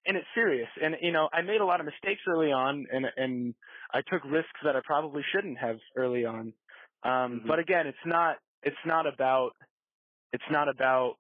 and 0.06 0.18
it's 0.18 0.28
serious. 0.36 0.70
And 0.82 0.96
you 1.02 1.12
know, 1.12 1.30
I 1.34 1.42
made 1.44 1.62
a 1.62 1.66
lot 1.66 1.80
of 1.82 1.88
mistakes 1.88 2.22
early 2.28 2.52
on, 2.52 2.88
and 2.92 3.06
and 3.18 3.56
I 3.94 4.02
took 4.12 4.24
risks 4.26 4.60
that 4.66 4.76
I 4.76 4.82
probably 4.86 5.24
shouldn't 5.34 5.60
have 5.60 5.78
early 5.98 6.26
on. 6.26 6.54
Um, 7.04 7.44
Mhm. 7.44 7.48
But 7.48 7.60
again, 7.60 7.88
it's 7.88 8.06
not 8.06 8.38
it's 8.64 8.86
not 8.86 9.08
about 9.08 9.52
it's 10.34 10.50
not 10.52 10.70
about 10.70 11.16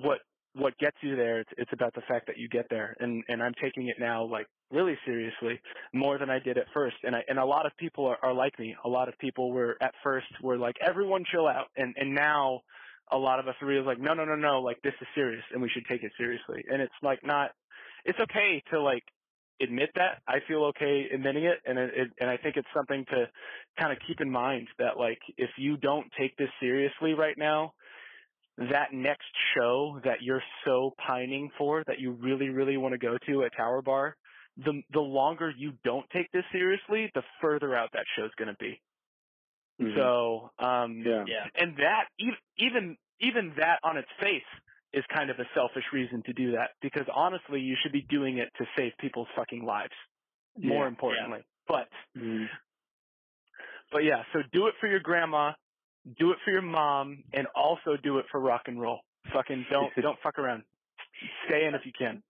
what 0.00 0.20
what 0.54 0.76
gets 0.78 0.96
you 1.02 1.16
there. 1.16 1.40
It's, 1.40 1.50
it's 1.58 1.72
about 1.72 1.94
the 1.94 2.02
fact 2.08 2.26
that 2.28 2.38
you 2.38 2.48
get 2.48 2.66
there, 2.70 2.96
and 3.00 3.24
and 3.28 3.42
I'm 3.42 3.54
taking 3.62 3.88
it 3.88 3.96
now 4.00 4.24
like 4.24 4.46
really 4.70 4.96
seriously 5.04 5.60
more 5.92 6.18
than 6.18 6.30
I 6.30 6.38
did 6.38 6.58
at 6.58 6.66
first. 6.72 6.96
And 7.02 7.14
I 7.14 7.22
and 7.28 7.38
a 7.38 7.44
lot 7.44 7.66
of 7.66 7.76
people 7.76 8.06
are, 8.06 8.18
are 8.22 8.34
like 8.34 8.58
me. 8.58 8.76
A 8.84 8.88
lot 8.88 9.08
of 9.08 9.18
people 9.18 9.52
were 9.52 9.76
at 9.80 9.94
first 10.02 10.26
were 10.42 10.56
like 10.56 10.76
everyone 10.86 11.24
chill 11.30 11.46
out, 11.46 11.66
and 11.76 11.94
and 11.98 12.14
now 12.14 12.60
a 13.12 13.18
lot 13.18 13.40
of 13.40 13.48
us 13.48 13.54
are 13.60 13.66
really 13.66 13.84
like 13.84 14.00
no 14.00 14.14
no 14.14 14.24
no 14.24 14.36
no 14.36 14.60
like 14.60 14.80
this 14.82 14.94
is 15.00 15.06
serious 15.14 15.42
and 15.52 15.60
we 15.60 15.68
should 15.68 15.84
take 15.86 16.02
it 16.02 16.12
seriously. 16.16 16.64
And 16.70 16.80
it's 16.80 16.94
like 17.02 17.24
not 17.24 17.50
it's 18.04 18.18
okay 18.20 18.62
to 18.70 18.80
like 18.80 19.04
admit 19.62 19.90
that. 19.96 20.22
I 20.26 20.38
feel 20.48 20.64
okay 20.66 21.06
admitting 21.12 21.44
it, 21.44 21.58
and 21.66 21.78
it, 21.78 21.90
it 21.94 22.08
and 22.20 22.30
I 22.30 22.36
think 22.36 22.56
it's 22.56 22.68
something 22.74 23.04
to 23.10 23.28
kind 23.78 23.92
of 23.92 23.98
keep 24.06 24.20
in 24.20 24.30
mind 24.30 24.68
that 24.78 24.96
like 24.98 25.20
if 25.36 25.50
you 25.58 25.76
don't 25.76 26.06
take 26.18 26.36
this 26.36 26.48
seriously 26.60 27.14
right 27.14 27.36
now, 27.36 27.74
that 28.58 28.92
next 28.92 29.28
show 29.56 30.00
that 30.04 30.22
you're 30.22 30.42
so 30.64 30.94
pining 31.06 31.50
for 31.58 31.84
that 31.86 31.98
you 31.98 32.12
really 32.12 32.48
really 32.48 32.76
want 32.76 32.92
to 32.92 32.98
go 32.98 33.16
to 33.26 33.44
at 33.44 33.56
Tower 33.56 33.82
Bar, 33.82 34.16
the 34.56 34.82
the 34.92 35.00
longer 35.00 35.50
you 35.56 35.72
don't 35.84 36.08
take 36.10 36.30
this 36.32 36.44
seriously, 36.52 37.10
the 37.14 37.22
further 37.40 37.74
out 37.76 37.90
that 37.92 38.04
show's 38.16 38.32
going 38.38 38.48
to 38.48 38.56
be. 38.58 38.80
Mhm. 39.80 39.94
So, 39.96 40.50
um 40.58 41.02
yeah. 41.04 41.24
Yeah. 41.26 41.46
and 41.56 41.76
that 41.78 42.08
ev- 42.20 42.42
even 42.58 42.98
even 43.20 43.54
that 43.58 43.80
on 43.84 43.96
its 43.96 44.08
face 44.20 44.42
is 44.92 45.04
kind 45.14 45.30
of 45.30 45.38
a 45.38 45.44
selfish 45.54 45.84
reason 45.92 46.22
to 46.26 46.32
do 46.32 46.52
that 46.52 46.70
because 46.82 47.06
honestly 47.14 47.60
you 47.60 47.76
should 47.82 47.92
be 47.92 48.02
doing 48.02 48.38
it 48.38 48.50
to 48.58 48.64
save 48.76 48.92
people's 48.98 49.28
fucking 49.36 49.64
lives 49.64 49.94
more 50.56 50.84
Yeah. 50.84 50.88
importantly 50.88 51.44
but 51.68 51.88
Mhm. 52.16 52.50
but 53.92 54.04
yeah 54.04 54.24
so 54.32 54.40
do 54.52 54.66
it 54.68 54.74
for 54.80 54.88
your 54.88 55.00
grandma 55.00 55.52
do 56.18 56.32
it 56.32 56.38
for 56.44 56.50
your 56.50 56.62
mom 56.62 57.24
and 57.32 57.46
also 57.54 57.96
do 58.02 58.18
it 58.18 58.26
for 58.30 58.40
rock 58.40 58.62
and 58.66 58.80
roll 58.80 59.00
fucking 59.32 59.66
don't 59.70 59.94
don't 60.00 60.18
fuck 60.22 60.38
around 60.38 60.64
stay 61.48 61.66
in 61.66 61.74
if 61.74 61.86
you 61.86 61.92
can 61.98 62.22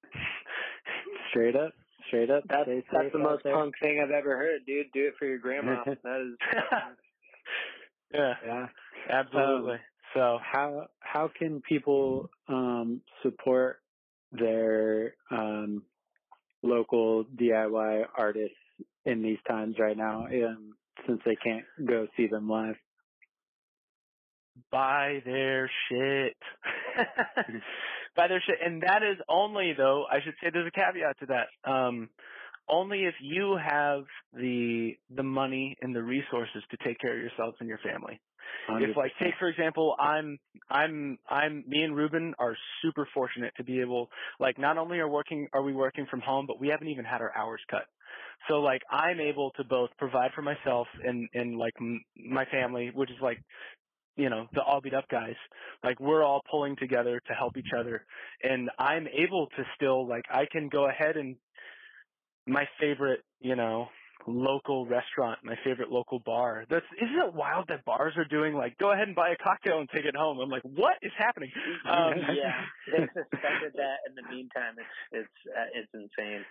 Straight 1.31 1.57
up. 1.57 1.73
Straight 2.09 2.31
up. 2.31 2.45
That's 2.49 2.69
that's 2.93 3.13
the 3.13 3.19
most 3.19 3.45
there. 3.45 3.55
punk 3.55 3.75
thing 3.81 4.01
I've 4.03 4.11
ever 4.11 4.37
heard, 4.37 4.67
dude. 4.67 4.87
Do 4.93 5.09
it 5.09 5.15
for 5.19 5.27
your 5.27 5.39
grandma. 5.39 5.83
that 5.85 5.95
is 5.95 6.39
yeah 8.15 8.35
Yeah. 8.47 8.67
absolutely 9.11 9.77
so 10.15 10.39
How 10.43 10.89
how 11.01 11.31
can 11.39 11.61
people 11.63 12.31
um, 12.49 13.01
support 13.23 13.81
their 14.33 15.15
um, 15.31 15.83
local 16.63 17.25
DIY 17.25 18.05
artists 18.17 18.57
in 19.05 19.23
these 19.23 19.39
times 19.49 19.77
right 19.79 19.97
now, 19.97 20.27
um, 20.27 20.75
since 21.07 21.21
they 21.25 21.37
can't 21.37 21.65
go 21.87 22.07
see 22.17 22.27
them 22.27 22.49
live? 22.49 22.77
buy 24.71 25.21
their 25.25 25.71
shit. 25.89 26.37
buy 28.21 28.29
their 28.29 28.43
shit. 28.47 28.57
And 28.65 28.83
that 28.83 29.03
is 29.03 29.19
only 29.29 29.73
though, 29.77 30.05
I 30.11 30.21
should 30.23 30.35
say 30.43 30.51
there's 30.53 30.69
a 30.69 30.71
caveat 30.71 31.19
to 31.21 31.27
that. 31.27 31.71
Um 31.71 32.11
only 32.69 33.05
if 33.05 33.15
you 33.21 33.59
have 33.63 34.05
the 34.33 34.93
the 35.15 35.23
money 35.23 35.77
and 35.81 35.95
the 35.95 36.03
resources 36.03 36.63
to 36.71 36.77
take 36.85 36.99
care 37.01 37.15
of 37.17 37.21
yourselves 37.21 37.57
and 37.61 37.69
your 37.69 37.79
family. 37.79 38.21
If 38.69 38.97
like 38.97 39.13
100%. 39.21 39.25
take 39.25 39.35
for 39.39 39.49
example, 39.49 39.97
I'm 39.99 40.39
I'm 40.71 41.19
I'm 41.29 41.65
me 41.67 41.83
and 41.83 41.97
Ruben 41.97 42.35
are 42.39 42.57
super 42.83 43.09
fortunate 43.15 43.53
to 43.57 43.65
be 43.65 43.81
able 43.81 44.11
like 44.39 44.59
not 44.59 44.79
only 44.79 44.99
are 44.99 45.09
working 45.09 45.49
are 45.53 45.63
we 45.63 45.73
working 45.73 46.07
from 46.11 46.21
home, 46.21 46.47
but 46.47 46.61
we 46.61 46.69
haven't 46.69 46.89
even 46.89 47.05
had 47.05 47.21
our 47.21 47.37
hours 47.37 47.61
cut. 47.71 47.87
So 48.49 48.61
like 48.61 48.83
I'm 48.91 49.21
able 49.21 49.51
to 49.57 49.65
both 49.65 49.91
provide 49.99 50.31
for 50.35 50.43
myself 50.43 50.87
and 51.05 51.29
and 51.35 51.59
like 51.59 51.75
m- 51.81 52.05
my 52.17 52.45
family, 52.47 52.91
which 52.95 53.11
is 53.11 53.17
like 53.23 53.39
you 54.17 54.29
know 54.31 54.47
the 54.53 54.63
all 54.63 54.81
beat 54.81 54.95
up 54.95 55.09
guys. 55.09 55.37
Like 55.83 56.01
we're 56.01 56.23
all 56.25 56.43
pulling 56.51 56.77
together 56.77 57.21
to 57.27 57.33
help 57.35 57.57
each 57.57 57.73
other, 57.79 58.05
and 58.43 58.71
I'm 58.79 59.07
able 59.09 59.47
to 59.57 59.65
still 59.77 60.07
like 60.07 60.25
I 60.31 60.47
can 60.51 60.69
go 60.69 60.89
ahead 60.89 61.17
and 61.17 61.37
my 62.47 62.67
favorite 62.81 63.21
you 63.41 63.57
know 63.57 63.89
local 64.27 64.87
restaurant, 64.87 65.39
my 65.45 65.55
favorite 65.65 65.91
local 65.91 66.19
bar. 66.19 66.65
That's 66.69 66.85
isn't 67.01 67.29
it 67.29 67.35
wild 67.35 67.67
that 67.69 67.85
bars 67.85 68.15
are 68.17 68.25
doing 68.25 68.55
like 68.55 68.77
go 68.79 68.93
ahead 68.93 69.07
and 69.07 69.17
buy 69.17 69.31
a 69.31 69.37
cocktail 69.37 69.81
and 69.81 69.89
take 69.95 70.05
it 70.05 70.17
home. 70.17 70.39
I'm 70.39 70.51
like, 70.51 70.63
what 70.63 70.95
is 71.03 71.13
happening? 71.19 71.51
Um, 71.89 72.13
yeah. 72.35 72.61
They 72.87 72.99
suspended 73.07 73.73
that 73.75 73.99
in 74.09 74.15
the 74.15 74.23
meantime. 74.31 74.75
It's 75.13 75.25
it's 75.25 75.57
uh, 75.57 75.69
it's 75.75 75.91
insane. 75.95 76.45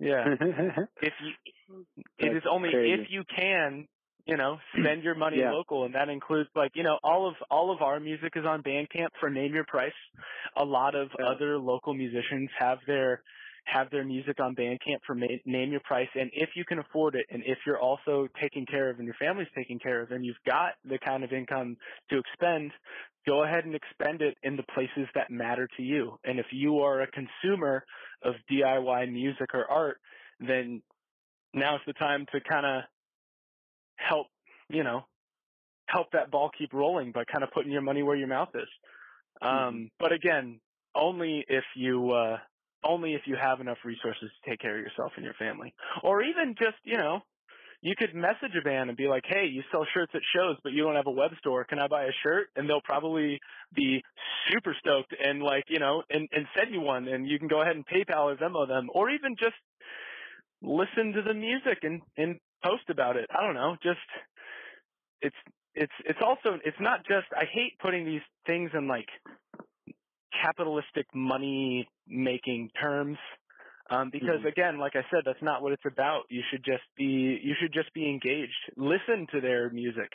yeah. 0.00 0.24
If 1.02 1.12
you, 1.22 1.84
it 2.18 2.36
is 2.36 2.42
only 2.50 2.70
crazy. 2.70 3.02
if 3.02 3.10
you 3.10 3.22
can, 3.36 3.86
you 4.26 4.36
know, 4.36 4.58
spend 4.78 5.02
your 5.02 5.14
money 5.14 5.38
Yeah. 5.38 5.50
local, 5.52 5.84
and 5.84 5.94
that 5.94 6.08
includes 6.08 6.50
like 6.54 6.72
you 6.74 6.82
know 6.82 6.98
all 7.02 7.28
of 7.28 7.34
all 7.50 7.70
of 7.72 7.82
our 7.82 8.00
music 8.00 8.32
is 8.36 8.44
on 8.44 8.62
Bandcamp 8.62 9.08
for 9.20 9.30
Name 9.30 9.54
Your 9.54 9.64
Price. 9.64 9.92
A 10.56 10.64
lot 10.64 10.94
of 10.94 11.10
Yeah. 11.18 11.26
other 11.26 11.58
local 11.58 11.94
musicians 11.94 12.50
have 12.58 12.78
their 12.86 13.22
have 13.66 13.90
their 13.90 14.04
music 14.04 14.40
on 14.40 14.54
Bandcamp 14.54 14.98
for 15.06 15.14
ma- 15.14 15.26
Name 15.46 15.70
Your 15.70 15.80
Price, 15.80 16.08
and 16.14 16.30
if 16.34 16.50
you 16.54 16.64
can 16.64 16.78
afford 16.78 17.14
it, 17.14 17.26
and 17.30 17.42
if 17.46 17.58
you're 17.66 17.80
also 17.80 18.28
taken 18.40 18.66
care 18.66 18.90
of 18.90 18.98
and 18.98 19.06
your 19.06 19.14
family's 19.18 19.48
taken 19.54 19.78
care 19.78 20.02
of, 20.02 20.10
and 20.10 20.24
you've 20.24 20.36
got 20.46 20.74
the 20.84 20.98
kind 20.98 21.24
of 21.24 21.32
income 21.32 21.76
to 22.10 22.18
expend, 22.18 22.72
go 23.26 23.42
ahead 23.44 23.64
and 23.64 23.74
expend 23.74 24.20
it 24.20 24.36
in 24.42 24.56
the 24.56 24.62
places 24.74 25.08
that 25.14 25.30
matter 25.30 25.66
to 25.78 25.82
you. 25.82 26.18
And 26.24 26.38
if 26.38 26.46
you 26.52 26.80
are 26.80 27.00
a 27.02 27.06
consumer 27.06 27.84
of 28.22 28.34
DIY 28.50 29.10
music 29.10 29.54
or 29.54 29.64
art, 29.70 29.98
then 30.40 30.82
now's 31.54 31.80
the 31.86 31.94
time 31.94 32.26
to 32.32 32.40
kind 32.40 32.66
of 32.66 32.82
help, 33.96 34.26
you 34.68 34.82
know, 34.82 35.04
help 35.86 36.10
that 36.12 36.30
ball 36.30 36.50
keep 36.56 36.72
rolling 36.72 37.12
by 37.12 37.24
kind 37.24 37.44
of 37.44 37.50
putting 37.50 37.72
your 37.72 37.82
money 37.82 38.02
where 38.02 38.16
your 38.16 38.28
mouth 38.28 38.50
is. 38.54 38.68
Um, 39.42 39.90
but 39.98 40.12
again, 40.12 40.60
only 40.94 41.44
if 41.48 41.64
you, 41.76 42.12
uh, 42.12 42.38
only 42.84 43.14
if 43.14 43.22
you 43.26 43.36
have 43.40 43.60
enough 43.60 43.78
resources 43.84 44.30
to 44.30 44.50
take 44.50 44.60
care 44.60 44.78
of 44.78 44.84
yourself 44.84 45.12
and 45.16 45.24
your 45.24 45.34
family. 45.34 45.74
Or 46.02 46.22
even 46.22 46.54
just, 46.58 46.76
you 46.84 46.96
know, 46.96 47.20
you 47.84 47.94
could 47.96 48.14
message 48.14 48.56
a 48.58 48.64
band 48.64 48.88
and 48.88 48.96
be 48.96 49.08
like, 49.08 49.24
hey, 49.26 49.46
you 49.46 49.62
sell 49.70 49.86
shirts 49.92 50.12
at 50.14 50.22
shows, 50.34 50.56
but 50.62 50.72
you 50.72 50.82
don't 50.82 50.94
have 50.94 51.06
a 51.06 51.10
web 51.10 51.32
store. 51.38 51.64
Can 51.64 51.78
I 51.78 51.86
buy 51.86 52.04
a 52.04 52.12
shirt? 52.22 52.48
And 52.56 52.68
they'll 52.68 52.80
probably 52.80 53.38
be 53.74 54.02
super 54.50 54.74
stoked 54.78 55.14
and 55.22 55.42
like, 55.42 55.64
you 55.68 55.78
know, 55.78 56.02
and, 56.08 56.26
and 56.32 56.46
send 56.56 56.72
you 56.72 56.80
one 56.80 57.08
and 57.08 57.28
you 57.28 57.38
can 57.38 57.48
go 57.48 57.60
ahead 57.60 57.76
and 57.76 57.86
PayPal 57.86 58.32
or 58.32 58.36
Venmo 58.36 58.66
them 58.66 58.88
or 58.94 59.10
even 59.10 59.36
just 59.38 59.56
listen 60.62 61.12
to 61.12 61.22
the 61.22 61.34
music 61.34 61.80
and, 61.82 62.00
and 62.16 62.38
post 62.64 62.88
about 62.88 63.16
it. 63.16 63.28
I 63.30 63.44
don't 63.44 63.54
know. 63.54 63.76
Just, 63.82 64.00
it's, 65.20 65.36
it's, 65.74 65.92
it's 66.04 66.18
also, 66.24 66.58
it's 66.64 66.80
not 66.80 67.00
just, 67.06 67.26
I 67.36 67.44
hate 67.44 67.78
putting 67.80 68.04
these 68.06 68.22
things 68.46 68.70
in 68.74 68.88
like 68.88 69.08
capitalistic 70.42 71.06
money 71.14 71.88
making 72.08 72.70
terms. 72.80 73.18
Um, 73.90 74.08
because 74.10 74.40
Mhm. 74.40 74.48
again, 74.48 74.78
like 74.78 74.96
I 74.96 75.04
said, 75.10 75.24
that's 75.26 75.42
not 75.42 75.62
what 75.62 75.72
it's 75.72 75.84
about. 75.84 76.24
You 76.30 76.42
should 76.50 76.64
just 76.64 76.84
be 76.96 77.38
you 77.42 77.54
should 77.60 77.72
just 77.72 77.92
be 77.92 78.08
engaged. 78.08 78.72
Listen 78.76 79.26
to 79.32 79.42
their 79.42 79.68
music, 79.70 80.10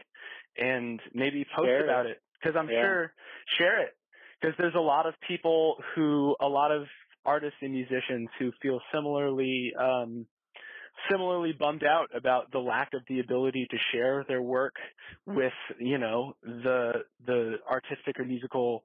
and 0.58 1.00
maybe 1.14 1.45
post 1.56 1.68
Share 1.68 1.84
about 1.84 2.08
it. 2.08 2.20
Because 2.34 2.56
I'm 2.58 2.68
Yeah. 2.68 2.82
sure 2.82 3.14
share 3.58 3.82
it. 3.84 3.95
Because 4.41 4.56
there's 4.57 4.76
a 4.76 4.80
lot 4.80 5.06
of 5.06 5.14
people 5.28 5.78
who, 5.94 6.36
a 6.40 6.48
lot 6.48 6.72
of 6.72 6.88
artists 7.26 7.57
and 7.61 7.73
musicians 7.73 8.30
who 8.40 8.52
feel 8.61 8.82
similarly 8.91 9.72
um, 9.78 10.26
similarly 11.09 11.53
bummed 11.57 11.84
out 11.84 12.07
about 12.15 12.51
the 12.51 12.59
lack 12.59 12.89
of 12.93 13.01
the 13.07 13.19
ability 13.19 13.67
to 13.69 13.77
share 13.91 14.26
their 14.27 14.41
work 14.41 14.76
with 15.26 15.53
you 15.80 15.97
know 15.97 16.34
the 16.43 17.03
the 17.26 17.55
artistic 17.69 18.19
or 18.19 18.26
musical 18.26 18.84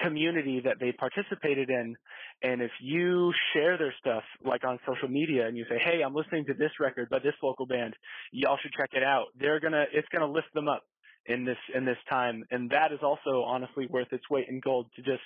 community 0.00 0.62
that 0.64 0.76
they 0.80 0.92
participated 0.92 1.68
in. 1.68 1.94
And 2.42 2.62
if 2.62 2.70
you 2.80 3.32
share 3.52 3.76
their 3.76 3.94
stuff 4.00 4.22
like 4.44 4.64
on 4.64 4.78
social 4.86 5.08
media 5.08 5.46
and 5.46 5.56
you 5.56 5.64
say 5.68 5.78
hey 5.78 6.02
i'm 6.02 6.14
listening 6.14 6.46
to 6.46 6.54
this 6.54 6.70
record 6.80 7.08
by 7.10 7.18
this 7.18 7.34
local 7.42 7.66
band. 7.66 7.94
Y'all 8.32 8.58
should 8.62 8.72
check 8.72 8.90
it 8.92 9.02
out. 9.02 9.26
They're 9.38 9.60
gonna 9.60 9.84
it's 9.92 10.08
gonna 10.12 10.30
lift 10.30 10.52
them 10.54 10.68
up 10.68 10.82
in 11.26 11.44
this 11.44 11.58
in 11.74 11.84
this 11.84 11.98
time. 12.08 12.44
And 12.50 12.70
that 12.70 12.92
is 12.92 13.00
also 13.02 13.42
honestly 13.46 13.86
worth 13.86 14.12
its 14.12 14.28
weight 14.30 14.46
in 14.48 14.60
gold 14.60 14.86
to 14.96 15.02
just 15.02 15.22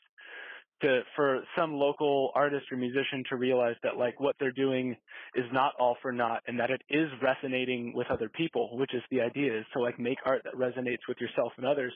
to 0.84 1.00
for 1.16 1.42
some 1.56 1.74
local 1.74 2.30
artist 2.34 2.66
or 2.70 2.76
musician 2.76 3.24
to 3.30 3.36
realize 3.36 3.76
that 3.82 3.96
like 3.96 4.20
what 4.20 4.36
they're 4.38 4.52
doing 4.52 4.96
is 5.34 5.44
not 5.52 5.72
all 5.78 5.96
for 6.02 6.12
naught 6.12 6.42
and 6.46 6.58
that 6.60 6.70
it 6.70 6.82
is 6.90 7.08
resonating 7.22 7.92
with 7.94 8.06
other 8.10 8.28
people 8.28 8.76
which 8.78 8.94
is 8.94 9.02
the 9.10 9.20
idea 9.20 9.58
is 9.58 9.64
to 9.72 9.80
like 9.80 9.98
make 9.98 10.18
art 10.26 10.42
that 10.44 10.54
resonates 10.54 11.04
with 11.08 11.18
yourself 11.20 11.52
and 11.56 11.66
others. 11.66 11.94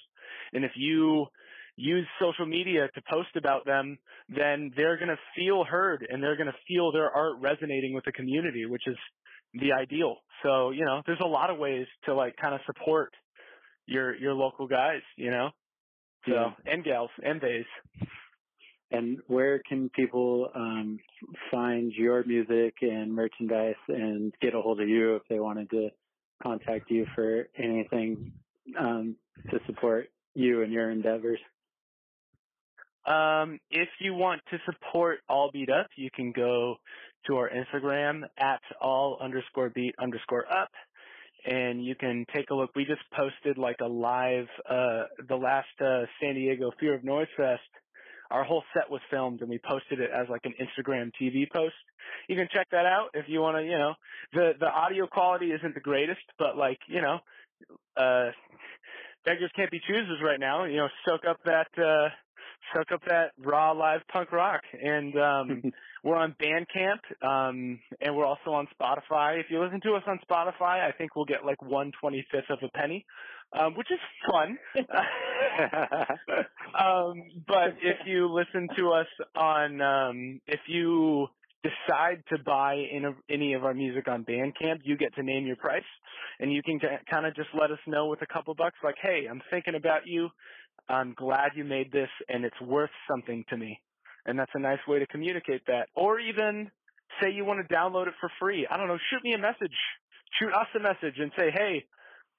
And 0.53 0.65
if 0.65 0.73
you 0.77 1.27
use 1.77 2.07
social 2.21 2.47
media 2.47 2.89
to 2.95 3.03
post 3.11 3.29
about 3.37 3.65
them 3.67 3.99
then 4.29 4.73
they're 4.77 4.97
going 4.97 5.09
to 5.09 5.19
feel 5.37 5.65
heard 5.65 6.07
and 6.11 6.23
they're 6.23 6.37
going 6.37 6.49
to 6.49 6.59
feel 6.67 6.91
their 6.91 7.11
art 7.11 7.35
resonating 7.41 7.95
with 7.95 8.05
the 8.05 8.13
community 8.13 8.67
which 8.67 8.87
is 8.87 8.97
the 9.55 9.73
ideal. 9.73 10.17
So 10.43 10.71
you 10.71 10.85
know 10.85 11.03
there's 11.07 11.21
a 11.23 11.29
lot 11.29 11.51
of 11.51 11.59
ways 11.59 11.87
to 12.07 12.15
like 12.15 12.37
kind 12.41 12.55
of 12.55 12.61
support 12.67 13.13
your 13.87 14.17
your 14.17 14.35
local 14.35 14.67
guys 14.67 15.03
you 15.17 15.31
know? 15.31 15.51
So 16.27 16.33
Yeah. 16.33 16.51
and 16.67 16.85
gals 16.85 17.11
and 17.23 17.41
days 17.41 17.67
and 18.91 19.19
where 19.27 19.61
can 19.69 19.91
people 19.91 20.49
um, 20.55 20.99
find 21.51 21.93
your 21.93 22.25
music 22.25 22.75
and 22.81 23.13
merchandise 23.13 23.75
and 23.89 24.33
get 24.41 24.55
a 24.55 24.61
hold 24.61 24.81
of 24.81 24.89
you 24.89 25.17
if 25.17 25.23
they 25.29 25.41
wanted 25.41 25.71
to 25.71 25.91
contact 26.43 26.91
you 26.91 27.07
for 27.15 27.49
anything 27.59 28.33
um, 28.79 29.17
to 29.51 29.59
support 29.67 30.09
you 30.35 30.63
and 30.63 30.73
your 30.73 30.91
endeavors? 30.91 31.41
Um, 33.07 33.59
if 33.71 33.89
you 34.01 34.15
want 34.15 34.43
to 34.51 34.59
support 34.67 35.21
All 35.29 35.51
Beat 35.51 35.71
Up, 35.71 35.89
you 35.97 36.11
can 36.15 36.33
go 36.33 36.77
to 37.27 37.37
our 37.37 37.51
Instagram 37.51 38.23
at 38.39 38.61
all 38.81 39.19
underscore 39.21 39.71
beat 39.71 39.95
underscore 39.99 40.45
up 40.51 40.71
and 41.47 41.85
you 41.85 41.95
can 41.95 42.27
take 42.35 42.51
a 42.51 42.55
look. 42.55 42.71
We 42.75 42.85
just 42.85 43.01
posted 43.17 43.59
like 43.59 43.77
a 43.81 43.87
live, 43.87 44.47
uh, 44.69 45.05
the 45.29 45.37
last, 45.37 45.69
uh, 45.81 46.05
San 46.21 46.35
Diego 46.35 46.71
Fear 46.79 46.95
of 46.95 47.05
Noise 47.05 47.29
Fest. 47.37 47.63
Our 48.31 48.45
whole 48.45 48.63
set 48.75 48.91
was 48.91 49.01
filmed 49.11 49.41
and 49.41 49.49
we 49.49 49.59
posted 49.59 50.01
it 50.01 50.11
as 50.11 50.29
like 50.29 50.45
an 50.45 50.55
Instagram 50.61 51.11
TV 51.21 51.51
post. 51.51 51.75
You 52.29 52.37
can 52.37 52.49
check 52.53 52.69
that 52.71 52.87
out 52.87 53.11
if 53.15 53.27
you 53.29 53.41
want 53.41 53.57
to, 53.57 53.63
you 53.65 53.79
know, 53.79 53.95
the, 54.33 54.53
the 54.59 54.67
audio 54.67 55.07
quality 55.07 55.53
isn't 55.53 55.75
the 55.75 55.81
greatest, 55.81 56.21
but 56.39 56.57
like, 56.57 56.79
you 56.87 57.01
know, 57.01 57.19
uh, 57.97 58.31
beggars 59.25 59.51
can't 59.57 59.71
be 59.71 59.81
choosers 59.87 60.21
right 60.23 60.41
now. 60.41 60.65
You 60.65 60.77
know, 60.79 60.89
soak 61.07 61.23
up 61.29 61.39
that, 61.45 61.69
uh, 61.79 62.09
soak 62.75 62.93
up 62.93 63.03
that 63.07 63.33
raw 63.39 63.73
live 63.73 64.01
punk 64.13 64.33
rock. 64.33 64.63
And 64.81 65.17
um, 65.19 65.63
we're 66.05 66.17
on 66.17 66.35
Bandcamp, 66.41 67.27
um, 67.27 67.81
and 68.01 68.17
we're 68.17 68.25
also 68.25 68.51
on 68.51 68.69
Spotify. 68.81 69.41
If 69.41 69.47
you 69.51 69.63
listen 69.63 69.81
to 69.83 69.95
us 69.95 70.03
on 70.07 70.19
Spotify, 70.29 70.87
I 70.87 70.93
think 70.97 71.17
we'll 71.17 71.25
get 71.25 71.45
like 71.45 71.63
one 71.63 71.93
twenty 72.01 72.27
fifth 72.31 72.51
of 72.51 72.59
a 72.63 72.69
penny, 72.77 73.05
um, 73.59 73.75
which 73.77 73.89
is 73.91 73.99
fun. 74.31 74.59
um, 76.79 77.23
but 77.47 77.77
if 77.83 78.07
you 78.07 78.29
listen 78.33 78.69
to 78.77 78.93
us 78.93 79.07
on, 79.35 79.81
um, 79.81 80.41
if 80.47 80.61
you 80.67 81.29
decide 81.63 82.23
to 82.29 82.39
buy 82.45 82.75
in 82.75 83.05
a, 83.05 83.15
any 83.29 83.55
of 83.55 83.65
our 83.65 83.75
music 83.75 84.07
on 84.09 84.25
Bandcamp, 84.25 84.81
you 84.85 84.97
get 84.97 85.15
to 85.17 85.23
name 85.23 85.47
your 85.47 85.57
price, 85.57 85.83
and 86.39 86.53
you 86.53 86.63
can 86.63 86.79
kind 87.11 87.27
of 87.27 87.35
just 87.35 87.49
let 87.59 87.71
us 87.71 87.79
know 87.87 88.07
with 88.07 88.23
a 88.23 88.27
couple 88.27 88.55
bucks, 88.55 88.77
like, 88.85 88.97
"Hey, 89.01 89.27
I'm 89.29 89.43
thinking 89.51 89.75
about 89.75 90.07
you. 90.07 90.29
I'm 90.89 91.15
glad 91.15 91.53
you 91.55 91.65
made 91.65 91.93
this 91.93 92.09
and 92.29 92.45
it's 92.45 92.61
worth 92.61 92.91
something 93.11 93.45
to 93.51 93.57
me. 93.57 93.81
And 94.27 94.39
that's 94.39 94.51
a 94.55 94.61
nice 94.61 94.81
way 94.87 94.99
to 94.99 95.07
communicate 95.07 95.63
that. 95.67 95.89
Or 95.95 96.19
even 96.19 96.71
say 97.21 97.31
you 97.31 97.45
want 97.45 97.67
to 97.67 97.75
download 97.75 98.09
it 98.09 98.15
for 98.21 98.31
free. 98.41 98.67
I 98.71 98.77
don't 98.77 98.89
know, 98.89 98.99
shoot 99.11 99.23
me 99.23 99.35
a 99.35 99.39
message. 99.39 99.77
Shoot 100.39 100.53
us 100.53 100.67
a 100.77 100.81
message 100.81 101.19
and 101.19 101.33
say, 101.39 101.51
hey, 101.51 101.85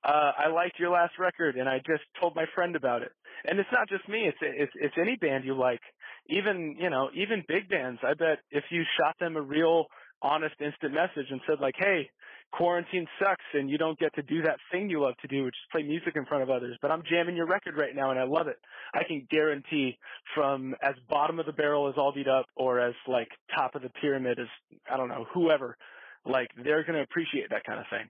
uh, 0.04 0.32
I 0.38 0.50
liked 0.50 0.80
your 0.80 0.92
last 0.92 1.14
record 1.20 1.56
and 1.56 1.68
I 1.68 1.78
just 1.80 2.04
told 2.20 2.36
my 2.36 2.46
friend 2.56 2.76
about 2.76 3.02
it. 3.02 3.12
And 3.46 3.60
it's 3.60 3.70
not 3.72 3.90
just 3.90 4.08
me, 4.08 4.28
it's, 4.28 4.38
it's, 4.42 4.72
it's 4.76 4.96
any 5.00 5.16
band 5.16 5.46
you 5.46 5.58
like. 5.58 5.82
Even, 6.28 6.76
you 6.80 6.90
know, 6.90 7.10
even 7.16 7.44
big 7.48 7.70
bands. 7.70 8.00
I 8.04 8.14
bet 8.14 8.40
if 8.52 8.66
you 8.70 8.84
shot 9.00 9.16
them 9.20 9.36
a 9.36 9.42
real 9.42 9.86
honest 10.22 10.56
instant 10.60 10.94
message 10.94 11.28
and 11.30 11.42
said 11.48 11.60
like, 11.60 11.76
hey, 11.78 12.10
quarantine 12.52 13.08
sucks 13.20 13.44
and 13.54 13.70
you 13.70 13.78
don't 13.78 14.00
get 14.00 14.14
to 14.16 14.24
do 14.24 14.42
that 14.42 14.58
thing 14.72 14.90
you 14.90 15.02
love 15.02 15.16
to 15.22 15.28
do, 15.28 15.44
which 15.44 15.54
is 15.54 15.72
play 15.72 15.84
music 15.84 16.16
in 16.16 16.26
front 16.26 16.44
of 16.44 16.50
others. 16.50 16.78
But 16.82 16.92
I'm 16.92 17.04
jamming 17.10 17.36
your 17.36 17.46
record 17.48 17.78
right 17.78 17.96
now 17.96 18.12
and 18.12 18.20
I 18.20 18.24
love 18.24 18.48
it. 18.48 18.58
I 18.94 19.04
can 19.04 19.28
guarantee 19.30 19.98
from 20.36 20.76
as 20.82 20.96
bottom 21.10 21.40
of 21.40 21.46
the 21.46 21.54
barrel 21.54 21.88
as 21.88 21.96
All 21.98 22.12
Beat 22.12 22.28
Up 22.28 22.46
or 22.56 22.80
as 22.80 22.94
like 23.08 23.30
top 23.56 23.76
of 23.76 23.82
the 23.82 23.90
pyramid 24.02 24.40
as, 24.40 24.48
I 24.92 24.98
don't 24.98 25.10
know, 25.10 25.26
whoever, 25.34 25.78
like 26.26 26.50
they're 26.64 26.84
going 26.84 26.96
to 26.96 27.04
appreciate 27.04 27.50
that 27.52 27.64
kind 27.64 27.80
of 27.80 27.86
thing. 27.90 28.10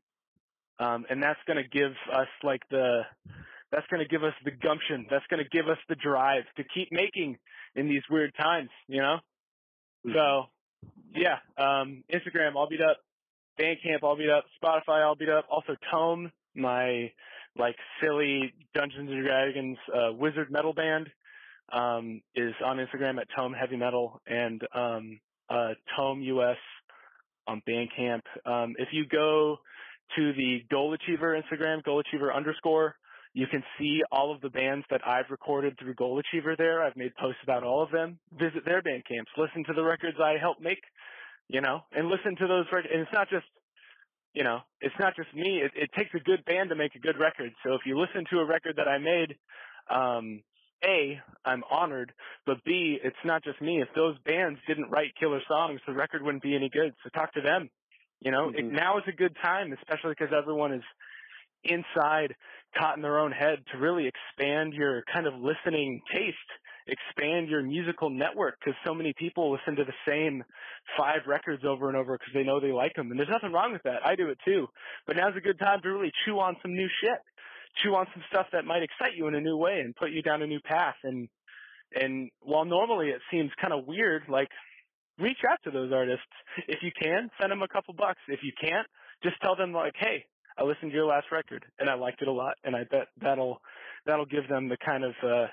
Um, 0.79 1.05
and 1.09 1.21
that's 1.21 1.39
going 1.45 1.61
to 1.61 1.69
give 1.69 1.91
us 2.13 2.27
like 2.41 2.61
the, 2.71 3.01
that's 3.71 3.85
going 3.87 4.01
to 4.01 4.07
give 4.07 4.23
us 4.23 4.33
the 4.45 4.51
gumption. 4.51 5.05
That's 5.11 5.25
going 5.29 5.43
to 5.43 5.49
give 5.49 5.67
us 5.67 5.77
the 5.89 5.95
drive 5.95 6.43
to 6.57 6.63
keep 6.63 6.91
making 6.91 7.37
in 7.75 7.87
these 7.87 8.01
weird 8.09 8.33
times, 8.39 8.69
you 8.87 9.01
know? 9.01 9.17
Mm-hmm. 10.07 10.13
So 10.15 10.45
yeah, 11.13 11.37
um, 11.57 12.03
Instagram, 12.13 12.55
All 12.55 12.67
Beat 12.69 12.81
Up, 12.81 12.97
Bandcamp, 13.59 14.03
All 14.03 14.15
Beat 14.15 14.29
Up, 14.29 14.45
Spotify, 14.61 15.05
All 15.05 15.15
Beat 15.15 15.29
Up. 15.29 15.45
Also, 15.49 15.75
Tome, 15.91 16.31
my 16.55 17.11
like 17.57 17.75
silly 18.01 18.53
Dungeons 18.73 19.09
and 19.09 19.23
Dragons 19.23 19.77
uh, 19.93 20.13
wizard 20.13 20.51
metal 20.51 20.73
band, 20.73 21.07
um, 21.71 22.21
is 22.35 22.53
on 22.63 22.77
Instagram 22.77 23.19
at 23.19 23.27
Tome 23.35 23.53
Heavy 23.53 23.75
Metal 23.75 24.21
and 24.27 24.61
um, 24.73 25.19
uh, 25.49 25.73
Tome 25.95 26.21
US 26.21 26.57
on 27.47 27.61
Bandcamp. 27.67 28.21
Um, 28.45 28.75
if 28.77 28.89
you 28.91 29.05
go 29.07 29.57
to 30.15 30.33
the 30.33 30.63
Goal 30.71 30.93
Achiever 30.93 31.41
Instagram, 31.41 31.83
Goal 31.83 31.99
Achiever 31.99 32.33
underscore, 32.33 32.95
you 33.33 33.47
can 33.47 33.63
see 33.77 34.01
all 34.11 34.33
of 34.33 34.41
the 34.41 34.49
bands 34.49 34.85
that 34.89 35.01
I've 35.07 35.29
recorded 35.29 35.77
through 35.77 35.95
Goal 35.95 36.19
Achiever 36.19 36.55
there. 36.57 36.83
I've 36.83 36.95
made 36.95 37.15
posts 37.15 37.41
about 37.43 37.63
all 37.63 37.83
of 37.83 37.91
them. 37.91 38.19
Visit 38.33 38.65
their 38.65 38.81
Bandcamps. 38.81 39.37
Listen 39.37 39.63
to 39.65 39.73
the 39.73 39.83
records 39.83 40.17
I 40.19 40.37
helped 40.39 40.61
make 40.61 40.81
you 41.49 41.61
know, 41.61 41.81
and 41.91 42.07
listen 42.07 42.35
to 42.37 42.47
those 42.47 42.65
records. 42.71 42.93
And 42.93 43.01
it's 43.01 43.13
not 43.13 43.29
just, 43.29 43.45
you 44.33 44.43
know, 44.43 44.59
it's 44.79 44.95
not 44.99 45.15
just 45.15 45.33
me. 45.33 45.61
It, 45.63 45.71
it 45.75 45.89
takes 45.97 46.13
a 46.13 46.19
good 46.19 46.45
band 46.45 46.69
to 46.69 46.75
make 46.75 46.95
a 46.95 46.99
good 46.99 47.19
record. 47.19 47.51
So 47.65 47.73
if 47.73 47.81
you 47.85 47.99
listen 47.99 48.23
to 48.29 48.39
a 48.39 48.45
record 48.45 48.75
that 48.77 48.87
I 48.87 48.99
made, 48.99 49.35
um, 49.89 50.43
a, 50.85 51.19
I'm 51.43 51.63
honored, 51.69 52.13
but 52.45 52.63
B, 52.63 52.99
it's 53.03 53.17
not 53.25 53.43
just 53.43 53.59
me. 53.61 53.81
If 53.81 53.89
those 53.95 54.15
bands 54.25 54.59
didn't 54.67 54.91
write 54.91 55.11
killer 55.19 55.41
songs, 55.47 55.81
the 55.85 55.93
record 55.93 56.21
wouldn't 56.21 56.43
be 56.43 56.55
any 56.55 56.69
good. 56.69 56.93
So 57.03 57.09
talk 57.09 57.33
to 57.33 57.41
them. 57.41 57.69
You 58.21 58.31
know, 58.31 58.47
mm-hmm. 58.47 58.69
it, 58.69 58.71
now 58.71 58.97
is 58.97 59.03
a 59.07 59.11
good 59.11 59.35
time, 59.41 59.73
especially 59.73 60.11
because 60.11 60.33
everyone 60.37 60.73
is 60.73 60.83
inside, 61.63 62.35
caught 62.77 62.95
in 62.95 63.01
their 63.01 63.19
own 63.19 63.31
head 63.31 63.59
to 63.71 63.77
really 63.77 64.07
expand 64.07 64.73
your 64.73 65.03
kind 65.13 65.27
of 65.27 65.33
listening 65.35 66.01
taste 66.11 66.37
expand 66.89 67.49
your 67.49 67.61
musical 67.61 68.09
network 68.09 68.57
because 68.59 68.77
so 68.85 68.93
many 68.93 69.13
people 69.13 69.51
listen 69.51 69.75
to 69.75 69.83
the 69.83 69.93
same 70.07 70.43
five 70.97 71.21
records 71.27 71.63
over 71.65 71.87
and 71.87 71.97
over 71.97 72.17
because 72.17 72.33
they 72.33 72.43
know 72.43 72.59
they 72.59 72.71
like 72.71 72.93
them. 72.95 73.11
And 73.11 73.19
there's 73.19 73.29
nothing 73.29 73.51
wrong 73.51 73.71
with 73.71 73.83
that. 73.83 74.05
I 74.05 74.15
do 74.15 74.29
it 74.29 74.39
too. 74.45 74.67
But 75.05 75.17
now's 75.17 75.35
a 75.37 75.41
good 75.41 75.59
time 75.59 75.81
to 75.81 75.89
really 75.89 76.11
chew 76.25 76.39
on 76.39 76.57
some 76.61 76.73
new 76.73 76.87
shit, 77.01 77.19
chew 77.83 77.95
on 77.95 78.07
some 78.13 78.23
stuff 78.29 78.47
that 78.51 78.65
might 78.65 78.83
excite 78.83 79.15
you 79.15 79.27
in 79.27 79.35
a 79.35 79.41
new 79.41 79.57
way 79.57 79.79
and 79.79 79.95
put 79.95 80.11
you 80.11 80.21
down 80.21 80.41
a 80.41 80.47
new 80.47 80.59
path. 80.59 80.95
And 81.03 81.29
and 81.99 82.29
while 82.41 82.65
normally 82.65 83.09
it 83.09 83.21
seems 83.31 83.51
kind 83.59 83.73
of 83.73 83.85
weird, 83.85 84.23
like 84.27 84.49
reach 85.17 85.39
out 85.49 85.59
to 85.63 85.71
those 85.71 85.91
artists 85.91 86.25
if 86.67 86.79
you 86.81 86.91
can. 86.99 87.29
Send 87.39 87.51
them 87.51 87.61
a 87.61 87.67
couple 87.67 87.93
bucks. 87.93 88.21
If 88.27 88.39
you 88.43 88.51
can't, 88.59 88.87
just 89.23 89.39
tell 89.41 89.55
them 89.55 89.73
like, 89.73 89.93
hey, 89.97 90.25
I 90.59 90.63
listened 90.63 90.91
to 90.91 90.95
your 90.95 91.05
last 91.05 91.27
record 91.31 91.65
and 91.79 91.89
I 91.89 91.93
liked 91.93 92.21
it 92.21 92.27
a 92.27 92.31
lot, 92.31 92.55
and 92.63 92.75
I 92.75 92.83
bet 92.91 93.07
that'll 93.21 93.61
that'll 94.05 94.25
give 94.25 94.47
them 94.49 94.67
the 94.67 94.77
kind 94.83 95.03
of 95.03 95.11
uh, 95.23 95.47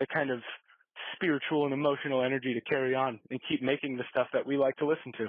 the 0.00 0.06
kind 0.12 0.30
of 0.30 0.40
spiritual 1.14 1.64
and 1.64 1.74
emotional 1.74 2.22
energy 2.22 2.54
to 2.54 2.60
carry 2.62 2.94
on 2.94 3.20
and 3.30 3.40
keep 3.48 3.62
making 3.62 3.96
the 3.96 4.04
stuff 4.10 4.28
that 4.32 4.46
we 4.46 4.56
like 4.56 4.76
to 4.76 4.86
listen 4.86 5.12
to. 5.18 5.26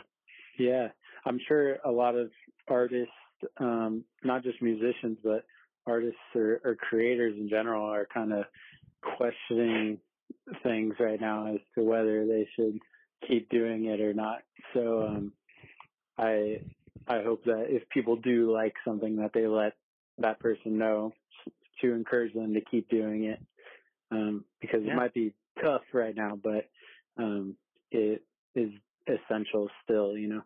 Yeah, 0.58 0.88
I'm 1.26 1.40
sure 1.48 1.78
a 1.86 1.92
lot 1.92 2.16
of 2.16 2.30
artists, 2.68 3.12
um, 3.60 4.04
not 4.24 4.44
just 4.44 4.62
musicians, 4.62 5.18
but 5.24 5.46
artists 5.88 6.18
or, 6.36 6.62
or 6.64 6.76
creators 6.76 7.36
in 7.38 7.50
general 7.50 7.84
are 7.84 8.08
kind 8.14 8.34
of 8.34 8.44
questioning 9.18 9.98
things 10.64 10.94
right 11.00 11.20
now 11.20 11.48
as 11.48 11.60
to 11.76 11.84
whether 11.84 12.26
they 12.26 12.48
should 12.56 12.80
keep 13.28 13.50
doing 13.50 13.86
it 13.86 14.02
or 14.02 14.14
not. 14.14 14.40
So, 14.74 15.08
um, 15.08 15.34
I, 16.18 16.62
I 17.08 17.22
hope 17.24 17.44
that 17.46 17.66
if 17.70 17.88
people 17.90 18.16
do 18.16 18.52
like 18.52 18.74
something 18.86 19.18
that 19.18 19.32
they 19.34 19.48
let 19.48 19.74
that 20.20 20.40
person 20.40 20.78
know 20.78 21.14
to 21.82 21.94
encourage 21.94 22.34
them 22.34 22.54
to 22.54 22.62
keep 22.62 22.90
doing 22.90 23.26
it 23.26 23.40
um, 24.12 24.44
because 24.62 24.82
yeah. 24.84 24.94
it 24.94 24.96
might 24.96 25.14
be 25.14 25.34
tough 25.64 25.82
right 25.94 26.16
now, 26.16 26.38
but 26.42 26.70
um, 27.18 27.56
it 27.92 28.24
is 28.56 28.72
essential 29.08 29.70
still. 29.84 30.18
You 30.18 30.28
know, 30.30 30.42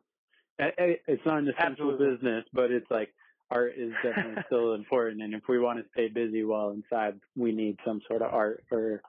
it's 0.59 1.25
not 1.25 1.39
an 1.39 1.49
essential 1.49 1.91
Absolutely. 1.91 2.15
business, 2.15 2.45
but 2.53 2.71
it's 2.71 2.89
like 2.89 3.13
art 3.51 3.73
is 3.77 3.91
definitely 4.03 4.43
still 4.47 4.73
important. 4.73 5.21
And 5.21 5.33
if 5.33 5.43
we 5.47 5.59
want 5.59 5.79
to 5.79 5.85
stay 5.93 6.07
busy 6.07 6.43
while 6.43 6.71
inside, 6.71 7.19
we 7.35 7.51
need 7.51 7.77
some 7.85 8.01
sort 8.07 8.21
of 8.21 8.33
art 8.33 8.63
or 8.71 9.01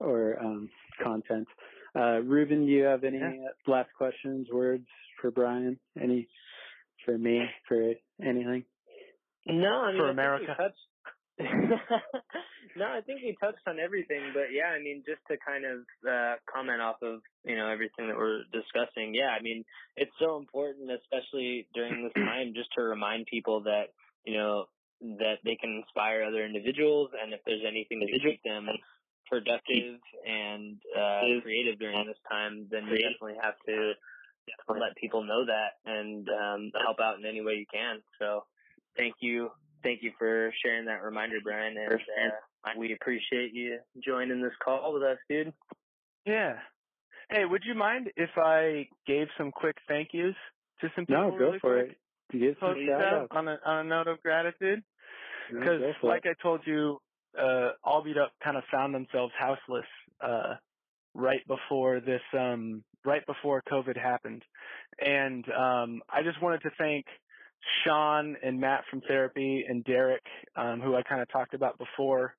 or 0.00 0.38
um, 0.40 0.70
content. 1.02 1.48
Uh, 1.96 2.20
Ruben, 2.20 2.66
do 2.66 2.72
you 2.72 2.84
have 2.84 3.02
any 3.02 3.18
yeah. 3.18 3.48
last 3.66 3.88
questions, 3.96 4.46
words 4.52 4.86
for 5.20 5.30
Brian? 5.30 5.78
Any 6.00 6.28
for 7.08 7.16
me, 7.16 7.40
for 7.66 7.94
anything? 8.22 8.64
No, 9.46 9.80
I 9.80 9.92
mean, 9.92 10.00
for 10.00 10.10
America. 10.10 10.54
no, 11.40 12.84
I 12.84 13.00
think 13.06 13.22
we 13.22 13.36
touched 13.40 13.62
on 13.66 13.78
everything, 13.78 14.20
but 14.34 14.52
yeah, 14.52 14.74
I 14.74 14.82
mean, 14.82 15.04
just 15.06 15.20
to 15.30 15.38
kind 15.38 15.64
of 15.64 15.78
uh, 16.04 16.34
comment 16.52 16.82
off 16.82 16.96
of 17.00 17.20
you 17.44 17.56
know 17.56 17.70
everything 17.70 18.08
that 18.08 18.16
we're 18.16 18.42
discussing. 18.52 19.14
Yeah, 19.14 19.30
I 19.38 19.40
mean, 19.40 19.64
it's 19.96 20.10
so 20.20 20.36
important, 20.36 20.90
especially 20.90 21.66
during 21.74 22.04
this 22.04 22.12
time, 22.26 22.52
just 22.54 22.68
to 22.76 22.82
remind 22.82 23.26
people 23.26 23.62
that 23.62 23.94
you 24.24 24.36
know 24.36 24.66
that 25.00 25.38
they 25.44 25.56
can 25.56 25.80
inspire 25.80 26.24
other 26.24 26.44
individuals, 26.44 27.10
and 27.14 27.32
if 27.32 27.40
there's 27.46 27.64
anything 27.66 28.00
to 28.00 28.18
keep 28.18 28.42
them 28.42 28.66
productive 29.30 30.00
and 30.26 30.76
uh, 30.92 31.40
creative 31.42 31.78
during 31.78 32.04
this 32.06 32.18
time, 32.28 32.66
then 32.70 32.84
you 32.86 32.98
definitely 32.98 33.38
have 33.40 33.54
to 33.66 33.92
let 34.68 34.96
people 34.96 35.24
know 35.24 35.44
that 35.46 35.78
and 35.84 36.28
um, 36.28 36.72
help 36.84 36.98
out 37.00 37.18
in 37.18 37.26
any 37.26 37.40
way 37.40 37.54
you 37.54 37.66
can. 37.72 38.00
So, 38.18 38.44
thank 38.96 39.14
you 39.20 39.50
thank 39.82 40.02
you 40.02 40.12
for 40.18 40.52
sharing 40.62 40.86
that 40.86 41.02
reminder, 41.02 41.36
Brian. 41.42 41.76
And 41.76 41.92
uh, 41.92 42.70
we 42.76 42.92
appreciate 42.92 43.52
you 43.52 43.78
joining 44.04 44.42
this 44.42 44.52
call 44.62 44.92
with 44.92 45.02
us, 45.02 45.18
dude. 45.28 45.52
Yeah. 46.26 46.54
Hey, 47.30 47.44
would 47.44 47.62
you 47.64 47.74
mind 47.74 48.10
if 48.16 48.30
I 48.36 48.88
gave 49.06 49.28
some 49.36 49.50
quick 49.50 49.76
thank 49.86 50.10
yous 50.12 50.34
to 50.80 50.88
some 50.94 51.06
people? 51.06 51.22
No, 51.22 51.30
go 51.30 51.36
really 51.36 51.58
for 51.58 51.82
quick? 51.82 51.90
it. 52.32 52.38
Give 52.38 52.56
some 52.60 52.74
Post 52.74 52.80
shout 52.86 53.28
that 53.30 53.36
on 53.36 53.48
a 53.48 53.58
on 53.64 53.86
a 53.86 53.88
note 53.88 54.08
of 54.08 54.22
gratitude. 54.22 54.82
Because, 55.50 55.80
go 56.02 56.08
like 56.08 56.26
it. 56.26 56.36
I 56.38 56.42
told 56.42 56.60
you, 56.66 56.98
uh, 57.38 57.70
All 57.82 58.02
Beat 58.02 58.18
Up 58.18 58.32
kind 58.44 58.56
of 58.56 58.64
found 58.70 58.94
themselves 58.94 59.32
houseless 59.38 59.86
uh, 60.20 60.54
right 61.14 61.40
before 61.46 62.00
this, 62.00 62.20
um, 62.34 62.84
right 63.08 63.26
before 63.26 63.62
COVID 63.70 63.96
happened, 63.96 64.42
and 65.04 65.44
um, 65.50 66.02
I 66.12 66.22
just 66.22 66.40
wanted 66.42 66.60
to 66.62 66.70
thank 66.78 67.06
Sean 67.84 68.36
and 68.42 68.60
Matt 68.60 68.84
from 68.90 69.00
therapy 69.08 69.64
and 69.66 69.82
Derek, 69.84 70.24
um, 70.56 70.80
who 70.80 70.94
I 70.94 71.02
kind 71.02 71.22
of 71.22 71.30
talked 71.30 71.54
about 71.54 71.78
before. 71.78 72.34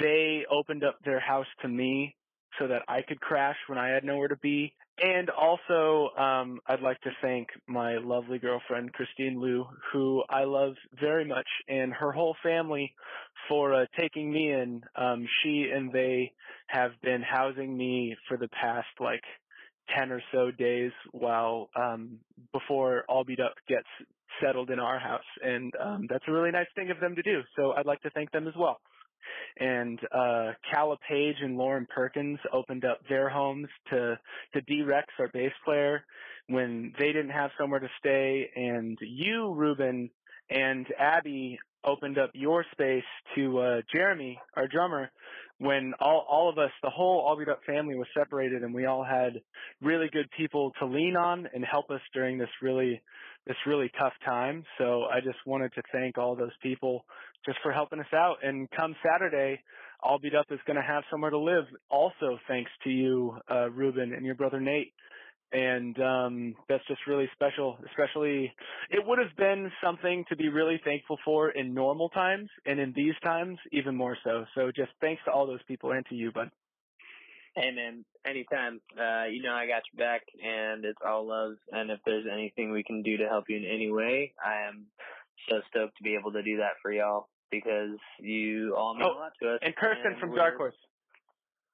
They 0.00 0.44
opened 0.50 0.84
up 0.84 0.98
their 1.04 1.20
house 1.20 1.46
to 1.62 1.68
me 1.68 2.16
so 2.58 2.66
that 2.68 2.82
I 2.88 3.02
could 3.02 3.20
crash 3.20 3.56
when 3.68 3.78
I 3.78 3.88
had 3.88 4.04
nowhere 4.04 4.28
to 4.28 4.36
be. 4.36 4.74
And 5.02 5.30
also, 5.30 6.10
um, 6.18 6.58
I'd 6.66 6.80
like 6.80 7.00
to 7.02 7.10
thank 7.22 7.48
my 7.68 7.98
lovely 7.98 8.38
girlfriend, 8.38 8.92
Christine 8.92 9.40
Liu, 9.40 9.64
who 9.92 10.24
I 10.28 10.42
love 10.44 10.74
very 11.00 11.24
much, 11.24 11.46
and 11.68 11.92
her 11.92 12.10
whole 12.10 12.34
family 12.42 12.92
for 13.48 13.74
uh, 13.74 13.86
taking 13.98 14.32
me 14.32 14.50
in. 14.50 14.82
Um, 14.96 15.26
she 15.42 15.70
and 15.72 15.92
they 15.92 16.32
have 16.66 16.90
been 17.02 17.22
housing 17.22 17.76
me 17.76 18.16
for 18.26 18.36
the 18.36 18.48
past 18.48 18.88
like 18.98 19.22
10 19.96 20.12
or 20.12 20.22
so 20.32 20.50
days 20.50 20.92
while, 21.12 21.70
um, 21.76 22.20
before 22.52 23.04
All 23.08 23.24
Beat 23.24 23.40
Up 23.40 23.54
gets 23.68 23.88
settled 24.42 24.70
in 24.70 24.78
our 24.78 24.98
house. 24.98 25.24
And, 25.42 25.72
um, 25.80 26.06
that's 26.08 26.24
a 26.28 26.32
really 26.32 26.50
nice 26.52 26.68
thing 26.74 26.90
of 26.90 27.00
them 27.00 27.16
to 27.16 27.22
do. 27.22 27.42
So 27.56 27.72
I'd 27.72 27.86
like 27.86 28.00
to 28.02 28.10
thank 28.10 28.30
them 28.32 28.48
as 28.48 28.54
well 28.58 28.78
and 29.58 30.00
uh 30.12 30.52
Calla 30.72 30.96
Page 31.08 31.36
and 31.40 31.56
Lauren 31.56 31.86
Perkins 31.94 32.38
opened 32.52 32.84
up 32.84 33.00
their 33.08 33.28
homes 33.28 33.68
to 33.90 34.18
to 34.54 34.60
D-Rex, 34.62 35.08
our 35.18 35.28
bass 35.28 35.52
player, 35.64 36.04
when 36.48 36.94
they 36.98 37.08
didn't 37.08 37.30
have 37.30 37.50
somewhere 37.58 37.80
to 37.80 37.88
stay, 37.98 38.50
and 38.54 38.98
you, 39.00 39.52
Ruben, 39.54 40.10
and 40.50 40.86
Abby 40.98 41.58
opened 41.84 42.18
up 42.18 42.30
your 42.34 42.64
space 42.72 43.04
to 43.36 43.58
uh 43.58 43.82
Jeremy, 43.92 44.40
our 44.56 44.68
drummer, 44.68 45.10
when 45.58 45.92
all 46.00 46.24
all 46.28 46.48
of 46.48 46.58
us, 46.58 46.70
the 46.82 46.90
whole 46.90 47.20
All 47.20 47.36
Beat 47.36 47.48
Up 47.48 47.60
family 47.66 47.96
was 47.96 48.06
separated 48.16 48.62
and 48.62 48.72
we 48.72 48.86
all 48.86 49.04
had 49.04 49.40
really 49.82 50.08
good 50.12 50.28
people 50.36 50.72
to 50.78 50.86
lean 50.86 51.16
on 51.16 51.48
and 51.52 51.64
help 51.64 51.90
us 51.90 52.00
during 52.14 52.38
this 52.38 52.48
really 52.62 53.02
this 53.46 53.56
really 53.66 53.90
tough 53.98 54.12
time. 54.24 54.64
So 54.78 55.04
I 55.04 55.20
just 55.20 55.38
wanted 55.46 55.72
to 55.74 55.82
thank 55.90 56.18
all 56.18 56.36
those 56.36 56.56
people 56.62 57.04
just 57.44 57.58
for 57.62 57.72
helping 57.72 57.98
us 57.98 58.12
out. 58.14 58.36
And 58.42 58.70
come 58.70 58.94
Saturday, 59.02 59.60
All 60.02 60.18
Beat 60.18 60.34
Up 60.34 60.46
is 60.50 60.60
going 60.66 60.76
to 60.76 60.82
have 60.82 61.02
somewhere 61.10 61.30
to 61.30 61.38
live. 61.38 61.64
Also, 61.88 62.38
thanks 62.46 62.70
to 62.84 62.90
you, 62.90 63.36
uh, 63.50 63.70
Ruben, 63.70 64.12
and 64.12 64.24
your 64.24 64.34
brother 64.34 64.60
Nate. 64.60 64.92
And 65.50 65.98
um, 66.00 66.54
that's 66.68 66.86
just 66.86 67.00
really 67.06 67.28
special. 67.32 67.78
Especially, 67.88 68.52
it 68.90 69.04
would 69.06 69.18
have 69.18 69.34
been 69.36 69.70
something 69.82 70.24
to 70.28 70.36
be 70.36 70.48
really 70.50 70.80
thankful 70.84 71.16
for 71.24 71.50
in 71.50 71.72
normal 71.72 72.10
times, 72.10 72.50
and 72.66 72.78
in 72.78 72.92
these 72.94 73.14
times, 73.24 73.58
even 73.72 73.96
more 73.96 74.16
so. 74.24 74.44
So, 74.54 74.70
just 74.74 74.90
thanks 75.00 75.22
to 75.24 75.30
all 75.30 75.46
those 75.46 75.62
people 75.66 75.92
and 75.92 76.04
to 76.06 76.14
you, 76.14 76.32
bud. 76.32 76.50
Hey 77.56 77.72
man, 77.74 78.04
anytime. 78.24 78.80
Uh, 78.96 79.24
you 79.24 79.42
know 79.42 79.52
I 79.52 79.66
got 79.66 79.82
your 79.92 79.98
back, 79.98 80.22
and 80.44 80.84
it's 80.84 80.98
all 81.04 81.26
love. 81.26 81.54
And 81.72 81.90
if 81.90 81.98
there's 82.04 82.26
anything 82.30 82.70
we 82.70 82.84
can 82.84 83.02
do 83.02 83.16
to 83.16 83.26
help 83.26 83.46
you 83.48 83.56
in 83.56 83.64
any 83.64 83.90
way, 83.90 84.34
I 84.44 84.68
am 84.68 84.86
so 85.48 85.60
stoked 85.70 85.96
to 85.96 86.02
be 86.04 86.14
able 86.14 86.32
to 86.32 86.42
do 86.42 86.58
that 86.58 86.72
for 86.82 86.92
y'all 86.92 87.28
because 87.50 87.96
you 88.20 88.76
all 88.76 88.94
mean 88.94 89.04
Oh, 89.04 89.12
a 89.12 89.18
lot 89.18 89.32
to 89.42 89.54
us. 89.54 89.58
And 89.62 89.74
Kirsten 89.74 90.12
and 90.12 90.20
from 90.20 90.34
Dark 90.34 90.56
Horse. 90.56 90.74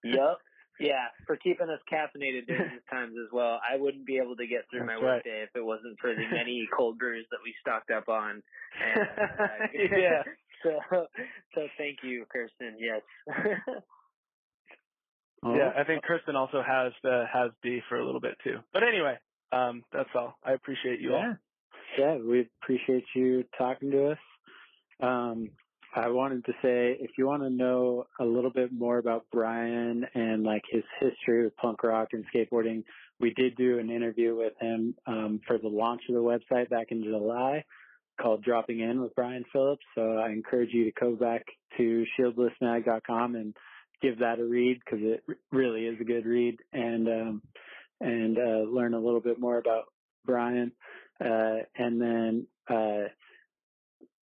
Yep. 0.05 0.39
Yeah, 0.81 1.07
for 1.27 1.37
keeping 1.37 1.69
us 1.69 1.81
caffeinated 1.93 2.47
during 2.47 2.71
these 2.71 2.83
times 2.91 3.15
as 3.23 3.33
well. 3.33 3.61
I 3.69 3.77
wouldn't 3.77 4.07
be 4.07 4.19
able 4.19 4.37
to 4.37 4.47
get 4.47 4.65
through 4.71 4.85
my 4.87 4.95
That's 4.95 5.03
right. 5.03 5.25
workday 5.25 5.43
if 5.43 5.51
it 5.55 5.65
wasn't 5.65 5.99
for 6.01 6.15
the 6.15 6.27
many 6.29 6.69
cold 6.77 6.99
brews 6.99 7.27
that 7.31 7.39
we 7.45 7.55
stocked 7.61 7.91
up 7.91 8.09
on. 8.09 8.43
And, 8.81 9.03
uh, 9.09 9.67
Yeah. 9.97 10.23
So, 10.65 11.07
so 11.55 11.69
thank 11.79 11.99
you, 12.03 12.25
Kirsten. 12.33 12.77
Yes. 12.81 13.03
Oh, 15.45 15.55
Yeah, 15.57 15.71
I 15.77 15.85
think 15.85 16.03
Kirsten 16.05 16.37
also 16.37 16.63
has 16.67 16.93
the 17.03 17.25
has 17.33 17.51
D 17.63 17.81
for 17.89 17.99
a 17.99 18.05
little 18.07 18.21
bit 18.21 18.37
too. 18.43 18.59
But 18.73 18.83
anyway, 18.83 19.19
um, 19.53 19.85
that's 19.93 20.09
all. 20.15 20.37
I 20.43 20.53
appreciate 20.53 21.01
you 21.01 21.13
all. 21.15 21.21
yeah. 21.21 21.35
Yeah, 21.99 22.17
we 22.17 22.49
appreciate 22.63 23.05
you 23.15 23.45
talking 23.59 23.91
to 23.91 24.13
us. 24.13 24.19
Um, 25.03 25.51
I 25.97 26.09
wanted 26.09 26.45
to 26.47 26.53
say 26.61 26.97
if 26.99 27.13
you 27.17 27.27
want 27.27 27.45
to 27.45 27.51
know 27.51 28.07
a 28.19 28.25
little 28.25 28.51
bit 28.51 28.73
more 28.73 28.99
about 28.99 29.27
Brian 29.31 30.05
and 30.15 30.43
like 30.43 30.63
his 30.69 30.83
history 30.99 31.45
with 31.45 31.57
punk 31.57 31.85
rock 31.85 32.09
and 32.13 32.25
skateboarding, 32.35 32.83
we 33.21 33.33
did 33.35 33.57
do 33.57 33.79
an 33.79 33.91
interview 33.91 34.37
with 34.37 34.55
him 34.61 34.97
um, 35.07 35.41
for 35.47 35.57
the 35.57 35.69
launch 35.69 36.03
of 36.09 36.17
the 36.17 36.21
website 36.21 36.69
back 36.69 36.89
in 36.91 37.05
July 37.05 37.65
called 38.21 38.43
Dropping 38.43 38.81
In 38.81 39.03
with 39.03 39.15
Brian 39.15 39.45
Phillips. 39.53 39.85
So 39.95 40.17
I 40.17 40.31
encourage 40.31 40.71
you 40.73 40.85
to 40.85 40.93
go 41.01 41.15
back 41.15 41.45
to 41.77 42.05
shieldlessmag.com 42.19 43.37
and 43.37 43.55
give 44.03 44.19
that 44.19 44.41
a 44.41 44.45
read 44.45 44.81
because 44.85 45.01
it 45.03 45.23
really 45.53 45.87
is 45.87 46.01
a 46.01 46.05
good 46.05 46.27
read 46.27 46.59
and 46.73 47.09
um, 47.09 47.43
and 48.01 48.37
uh, 48.37 48.69
learn 48.69 48.95
a 48.95 49.01
little 49.01 49.21
bit 49.21 49.39
more 49.39 49.59
about 49.59 49.85
Brian. 50.27 50.73
Uh, 51.25 51.59
and 51.77 52.01
then 52.01 52.47
uh, 52.69 53.09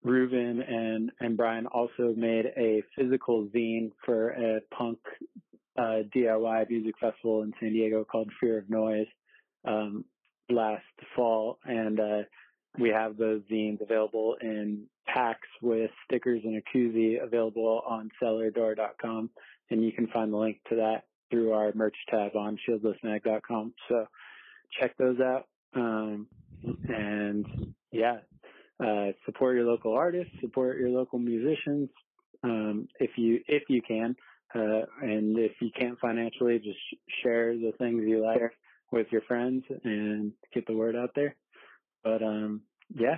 Ruben 0.05 0.61
and 0.61 1.11
and 1.19 1.35
Brian 1.35 1.65
also 1.65 2.13
made 2.15 2.45
a 2.57 2.83
physical 2.95 3.47
zine 3.47 3.91
for 4.05 4.29
a 4.29 4.61
punk 4.73 4.99
uh, 5.77 6.03
DIY 6.15 6.69
music 6.69 6.93
festival 7.01 7.41
in 7.41 7.51
San 7.59 7.73
Diego 7.73 8.05
called 8.05 8.31
Fear 8.39 8.59
of 8.59 8.69
Noise 8.69 9.07
um, 9.65 10.05
last 10.49 10.83
fall, 11.15 11.57
and 11.65 11.99
uh, 11.99 12.21
we 12.77 12.89
have 12.89 13.17
those 13.17 13.41
zines 13.51 13.81
available 13.81 14.37
in 14.41 14.85
packs 15.07 15.47
with 15.61 15.89
stickers 16.05 16.41
and 16.43 16.57
a 16.57 16.77
koozie 16.77 17.21
available 17.21 17.81
on 17.87 18.11
cellardoor.com, 18.21 19.31
and 19.71 19.83
you 19.83 19.91
can 19.91 20.07
find 20.07 20.31
the 20.31 20.37
link 20.37 20.59
to 20.69 20.75
that 20.75 21.05
through 21.31 21.51
our 21.51 21.71
merch 21.73 21.97
tab 22.11 22.35
on 22.35 22.57
shieldlessmag.com. 22.69 23.73
So 23.89 24.05
check 24.79 24.95
those 24.97 25.19
out. 25.19 25.47
Um, 25.75 26.27
and 26.87 27.73
yeah, 27.91 28.17
uh, 28.79 29.11
support 29.25 29.55
your 29.55 29.65
local 29.65 29.93
artists, 29.93 30.33
support 30.41 30.77
your 30.77 30.89
local 30.89 31.19
musicians, 31.19 31.89
um, 32.43 32.87
if 32.99 33.11
you 33.17 33.39
if 33.47 33.63
you 33.69 33.81
can, 33.81 34.15
uh, 34.53 34.81
and 35.01 35.37
if 35.37 35.53
you 35.61 35.69
can't 35.79 35.99
financially, 35.99 36.59
just 36.59 36.79
share 37.23 37.53
the 37.55 37.71
things 37.79 38.03
you 38.05 38.23
like 38.25 38.37
with 38.91 39.07
your 39.11 39.21
friends 39.21 39.63
and 39.83 40.33
get 40.53 40.67
the 40.67 40.75
word 40.75 40.95
out 40.95 41.11
there. 41.15 41.35
But 42.03 42.21
um, 42.21 42.61
yeah, 42.93 43.17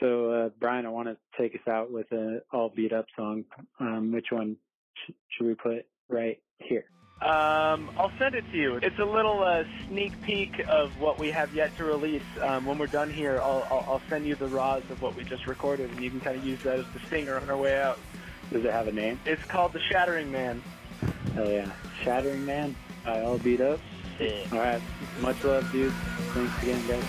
so 0.00 0.30
uh, 0.30 0.48
Brian, 0.58 0.86
I 0.86 0.90
want 0.90 1.08
to 1.08 1.16
take 1.40 1.54
us 1.54 1.68
out 1.68 1.90
with 1.90 2.10
a 2.12 2.40
all 2.52 2.70
beat 2.74 2.92
up 2.92 3.06
song. 3.16 3.44
Um, 3.80 4.12
which 4.12 4.26
one 4.30 4.56
sh- 4.96 5.12
should 5.30 5.46
we 5.46 5.54
put 5.54 5.86
right 6.08 6.38
here? 6.58 6.84
Um, 7.20 7.88
I'll 7.96 8.12
send 8.18 8.34
it 8.34 8.44
to 8.50 8.56
you. 8.56 8.76
It's 8.76 8.98
a 8.98 9.04
little 9.04 9.42
uh, 9.42 9.64
sneak 9.86 10.20
peek 10.22 10.62
of 10.68 10.98
what 11.00 11.18
we 11.18 11.30
have 11.30 11.54
yet 11.54 11.74
to 11.78 11.84
release. 11.84 12.22
Um, 12.40 12.66
when 12.66 12.76
we're 12.76 12.86
done 12.86 13.10
here, 13.10 13.40
I'll, 13.40 13.66
I'll, 13.70 13.84
I'll 13.88 14.02
send 14.10 14.26
you 14.26 14.34
the 14.34 14.48
raws 14.48 14.82
of 14.90 15.00
what 15.00 15.16
we 15.16 15.24
just 15.24 15.46
recorded, 15.46 15.90
and 15.90 16.02
you 16.02 16.10
can 16.10 16.20
kind 16.20 16.36
of 16.36 16.44
use 16.44 16.62
that 16.64 16.78
as 16.80 16.86
the 16.92 17.00
stinger 17.06 17.36
on 17.36 17.48
our 17.48 17.56
way 17.56 17.80
out. 17.80 17.98
Does 18.52 18.64
it 18.64 18.72
have 18.72 18.88
a 18.88 18.92
name? 18.92 19.18
It's 19.24 19.42
called 19.44 19.72
The 19.72 19.80
Shattering 19.80 20.30
Man. 20.30 20.62
Oh 21.36 21.48
yeah, 21.48 21.72
Shattering 22.02 22.44
Man 22.44 22.76
by 23.04 23.22
All 23.22 23.38
Beat 23.38 23.60
Up. 23.60 23.80
Sick. 24.18 24.52
All 24.52 24.58
right, 24.58 24.82
much 25.20 25.42
love, 25.44 25.70
dude. 25.72 25.92
Thanks 25.92 26.62
again, 26.62 26.86
guys. 26.86 27.04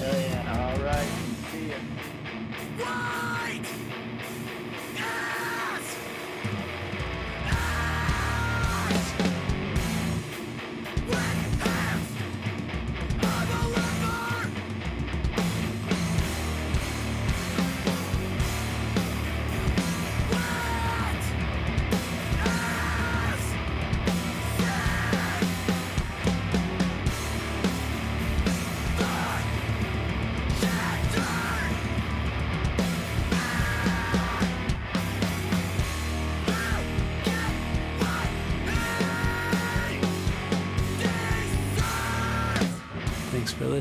Hell 0.00 0.20
yeah. 0.20 0.72
All 0.76 0.84
right. 0.84 1.08
See 1.50 1.70
ya. 1.70 3.30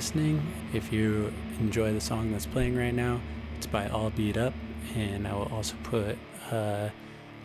Listening. 0.03 0.45
If 0.73 0.91
you 0.91 1.31
enjoy 1.61 1.93
the 1.93 2.01
song 2.01 2.33
that's 2.33 2.45
playing 2.45 2.75
right 2.75 2.93
now, 2.93 3.21
it's 3.55 3.65
by 3.65 3.87
All 3.87 4.09
Beat 4.09 4.35
Up, 4.35 4.53
and 4.95 5.25
I 5.25 5.33
will 5.33 5.47
also 5.47 5.75
put 5.83 6.17
a 6.51 6.91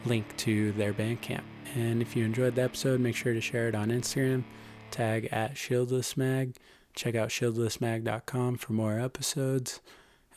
link 0.05 0.37
to 0.39 0.73
their 0.73 0.93
Bandcamp. 0.93 1.45
And 1.77 2.03
if 2.03 2.17
you 2.17 2.25
enjoyed 2.25 2.57
the 2.57 2.63
episode, 2.63 2.99
make 2.99 3.15
sure 3.15 3.33
to 3.33 3.41
share 3.41 3.69
it 3.69 3.77
on 3.77 3.91
Instagram, 3.91 4.43
tag 4.91 5.29
at 5.31 5.55
shieldlessmag. 5.55 6.57
Check 6.97 7.15
out 7.15 7.29
shieldlessmag.com 7.29 8.57
for 8.57 8.73
more 8.73 8.99
episodes. 8.99 9.81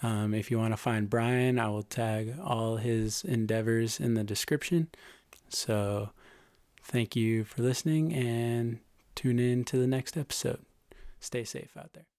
Um, 0.04 0.36
if 0.36 0.52
you 0.52 0.60
want 0.60 0.74
to 0.74 0.78
find 0.78 1.10
Brian, 1.10 1.58
I 1.58 1.70
will 1.70 1.82
tag 1.82 2.36
all 2.40 2.76
his 2.76 3.24
endeavors 3.24 4.00
in 4.00 4.14
the 4.14 4.24
description. 4.24 4.90
So 5.50 6.12
thank 6.84 7.16
you 7.16 7.46
for 7.46 7.64
listening 7.64 8.14
and 8.14 8.78
tune 9.16 9.40
in 9.40 9.64
to 9.64 9.78
the 9.80 9.88
next 9.88 10.16
episode. 10.16 10.60
Stay 11.20 11.44
safe 11.44 11.76
out 11.76 11.94
there. 11.94 12.11